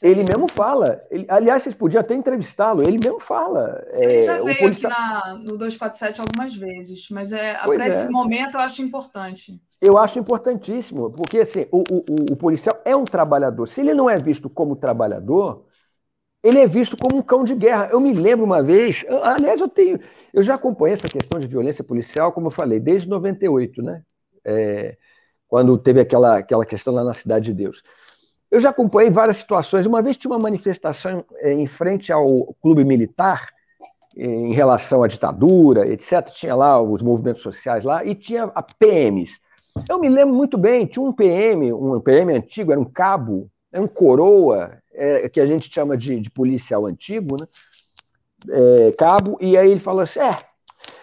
[0.00, 1.02] ele mesmo fala.
[1.10, 3.84] Ele, aliás, vocês podiam até entrevistá-lo, ele mesmo fala.
[3.94, 4.92] Ele é, já veio policial...
[4.92, 8.10] aqui na, no 247 algumas vezes, mas é, para esse é.
[8.10, 9.60] momento eu acho importante.
[9.82, 13.66] Eu acho importantíssimo, porque assim, o, o, o policial é um trabalhador.
[13.66, 15.66] Se ele não é visto como trabalhador,
[16.44, 17.88] ele é visto como um cão de guerra.
[17.90, 19.98] Eu me lembro uma vez, eu, aliás, eu tenho,
[20.32, 24.02] eu já acompanhei essa questão de violência policial, como eu falei, desde 98, né?
[24.44, 24.96] É,
[25.48, 27.82] quando teve aquela, aquela questão lá na Cidade de Deus.
[28.50, 29.86] Eu já acompanhei várias situações.
[29.86, 33.48] Uma vez tinha uma manifestação é, em frente ao clube militar,
[34.16, 36.28] em relação à ditadura, etc.
[36.32, 39.30] Tinha lá os movimentos sociais lá, e tinha a PMs.
[39.88, 43.86] Eu me lembro muito bem, tinha um PM, um PM antigo, era um cabo, um
[43.86, 47.46] coroa, é, que a gente chama de, de policial antigo, né?
[48.48, 50.36] É, cabo, e aí ele falou assim: é,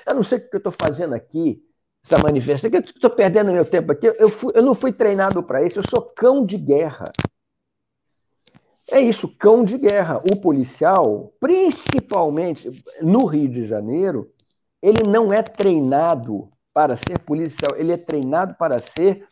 [0.07, 1.61] eu não sei o que eu estou fazendo aqui,
[2.05, 5.43] essa manifestação, que eu estou perdendo meu tempo aqui, eu, fui, eu não fui treinado
[5.43, 7.05] para isso, eu sou cão de guerra.
[8.89, 10.21] É isso, cão de guerra.
[10.31, 14.31] O policial, principalmente no Rio de Janeiro,
[14.81, 19.27] ele não é treinado para ser policial, ele é treinado para ser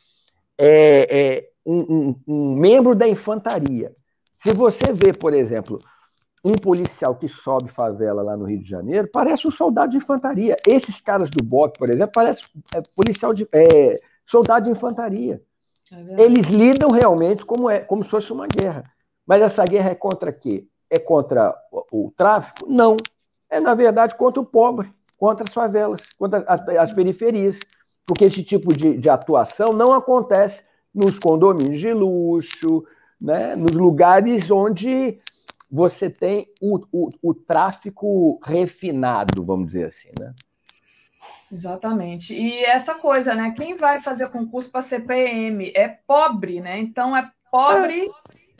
[0.57, 3.93] é, é, um, um, um membro da infantaria.
[4.33, 5.79] Se você vê, por exemplo,
[6.45, 10.55] um policial que sobe favela lá no Rio de Janeiro, parece um soldado de infantaria.
[10.67, 12.43] Esses caras do BOP, por exemplo, parece
[12.75, 15.41] é, policial de é, soldado de infantaria.
[15.91, 18.83] É Eles lidam realmente como é, como se fosse uma guerra.
[19.25, 20.67] Mas essa guerra é contra quê?
[20.87, 22.69] É contra o, o tráfico?
[22.69, 22.95] Não.
[23.49, 27.57] É na verdade contra o pobre, contra as favelas, contra as, as periferias,
[28.07, 30.61] porque esse tipo de, de atuação não acontece
[30.93, 32.85] nos condomínios de luxo,
[33.19, 35.19] né, nos lugares onde
[35.69, 40.33] você tem o, o, o tráfico refinado, vamos dizer assim, né?
[41.51, 42.33] Exatamente.
[42.33, 43.53] E essa coisa, né?
[43.55, 46.79] Quem vai fazer concurso para CPM é pobre, né?
[46.79, 48.09] Então é pobre é.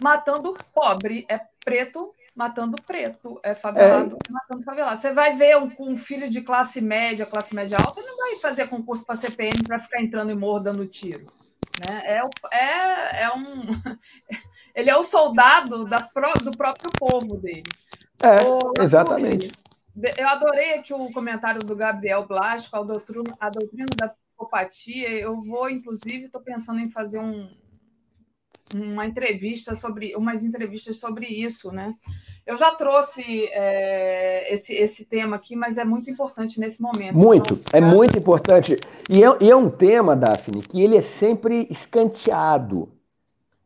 [0.02, 4.32] matando pobre, é preto matando preto, é favelado é.
[4.32, 5.00] matando favelado.
[5.00, 8.68] Você vai ver um, um, filho de classe média, classe média alta, não vai fazer
[8.68, 11.24] concurso para CPM para ficar entrando em morro dando tiro.
[11.88, 12.02] Né?
[12.04, 12.20] É,
[12.52, 13.66] é, é um.
[14.76, 17.64] Ele é o soldado da, do próprio povo dele.
[18.22, 19.52] É, o, exatamente.
[20.18, 25.10] Eu adorei aqui o comentário do Gabriel Blasco, a doutrina, a doutrina da psicopatia.
[25.10, 27.50] Eu vou, inclusive, estou pensando em fazer um,
[28.74, 31.94] uma entrevista sobre umas entrevistas sobre isso, né?
[32.46, 37.16] Eu já trouxe é, esse, esse tema aqui, mas é muito importante nesse momento.
[37.16, 38.76] Muito, então, é muito importante.
[39.10, 42.95] E é, e é um tema, Daphne, que ele é sempre escanteado.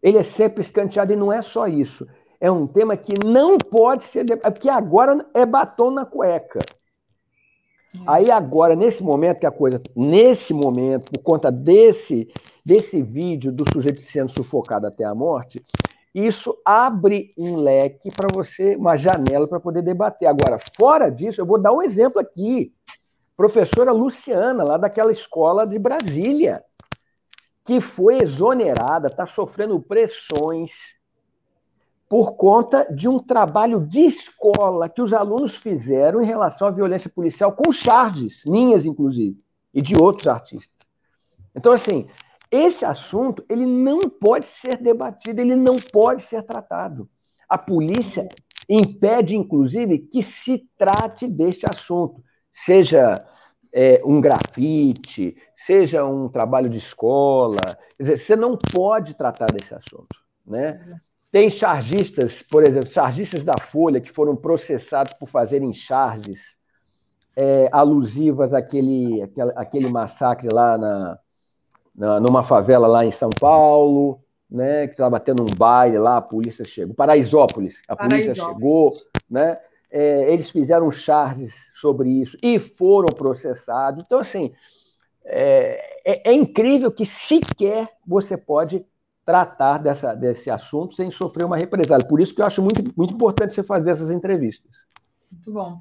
[0.02, 2.08] Ele é sempre escanteado e não é só isso.
[2.40, 4.26] É um tema que não pode ser.
[4.26, 6.60] Porque agora é batom na cueca.
[7.94, 8.00] É.
[8.08, 9.82] Aí agora, nesse momento que a coisa.
[9.96, 12.30] Nesse momento, por conta desse,
[12.66, 15.62] desse vídeo do sujeito sendo sufocado até a morte,
[16.14, 20.28] isso abre um leque para você, uma janela para poder debater.
[20.28, 22.74] Agora, fora disso, eu vou dar um exemplo aqui.
[23.38, 26.64] Professora Luciana, lá daquela escola de Brasília,
[27.70, 30.96] que foi exonerada, está sofrendo pressões
[32.10, 37.12] por conta de um trabalho de escola que os alunos fizeram em relação à violência
[37.12, 39.40] policial, com charges, minhas inclusive,
[39.72, 40.76] e de outros artistas.
[41.56, 42.08] Então, assim,
[42.50, 47.08] esse assunto ele não pode ser debatido, ele não pode ser tratado.
[47.48, 48.28] A polícia
[48.68, 53.24] impede, inclusive, que se trate deste assunto, seja
[53.72, 57.62] é, um grafite, seja um trabalho de escola.
[57.98, 60.18] Quer dizer, você não pode tratar desse assunto.
[60.46, 61.00] Né?
[61.32, 66.58] Tem chargistas, por exemplo, chargistas da Folha que foram processados por fazerem charges
[67.36, 71.20] é, alusivas àquele, àquele, àquele massacre lá na,
[71.96, 74.20] na, numa favela lá em São Paulo,
[74.50, 76.96] né, que estava tendo um baile lá, a polícia chegou.
[76.96, 78.56] Paraisópolis, a polícia Paraisópolis.
[78.56, 78.94] chegou,
[79.30, 79.58] né?
[79.92, 84.04] É, eles fizeram charges sobre isso e foram processados.
[84.06, 84.54] Então, assim,
[85.26, 88.86] é, é, é incrível que sequer você pode
[89.26, 92.08] tratar dessa, desse assunto sem sofrer uma represália.
[92.08, 94.72] Por isso que eu acho muito, muito importante você fazer essas entrevistas.
[95.32, 95.80] Muito bom.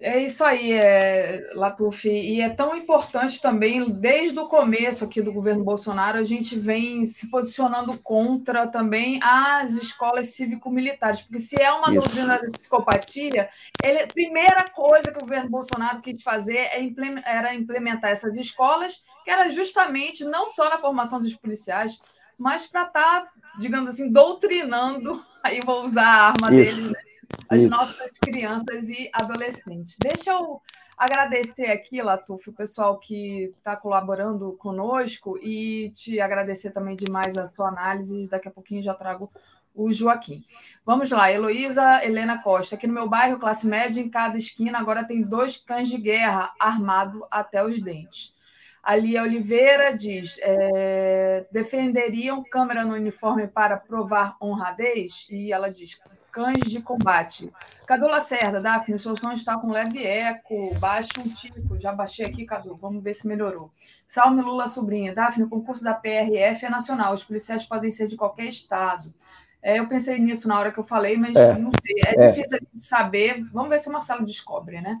[0.00, 2.08] É isso aí, é, Latuf.
[2.08, 7.04] E é tão importante também, desde o começo aqui do governo Bolsonaro, a gente vem
[7.04, 12.00] se posicionando contra também as escolas cívico-militares, porque se é uma isso.
[12.00, 13.48] doutrina de psicopatia,
[13.84, 16.88] ele, a primeira coisa que o governo Bolsonaro quis fazer é
[17.24, 22.00] era implementar essas escolas, que era justamente não só na formação dos policiais,
[22.38, 26.56] mas para estar, tá, digamos assim, doutrinando, aí vou usar a arma Isso.
[26.56, 27.07] deles, né?
[27.48, 29.96] As nossas crianças e adolescentes.
[30.00, 30.60] Deixa eu
[30.96, 37.48] agradecer aqui, Latuf, o pessoal que está colaborando conosco e te agradecer também demais a
[37.48, 38.28] sua análise.
[38.28, 39.30] Daqui a pouquinho já trago
[39.74, 40.44] o Joaquim.
[40.84, 42.74] Vamos lá, Heloísa Helena Costa.
[42.74, 46.52] Aqui no meu bairro, classe média, em cada esquina agora tem dois cães de guerra
[46.58, 48.34] armado até os dentes.
[48.82, 55.28] A Lia Oliveira diz: é, defenderiam câmera no uniforme para provar honradez?
[55.30, 56.00] E ela diz:
[56.38, 57.52] cães de combate.
[57.84, 61.76] Cadu Lacerda, Daphne, o seu som está com leve eco, baixa um tico.
[61.80, 63.70] Já baixei aqui, Cadu, vamos ver se melhorou.
[64.06, 68.16] Salme Lula Sobrinha, Daphne, o concurso da PRF é nacional, os policiais podem ser de
[68.16, 69.12] qualquer estado.
[69.60, 72.30] É, eu pensei nisso na hora que eu falei, mas é, não sei, é, é.
[72.30, 73.44] difícil saber.
[73.52, 75.00] Vamos ver se o Marcelo descobre, né?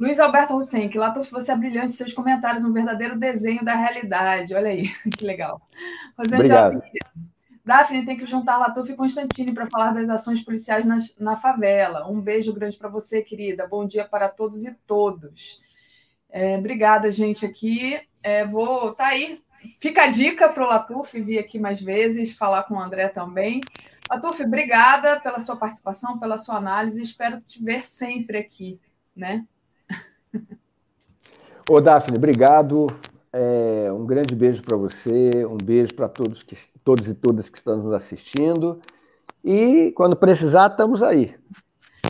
[0.00, 0.58] Luiz Alberto
[0.90, 4.54] que Latuf, você é brilhante, seus comentários, um verdadeiro desenho da realidade.
[4.54, 5.60] Olha aí, que legal.
[6.18, 6.82] Obrigado.
[7.64, 12.06] Daphne tem que juntar Latuf e Constantine para falar das ações policiais na, na favela.
[12.10, 13.66] Um beijo grande para você, querida.
[13.66, 15.62] Bom dia para todos e todos.
[16.28, 17.98] É, obrigada, gente, aqui.
[18.22, 18.92] É, vou.
[18.92, 19.42] Tá aí.
[19.80, 23.62] Fica a dica para o Latuf vir aqui mais vezes, falar com o André também.
[24.10, 27.00] Latuf, obrigada pela sua participação, pela sua análise.
[27.00, 28.78] Espero te ver sempre aqui,
[29.16, 29.46] né?
[31.66, 32.88] Ô, Daphne, obrigado.
[33.36, 37.58] É, um grande beijo para você, um beijo para todos, que, todos e todas que
[37.58, 38.80] estão nos assistindo.
[39.44, 41.34] E quando precisar, estamos aí.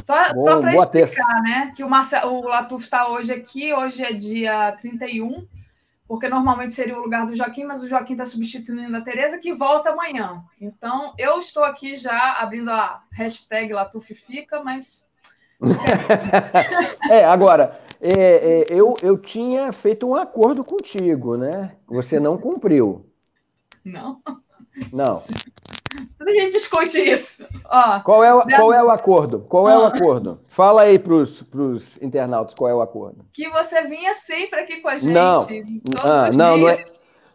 [0.05, 1.73] Só, só para explicar, né?
[1.75, 5.49] Que o, Marcelo, o Latuf está hoje aqui, hoje é dia 31,
[6.07, 9.55] porque normalmente seria o lugar do Joaquim, mas o Joaquim está substituindo a Tereza, que
[9.55, 10.43] volta amanhã.
[10.61, 15.07] Então, eu estou aqui já abrindo a hashtag Latuf Fica, mas
[17.11, 21.77] é, agora, é, é, eu, eu tinha feito um acordo contigo, né?
[21.87, 23.07] Você não cumpriu.
[23.85, 24.21] Não.
[24.93, 25.21] Não.
[26.21, 27.47] A gente discute isso.
[27.67, 29.41] Ó, qual, é o, qual é o acordo?
[29.41, 30.41] Qual é o acordo?
[30.49, 33.25] Fala aí para os internautas qual é o acordo.
[33.33, 35.13] Que você vinha sempre aqui com a gente.
[35.13, 35.47] Não,
[36.03, 36.85] ah, não, não, é,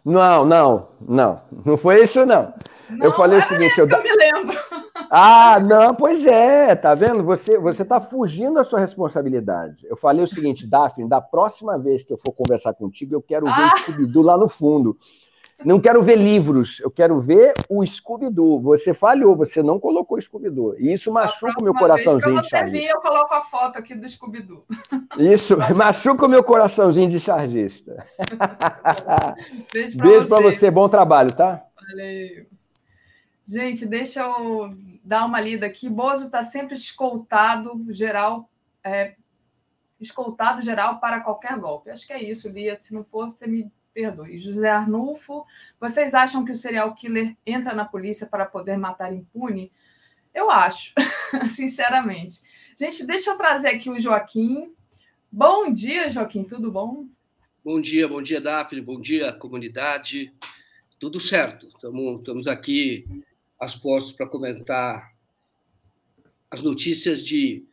[0.06, 1.42] não, não, não.
[1.66, 2.54] Não foi isso, não.
[2.90, 3.80] Não eu falei o seguinte.
[3.80, 4.58] Eu, eu me lembro.
[5.12, 7.24] Ah, não, pois é, tá vendo?
[7.24, 9.88] Você você está fugindo da sua responsabilidade.
[9.88, 13.46] Eu falei o seguinte, Daphne, da próxima vez que eu for conversar contigo, eu quero
[13.46, 13.74] ver ah.
[13.74, 14.96] o Scooby-Doo lá no fundo.
[15.66, 18.62] Não quero ver livros, eu quero ver o Scooby-Doo.
[18.62, 20.76] Você falhou, você não colocou o Scooby-Doo.
[20.80, 22.80] E isso machuca o meu coraçãozinho vez, chargista.
[22.80, 24.64] Vir, eu coloco a foto aqui do Scooby-Doo.
[25.18, 28.06] Isso, machuca o meu coraçãozinho de chargista.
[29.74, 30.58] Beijo para você.
[30.58, 31.66] você, bom trabalho, tá?
[31.90, 32.49] Valeu.
[33.50, 35.90] Gente, deixa eu dar uma lida aqui.
[35.90, 38.48] Bozo está sempre escoltado geral,
[38.84, 39.16] é,
[40.00, 41.90] escoltado geral para qualquer golpe.
[41.90, 42.80] Acho que é isso, Lia.
[42.80, 44.38] Se não for, você me perdoe.
[44.38, 45.48] José Arnulfo,
[45.80, 49.72] vocês acham que o serial killer entra na polícia para poder matar impune?
[50.32, 50.94] Eu acho,
[51.50, 52.44] sinceramente.
[52.78, 54.72] Gente, deixa eu trazer aqui o Joaquim.
[55.32, 57.08] Bom dia, Joaquim, tudo bom?
[57.66, 60.32] Bom dia, bom dia, Daphne, bom dia, comunidade.
[61.00, 63.08] Tudo certo, estamos aqui
[63.60, 65.14] as postos para comentar
[66.50, 67.66] as notícias de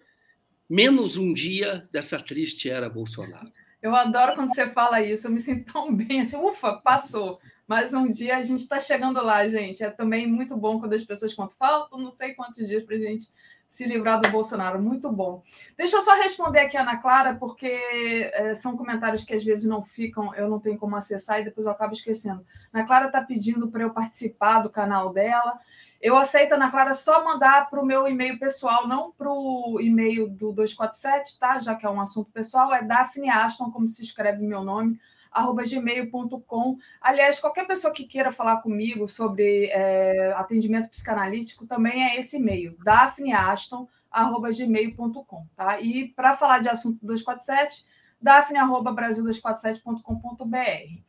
[0.69, 3.51] menos um dia dessa triste era Bolsonaro.
[3.81, 7.39] Eu adoro quando você fala isso, eu me sinto tão bem, assim, ufa, passou.
[7.67, 9.83] Mas um dia a gente está chegando lá, gente.
[9.83, 12.99] É também muito bom quando as pessoas contam, faltam não sei quantos dias para a
[12.99, 13.31] gente
[13.69, 14.81] se livrar do Bolsonaro.
[14.81, 15.43] Muito bom.
[15.77, 19.65] Deixa eu só responder aqui a Ana Clara, porque é, são comentários que às vezes
[19.65, 22.45] não ficam, eu não tenho como acessar e depois eu acabo esquecendo.
[22.73, 25.59] Ana Clara está pedindo para eu participar do canal dela.
[26.01, 30.29] Eu aceito, Ana Clara, só mandar para o meu e-mail pessoal, não para o e-mail
[30.29, 31.59] do 247, tá?
[31.59, 35.01] Já que é um assunto pessoal, é Daphne Aston, como se escreve meu nome,
[35.43, 36.79] gmail.com.
[37.01, 42.75] Aliás, qualquer pessoa que queira falar comigo sobre é, atendimento psicanalítico também é esse e-mail,
[42.83, 45.47] daphneaston.gmail.com.
[45.55, 45.79] Tá?
[45.81, 47.85] E para falar de assunto 247,
[48.21, 51.01] daphne.brasil247.com.br.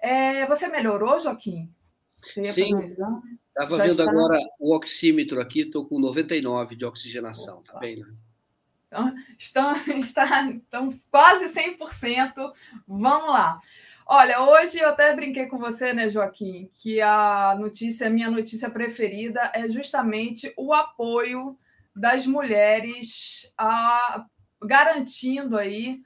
[0.00, 1.68] É, você melhorou, Joaquim?
[2.20, 4.10] Você Sim, estava vendo está...
[4.10, 7.72] agora o oxímetro aqui, estou com 99 de oxigenação, tá Opa.
[7.74, 8.06] tá bem, né?
[8.96, 12.32] Então, estão, está, estão quase 100%.
[12.88, 13.60] Vamos lá.
[14.06, 18.70] Olha, hoje eu até brinquei com você, né, Joaquim, que a notícia, a minha notícia
[18.70, 21.56] preferida é justamente o apoio
[21.94, 24.24] das mulheres a,
[24.62, 26.00] garantindo aí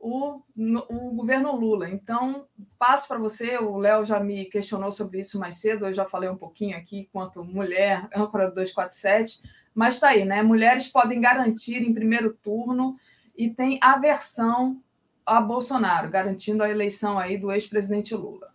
[0.00, 0.42] o,
[0.88, 1.88] o governo Lula.
[1.88, 2.46] Então,
[2.76, 6.28] passo para você, o Léo já me questionou sobre isso mais cedo, eu já falei
[6.28, 9.40] um pouquinho aqui quanto mulher, âncora 247,
[9.74, 10.42] mas está aí, né?
[10.42, 12.98] Mulheres podem garantir em primeiro turno
[13.36, 14.80] e tem aversão
[15.26, 18.50] a Bolsonaro, garantindo a eleição aí do ex-presidente Lula.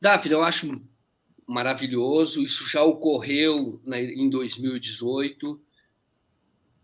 [0.00, 0.80] Davi, eu acho
[1.46, 2.44] maravilhoso.
[2.44, 5.60] Isso já ocorreu em 2018,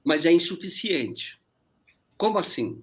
[0.02, 1.40] mas é insuficiente.
[2.16, 2.82] Como assim?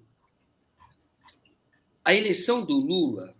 [2.03, 3.35] A eleição do Lula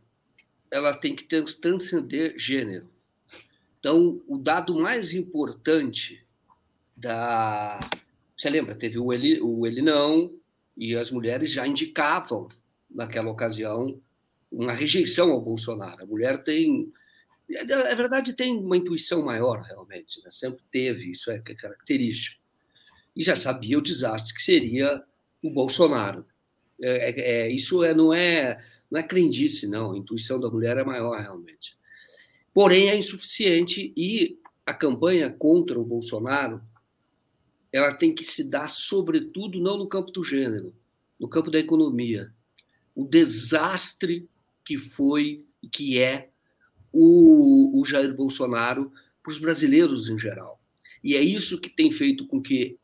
[0.70, 2.90] ela tem que transcender gênero.
[3.82, 6.24] Então, o dado mais importante
[6.96, 7.80] da.
[8.38, 8.76] Você lembra?
[8.76, 10.32] Teve o ele, o ele não,
[10.78, 12.48] e as mulheres já indicavam,
[12.88, 14.00] naquela ocasião,
[14.52, 16.04] uma rejeição ao Bolsonaro.
[16.04, 16.94] A mulher tem.
[17.50, 20.22] É verdade, tem uma intuição maior, realmente.
[20.24, 20.30] Né?
[20.30, 22.40] Sempre teve, isso é característico.
[23.16, 25.04] E já sabia o desastre que seria
[25.42, 26.24] o Bolsonaro.
[26.80, 29.94] É, é, é isso é, não, é, não é crendice, não.
[29.94, 31.81] A intuição da mulher é maior, realmente
[32.54, 36.62] porém é insuficiente e a campanha contra o Bolsonaro
[37.72, 40.76] ela tem que se dar sobretudo não no campo do gênero,
[41.20, 42.34] no campo da economia.
[42.94, 44.28] O desastre
[44.66, 46.30] que foi e que é
[46.92, 48.92] o, o Jair Bolsonaro
[49.24, 50.60] para os brasileiros em geral.
[51.04, 52.78] E é isso que tem feito com que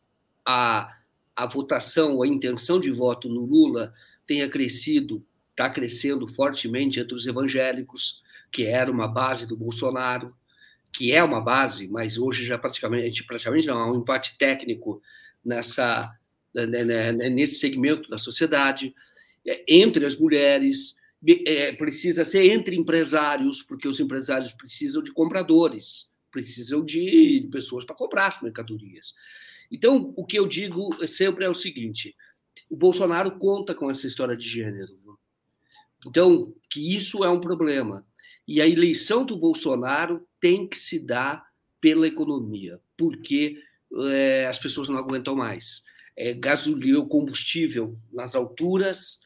[0.46, 0.96] a,
[1.36, 3.94] a votação, a intenção de voto no Lula
[4.26, 10.36] tenha crescido, está crescendo fortemente entre os evangélicos, que era uma base do Bolsonaro,
[10.92, 15.02] que é uma base, mas hoje já praticamente, praticamente não, há um empate técnico
[15.44, 16.12] nessa,
[16.54, 18.96] né, né, né, nesse segmento da sociedade,
[19.46, 20.98] é, entre as mulheres,
[21.46, 27.96] é, precisa ser entre empresários, porque os empresários precisam de compradores, precisam de pessoas para
[27.96, 29.14] comprar as mercadorias.
[29.72, 32.16] Então, o que eu digo sempre é o seguinte:
[32.70, 34.98] o Bolsonaro conta com essa história de gênero.
[36.06, 38.06] Então, que isso é um problema.
[38.48, 41.46] E a eleição do Bolsonaro tem que se dar
[41.82, 43.58] pela economia, porque
[44.12, 45.84] é, as pessoas não aguentam mais.
[46.16, 49.20] É, gasolina, combustível nas alturas,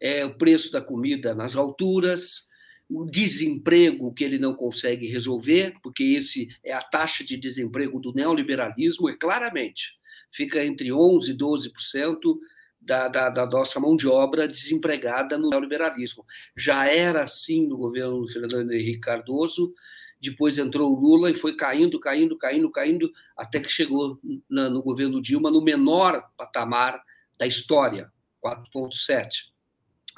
[0.00, 2.46] é, o preço da comida nas alturas,
[2.88, 8.12] o desemprego que ele não consegue resolver, porque esse é a taxa de desemprego do
[8.12, 9.94] neoliberalismo, e claramente
[10.30, 12.38] fica entre 11% e 12%,
[12.86, 16.24] da, da, da, nossa mão de obra desempregada no neoliberalismo.
[16.56, 19.74] Já era assim no governo do Fernando Henrique Cardoso,
[20.20, 24.18] depois entrou o Lula e foi caindo, caindo, caindo, caindo, até que chegou
[24.48, 27.02] na, no governo Dilma no menor patamar
[27.36, 28.10] da história,
[28.42, 29.50] 4,7.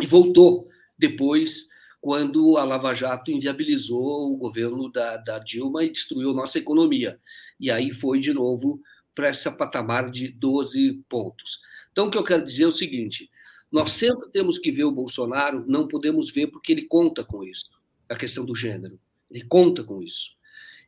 [0.01, 1.69] E voltou depois,
[2.01, 7.19] quando a Lava Jato inviabilizou o governo da, da Dilma e destruiu nossa economia.
[7.59, 8.81] E aí foi de novo
[9.15, 11.61] para esse patamar de 12 pontos.
[11.99, 13.29] Então, o que eu quero dizer é o seguinte:
[13.73, 17.73] nós sempre temos que ver o Bolsonaro, não podemos ver porque ele conta com isso,
[18.09, 19.01] a questão do gênero.
[19.29, 20.31] Ele conta com isso.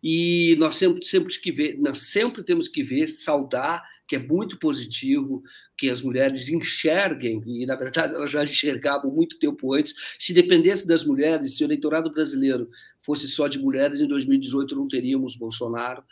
[0.00, 4.56] E nós sempre, sempre, que ver, nós sempre temos que ver, saudar, que é muito
[4.56, 5.42] positivo,
[5.76, 9.92] que as mulheres enxerguem, e na verdade elas já enxergavam muito tempo antes.
[10.16, 12.70] Se dependesse das mulheres, se o eleitorado brasileiro
[13.00, 16.04] fosse só de mulheres, em 2018 não teríamos Bolsonaro,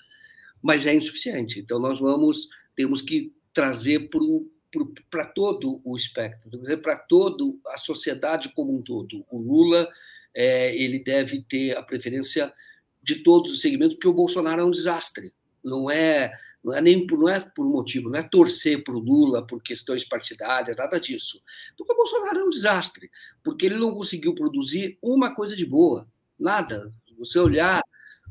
[0.61, 1.61] mas é insuficiente.
[1.61, 4.51] Então nós vamos, temos que trazer para o
[5.11, 6.51] para todo o espectro,
[6.83, 9.25] para toda a sociedade como um todo.
[9.31, 9.89] O Lula
[10.35, 12.53] é, ele deve ter a preferência
[13.03, 15.33] de todos os segmentos, porque o Bolsonaro é um desastre.
[15.65, 16.33] Não é,
[16.63, 20.05] não é nem não é por motivo, não é torcer para o Lula por questões
[20.05, 21.43] partidárias, nada disso.
[21.77, 23.11] Porque o Bolsonaro é um desastre,
[23.43, 26.07] porque ele não conseguiu produzir uma coisa de boa,
[26.39, 26.93] nada.
[27.19, 27.83] Você olhar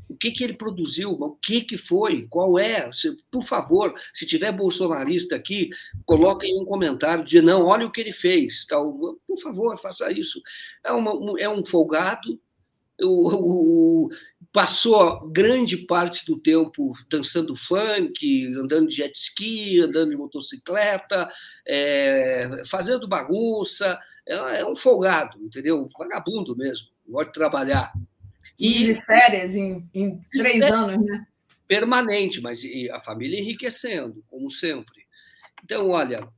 [0.08, 2.88] o que, que ele produziu, o que, que foi, qual é.
[3.30, 5.70] por favor, se tiver bolsonarista aqui,
[6.06, 8.64] coloquem um comentário de não, olha o que ele fez.
[8.66, 9.16] Tal.
[9.26, 10.40] Por favor, faça isso.
[10.84, 12.40] É, uma, um, é um folgado,
[13.00, 14.10] o, o,
[14.52, 21.28] passou grande parte do tempo dançando funk, andando de jet ski, andando de motocicleta,
[21.66, 23.98] é, fazendo bagunça.
[24.26, 25.88] É, é, um folgado, entendeu?
[25.96, 27.92] Vagabundo mesmo, gosta de trabalhar.
[28.58, 31.26] E de férias em, em três férias, anos, né?
[31.66, 32.62] Permanente, mas
[32.92, 35.06] a família enriquecendo, como sempre.
[35.62, 36.28] Então, olha,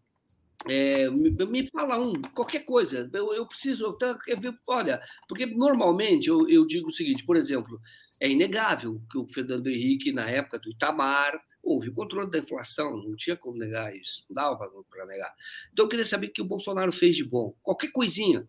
[0.68, 3.08] é, me, me, fala um, qualquer coisa.
[3.12, 3.96] Eu, eu preciso.
[4.26, 7.80] Eu, olha, porque normalmente eu, eu digo o seguinte, por exemplo,
[8.20, 12.96] é inegável que o Fernando Henrique, na época do Itamar, houve o controle da inflação,
[12.96, 15.34] não tinha como negar isso, não dava para negar.
[15.72, 17.54] Então eu queria saber o que o Bolsonaro fez de bom.
[17.62, 18.46] Qualquer coisinha,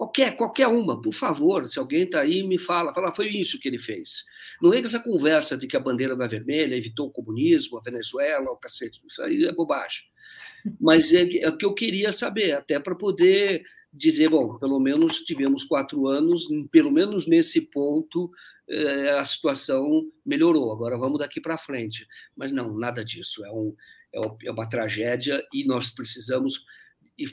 [0.00, 3.68] Qualquer, qualquer uma, por favor, se alguém está aí, me fala, fala, foi isso que
[3.68, 4.24] ele fez.
[4.58, 7.82] Não é que essa conversa de que a bandeira da vermelha evitou o comunismo, a
[7.82, 10.04] Venezuela, o cacete, isso aí é bobagem.
[10.80, 13.62] Mas é, é o que eu queria saber, até para poder
[13.92, 18.30] dizer, bom, pelo menos tivemos quatro anos, pelo menos nesse ponto
[18.70, 22.06] é, a situação melhorou, agora vamos daqui para frente.
[22.34, 23.76] Mas não, nada disso, é, um,
[24.14, 26.64] é, uma tragédia e nós precisamos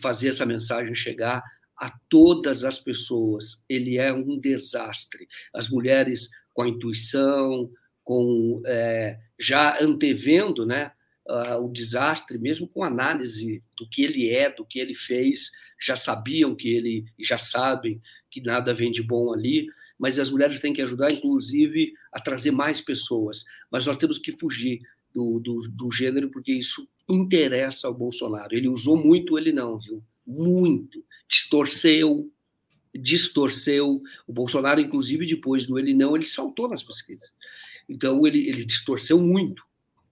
[0.02, 1.42] fazer essa mensagem chegar
[1.78, 3.64] a todas as pessoas.
[3.70, 5.28] Ele é um desastre.
[5.54, 7.70] As mulheres com a intuição,
[8.04, 10.92] com é, já antevendo né,
[11.28, 15.96] uh, o desastre, mesmo com análise do que ele é, do que ele fez, já
[15.96, 18.02] sabiam que ele, já sabem
[18.32, 19.68] que nada vem de bom ali,
[20.00, 23.44] mas as mulheres têm que ajudar, inclusive, a trazer mais pessoas.
[23.72, 24.82] Mas nós temos que fugir
[25.14, 28.56] do, do, do gênero, porque isso interessa ao Bolsonaro.
[28.56, 30.04] Ele usou muito, ele não, viu?
[30.26, 32.32] Muito distorceu,
[32.94, 34.02] distorceu.
[34.26, 37.36] O Bolsonaro, inclusive, depois do ele não, ele saltou nas pesquisas.
[37.88, 39.64] Então, ele, ele distorceu muito,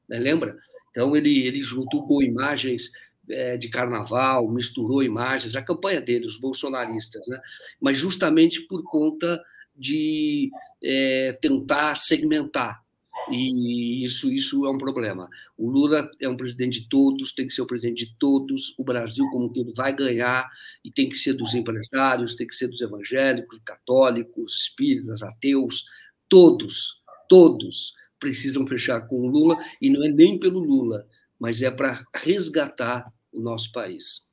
[0.07, 0.17] né?
[0.17, 0.57] lembra?
[0.91, 2.91] Então, ele, ele juntou imagens
[3.29, 7.39] é, de carnaval, misturou imagens, a campanha dele, os bolsonaristas, né?
[7.81, 9.41] mas justamente por conta
[9.75, 10.49] de
[10.81, 12.84] é, tentar segmentar
[13.29, 15.29] e isso, isso é um problema.
[15.57, 18.73] O Lula é um presidente de todos, tem que ser o presidente de todos.
[18.77, 20.47] O Brasil, como todo, vai ganhar
[20.83, 25.85] e tem que ser dos empresários, tem que ser dos evangélicos, católicos, espíritas, ateus.
[26.29, 31.07] Todos, todos precisam fechar com o Lula e não é nem pelo Lula,
[31.39, 34.24] mas é para resgatar o nosso país.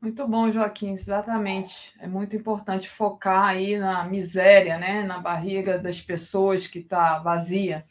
[0.00, 1.94] Muito bom, Joaquim, exatamente.
[2.00, 5.02] É muito importante focar aí na miséria, né?
[5.02, 7.84] na barriga das pessoas que está vazia.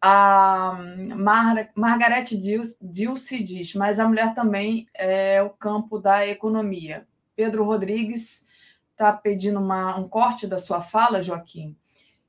[0.00, 0.76] A
[1.16, 7.06] Mar Margarete Dilce diz, mas a mulher também é o campo da economia.
[7.36, 8.44] Pedro Rodrigues
[8.90, 11.76] está pedindo uma, um corte da sua fala, Joaquim.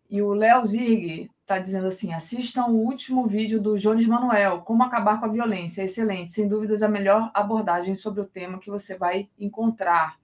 [0.07, 4.83] E o Léo Zirg está dizendo assim: assistam o último vídeo do Jones Manuel, Como
[4.83, 5.83] Acabar com a Violência.
[5.83, 10.17] Excelente, sem dúvidas, a melhor abordagem sobre o tema que você vai encontrar.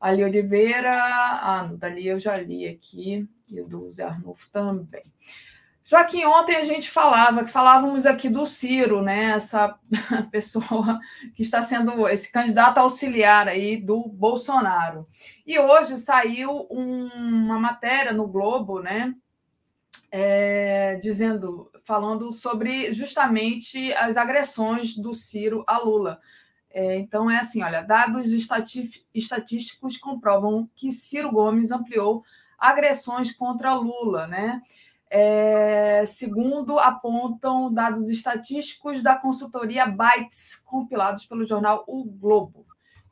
[0.00, 5.02] Ali Oliveira, ah, dali eu já li aqui, e do Zé Arnulfo também.
[5.84, 9.32] Joaquim, ontem a gente falava, que falávamos aqui do Ciro, né?
[9.32, 9.76] Essa
[10.32, 10.98] pessoa
[11.34, 15.04] que está sendo esse candidato auxiliar aí do Bolsonaro.
[15.46, 19.14] E hoje saiu um, uma matéria no Globo, né?
[20.10, 26.20] É, dizendo, falando sobre justamente as agressões do Ciro a Lula.
[26.72, 32.22] É, então é assim, olha, dados estatísticos comprovam que Ciro Gomes ampliou
[32.58, 34.62] agressões contra Lula, né?
[35.12, 42.64] É, segundo apontam dados estatísticos da consultoria Bytes, compilados pelo jornal O Globo.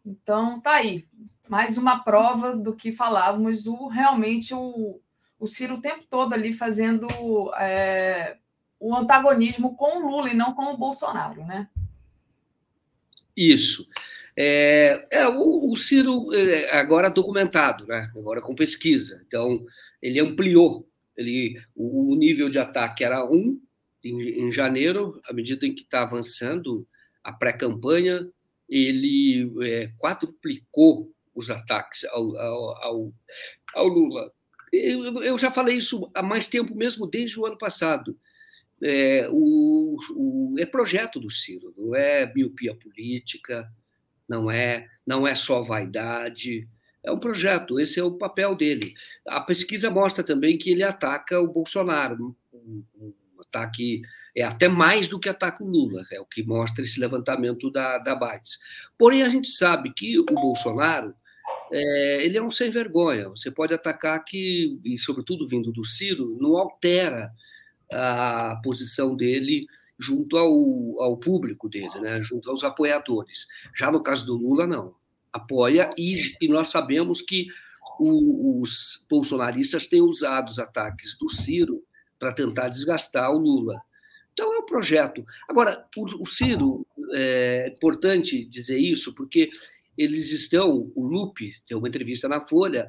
[0.06, 1.06] Então, tá aí,
[1.50, 5.00] mais uma prova do que falávamos, o, realmente o,
[5.38, 7.06] o Ciro o tempo todo ali fazendo
[7.54, 8.36] é,
[8.78, 11.68] o antagonismo com o Lula e não com o Bolsonaro, né?
[13.36, 13.88] Isso.
[14.36, 18.10] É, é o, o, Ciro é, agora documentado, né?
[18.16, 19.22] Agora com pesquisa.
[19.26, 19.64] Então
[20.02, 20.88] ele ampliou.
[21.16, 23.60] Ele, o, o nível de ataque era um
[24.04, 26.86] em, em janeiro, à medida em que está avançando
[27.22, 28.28] a pré-campanha,
[28.68, 33.12] ele é, quadruplicou os ataques ao, ao, ao,
[33.74, 34.32] ao Lula.
[34.72, 38.18] Eu, já falei isso há mais tempo, mesmo desde o ano passado.
[38.82, 43.68] É, o, o, é projeto do Ciro, não é miopia política,
[44.28, 46.68] não é, não é só vaidade.
[47.02, 48.94] É um projeto, esse é o papel dele.
[49.26, 54.02] A pesquisa mostra também que ele ataca o Bolsonaro, um, um ataque
[54.36, 57.98] é até mais do que ataca o Lula, é o que mostra esse levantamento da,
[57.98, 58.58] da Bates.
[58.96, 61.14] Porém, a gente sabe que o Bolsonaro
[61.72, 63.28] é, ele é um sem vergonha.
[63.28, 67.32] Você pode atacar que, e sobretudo vindo do Ciro, não altera
[67.92, 69.66] a posição dele
[69.98, 72.20] junto ao, ao público dele, né?
[72.20, 73.46] junto aos apoiadores.
[73.74, 74.94] Já no caso do Lula, não.
[75.32, 77.48] Apoia, e, e nós sabemos que
[77.98, 81.82] o, os bolsonaristas têm usado os ataques do Ciro
[82.18, 83.80] para tentar desgastar o Lula.
[84.32, 85.24] Então é um projeto.
[85.48, 89.50] Agora, o, o Ciro, é importante dizer isso, porque
[89.98, 92.88] eles estão, o Lupe deu uma entrevista na Folha,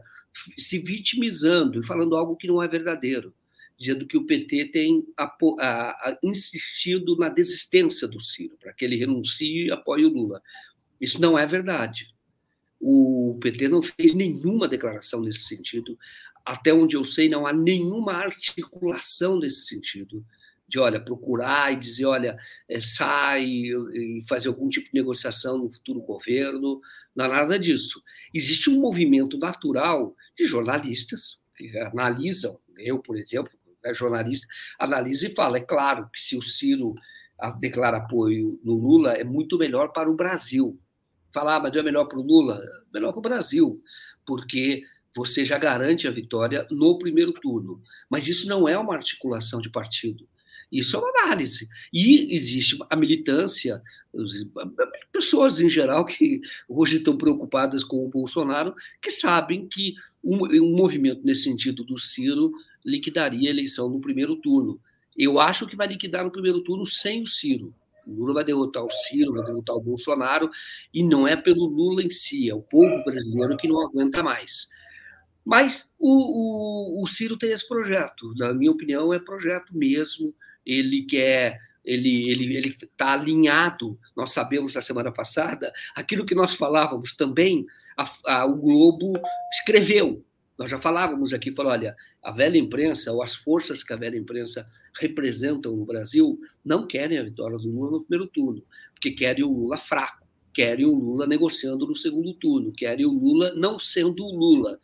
[0.59, 3.33] se vitimizando e falando algo que não é verdadeiro,
[3.75, 8.95] dizendo que o PT tem a, a, insistido na desistência do Ciro, para que ele
[8.95, 10.39] renuncie e apoie o Lula.
[11.01, 12.13] Isso não é verdade.
[12.79, 15.97] O PT não fez nenhuma declaração nesse sentido.
[16.45, 20.23] Até onde eu sei, não há nenhuma articulação nesse sentido
[20.69, 22.37] de olha, procurar e dizer, olha,
[22.69, 26.79] é, sai e fazer algum tipo de negociação no futuro governo,
[27.15, 28.01] não há nada disso.
[28.33, 33.51] Existe um movimento natural de jornalistas que analisam, eu, por exemplo,
[33.83, 34.47] né, jornalista,
[34.77, 36.93] analisa e fala, é claro que se o Ciro
[37.59, 40.79] declara apoio no Lula, é muito melhor para o Brasil.
[41.33, 42.61] Falar, ah, mas é melhor para o Lula?
[42.93, 43.81] Melhor para o Brasil,
[44.25, 44.83] porque
[45.15, 47.81] você já garante a vitória no primeiro turno.
[48.09, 50.27] Mas isso não é uma articulação de partido.
[50.71, 51.67] Isso é uma análise.
[51.91, 53.81] E existe a militância,
[55.11, 60.75] pessoas em geral que hoje estão preocupadas com o Bolsonaro, que sabem que um, um
[60.75, 62.51] movimento nesse sentido do Ciro
[62.85, 64.79] liquidaria a eleição no primeiro turno.
[65.17, 67.73] Eu acho que vai liquidar no primeiro turno sem o Ciro.
[68.05, 70.49] O Lula vai derrotar o Ciro, vai derrotar o Bolsonaro,
[70.93, 74.67] e não é pelo Lula em si, é o povo brasileiro que não aguenta mais.
[75.45, 80.33] Mas o, o, o Ciro tem esse projeto, na minha opinião, é projeto mesmo
[80.71, 83.97] ele quer ele ele ele está alinhado.
[84.15, 87.65] Nós sabemos da semana passada aquilo que nós falávamos também.
[87.97, 89.13] A, a, o Globo
[89.53, 90.23] escreveu.
[90.57, 94.17] Nós já falávamos aqui, falou, olha, a velha imprensa ou as forças que a velha
[94.17, 94.65] imprensa
[94.99, 98.61] representam no Brasil não querem a vitória do Lula no primeiro turno,
[98.93, 103.53] porque querem o Lula fraco, querem o Lula negociando no segundo turno, querem o Lula
[103.55, 104.77] não sendo o Lula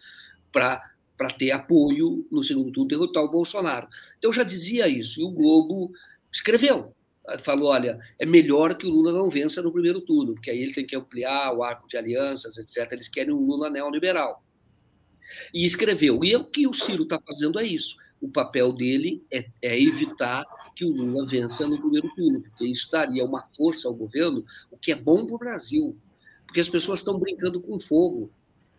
[0.50, 0.82] para
[1.18, 3.88] para ter apoio no segundo turno derrotar o Bolsonaro.
[4.18, 5.92] Então já dizia isso, e o Globo
[6.32, 6.94] escreveu.
[7.40, 10.74] Falou: olha, é melhor que o Lula não vença no primeiro turno, porque aí ele
[10.74, 12.92] tem que ampliar o arco de alianças, etc.
[12.92, 14.44] Eles querem um Lula neoliberal.
[15.54, 16.24] E escreveu.
[16.24, 17.98] E é o que o Ciro está fazendo é isso.
[18.22, 20.46] O papel dele é, é, evitar
[20.76, 24.78] que o Lula vença no primeiro turno, porque isso daria uma força ao governo, o
[24.78, 25.98] que é bom para o Brasil.
[26.46, 28.30] Porque as pessoas estão brincando com fogo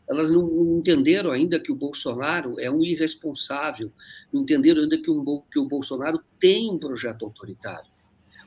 [0.09, 3.93] elas não entenderam ainda que o Bolsonaro é um irresponsável,
[4.33, 7.91] não entenderam ainda que, um, que o Bolsonaro tem um projeto autoritário.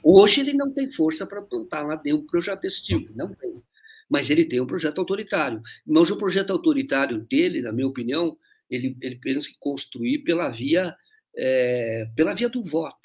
[0.03, 3.61] Hoje ele não tem força para plantar lá nenhum projeto desse tipo, não tem.
[4.09, 5.61] Mas ele tem um projeto autoritário.
[5.85, 8.37] Mas o projeto autoritário dele, na minha opinião,
[8.69, 10.95] ele, ele pensa em construir pela via,
[11.35, 12.97] é, pela via do voto.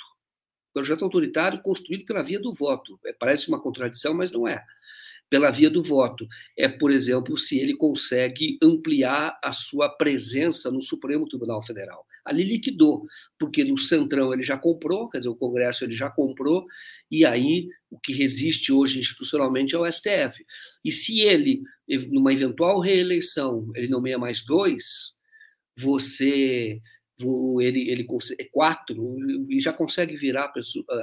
[0.73, 2.99] Projeto autoritário construído pela via do voto.
[3.05, 4.65] É, parece uma contradição, mas não é
[5.31, 6.27] pela via do voto.
[6.57, 12.07] É, por exemplo, se ele consegue ampliar a sua presença no Supremo Tribunal Federal.
[12.25, 13.05] Ali liquidou,
[13.39, 16.65] porque no Centrão ele já comprou, quer dizer, o Congresso ele já comprou,
[17.11, 20.43] e aí o que resiste hoje institucionalmente é o STF.
[20.83, 21.63] E se ele,
[22.11, 25.15] numa eventual reeleição, ele nomeia mais dois,
[25.77, 26.81] você
[27.61, 28.07] ele, ele
[28.39, 29.17] é quatro
[29.49, 30.53] e já consegue virar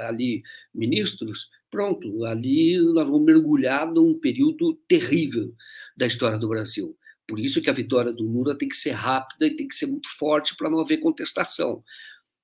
[0.02, 0.42] ali
[0.74, 5.56] ministros, pronto, ali nós vamos mergulhar num período terrível
[5.96, 6.96] da história do Brasil.
[7.28, 9.86] Por isso que a vitória do Lula tem que ser rápida e tem que ser
[9.86, 11.82] muito forte para não haver contestação.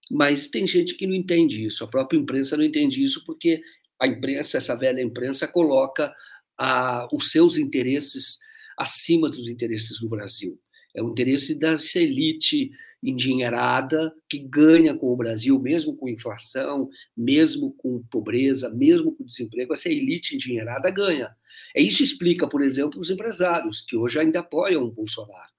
[0.09, 3.61] Mas tem gente que não entende isso, a própria imprensa não entende isso porque
[3.99, 6.13] a imprensa, essa velha imprensa, coloca
[6.57, 8.39] a, os seus interesses
[8.77, 10.57] acima dos interesses do Brasil.
[10.95, 17.73] É o interesse dessa elite endinheirada que ganha com o Brasil, mesmo com inflação, mesmo
[17.73, 21.35] com pobreza, mesmo com desemprego, essa elite endinheirada ganha.
[21.75, 25.51] É isso explica, por exemplo, os empresários, que hoje ainda apoiam o Bolsonaro,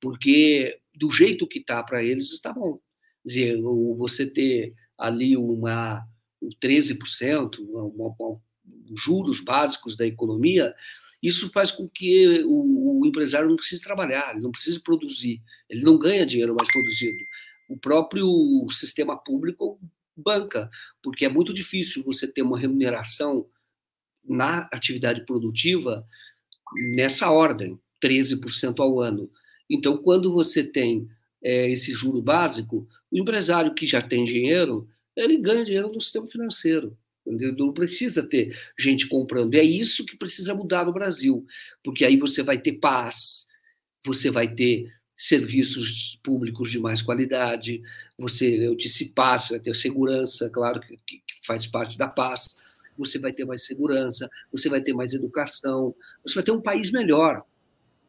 [0.00, 2.78] porque do jeito que está para eles está bom.
[3.22, 3.62] Quer dizer,
[3.96, 6.06] você ter ali uma
[6.60, 8.40] 13%, uma, uma,
[8.94, 10.74] juros básicos da economia,
[11.22, 15.96] isso faz com que o, o, empresário não precise trabalhar, não precise produzir, ele não
[15.96, 17.18] ganha dinheiro mais produzido.
[17.68, 18.26] O próprio
[18.70, 19.78] sistema público
[20.16, 20.68] banca,
[21.02, 23.46] porque é muito difícil você ter uma remuneração
[24.24, 26.06] na atividade produtiva
[26.94, 29.30] nessa ordem, 13% ao ano.
[29.70, 31.08] Então, quando você tem
[31.42, 36.28] é, esse juro básico, o empresário que já tem dinheiro, ele ganha dinheiro no sistema
[36.28, 36.96] financeiro.
[37.24, 39.54] Não precisa ter gente comprando.
[39.54, 41.46] É isso que precisa mudar no Brasil,
[41.84, 43.46] porque aí você vai ter paz,
[44.04, 47.80] você vai ter serviços públicos de mais qualidade,
[48.18, 52.46] você disse paz, vai ter segurança, claro que, que faz parte da paz.
[52.98, 56.90] Você vai ter mais segurança, você vai ter mais educação, você vai ter um país
[56.90, 57.42] melhor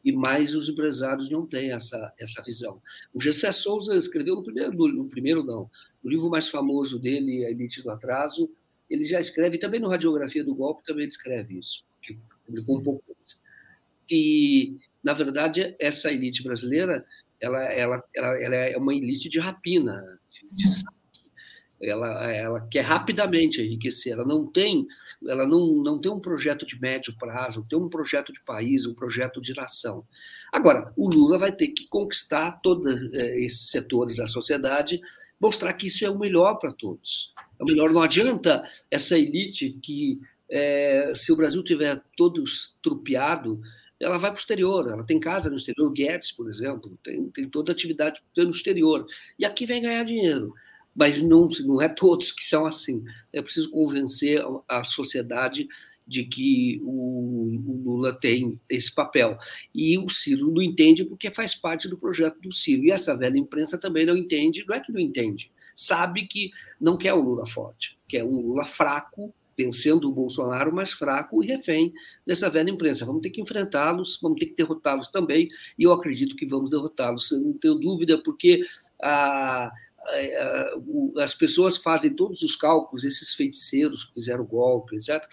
[0.03, 2.81] e mais os empresários não têm essa, essa visão.
[3.13, 5.69] O Gessé Souza escreveu no primeiro, no primeiro não,
[6.03, 8.51] no livro mais famoso dele, A Elite do Atraso,
[8.93, 12.83] ele já escreve, também no Radiografia do Golpe também ele escreve isso, que publicou um
[12.83, 13.41] pouco antes.
[14.07, 17.03] Que, na verdade, essa elite brasileira
[17.41, 20.65] ela, ela, ela, ela é uma elite de rapina, de, de
[21.83, 24.87] ela, ela quer rapidamente enriquecer, ela não tem,
[25.27, 28.93] ela não, não tem um projeto de médio prazo, tem um projeto de país, um
[28.93, 30.05] projeto de nação.
[30.51, 35.01] Agora, o Lula vai ter que conquistar todos eh, esses setores da sociedade,
[35.39, 37.33] mostrar que isso é o melhor para todos.
[37.59, 43.59] É o melhor, não adianta essa elite que, é, se o Brasil tiver todo estrupiado,
[43.99, 47.47] ela vai para o exterior, ela tem casa no exterior, Guedes, por exemplo, tem, tem
[47.47, 49.05] toda atividade no exterior.
[49.39, 50.53] E aqui vem ganhar dinheiro
[50.95, 53.03] mas não, não é todos que são assim.
[53.31, 55.67] É preciso convencer a sociedade
[56.05, 59.37] de que o, o, Lula tem esse papel.
[59.73, 62.83] E o Ciro não entende porque faz parte do projeto do Ciro.
[62.83, 66.97] E essa velha imprensa também não entende, não é que não entende, sabe que não
[66.97, 71.93] quer um Lula forte, quer um Lula fraco, vencendo o Bolsonaro, mais fraco e refém
[72.25, 73.05] dessa velha imprensa.
[73.05, 75.47] Vamos ter que enfrentá-los, vamos ter que derrotá-los também,
[75.77, 78.61] e eu acredito que vamos derrotá-los, não tenho dúvida, porque
[79.01, 79.71] a,
[81.17, 85.23] as pessoas fazem todos os cálculos, esses feiticeiros que fizeram golpe, etc.,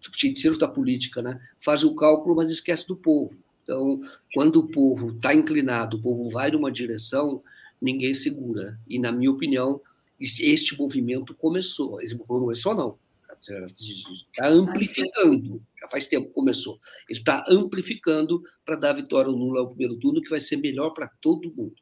[0.00, 1.40] feiticeiros da política, né?
[1.58, 3.36] fazem o cálculo, mas esquece do povo.
[3.62, 4.00] Então,
[4.32, 7.42] quando o povo está inclinado, o povo vai numa direção,
[7.80, 8.78] ninguém segura.
[8.86, 9.80] E, na minha opinião,
[10.20, 12.00] este movimento começou.
[12.00, 12.98] Esse movimento começou, não.
[13.40, 15.60] Está amplificando.
[15.80, 16.78] Já faz tempo que começou.
[17.08, 20.90] Ele está amplificando para dar vitória ao Lula ao primeiro turno, que vai ser melhor
[20.90, 21.74] para todo mundo.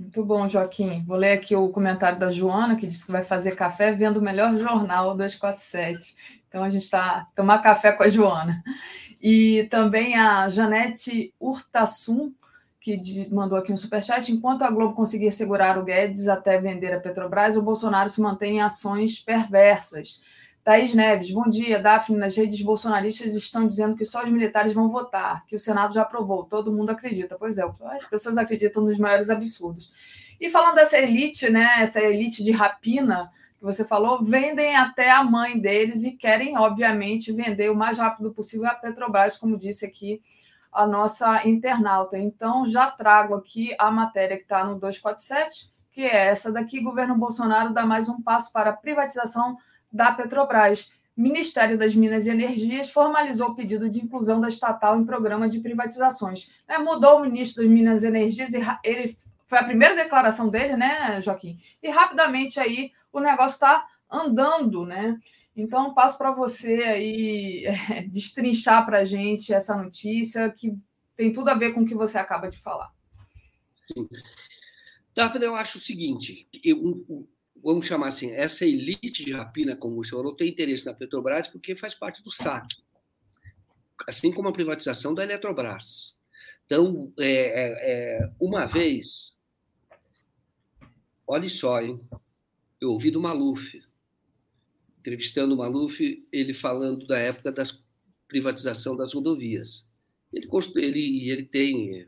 [0.00, 1.04] Muito bom, Joaquim.
[1.06, 4.22] Vou ler aqui o comentário da Joana, que disse que vai fazer café vendo o
[4.22, 6.16] melhor jornal 247.
[6.48, 8.64] Então a gente está tomar café com a Joana.
[9.20, 12.32] E também a Janete Urtasun,
[12.80, 14.32] que mandou aqui um superchat.
[14.32, 18.56] Enquanto a Globo conseguir segurar o Guedes até vender a Petrobras, o Bolsonaro se mantém
[18.56, 20.22] em ações perversas.
[20.70, 21.82] Thaís Neves, bom dia.
[21.82, 25.92] Daphne, nas redes bolsonaristas estão dizendo que só os militares vão votar, que o Senado
[25.92, 26.44] já aprovou.
[26.44, 27.36] Todo mundo acredita.
[27.36, 29.92] Pois é, as pessoas acreditam nos maiores absurdos.
[30.40, 35.24] E falando dessa elite, né, essa elite de rapina que você falou, vendem até a
[35.24, 40.22] mãe deles e querem, obviamente, vender o mais rápido possível a Petrobras, como disse aqui
[40.72, 42.16] a nossa internauta.
[42.16, 47.16] Então, já trago aqui a matéria que está no 247, que é essa daqui: governo
[47.16, 49.56] Bolsonaro dá mais um passo para a privatização
[49.92, 50.92] da Petrobras.
[51.16, 55.60] Ministério das Minas e Energias formalizou o pedido de inclusão da estatal em programa de
[55.60, 56.50] privatizações.
[56.66, 60.76] É, mudou o ministro das Minas e Energias e ele foi a primeira declaração dele,
[60.76, 61.58] né, Joaquim?
[61.82, 65.18] E rapidamente aí o negócio está andando, né?
[65.54, 70.74] Então passo para você aí é, destrinchar para a gente essa notícia que
[71.16, 72.90] tem tudo a ver com o que você acaba de falar.
[73.84, 74.08] Sim.
[75.14, 77.26] Daphne, eu acho o seguinte: eu,
[77.62, 81.76] vamos chamar assim, essa elite de rapina, como você falou, tem interesse na Petrobras porque
[81.76, 82.82] faz parte do saque,
[84.06, 86.18] assim como a privatização da Eletrobras.
[86.64, 89.36] Então, é, é, é uma vez,
[91.26, 92.00] olha só, hein?
[92.80, 93.82] eu ouvi do Maluf,
[94.98, 97.62] entrevistando o Maluf, ele falando da época da
[98.26, 99.90] privatização das rodovias.
[100.32, 102.06] Ele, ele, ele tem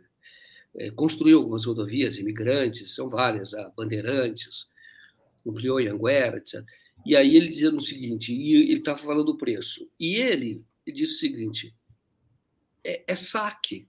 [0.75, 4.72] é, construiu algumas rodovias imigrantes, são várias, a Bandeirantes,
[5.47, 6.65] ampliou Anguera, etc.
[7.05, 10.97] E aí ele dizendo o seguinte, e ele estava falando do preço, e ele, ele
[10.97, 11.75] disse o seguinte,
[12.85, 13.89] é, é saque.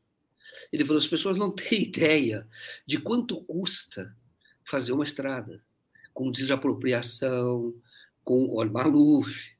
[0.72, 2.48] Ele falou, as pessoas não têm ideia
[2.86, 4.16] de quanto custa
[4.68, 5.58] fazer uma estrada,
[6.14, 7.74] com desapropriação,
[8.24, 9.54] com, olha, Maluf,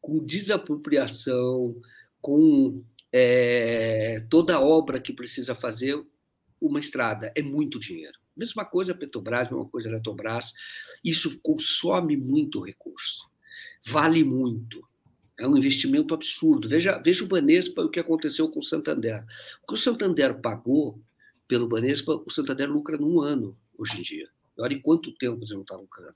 [0.00, 1.80] com desapropriação,
[2.20, 6.00] com é, toda a obra que precisa fazer
[6.60, 7.32] uma estrada.
[7.34, 8.18] É muito dinheiro.
[8.36, 10.52] Mesma coisa Petrobras, mesma coisa Eletrobras.
[11.04, 13.30] Isso consome muito recurso.
[13.84, 14.86] Vale muito.
[15.38, 16.68] É um investimento absurdo.
[16.68, 19.24] Veja, veja o Banespa o que aconteceu com o Santander.
[19.62, 21.00] O que o Santander pagou
[21.48, 24.28] pelo Banespa, o Santander lucra num ano, hoje em dia.
[24.58, 26.14] Olha em quanto tempo eles não estão lucrando.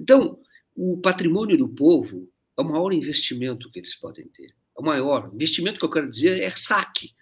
[0.00, 0.38] Então,
[0.74, 4.54] o patrimônio do povo é o maior investimento que eles podem ter.
[4.76, 5.30] É o maior.
[5.32, 7.14] Investimento que eu quero dizer é saque.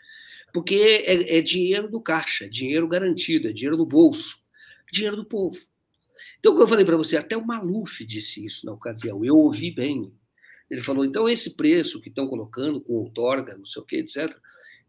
[0.53, 4.45] Porque é, é dinheiro do caixa, dinheiro garantido, é dinheiro no bolso,
[4.93, 5.59] dinheiro do povo.
[6.39, 9.37] Então, o que eu falei para você, até o Maluf disse isso na ocasião, eu
[9.37, 10.13] ouvi bem.
[10.69, 14.37] Ele falou, então, esse preço que estão colocando com outorga, não sei o quê, etc.,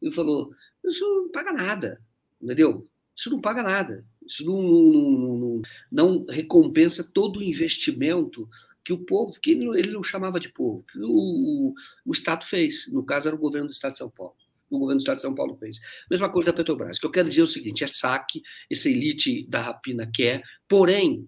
[0.01, 0.51] ele falou,
[0.83, 2.01] isso não paga nada,
[2.42, 2.90] entendeu?
[3.16, 4.06] Isso não paga nada.
[4.25, 5.61] Isso não, não, não,
[5.92, 8.50] não recompensa todo o investimento
[8.83, 11.74] que o povo, que ele não chamava de povo, que o,
[12.06, 12.92] o Estado fez.
[12.92, 14.35] No caso, era o governo do Estado de São Paulo.
[14.69, 15.80] O governo do Estado de São Paulo fez.
[16.09, 16.98] Mesma coisa da Petrobras.
[16.98, 20.42] O que eu quero dizer é o seguinte: é saque, essa elite da rapina quer,
[20.67, 21.27] porém,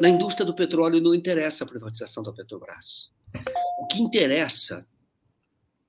[0.00, 3.10] na indústria do petróleo não interessa a privatização da Petrobras.
[3.80, 4.86] O que interessa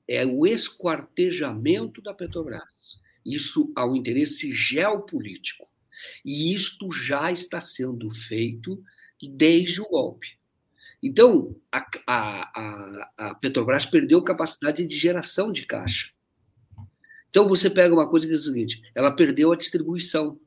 [0.08, 3.02] é o esquartejamento da Petrobras.
[3.26, 5.68] Isso ao interesse geopolítico.
[6.26, 8.84] E isto já está sendo feito
[9.22, 10.38] desde o golpe.
[11.02, 16.13] Então, a, a, a, Petrobras perdeu capacidade de geração de caixa.
[17.34, 20.40] Então, você pega uma coisa que é o seguinte: ela perdeu a distribuição.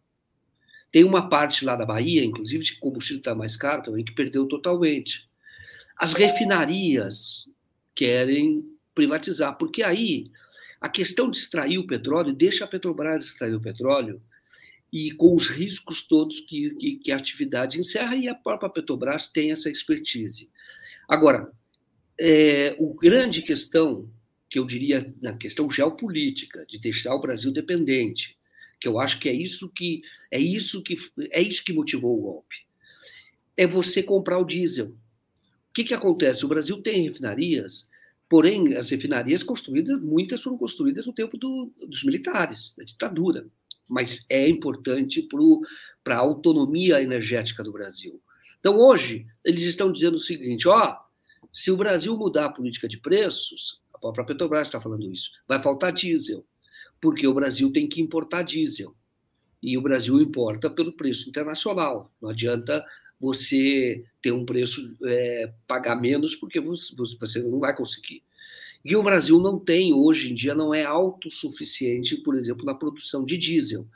[0.92, 4.47] Tem uma parte lá da Bahia, inclusive, de combustível está mais caro também, que perdeu
[4.47, 5.28] totalmente.
[5.98, 7.50] As refinarias
[7.92, 10.31] querem privatizar, porque aí
[10.81, 14.23] a questão de extrair o petróleo deixa a Petrobras extrair o petróleo
[14.92, 19.26] e com os riscos todos que, que, que, a atividade encerra, e a própria Petrobras
[19.26, 20.52] tem essa expertise.
[21.08, 21.50] Agora,
[22.16, 24.08] é, o grande questão,
[24.49, 28.36] que eu diria na questão geopolítica, de deixar o Brasil dependente,
[28.81, 30.97] que eu acho que é isso que é isso que
[31.31, 32.57] é isso que motivou o golpe,
[33.57, 34.89] é você comprar o diesel.
[34.89, 36.44] O que, que acontece?
[36.44, 37.91] O Brasil tem refinarias
[38.28, 43.47] Porém, as refinarias construídas, muitas foram construídas no tempo do, dos militares, da ditadura.
[43.89, 45.26] Mas é importante
[46.02, 48.20] para a autonomia energética do Brasil.
[48.58, 50.97] Então, hoje, eles estão dizendo o seguinte: ó,
[51.52, 55.62] se o Brasil mudar a política de preços, a própria Petrobras está falando isso, vai
[55.62, 56.44] faltar diesel,
[57.00, 58.94] porque o Brasil tem que importar diesel.
[59.62, 62.12] E o Brasil importa pelo preço internacional.
[62.20, 62.84] Não adianta
[63.18, 68.23] você ter um preço, é, pagar menos, porque você, não vai conseguir.
[68.84, 73.25] E o Brasil não tem, hoje em dia, não é autossuficiente, por exemplo, na produção
[73.25, 73.86] de diesel.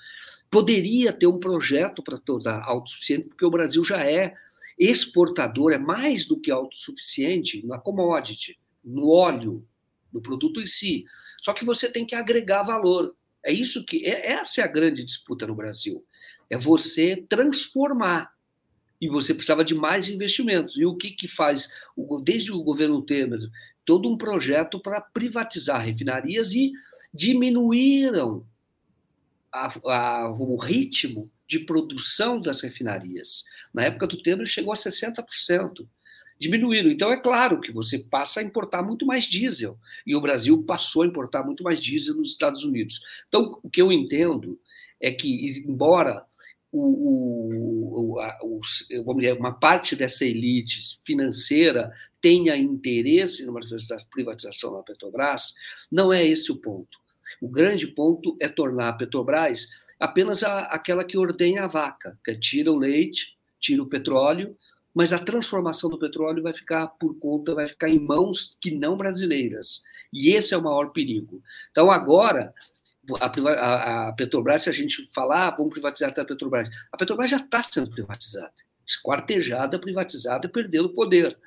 [0.50, 4.34] Poderia ter um projeto para tornar autossuficiente, porque o Brasil já é
[4.76, 9.64] exportador, é mais do que autossuficiente na commodity, no óleo,
[10.12, 11.04] no produto em si.
[11.40, 13.14] Só que você tem que agregar valor.
[13.44, 16.04] É isso que é, essa é a grande disputa no Brasil.
[16.48, 18.32] É você transformar
[19.00, 20.76] e você precisava de mais investimentos.
[20.76, 21.72] E o que, que faz,
[22.22, 23.40] desde o governo Temer,
[23.84, 26.72] todo um projeto para privatizar refinarias e
[27.12, 28.46] diminuíram
[29.52, 33.44] a, a, o ritmo de produção das refinarias.
[33.72, 35.86] Na época do Temer chegou a 60%.
[36.40, 36.90] Diminuíram.
[36.90, 39.78] Então, é claro que você passa a importar muito mais diesel.
[40.06, 43.00] E o Brasil passou a importar muito mais diesel nos Estados Unidos.
[43.28, 44.58] Então, o que eu entendo
[44.98, 46.24] é que, embora
[46.72, 48.38] o, o, a,
[49.16, 53.60] dizer, uma parte dessa elite financeira tenha interesse numa
[54.10, 55.54] privatização da Petrobras,
[55.90, 56.98] não é esse o ponto.
[57.40, 62.34] O grande ponto é tornar a Petrobras apenas a, aquela que ordenha a vaca, que
[62.36, 64.56] tira o leite, tira o petróleo,
[64.94, 68.96] mas a transformação do petróleo vai ficar por conta, vai ficar em mãos que não
[68.96, 69.82] brasileiras.
[70.12, 71.42] E esse é o maior perigo.
[71.70, 72.52] Então, agora,
[73.20, 77.38] a, a, Petrobras, se a gente falar, ah, vamos privatizar a Petrobras, a Petrobras já
[77.38, 78.52] está sendo privatizada,
[78.86, 81.38] esquartejada, privatizada, perdendo poder.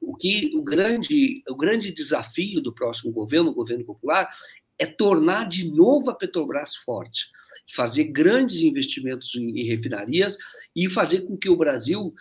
[0.00, 4.30] O que o grande, o grande desafio do próximo governo, o governo popular,
[4.78, 7.26] é tornar de novo a Petrobras forte,
[7.74, 10.38] fazer grandes investimentos em, em refinarias
[10.74, 12.14] e fazer com que o Brasil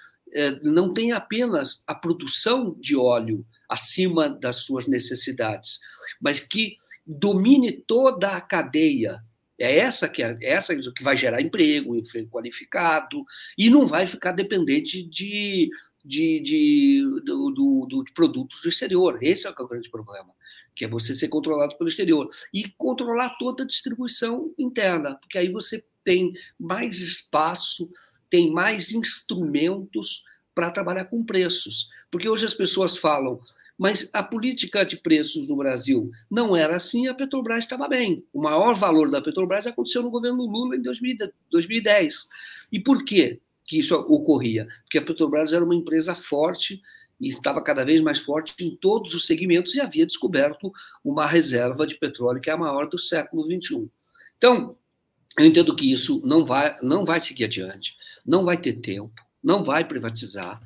[0.64, 5.80] não tenha apenas a produção de óleo acima das suas necessidades,
[6.22, 9.22] mas que domine toda a cadeia.
[9.60, 13.24] É essa que é essa que vai gerar emprego, emprego qualificado,
[13.58, 15.70] e não vai ficar dependente de,
[16.06, 19.18] de, de do, do, do, de produtos do exterior.
[19.22, 20.30] Esse é o grande problema,
[20.76, 22.30] que é você ser controlado pelo exterior.
[22.54, 27.90] E controlar toda a distribuição interna, porque aí você tem mais espaço,
[28.30, 30.24] tem mais instrumentos
[30.54, 31.90] para trabalhar com preços.
[32.10, 33.40] Porque hoje as pessoas falam,
[33.78, 38.26] mas a política de preços no Brasil não era assim, a Petrobras estava bem.
[38.34, 42.28] O maior valor da Petrobras aconteceu no governo Lula em 2010.
[42.72, 44.68] E por quê que isso ocorria?
[44.84, 46.82] Porque a Petrobras era uma empresa forte
[47.20, 50.72] e estava cada vez mais forte em todos os segmentos e havia descoberto
[51.04, 53.90] uma reserva de petróleo que é a maior do século XXI.
[54.38, 54.76] Então,
[55.38, 59.64] eu entendo que isso não vai, não vai seguir adiante, não vai ter tempo, não
[59.64, 60.60] vai privatizar.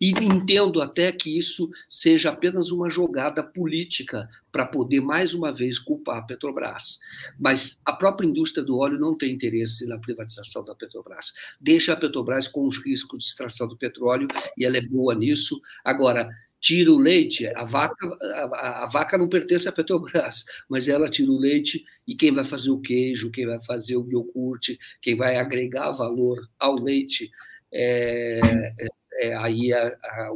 [0.00, 5.78] E entendo até que isso seja apenas uma jogada política para poder, mais uma vez,
[5.78, 6.98] culpar a Petrobras.
[7.38, 11.32] Mas a própria indústria do óleo não tem interesse na privatização da Petrobras.
[11.60, 15.58] Deixa a Petrobras com os riscos de extração do petróleo, e ela é boa nisso.
[15.82, 16.28] Agora,
[16.60, 21.30] tira o leite, a vaca, a, a, vaca não pertence à Petrobras, mas ela tira
[21.30, 25.36] o leite e quem vai fazer o queijo, quem vai fazer o iogurte, quem vai
[25.36, 27.30] agregar valor ao leite
[27.72, 28.40] é,
[28.78, 28.88] é,
[29.28, 30.30] é aí a, a,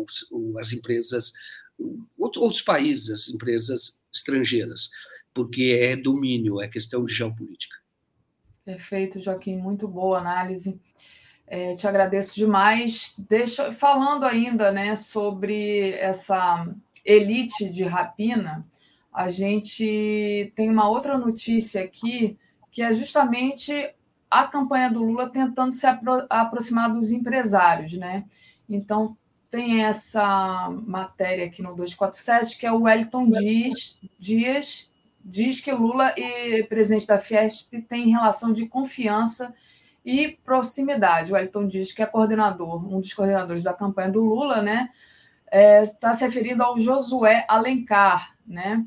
[0.60, 1.32] as empresas,
[2.16, 4.90] outros países, as empresas estrangeiras,
[5.32, 7.76] porque é domínio, é questão de geopolítica.
[8.64, 10.80] Perfeito, Joaquim, muito boa análise.
[11.52, 13.16] É, te agradeço demais.
[13.28, 16.64] Deixa, falando ainda né, sobre essa
[17.04, 18.64] elite de rapina,
[19.12, 22.38] a gente tem uma outra notícia aqui,
[22.70, 23.92] que é justamente
[24.30, 27.94] a campanha do Lula tentando se apro aproximar dos empresários.
[27.94, 28.24] Né?
[28.68, 29.06] Então,
[29.50, 34.88] tem essa matéria aqui no 247, que é o Wellington Dias, Dias
[35.24, 39.52] diz que Lula e presidente da Fiesp têm relação de confiança
[40.04, 41.30] e proximidade.
[41.30, 44.88] O Wellington diz que é coordenador, um dos coordenadores da campanha do Lula, né?
[45.46, 48.84] Está é, tá se referindo ao Josué Alencar, né?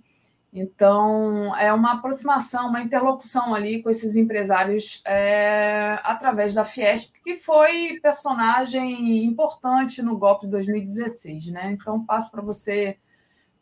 [0.55, 7.37] Então, é uma aproximação, uma interlocução ali com esses empresários é, através da Fiesp, que
[7.37, 11.71] foi personagem importante no golpe de 2016, né?
[11.71, 12.97] Então, passo para você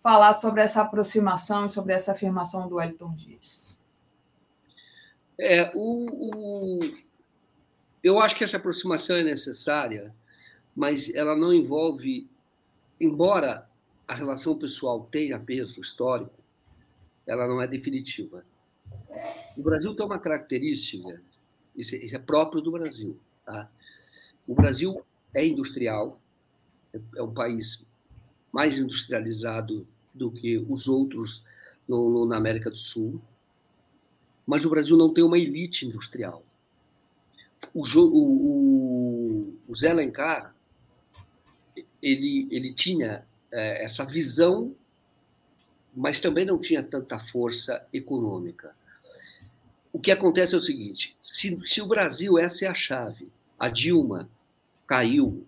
[0.03, 3.79] falar sobre essa aproximação e sobre essa afirmação do Wellington Dias.
[5.39, 6.79] É, o, o
[8.03, 10.13] eu acho que essa aproximação é necessária,
[10.75, 12.27] mas ela não envolve,
[12.99, 13.69] embora
[14.07, 16.33] a relação pessoal tenha peso histórico,
[17.27, 18.43] ela não é definitiva.
[19.55, 21.21] O Brasil tem uma característica,
[21.75, 23.19] isso é próprio do Brasil.
[23.45, 23.69] Tá?
[24.47, 26.19] O Brasil é industrial,
[27.15, 27.87] é um país
[28.51, 31.43] mais industrializado do que os outros
[31.87, 33.21] no, no, na América do Sul,
[34.45, 36.43] mas o Brasil não tem uma elite industrial
[37.73, 40.53] o, o, o Zé Alencar
[42.01, 44.75] ele, ele tinha é, essa visão,
[45.95, 48.75] mas também não tinha tanta força econômica.
[49.93, 53.69] O que acontece é o seguinte: se, se o Brasil, essa é a chave, a
[53.69, 54.29] Dilma
[54.87, 55.45] caiu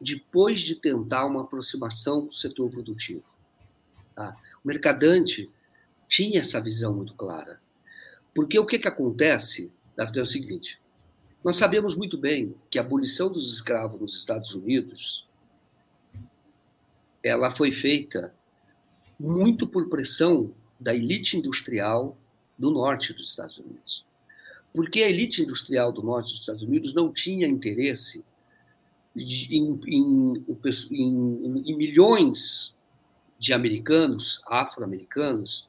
[0.00, 3.24] depois de tentar uma aproximação do setor produtivo.
[4.14, 4.36] Tá?
[4.62, 5.50] O mercadante
[6.08, 7.60] tinha essa visão muito clara.
[8.34, 10.81] Porque o que, que acontece é o seguinte:
[11.44, 15.26] nós sabemos muito bem que a abolição dos escravos nos Estados Unidos
[17.22, 18.34] ela foi feita
[19.18, 22.16] muito por pressão da elite industrial
[22.58, 24.04] do norte dos Estados Unidos.
[24.74, 28.24] Porque a elite industrial do norte dos Estados Unidos não tinha interesse
[29.14, 30.44] em, em,
[30.90, 32.74] em, em milhões
[33.38, 35.68] de americanos, afro-americanos,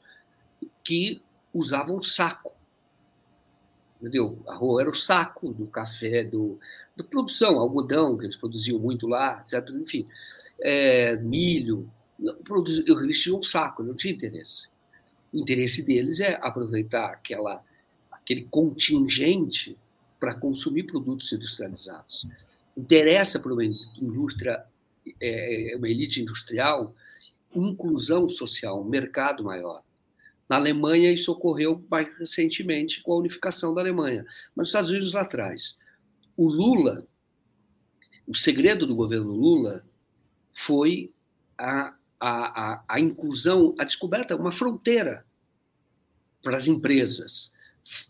[0.83, 1.21] que
[1.53, 2.53] usavam saco
[4.03, 4.37] entendeu?
[4.47, 6.59] Arroz era o saco do café, do,
[6.95, 9.69] da produção, algodão, que eles produziam muito lá, etc.
[9.81, 10.05] Enfim,
[10.59, 14.67] é, milho, eles tinham um saco, não tinha interesse.
[15.31, 17.63] O interesse deles é aproveitar aquela,
[18.11, 19.77] aquele contingente
[20.19, 22.27] para consumir produtos industrializados.
[22.75, 24.65] Interessa para uma indústria,
[25.21, 26.93] é, uma elite industrial,
[27.55, 29.81] inclusão social, um mercado maior.
[30.49, 34.25] Na Alemanha, isso ocorreu mais recentemente com a unificação da Alemanha.
[34.55, 35.79] Mas nos Estados Unidos, lá atrás.
[36.35, 37.07] O Lula,
[38.27, 39.85] o segredo do governo Lula
[40.53, 41.11] foi
[41.57, 45.25] a, a, a, a inclusão, a descoberta, uma fronteira
[46.41, 47.53] para as empresas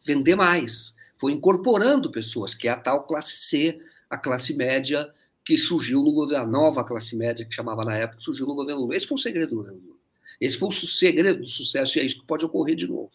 [0.04, 0.96] vender mais.
[1.18, 3.80] Foi incorporando pessoas, que é a tal classe C,
[4.10, 5.14] a classe média
[5.46, 8.82] que surgiu no governo, a nova classe média que chamava na época, surgiu no governo
[8.82, 8.96] Lula.
[8.96, 9.93] Esse foi o segredo do governo Lula.
[10.40, 13.12] Esse foi o segredo do sucesso e é isso que pode ocorrer de novo.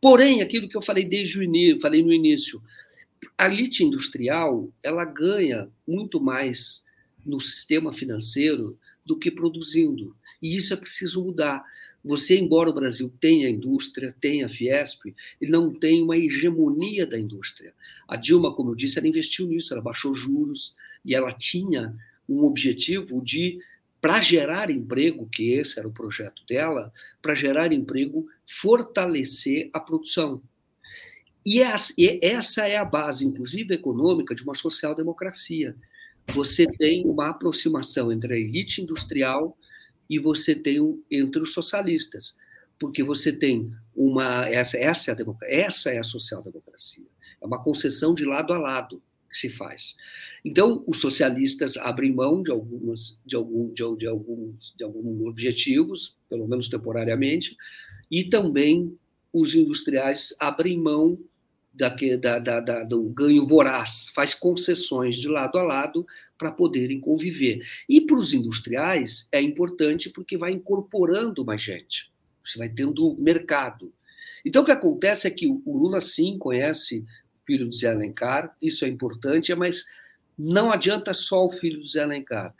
[0.00, 2.62] Porém, aquilo que eu falei desde o início, falei no início,
[3.38, 6.84] a elite industrial ela ganha muito mais
[7.24, 10.16] no sistema financeiro do que produzindo.
[10.42, 11.64] E isso é preciso mudar.
[12.04, 17.72] Você, embora o Brasil tenha indústria, tenha Fiesp, ele não tem uma hegemonia da indústria.
[18.08, 21.94] A Dilma, como eu disse, ela investiu nisso, ela baixou juros e ela tinha
[22.28, 23.60] um objetivo de
[24.02, 30.42] para gerar emprego, que esse era o projeto dela, para gerar emprego, fortalecer a produção.
[31.46, 35.76] E essa é a base, inclusive econômica, de uma social-democracia.
[36.32, 39.56] Você tem uma aproximação entre a elite industrial
[40.10, 42.36] e você tem um, entre os socialistas,
[42.80, 47.06] porque você tem uma essa essa é a, essa é a social-democracia.
[47.40, 49.00] É uma concessão de lado a lado.
[49.32, 49.96] Que se faz.
[50.44, 56.16] Então, os socialistas abrem mão de algumas de algum de, de alguns de alguns objetivos,
[56.28, 57.56] pelo menos temporariamente,
[58.10, 58.96] e também
[59.32, 61.18] os industriais abrem mão
[61.72, 61.88] da,
[62.38, 67.62] da, da, do ganho voraz, faz concessões de lado a lado para poderem conviver.
[67.88, 72.12] E para os industriais é importante porque vai incorporando mais gente,
[72.44, 73.90] você vai tendo mercado.
[74.44, 77.06] Então o que acontece é que o Lula sim conhece
[77.46, 79.84] filho do Zé Alencar, isso é importante, mas
[80.38, 82.54] não adianta só o filho do Zé Alencar.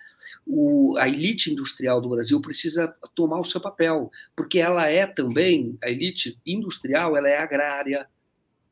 [0.47, 5.79] O, a elite industrial do Brasil precisa tomar o seu papel, porque ela é também,
[5.83, 8.07] a elite industrial, ela é agrária,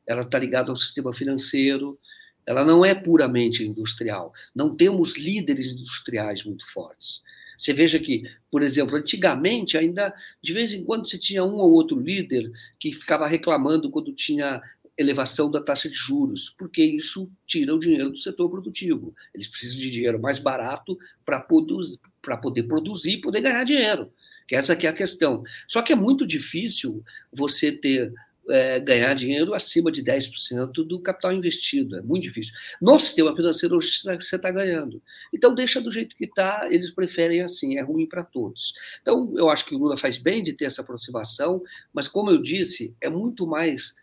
[0.05, 1.97] ela está ligada ao sistema financeiro,
[2.45, 4.33] ela não é puramente industrial.
[4.53, 7.21] Não temos líderes industriais muito fortes.
[7.57, 11.71] Você veja que, por exemplo, antigamente ainda de vez em quando você tinha um ou
[11.71, 14.59] outro líder que ficava reclamando quando tinha
[15.01, 19.13] elevação da taxa de juros, porque isso tira o dinheiro do setor produtivo.
[19.33, 24.11] Eles precisam de dinheiro mais barato para poder produzir e poder ganhar dinheiro.
[24.47, 25.43] Que essa que é a questão.
[25.67, 28.13] Só que é muito difícil você ter
[28.49, 31.97] é, ganhar dinheiro acima de 10% do capital investido.
[31.97, 32.53] É muito difícil.
[32.81, 35.01] No sistema financeiro, hoje você está ganhando.
[35.33, 38.73] Então, deixa do jeito que está, eles preferem assim, é ruim para todos.
[39.01, 41.61] Então, eu acho que o Lula faz bem de ter essa aproximação,
[41.93, 43.95] mas, como eu disse, é muito mais.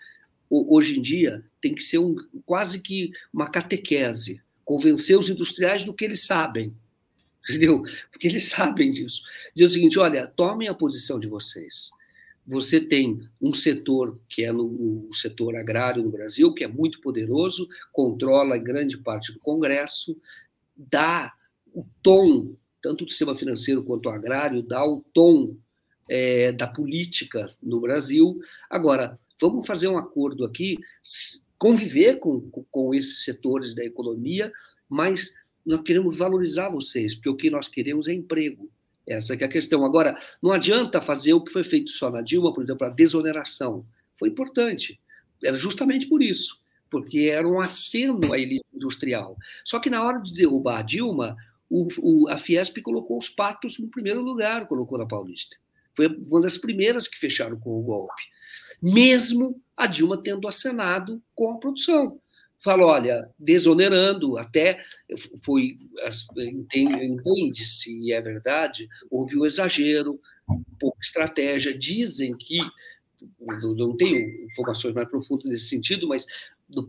[0.51, 5.94] Hoje em dia, tem que ser um, quase que uma catequese convencer os industriais do
[5.94, 6.77] que eles sabem.
[7.49, 7.83] Entendeu?
[8.10, 9.23] Porque eles sabem disso.
[9.55, 11.91] Diz o seguinte: olha, tomem a posição de vocês
[12.49, 16.99] você tem um setor que é no, o setor agrário no Brasil, que é muito
[17.02, 20.18] poderoso, controla grande parte do Congresso,
[20.75, 21.31] dá
[21.75, 25.59] o tom, tanto do sistema financeiro quanto agrário, dá o tom
[26.09, 28.41] é, da política no Brasil.
[28.70, 30.78] Agora, vamos fazer um acordo aqui,
[31.58, 34.52] conviver com, com esses setores da economia,
[34.89, 35.34] mas
[35.65, 38.70] nós queremos valorizar vocês, porque o que nós queremos é emprego.
[39.07, 39.84] Essa é a questão.
[39.84, 43.83] Agora, não adianta fazer o que foi feito só na Dilma, por exemplo, a desoneração.
[44.17, 45.00] Foi importante.
[45.42, 46.60] Era justamente por isso,
[46.91, 49.36] porque era um aceno à elite industrial.
[49.65, 51.36] Só que na hora de derrubar a Dilma,
[51.70, 55.57] o, o, a Fiesp colocou os patos no primeiro lugar, colocou na Paulista.
[55.99, 58.23] Foi uma das primeiras que fecharam com o golpe.
[58.81, 62.20] Mesmo a Dilma tendo acenado com a produção
[62.60, 64.81] fala, olha, desonerando, até
[65.44, 65.78] foi
[66.36, 70.20] entende-se, e é verdade, houve um exagero,
[70.78, 71.77] pouca estratégia.
[71.77, 72.59] Dizem que,
[73.77, 76.27] não tenho informações mais profundas nesse sentido, mas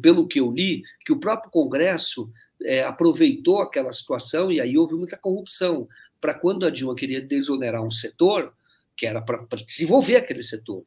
[0.02, 2.32] pelo que eu li, que o próprio Congresso
[2.64, 5.88] é, aproveitou aquela situação e aí houve muita corrupção.
[6.20, 8.54] Para quando a Dilma queria desonerar um setor,
[9.00, 10.86] que era para desenvolver aquele setor,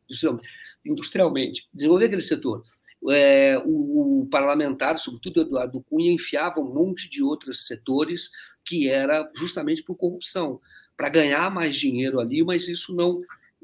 [0.85, 2.63] industrialmente, desenvolver aquele setor,
[3.11, 8.31] é, o, o, parlamentar, sobretudo Eduardo Cunha, enfiava um monte de outros setores
[8.65, 10.61] que era justamente por corrupção,
[10.95, 13.23] para ganhar mais dinheiro ali, mas isso não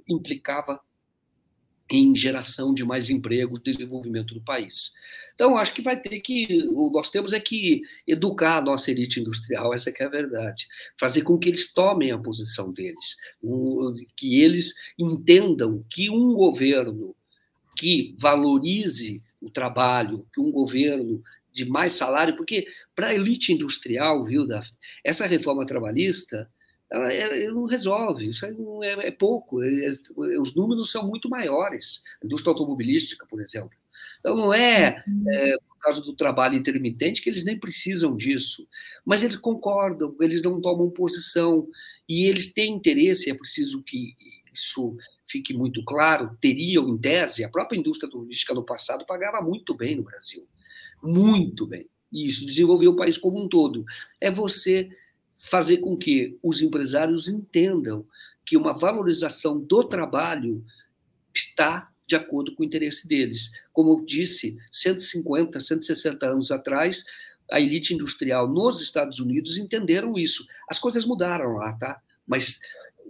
[0.08, 0.80] implicava
[1.90, 4.92] em geração de mais empregos, desenvolvimento do país.
[5.34, 9.72] Então, acho que vai ter que, nós temos é que educar a nossa elite industrial,
[9.72, 10.66] essa é a verdade,
[10.98, 13.16] fazer com que eles tomem a posição deles,
[14.16, 17.14] que eles entendam que um governo
[17.78, 24.24] que valorize o trabalho, que um governo de mais salário, porque para a elite industrial,
[24.24, 26.50] viu, Daphne, essa reforma trabalhista
[26.90, 29.90] ela, ela não resolve, isso não é, é pouco, é,
[30.40, 33.76] os números são muito maiores, a indústria automobilística, por exemplo.
[34.18, 38.66] Então, não é, é, por causa do trabalho intermitente que eles nem precisam disso,
[39.04, 41.68] mas eles concordam, eles não tomam posição,
[42.08, 44.14] e eles têm interesse, é preciso que
[44.52, 44.96] isso
[45.28, 49.94] fique muito claro, teriam, em tese, a própria indústria turística no passado pagava muito bem
[49.94, 50.46] no Brasil.
[51.02, 51.86] Muito bem.
[52.10, 53.84] E isso desenvolveu o país como um todo.
[54.20, 54.88] É você
[55.38, 58.04] fazer com que os empresários entendam
[58.44, 60.64] que uma valorização do trabalho
[61.34, 63.50] está de acordo com o interesse deles.
[63.72, 67.04] Como eu disse, 150, 160 anos atrás,
[67.50, 70.46] a elite industrial nos Estados Unidos entenderam isso.
[70.68, 72.00] As coisas mudaram lá, tá?
[72.26, 72.58] Mas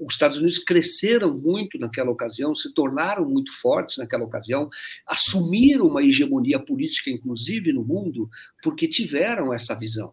[0.01, 4.69] os Estados Unidos cresceram muito naquela ocasião, se tornaram muito fortes naquela ocasião,
[5.07, 8.29] assumiram uma hegemonia política, inclusive no mundo,
[8.63, 10.13] porque tiveram essa visão.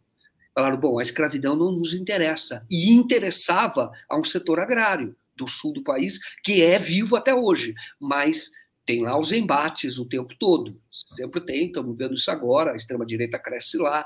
[0.55, 2.65] Falaram, bom, a escravidão não nos interessa.
[2.71, 7.75] E interessava a um setor agrário do sul do país, que é vivo até hoje,
[7.99, 8.49] mas
[8.85, 10.79] tem lá os embates o tempo todo.
[10.91, 14.05] Sempre tem, estamos vendo isso agora, a extrema-direita cresce lá,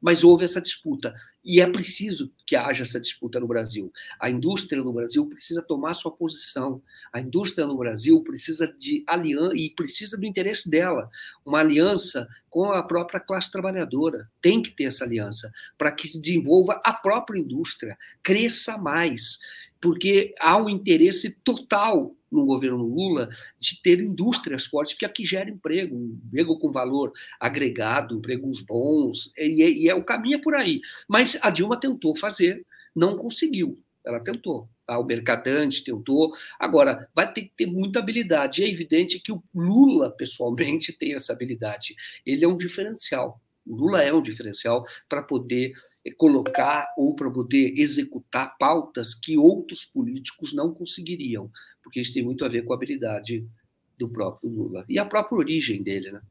[0.00, 1.12] mas houve essa disputa.
[1.44, 3.92] E é preciso que haja essa disputa no Brasil.
[4.18, 6.82] A indústria no Brasil precisa tomar sua posição.
[7.12, 11.10] A indústria no Brasil precisa de aliança e precisa do interesse dela.
[11.44, 14.30] Uma aliança com a própria classe trabalhadora.
[14.40, 19.38] Tem que ter essa aliança para que se desenvolva a própria indústria, cresça mais
[19.80, 25.48] porque há um interesse total no governo Lula de ter indústrias fortes, que aqui gera
[25.48, 30.80] emprego, emprego com valor agregado, empregos bons, e, e é, o caminho é por aí.
[31.08, 33.82] Mas a Dilma tentou fazer, não conseguiu.
[34.04, 34.68] Ela tentou.
[34.86, 34.98] Tá?
[34.98, 36.32] O Mercadante tentou.
[36.58, 38.62] Agora, vai ter que ter muita habilidade.
[38.62, 41.94] É evidente que o Lula, pessoalmente, tem essa habilidade.
[42.24, 43.40] Ele é um diferencial.
[43.68, 45.72] O Lula é um diferencial para poder
[46.04, 51.50] eh, colocar ou para poder executar pautas que outros políticos não conseguiriam,
[51.82, 53.46] porque isso tem muito a ver com a habilidade
[53.98, 56.22] do próprio Lula e a própria origem dele, né?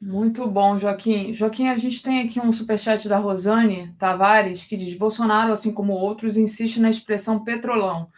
[0.00, 1.34] Muito bom, Joaquim.
[1.34, 5.92] Joaquim, a gente tem aqui um superchat da Rosane Tavares que diz: Bolsonaro, assim como
[5.92, 8.08] outros, insiste na expressão petrolão,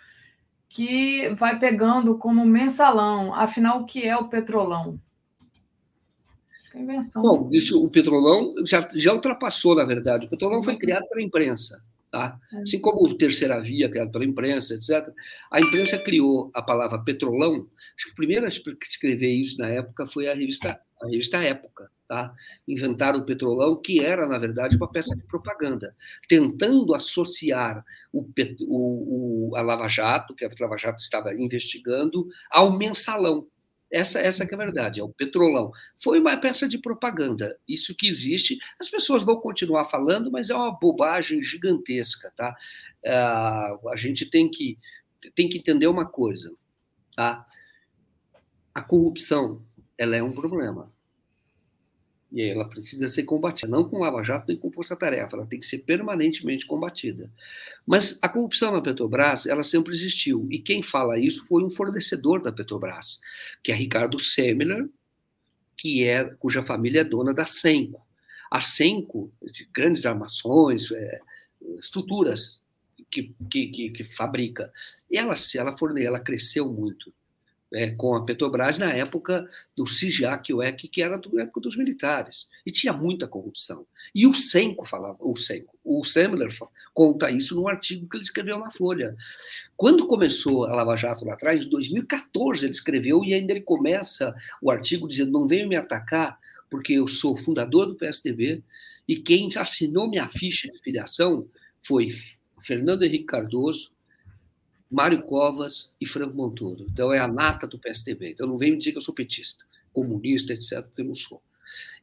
[0.69, 3.35] que vai pegando como mensalão.
[3.35, 5.01] Afinal, o que é o petrolão?
[6.75, 7.23] Invenção.
[7.23, 10.27] Bom, isso, o petrolão já, já ultrapassou, na verdade.
[10.27, 11.83] O petrolão foi criado pela imprensa.
[12.11, 12.39] Tá?
[12.53, 12.63] É.
[12.63, 15.13] Assim como o Terceira Via, criado pela imprensa, etc.
[15.51, 17.69] A imprensa criou a palavra petrolão.
[17.97, 21.91] Acho que a primeira a escrever isso na época foi a revista, a revista Época.
[22.09, 22.35] Tá?
[22.67, 25.95] Inventaram o petrolão, que era, na verdade, uma peça de propaganda,
[26.29, 28.27] tentando associar o,
[28.67, 33.47] o, o a Lava Jato, que a Lava Jato estava investigando, ao mensalão.
[33.93, 35.73] Essa, essa é a verdade, é o petrolão.
[35.97, 37.59] Foi uma peça de propaganda.
[37.67, 42.55] Isso que existe, as pessoas vão continuar falando, mas é uma bobagem gigantesca, tá?
[43.05, 44.79] Uh, a gente tem que,
[45.35, 46.53] tem que entender uma coisa,
[47.17, 47.45] tá?
[48.73, 49.65] A corrupção,
[49.99, 50.93] ela é um problema.
[52.33, 55.59] E ela precisa ser combatida, não com Lava Jato nem com Força Tarefa, ela tem
[55.59, 57.29] que ser permanentemente combatida.
[57.85, 60.47] Mas a corrupção na Petrobras, ela sempre existiu.
[60.51, 63.21] E quem fala isso foi um fornecedor da Petrobras,
[63.65, 64.89] que é Ricardo Semler,
[65.77, 68.07] que é, cuja família é dona da Senco.
[68.51, 71.21] A Senco, de grandes armações, é,
[71.79, 72.63] estruturas
[73.11, 74.73] que, que, que, que, fabrica,
[75.11, 77.13] ela, ela, forne, ela cresceu muito
[77.73, 81.77] é, com a Petrobras na época do CIGAC, o EC, que era da época dos
[81.77, 82.49] militares.
[82.67, 83.87] E tinha muita corrupção.
[84.15, 86.49] E o Senco falava, o Senco, o Semler
[86.93, 89.17] conta isso num artigo que ele escreveu na Folha.
[89.77, 94.35] Quando começou a Lava Jato lá atrás, em 2014 ele escreveu e ainda ele começa
[94.61, 98.63] o artigo dizendo: não venham me atacar porque eu sou fundador do PSDB
[99.09, 101.45] e quem assinou minha ficha de filiação
[101.83, 102.15] foi
[102.61, 103.91] Fernando Henrique Cardoso,
[104.91, 106.87] Mário Covas e Franco Montoro.
[106.91, 108.33] Então é a nata do PSDB.
[108.33, 111.41] Então não vem me dizer que eu sou petista, comunista, etc., porque eu não sou.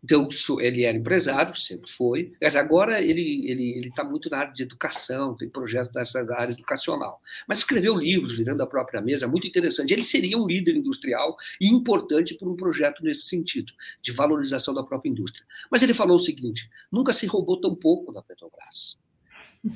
[0.04, 0.28] Então
[0.60, 4.64] ele era empresário, sempre foi, mas agora ele ele ele está muito na área de
[4.64, 7.22] educação, tem projetos nessa área educacional.
[7.48, 9.92] Mas escreveu livros virando a própria mesa, muito interessante.
[9.92, 14.84] Ele seria um líder industrial e importante por um projeto nesse sentido, de valorização da
[14.84, 15.46] própria indústria.
[15.70, 18.98] Mas ele falou o seguinte: nunca se roubou tão pouco da Petrobras.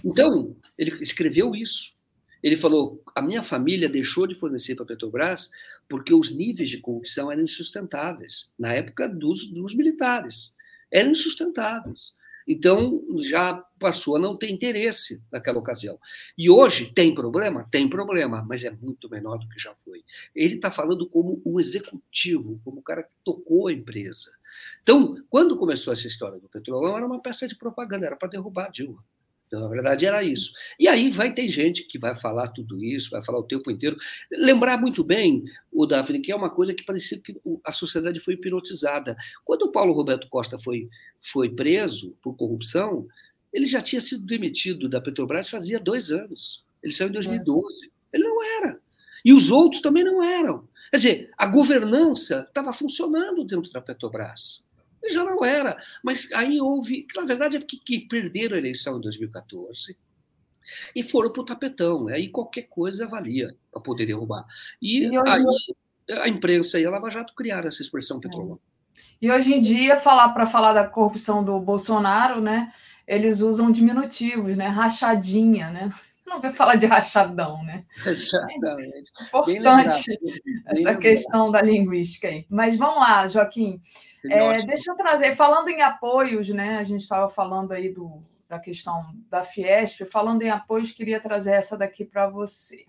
[0.05, 1.99] Então ele escreveu isso
[2.41, 5.49] ele falou: a minha família deixou de fornecer para a Petrobras
[5.87, 10.55] porque os níveis de corrupção eram insustentáveis, na época dos, dos militares.
[10.89, 12.15] Eram insustentáveis.
[12.47, 15.99] Então, já passou a não ter interesse naquela ocasião.
[16.37, 17.67] E hoje tem problema?
[17.69, 20.03] Tem problema, mas é muito menor do que já foi.
[20.35, 24.31] Ele está falando como um executivo, como o cara que tocou a empresa.
[24.81, 28.67] Então, quando começou essa história do petrolão, era uma peça de propaganda, era para derrubar
[28.67, 29.03] a Dilma.
[29.51, 30.53] Então, na verdade, era isso.
[30.79, 33.97] E aí vai ter gente que vai falar tudo isso, vai falar o tempo inteiro.
[34.31, 38.35] Lembrar muito bem, o Daphne, que é uma coisa que parecia que a sociedade foi
[38.35, 39.13] hipnotizada.
[39.43, 40.87] Quando o Paulo Roberto Costa foi,
[41.19, 43.05] foi preso por corrupção,
[43.51, 46.63] ele já tinha sido demitido da Petrobras fazia dois anos.
[46.81, 47.85] Ele saiu em 2012.
[47.85, 47.89] É.
[48.17, 48.79] Ele não era.
[49.25, 50.65] E os outros também não eram.
[50.91, 54.65] Quer dizer, a governança estava funcionando dentro da Petrobras
[55.09, 55.77] já não era.
[56.03, 57.07] Mas aí houve.
[57.15, 59.97] Na verdade, é porque que perderam a eleição em 2014
[60.95, 62.07] e foram para o tapetão.
[62.07, 64.45] Aí qualquer coisa valia para poder derrubar.
[64.81, 65.45] E, e aí
[66.21, 68.21] a imprensa e a Lava Jato criaram essa expressão é.
[68.21, 68.59] petrolão.
[69.21, 72.73] E hoje em dia, falar para falar da corrupção do Bolsonaro, né?
[73.07, 74.67] Eles usam diminutivos, né?
[74.67, 75.93] Rachadinha, né?
[76.31, 77.83] Não vai falar de rachadão, né?
[78.05, 79.11] Exatamente.
[79.21, 80.19] É importante
[80.67, 82.45] essa questão da linguística aí.
[82.49, 83.81] Mas vamos lá, Joaquim.
[84.29, 86.77] É, deixa eu trazer, falando em apoios, né?
[86.77, 91.53] A gente estava falando aí do, da questão da Fiesp, falando em apoios, queria trazer
[91.53, 92.85] essa daqui para você.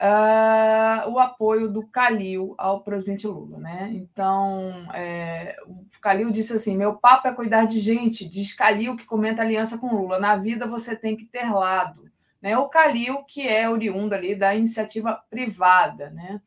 [0.00, 3.58] uh, o apoio do Calil ao presidente Lula.
[3.58, 3.90] Né?
[3.94, 9.04] Então, é, o Calil disse assim: meu papo é cuidar de gente, diz Calil, que
[9.06, 10.18] comenta aliança com Lula.
[10.18, 12.09] Na vida você tem que ter lado.
[12.40, 12.56] Né?
[12.56, 16.10] O Calil, que é oriundo ali da iniciativa privada.
[16.10, 16.40] Né?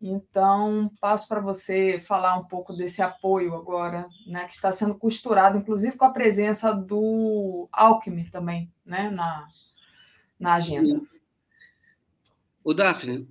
[0.00, 5.58] Então, passo para você falar um pouco desse apoio agora, né, que está sendo costurado,
[5.58, 9.46] inclusive com a presença do Alckmin também, né, na,
[10.38, 11.02] na agenda.
[12.64, 13.28] O Daphne,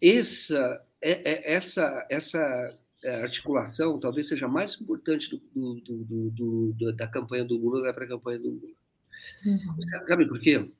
[0.00, 6.92] essa, é, é, essa, essa é, articulação talvez seja mais importante do, do, do, do
[6.92, 8.74] da campanha do Lula da pré-campanha do Lula.
[9.44, 10.06] Uhum.
[10.06, 10.70] Sabe por quê?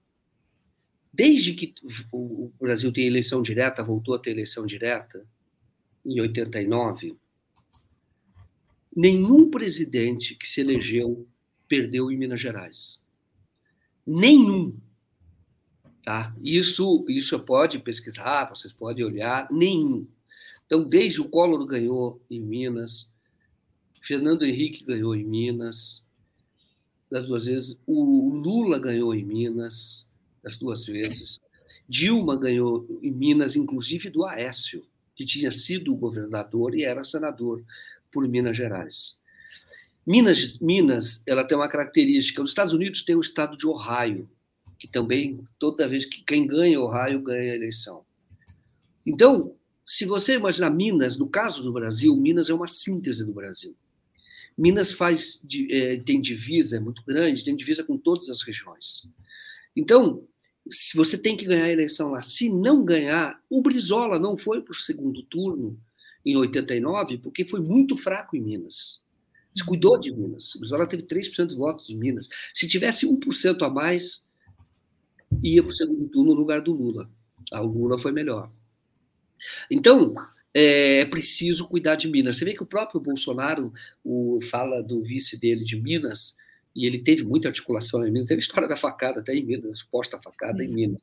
[1.12, 1.74] Desde que
[2.12, 5.26] o Brasil tem eleição direta, voltou a ter eleição direta,
[6.04, 7.16] em 89,
[8.94, 11.26] nenhum presidente que se elegeu
[11.68, 13.02] perdeu em Minas Gerais.
[14.06, 14.74] Nenhum.
[16.02, 16.34] Tá?
[16.42, 20.08] Isso, isso pode pesquisar, vocês podem olhar, nenhum.
[20.64, 23.12] Então, desde o Collor ganhou em Minas,
[24.02, 26.04] Fernando Henrique ganhou em Minas,
[27.10, 30.07] das duas vezes, o Lula ganhou em Minas,
[30.44, 31.40] as duas vezes.
[31.88, 34.84] Dilma ganhou em Minas, inclusive do Aécio,
[35.14, 37.62] que tinha sido governador e era senador
[38.12, 39.20] por Minas Gerais.
[40.06, 42.42] Minas, Minas, ela tem uma característica.
[42.42, 44.28] Os Estados Unidos têm o estado de Ohio,
[44.78, 48.04] que também toda vez que quem ganha Ohio ganha a eleição.
[49.04, 53.74] Então, se você imaginar Minas, no caso do Brasil, Minas é uma síntese do Brasil.
[54.56, 59.12] Minas faz é, tem divisa é muito grande, tem divisa com todas as regiões.
[59.78, 60.26] Então,
[60.68, 62.20] se você tem que ganhar a eleição lá.
[62.20, 65.80] Se não ganhar, o Brizola não foi para o segundo turno
[66.26, 69.04] em 89 porque foi muito fraco em Minas.
[69.54, 70.54] Descuidou de Minas.
[70.56, 72.28] O Brizola teve 3% dos votos em Minas.
[72.52, 74.26] Se tivesse 1% a mais,
[75.42, 77.08] ia para o segundo turno no lugar do Lula.
[77.52, 78.50] Ah, o Lula foi melhor.
[79.70, 80.14] Então,
[80.52, 82.36] é, é preciso cuidar de Minas.
[82.36, 83.72] Você vê que o próprio Bolsonaro
[84.04, 86.36] o, fala do vice dele de Minas,
[86.78, 89.80] e ele teve muita articulação em Minas, teve a história da facada até em Minas,
[89.80, 91.02] suposta facada em Minas.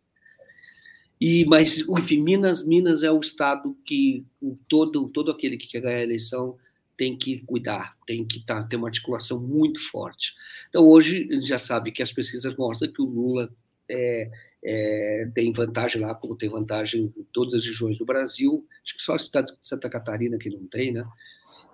[1.20, 4.26] E, mas, enfim, Minas, Minas é o estado que
[4.70, 6.56] todo, todo aquele que quer ganhar a eleição
[6.96, 10.34] tem que cuidar, tem que tá, ter uma articulação muito forte.
[10.70, 13.54] Então, hoje, ele já sabe que as pesquisas mostram que o Lula
[13.90, 14.32] é,
[14.64, 19.04] é, tem vantagem lá, como tem vantagem em todas as regiões do Brasil, acho que
[19.04, 21.06] só a cidade de Santa Catarina que não tem, né?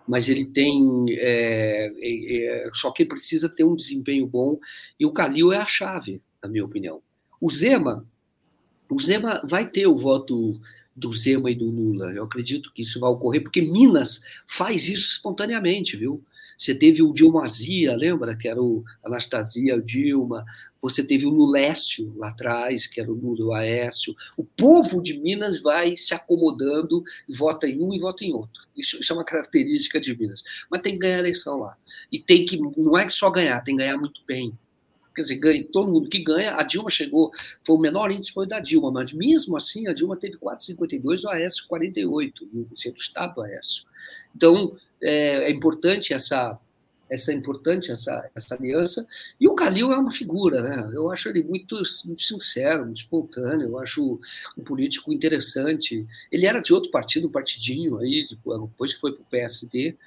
[0.07, 1.05] Mas ele tem.
[1.09, 4.59] É, é, é, só que ele precisa ter um desempenho bom,
[4.99, 7.01] e o Calil é a chave, na minha opinião.
[7.39, 8.05] O Zema,
[8.89, 10.59] o Zema vai ter o voto
[10.95, 12.11] do Zema e do Lula.
[12.13, 16.23] Eu acredito que isso vai ocorrer, porque Minas faz isso espontaneamente, viu?
[16.61, 18.37] Você teve o Dilma Azia, lembra?
[18.37, 20.45] Que era o Anastasia, o Dilma.
[20.79, 24.13] Você teve o Lulécio lá atrás, que era o Lula, Aécio.
[24.37, 28.61] O povo de Minas vai se acomodando, vota em um e vota em outro.
[28.77, 30.43] Isso, isso é uma característica de Minas.
[30.69, 31.75] Mas tem que ganhar a eleição lá.
[32.11, 34.55] E tem que, não é só ganhar, tem que ganhar muito bem
[35.21, 37.31] quer dizer, ganha, todo mundo que ganha, a Dilma chegou,
[37.65, 41.29] foi o menor índice foi da Dilma, mas mesmo assim a Dilma teve 4,52, o
[41.29, 43.85] Aécio 48, no centro do Estado do Aécio.
[44.35, 46.59] Então, é, é importante essa
[47.11, 49.05] essa importante essa, essa aliança.
[49.37, 50.91] E o Calil é uma figura, né?
[50.95, 51.75] Eu acho ele muito,
[52.05, 54.17] muito sincero, muito espontâneo, eu acho
[54.57, 56.07] um político interessante.
[56.31, 59.97] Ele era de outro partido, um partidinho aí, depois que foi para o PSD,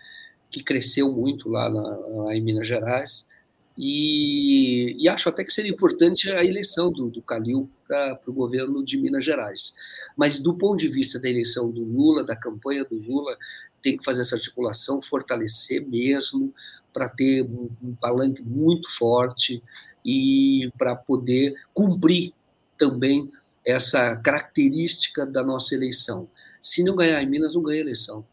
[0.50, 3.28] que cresceu muito lá, na, lá em Minas Gerais.
[3.76, 8.84] E, e, acho até que seria importante a eleição do, do Calil para o governo
[8.84, 9.74] de Minas Gerais.
[10.16, 13.36] Mas do ponto de vista da eleição do Lula, da campanha do Lula,
[13.82, 16.54] tem que fazer essa articulação, fortalecer mesmo,
[16.92, 19.60] para ter um, um palanque muito forte
[20.04, 22.32] e para poder cumprir
[22.78, 23.30] também
[23.66, 26.28] essa característica da nossa eleição.
[26.62, 28.24] Se não ganhar em Minas, não ganha eleição.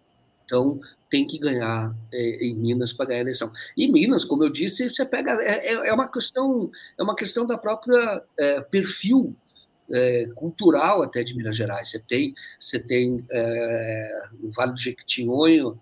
[0.45, 0.79] Então,
[1.11, 3.51] tem que ganhar é, em Minas para ganhar a eleição.
[3.75, 7.45] E Minas, como eu disse, você pega é, é, é uma questão é uma questão
[7.45, 9.35] da própria é, perfil
[9.91, 11.89] é, cultural até de Minas Gerais.
[11.89, 15.73] Você tem, você tem é, o Vale do Jequitinhonha,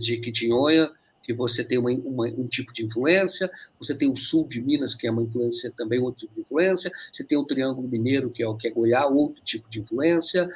[0.00, 0.90] Jequitinhonha
[1.22, 4.94] que você tem uma, uma, um tipo de influência, você tem o sul de Minas,
[4.94, 8.42] que é uma influência também outro tipo de influência, você tem o Triângulo Mineiro, que
[8.42, 10.48] é o que é Goiás, outro tipo de influência,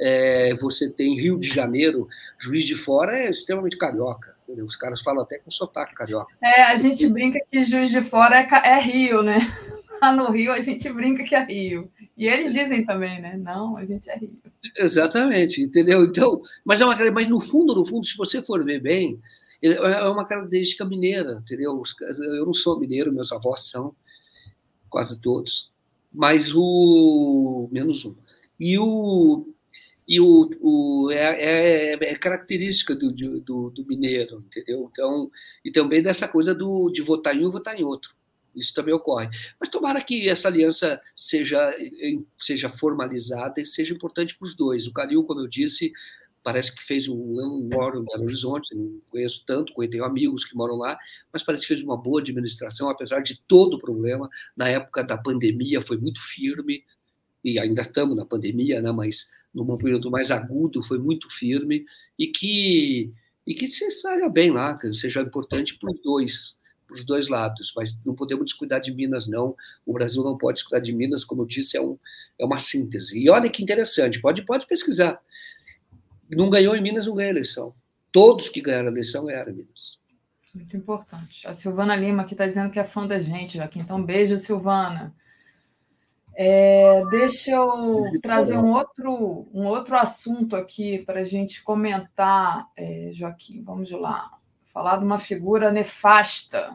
[0.00, 4.64] é, você tem Rio de Janeiro, Juiz de Fora é extremamente carioca, entendeu?
[4.64, 6.34] os caras falam até com sotaque carioca.
[6.42, 9.38] É, a gente brinca que Juiz de Fora é, é Rio, né?
[10.02, 11.90] Lá no Rio a gente brinca que é Rio.
[12.16, 13.36] E eles dizem também, né?
[13.36, 14.38] Não, a gente é Rio.
[14.76, 16.04] Exatamente, entendeu?
[16.04, 19.20] Então, mas é uma mas no fundo, no fundo, se você for ver bem,
[19.72, 21.82] é uma característica mineira, entendeu?
[22.18, 23.94] Eu não sou mineiro, meus avós são,
[24.88, 25.72] quase todos,
[26.12, 28.14] mas o menos um.
[28.58, 29.46] E o
[30.06, 34.88] E o, o é, é, é, característica do, do, do, mineiro, entendeu?
[34.92, 35.30] Então,
[35.64, 38.14] e também dessa coisa do, de votar em um, votar em outro.
[38.54, 39.28] Isso também ocorre.
[39.58, 41.74] Mas tomara que essa aliança seja,
[42.38, 44.86] seja formalizada e seja importante para os dois.
[44.86, 45.92] O Calil, como eu disse,
[46.44, 47.40] parece que fez um.
[47.40, 50.96] Eu não moro em Belo Horizonte, não conheço tanto, tenho amigos que moram lá,
[51.32, 54.28] mas parece que fez uma boa administração, apesar de todo o problema.
[54.54, 56.84] Na época da pandemia foi muito firme,
[57.42, 61.86] e ainda estamos na pandemia, né, mas num período mais agudo foi muito firme,
[62.18, 63.10] e que,
[63.46, 66.62] e que se saia bem lá, que seja importante para os dois.
[66.86, 69.56] Para os dois lados, mas não podemos descuidar de Minas, não.
[69.86, 71.98] O Brasil não pode descuidar de Minas, como eu disse, é, um,
[72.38, 73.18] é uma síntese.
[73.18, 75.18] E olha que interessante, pode, pode pesquisar
[76.30, 77.74] não ganhou em Minas, não ganhou a eleição.
[78.10, 80.02] Todos que ganharam a eleição ganharam em Minas.
[80.54, 81.46] Muito importante.
[81.48, 83.80] A Silvana Lima aqui está dizendo que é fã da gente, Joaquim.
[83.80, 85.12] Então, beijo, Silvana.
[86.36, 93.10] É, deixa eu trazer um outro, um outro assunto aqui para a gente comentar, é,
[93.12, 93.62] Joaquim.
[93.62, 94.22] Vamos lá.
[94.72, 96.74] Falar de uma figura nefasta.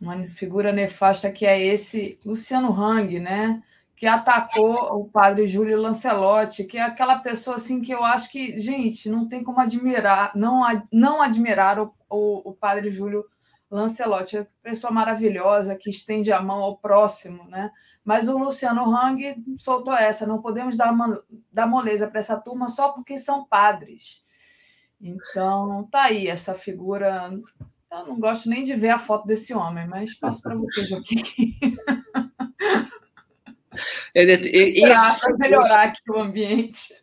[0.00, 3.62] Uma figura nefasta que é esse Luciano Hang, né?
[4.00, 8.58] Que atacou o padre Júlio Lancelotti, que é aquela pessoa assim que eu acho que,
[8.58, 13.22] gente, não tem como admirar, não, não admirar o, o, o padre Júlio
[13.70, 17.70] Lancelotti, é uma pessoa maravilhosa que estende a mão ao próximo, né?
[18.02, 21.22] Mas o Luciano Hang soltou essa, não podemos dar, uma,
[21.52, 24.24] dar moleza para essa turma só porque são padres.
[24.98, 27.30] Então, tá aí essa figura.
[27.92, 30.86] Eu não gosto nem de ver a foto desse homem, mas passo para você,
[34.76, 35.20] Joaquim.
[35.20, 36.94] Para melhorar aqui o ambiente.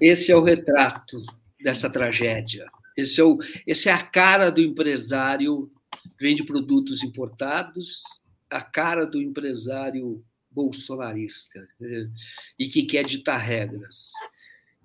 [0.00, 1.20] Esse é o retrato
[1.60, 2.66] dessa tragédia.
[2.96, 5.70] Esse é, o, esse é a cara do empresário
[6.02, 8.02] que vende produtos importados,
[8.48, 12.10] a cara do empresário bolsonarista né,
[12.58, 14.12] e que quer ditar regras.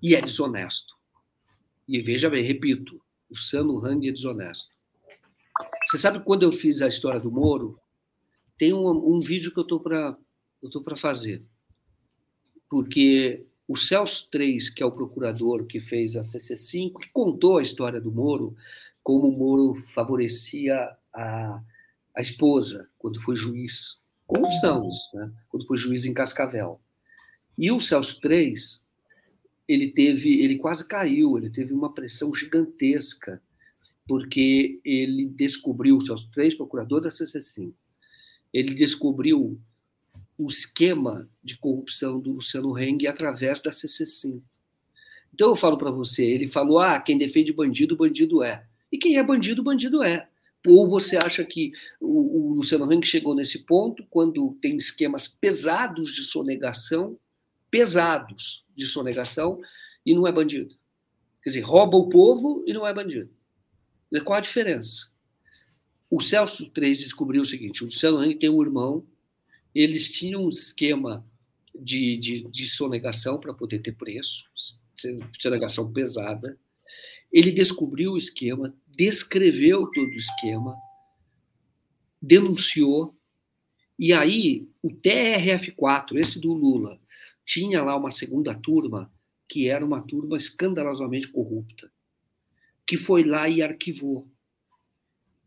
[0.02, 0.94] E é desonesto.
[1.86, 4.70] E veja bem, repito, o Sano Hang é desonesto.
[5.86, 7.78] Você sabe quando eu fiz a história do Moro?
[8.58, 11.44] Tem um, um vídeo que eu estou para fazer.
[12.70, 17.62] Porque o Celso Três, que é o procurador que fez a CC5, que contou a
[17.62, 18.56] história do Moro,
[19.02, 21.60] como o Moro favorecia a,
[22.16, 24.02] a esposa quando foi juiz.
[24.26, 25.32] Corrupção, né?
[25.48, 26.80] quando foi juiz em Cascavel.
[27.58, 28.86] E o Celso Três,
[29.66, 33.42] ele teve, ele quase caiu, ele teve uma pressão gigantesca,
[34.06, 37.74] porque ele descobriu, o Celso Três, procurador da CC5,
[38.52, 39.60] ele descobriu
[40.40, 44.40] o esquema de corrupção do Luciano Heng através da CC5.
[45.34, 48.66] Então eu falo para você, ele falou: "Ah, quem defende bandido, bandido é".
[48.90, 50.26] E quem é bandido, bandido é.
[50.66, 56.10] Ou você acha que o, o Luciano Heng chegou nesse ponto quando tem esquemas pesados
[56.10, 57.18] de sonegação,
[57.70, 59.60] pesados de sonegação,
[60.04, 60.74] e não é bandido?
[61.42, 63.30] Quer dizer, rouba o povo e não é bandido.
[64.24, 65.12] Qual a diferença?
[66.10, 69.06] O Celso 3 descobriu o seguinte: o Luciano Heng tem um irmão
[69.74, 71.26] eles tinham um esquema
[71.74, 74.50] de, de, de sonegação para poder ter preço,
[75.40, 76.58] sonegação pesada.
[77.32, 80.76] Ele descobriu o esquema, descreveu todo o esquema,
[82.20, 83.16] denunciou,
[83.98, 87.00] e aí o TRF4, esse do Lula,
[87.44, 89.12] tinha lá uma segunda turma
[89.48, 91.90] que era uma turma escandalosamente corrupta,
[92.86, 94.30] que foi lá e arquivou.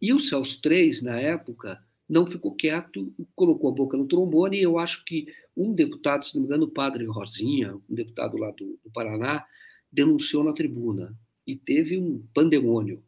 [0.02, 1.82] E o Celso 3, na época,
[2.14, 6.36] não ficou quieto, colocou a boca no trombone, e eu acho que um deputado, se
[6.36, 9.44] não me engano, o padre Rosinha, um deputado lá do, do Paraná,
[9.92, 13.04] denunciou na tribuna, e teve um pandemônio,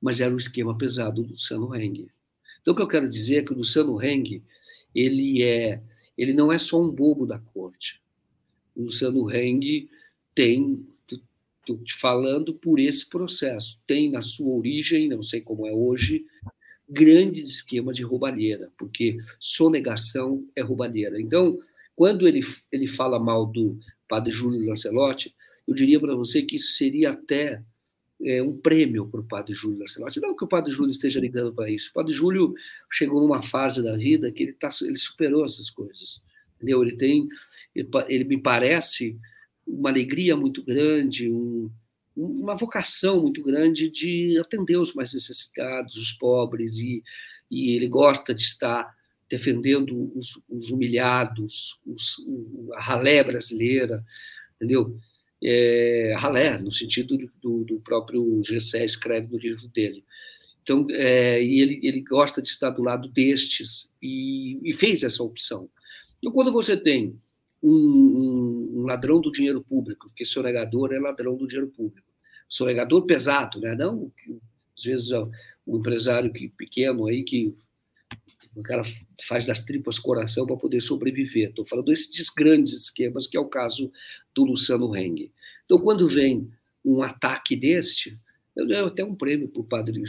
[0.00, 2.06] mas era um esquema pesado do Luciano Heng.
[2.60, 4.42] Então, o que eu quero dizer é que o Luciano Heng,
[4.94, 5.82] ele, é,
[6.16, 7.98] ele não é só um bobo da corte.
[8.76, 9.88] O Luciano Heng
[10.34, 15.72] tem, estou te falando por esse processo, tem na sua origem, não sei como é
[15.72, 16.26] hoje,
[16.88, 21.20] grandes esquemas de roubalheira, porque sonegação é roubalheira.
[21.20, 21.58] Então,
[21.94, 22.40] quando ele,
[22.72, 25.34] ele fala mal do padre Júlio Lancelotti,
[25.66, 27.62] eu diria para você que isso seria até
[28.22, 30.20] é, um prêmio para o padre Júlio Lancelotti.
[30.20, 31.90] Não que o padre Júlio esteja ligando para isso.
[31.90, 32.54] O padre Júlio
[32.90, 36.24] chegou numa fase da vida que ele, tá, ele superou essas coisas.
[36.56, 36.82] Entendeu?
[36.82, 37.28] Ele tem,
[37.74, 39.16] ele, ele me parece
[39.66, 41.70] uma alegria muito grande, um,
[42.18, 47.02] uma vocação muito grande de atender os mais necessitados, os pobres, e,
[47.50, 48.92] e ele gosta de estar
[49.28, 52.16] defendendo os, os humilhados, os,
[52.74, 54.04] a ralé brasileira,
[54.56, 54.98] entendeu?
[55.42, 60.02] É, ralé, no sentido do, do próprio Gessé escreve no livro dele.
[60.62, 65.22] Então, é, e ele, ele gosta de estar do lado destes e, e fez essa
[65.22, 65.70] opção.
[66.18, 67.16] Então, quando você tem
[67.62, 72.07] um, um, um, ladrão do dinheiro público, porque sonegador é ladrão do dinheiro público.
[72.48, 73.74] Sonegador pesado, né?
[73.74, 74.10] Não,
[74.76, 75.10] às vezes
[75.66, 77.54] o empresário que, pequeno aí que
[78.56, 78.82] o cara
[79.22, 81.50] faz das tripas coração para poder sobreviver.
[81.50, 83.92] Estou falando desses grandes esquemas, que é o caso
[84.34, 85.30] do Luciano Heng.
[85.64, 86.50] Então, quando vem
[86.84, 88.18] um ataque deste,
[88.56, 90.02] eu dei até um prêmio para o padre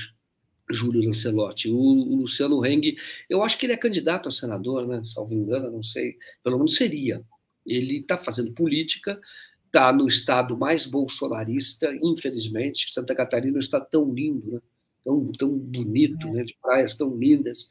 [0.72, 1.70] Júlio Lancelotti.
[1.70, 2.96] O, o, Luciano Heng,
[3.30, 5.04] eu acho que ele é candidato a senador, né?
[5.04, 6.18] Salvo engano, não sei.
[6.44, 7.24] Pelo menos seria.
[7.66, 9.20] Ele está fazendo política,
[9.70, 12.92] está no estado mais bolsonarista, infelizmente.
[12.92, 14.60] Santa Catarina está tão lindo, né?
[15.04, 16.32] tão, tão bonito, é.
[16.32, 16.44] né?
[16.44, 17.70] de praias tão lindas.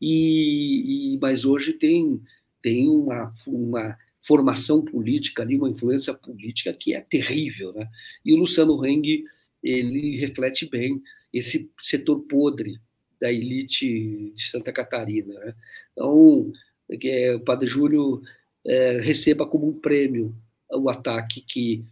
[0.00, 2.20] E, e, mas hoje tem,
[2.60, 7.72] tem uma, uma formação política ali, uma influência política que é terrível.
[7.72, 7.88] Né?
[8.24, 9.24] E o Luciano Heng,
[9.62, 11.00] ele reflete bem
[11.32, 12.80] esse setor podre
[13.20, 15.32] da elite de Santa Catarina.
[15.32, 15.54] Né?
[15.92, 16.52] Então,
[16.90, 18.20] é, o Padre Júlio
[18.66, 20.34] é, receba como um prêmio
[20.72, 21.84] o ataque que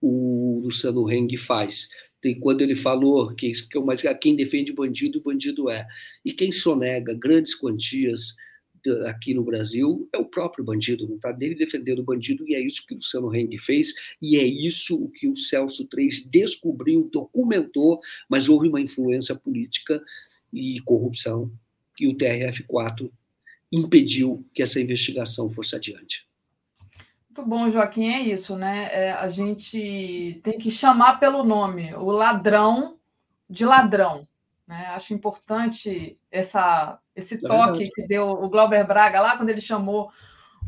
[0.00, 1.88] o Luciano Heng faz.
[2.20, 5.86] Tem quando ele falou que, que é quem defende bandido, bandido é.
[6.24, 8.36] E quem sonega grandes quantias
[9.06, 12.60] aqui no Brasil é o próprio bandido, não está dele defendendo o bandido, e é
[12.60, 17.08] isso que o Luciano Heng fez, e é isso o que o Celso III descobriu,
[17.12, 20.02] documentou, mas houve uma influência política
[20.52, 21.52] e corrupção
[21.96, 23.10] que o TRF4
[23.70, 26.26] impediu que essa investigação fosse adiante.
[27.34, 28.90] Muito bom, Joaquim, é isso, né?
[28.92, 32.98] É, a gente tem que chamar pelo nome o ladrão
[33.48, 34.28] de ladrão.
[34.66, 34.88] Né?
[34.88, 40.12] Acho importante essa, esse é toque que deu o Glauber Braga lá, quando ele chamou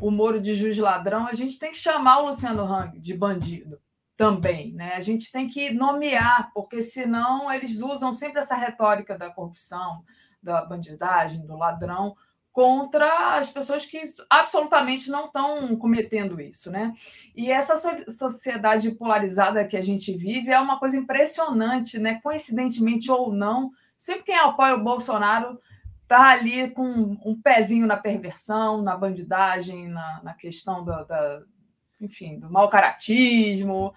[0.00, 1.26] o Moro de juiz ladrão.
[1.26, 3.78] A gente tem que chamar o Luciano Hang de bandido
[4.16, 4.72] também.
[4.72, 4.94] Né?
[4.94, 10.02] A gente tem que nomear, porque senão eles usam sempre essa retórica da corrupção,
[10.42, 12.16] da bandidagem, do ladrão,
[12.54, 14.00] contra as pessoas que
[14.30, 16.94] absolutamente não estão cometendo isso, né?
[17.36, 17.76] E essa
[18.08, 22.20] sociedade polarizada que a gente vive é uma coisa impressionante, né?
[22.22, 23.72] Coincidentemente ou não,
[24.04, 25.58] Sempre quem apoia o Bolsonaro
[26.02, 31.42] está ali com um pezinho na perversão, na bandidagem, na, na questão da, da,
[31.98, 33.94] enfim, do mau caratismo,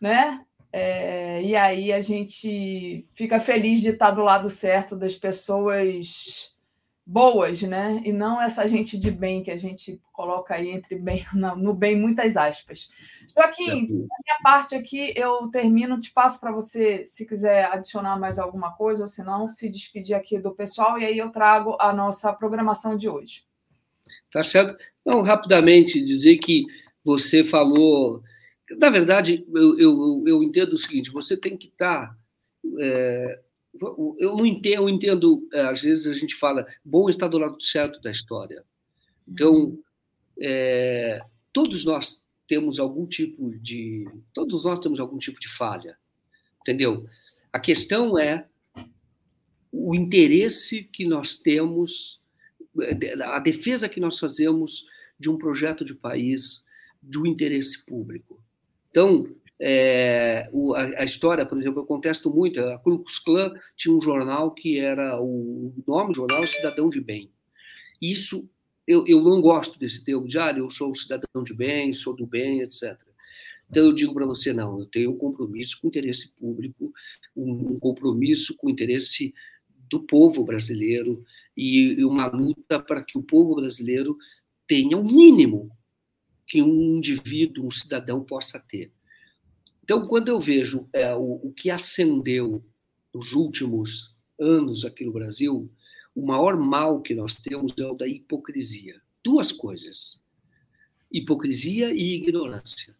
[0.00, 0.44] né?
[0.72, 6.53] É, e aí a gente fica feliz de estar do lado certo das pessoas
[7.06, 8.00] boas, né?
[8.04, 11.96] E não essa gente de bem que a gente coloca aí entre bem no bem
[11.96, 12.90] muitas aspas.
[13.36, 18.38] Joaquim, a minha parte aqui eu termino, te passo para você se quiser adicionar mais
[18.38, 21.92] alguma coisa ou se não, se despedir aqui do pessoal e aí eu trago a
[21.92, 23.44] nossa programação de hoje.
[24.30, 24.76] Tá certo?
[25.04, 26.64] Não, rapidamente dizer que
[27.04, 28.22] você falou,
[28.78, 32.18] na verdade, eu, eu, eu entendo o seguinte, você tem que estar tá,
[32.80, 33.40] é,
[34.18, 38.00] eu entendo, eu entendo, é, às vezes a gente fala, bom estar do lado certo
[38.00, 38.64] da história.
[39.26, 39.78] Então,
[40.38, 41.20] é,
[41.52, 45.96] todos nós temos algum tipo de, todos nós temos algum tipo de falha,
[46.60, 47.06] entendeu?
[47.52, 48.46] A questão é
[49.72, 52.20] o interesse que nós temos,
[53.24, 54.86] a defesa que nós fazemos
[55.18, 56.64] de um projeto de país,
[57.02, 58.40] de um interesse público.
[58.90, 59.28] Então,
[59.66, 62.60] é, o, a, a, história, por exemplo, eu contesto muito.
[62.60, 66.46] A Ku Klux Klan tinha um jornal que era o, o nome do jornal é
[66.46, 67.30] Cidadão de Bem.
[67.98, 68.46] Isso
[68.86, 72.14] eu, eu não gosto desse termo de ah, eu sou um cidadão de bem, sou
[72.14, 72.94] do bem, etc.
[73.70, 76.92] Então eu digo para você não, eu tenho um compromisso com o interesse público,
[77.34, 79.32] um, um compromisso com o interesse
[79.88, 81.24] do povo brasileiro
[81.56, 84.18] e, e uma luta para que o povo brasileiro
[84.66, 85.70] tenha o um mínimo
[86.46, 88.92] que um indivíduo, um cidadão possa ter.
[89.84, 92.64] Então, quando eu vejo é, o, o que acendeu
[93.14, 95.70] nos últimos anos aqui no Brasil,
[96.14, 98.98] o maior mal que nós temos é o da hipocrisia.
[99.22, 100.22] Duas coisas:
[101.12, 102.96] hipocrisia e ignorância.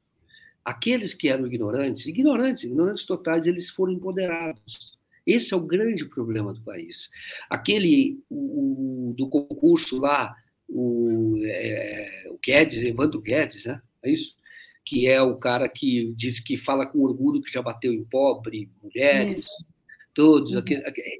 [0.63, 4.93] Aqueles que eram ignorantes, ignorantes, ignorantes totais, eles foram empoderados.
[5.27, 7.09] Esse é o grande problema do país.
[7.49, 10.37] Aquele o, o do concurso lá,
[10.69, 13.81] o, é, o Guedes, Evandro Guedes, né?
[14.03, 14.37] É isso?
[14.85, 18.71] Que é o cara que diz que fala com orgulho que já bateu em pobre,
[18.83, 19.75] mulheres, Isso.
[20.13, 20.53] todos.
[20.53, 20.63] Uhum.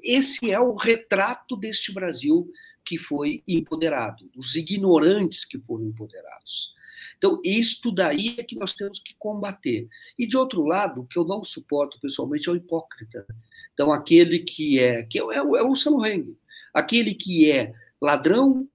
[0.03, 2.51] Esse é o retrato deste Brasil
[2.85, 6.75] que foi empoderado, dos ignorantes que foram empoderados.
[7.17, 9.87] Então, isto daí é que nós temos que combater.
[10.17, 13.25] E, de outro lado, o que eu não suporto pessoalmente é o hipócrita.
[13.73, 16.37] Então, aquele que é, que é, é, é o Luciano Heng,
[16.73, 18.69] aquele que é ladrão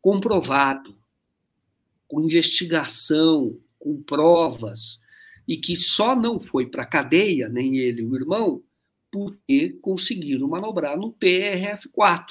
[0.00, 0.96] comprovado,
[2.08, 5.00] com investigação, com provas,
[5.48, 8.62] e que só não foi para a cadeia, nem ele o irmão,
[9.10, 12.26] porque conseguiram manobrar no TRF-4.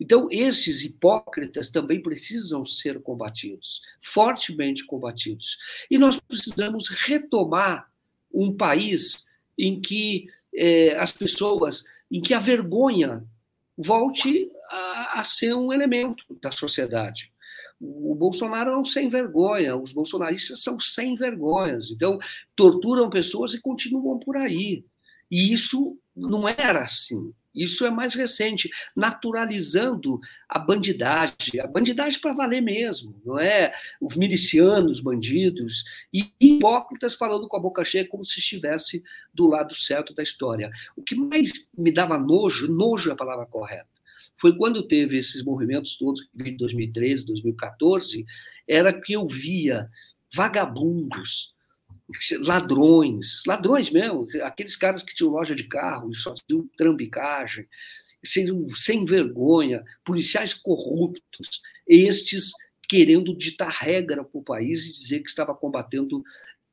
[0.00, 5.56] Então, esses hipócritas também precisam ser combatidos, fortemente combatidos.
[5.88, 7.88] E nós precisamos retomar
[8.34, 13.24] um país em que é, as pessoas, em que a vergonha
[13.76, 17.32] volte a, a ser um elemento da sociedade.
[17.84, 22.16] O Bolsonaro é um sem vergonha, os bolsonaristas são sem vergonhas, então
[22.54, 24.84] torturam pessoas e continuam por aí.
[25.28, 27.34] E isso não era assim.
[27.54, 33.74] Isso é mais recente, naturalizando a bandidagem, a bandidagem para valer mesmo, não é?
[34.00, 39.02] Os milicianos, bandidos e hipócritas falando com a boca cheia como se estivesse
[39.34, 40.70] do lado certo da história.
[40.96, 43.88] O que mais me dava nojo, nojo é a palavra correta,
[44.42, 48.26] foi quando teve esses movimentos todos, em 2013, 2014,
[48.66, 49.88] era que eu via
[50.34, 51.54] vagabundos,
[52.40, 57.68] ladrões, ladrões mesmo, aqueles caras que tinham loja de carro e só tinham trambicagem,
[58.24, 62.50] sendo sem vergonha, policiais corruptos, estes
[62.88, 66.20] querendo ditar regra para o país e dizer que estava combatendo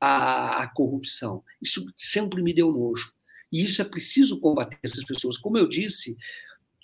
[0.02, 1.44] a, a, corrupção.
[1.62, 3.14] Isso sempre me deu nojo.
[3.52, 5.38] E isso é preciso combater essas pessoas.
[5.38, 6.18] Como eu disse,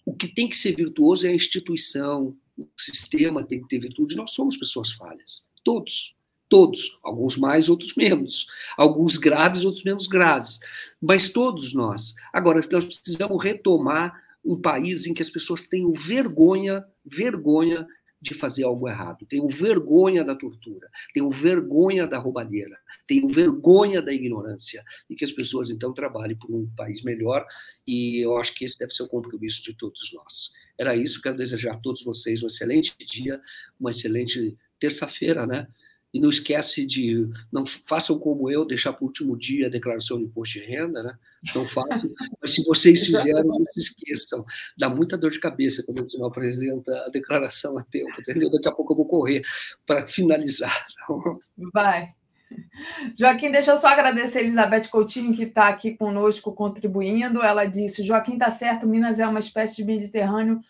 [0.06, 4.16] o que tem que ser virtuoso é a instituição, o sistema tem que ter virtude.
[4.16, 6.16] Nós somos pessoas falhas, todos.
[6.48, 8.46] Todos, alguns mais, outros menos,
[8.78, 10.60] alguns graves, outros menos graves,
[11.02, 12.14] mas todos nós.
[12.32, 14.14] Agora, nós precisamos retomar
[14.46, 17.88] um país em que as pessoas tenham vergonha, vergonha
[18.26, 24.12] de fazer algo errado, tenham vergonha da tortura, tenham vergonha da roubalheira, tenham vergonha da
[24.12, 27.46] ignorância, e que as pessoas então trabalhem por um país melhor,
[27.88, 30.52] e eu acho que esse deve ser o compromisso de todos nós.
[30.78, 33.40] Era isso, quero desejar a todos vocês um excelente dia,
[33.80, 35.68] uma excelente terça-feira, né?
[36.16, 40.18] E não esquece de, não façam como eu, deixar para o último dia a declaração
[40.18, 41.18] de imposto de renda, né?
[41.54, 42.10] Não façam,
[42.42, 44.46] mas se vocês fizerem, não se esqueçam.
[44.78, 48.50] Dá muita dor de cabeça quando o final apresenta a declaração a tempo, entendeu?
[48.50, 49.42] Daqui a pouco eu vou correr
[49.86, 50.86] para finalizar.
[51.74, 52.14] Vai.
[53.20, 57.42] Joaquim, deixa eu só agradecer a Elizabeth Coutinho, que está aqui conosco contribuindo.
[57.42, 60.62] Ela disse: Joaquim está certo, Minas é uma espécie de Mediterrâneo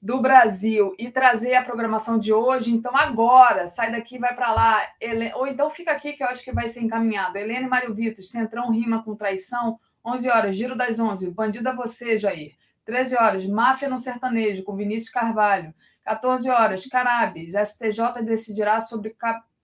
[0.00, 2.72] do Brasil e trazer a programação de hoje.
[2.72, 4.82] Então, agora, sai daqui vai para lá.
[5.00, 5.30] Ele...
[5.34, 7.36] Ou então fica aqui, que eu acho que vai ser encaminhado.
[7.36, 9.78] Helene Mário Vitos, Centrão rima com traição.
[10.04, 11.30] 11 horas, Giro das 11.
[11.32, 12.54] Bandido a você, Jair.
[12.84, 15.74] 13 horas, Máfia no Sertanejo, com Vinícius Carvalho.
[16.02, 17.52] 14 horas, Cannabis.
[17.52, 19.14] STJ decidirá sobre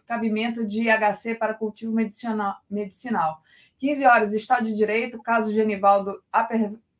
[0.06, 3.40] cabimento de IHC para cultivo medicinal.
[3.78, 6.22] 15 horas, Estado de Direito, caso Genivaldo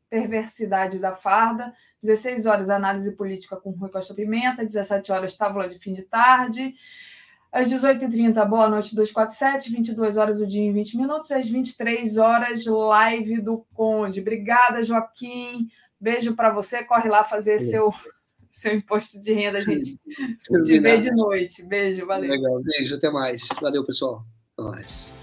[0.09, 5.77] Perversidade da Farda, 16 horas, análise política com Rui Costa Pimenta, 17 horas, tábula de
[5.77, 6.73] fim de tarde,
[7.51, 12.65] às 18h30, Boa Noite 247, 22 horas, o dia em 20 minutos, às 23 horas,
[12.65, 14.21] live do Conde.
[14.21, 15.67] Obrigada, Joaquim.
[15.99, 17.91] Beijo para você, corre lá fazer seu,
[18.49, 19.97] seu imposto de renda, gente.
[20.39, 21.65] Se vê de noite.
[21.65, 22.29] Beijo, valeu.
[22.29, 23.47] Legal, beijo, até mais.
[23.61, 24.23] Valeu, pessoal.
[24.57, 25.13] Até mais.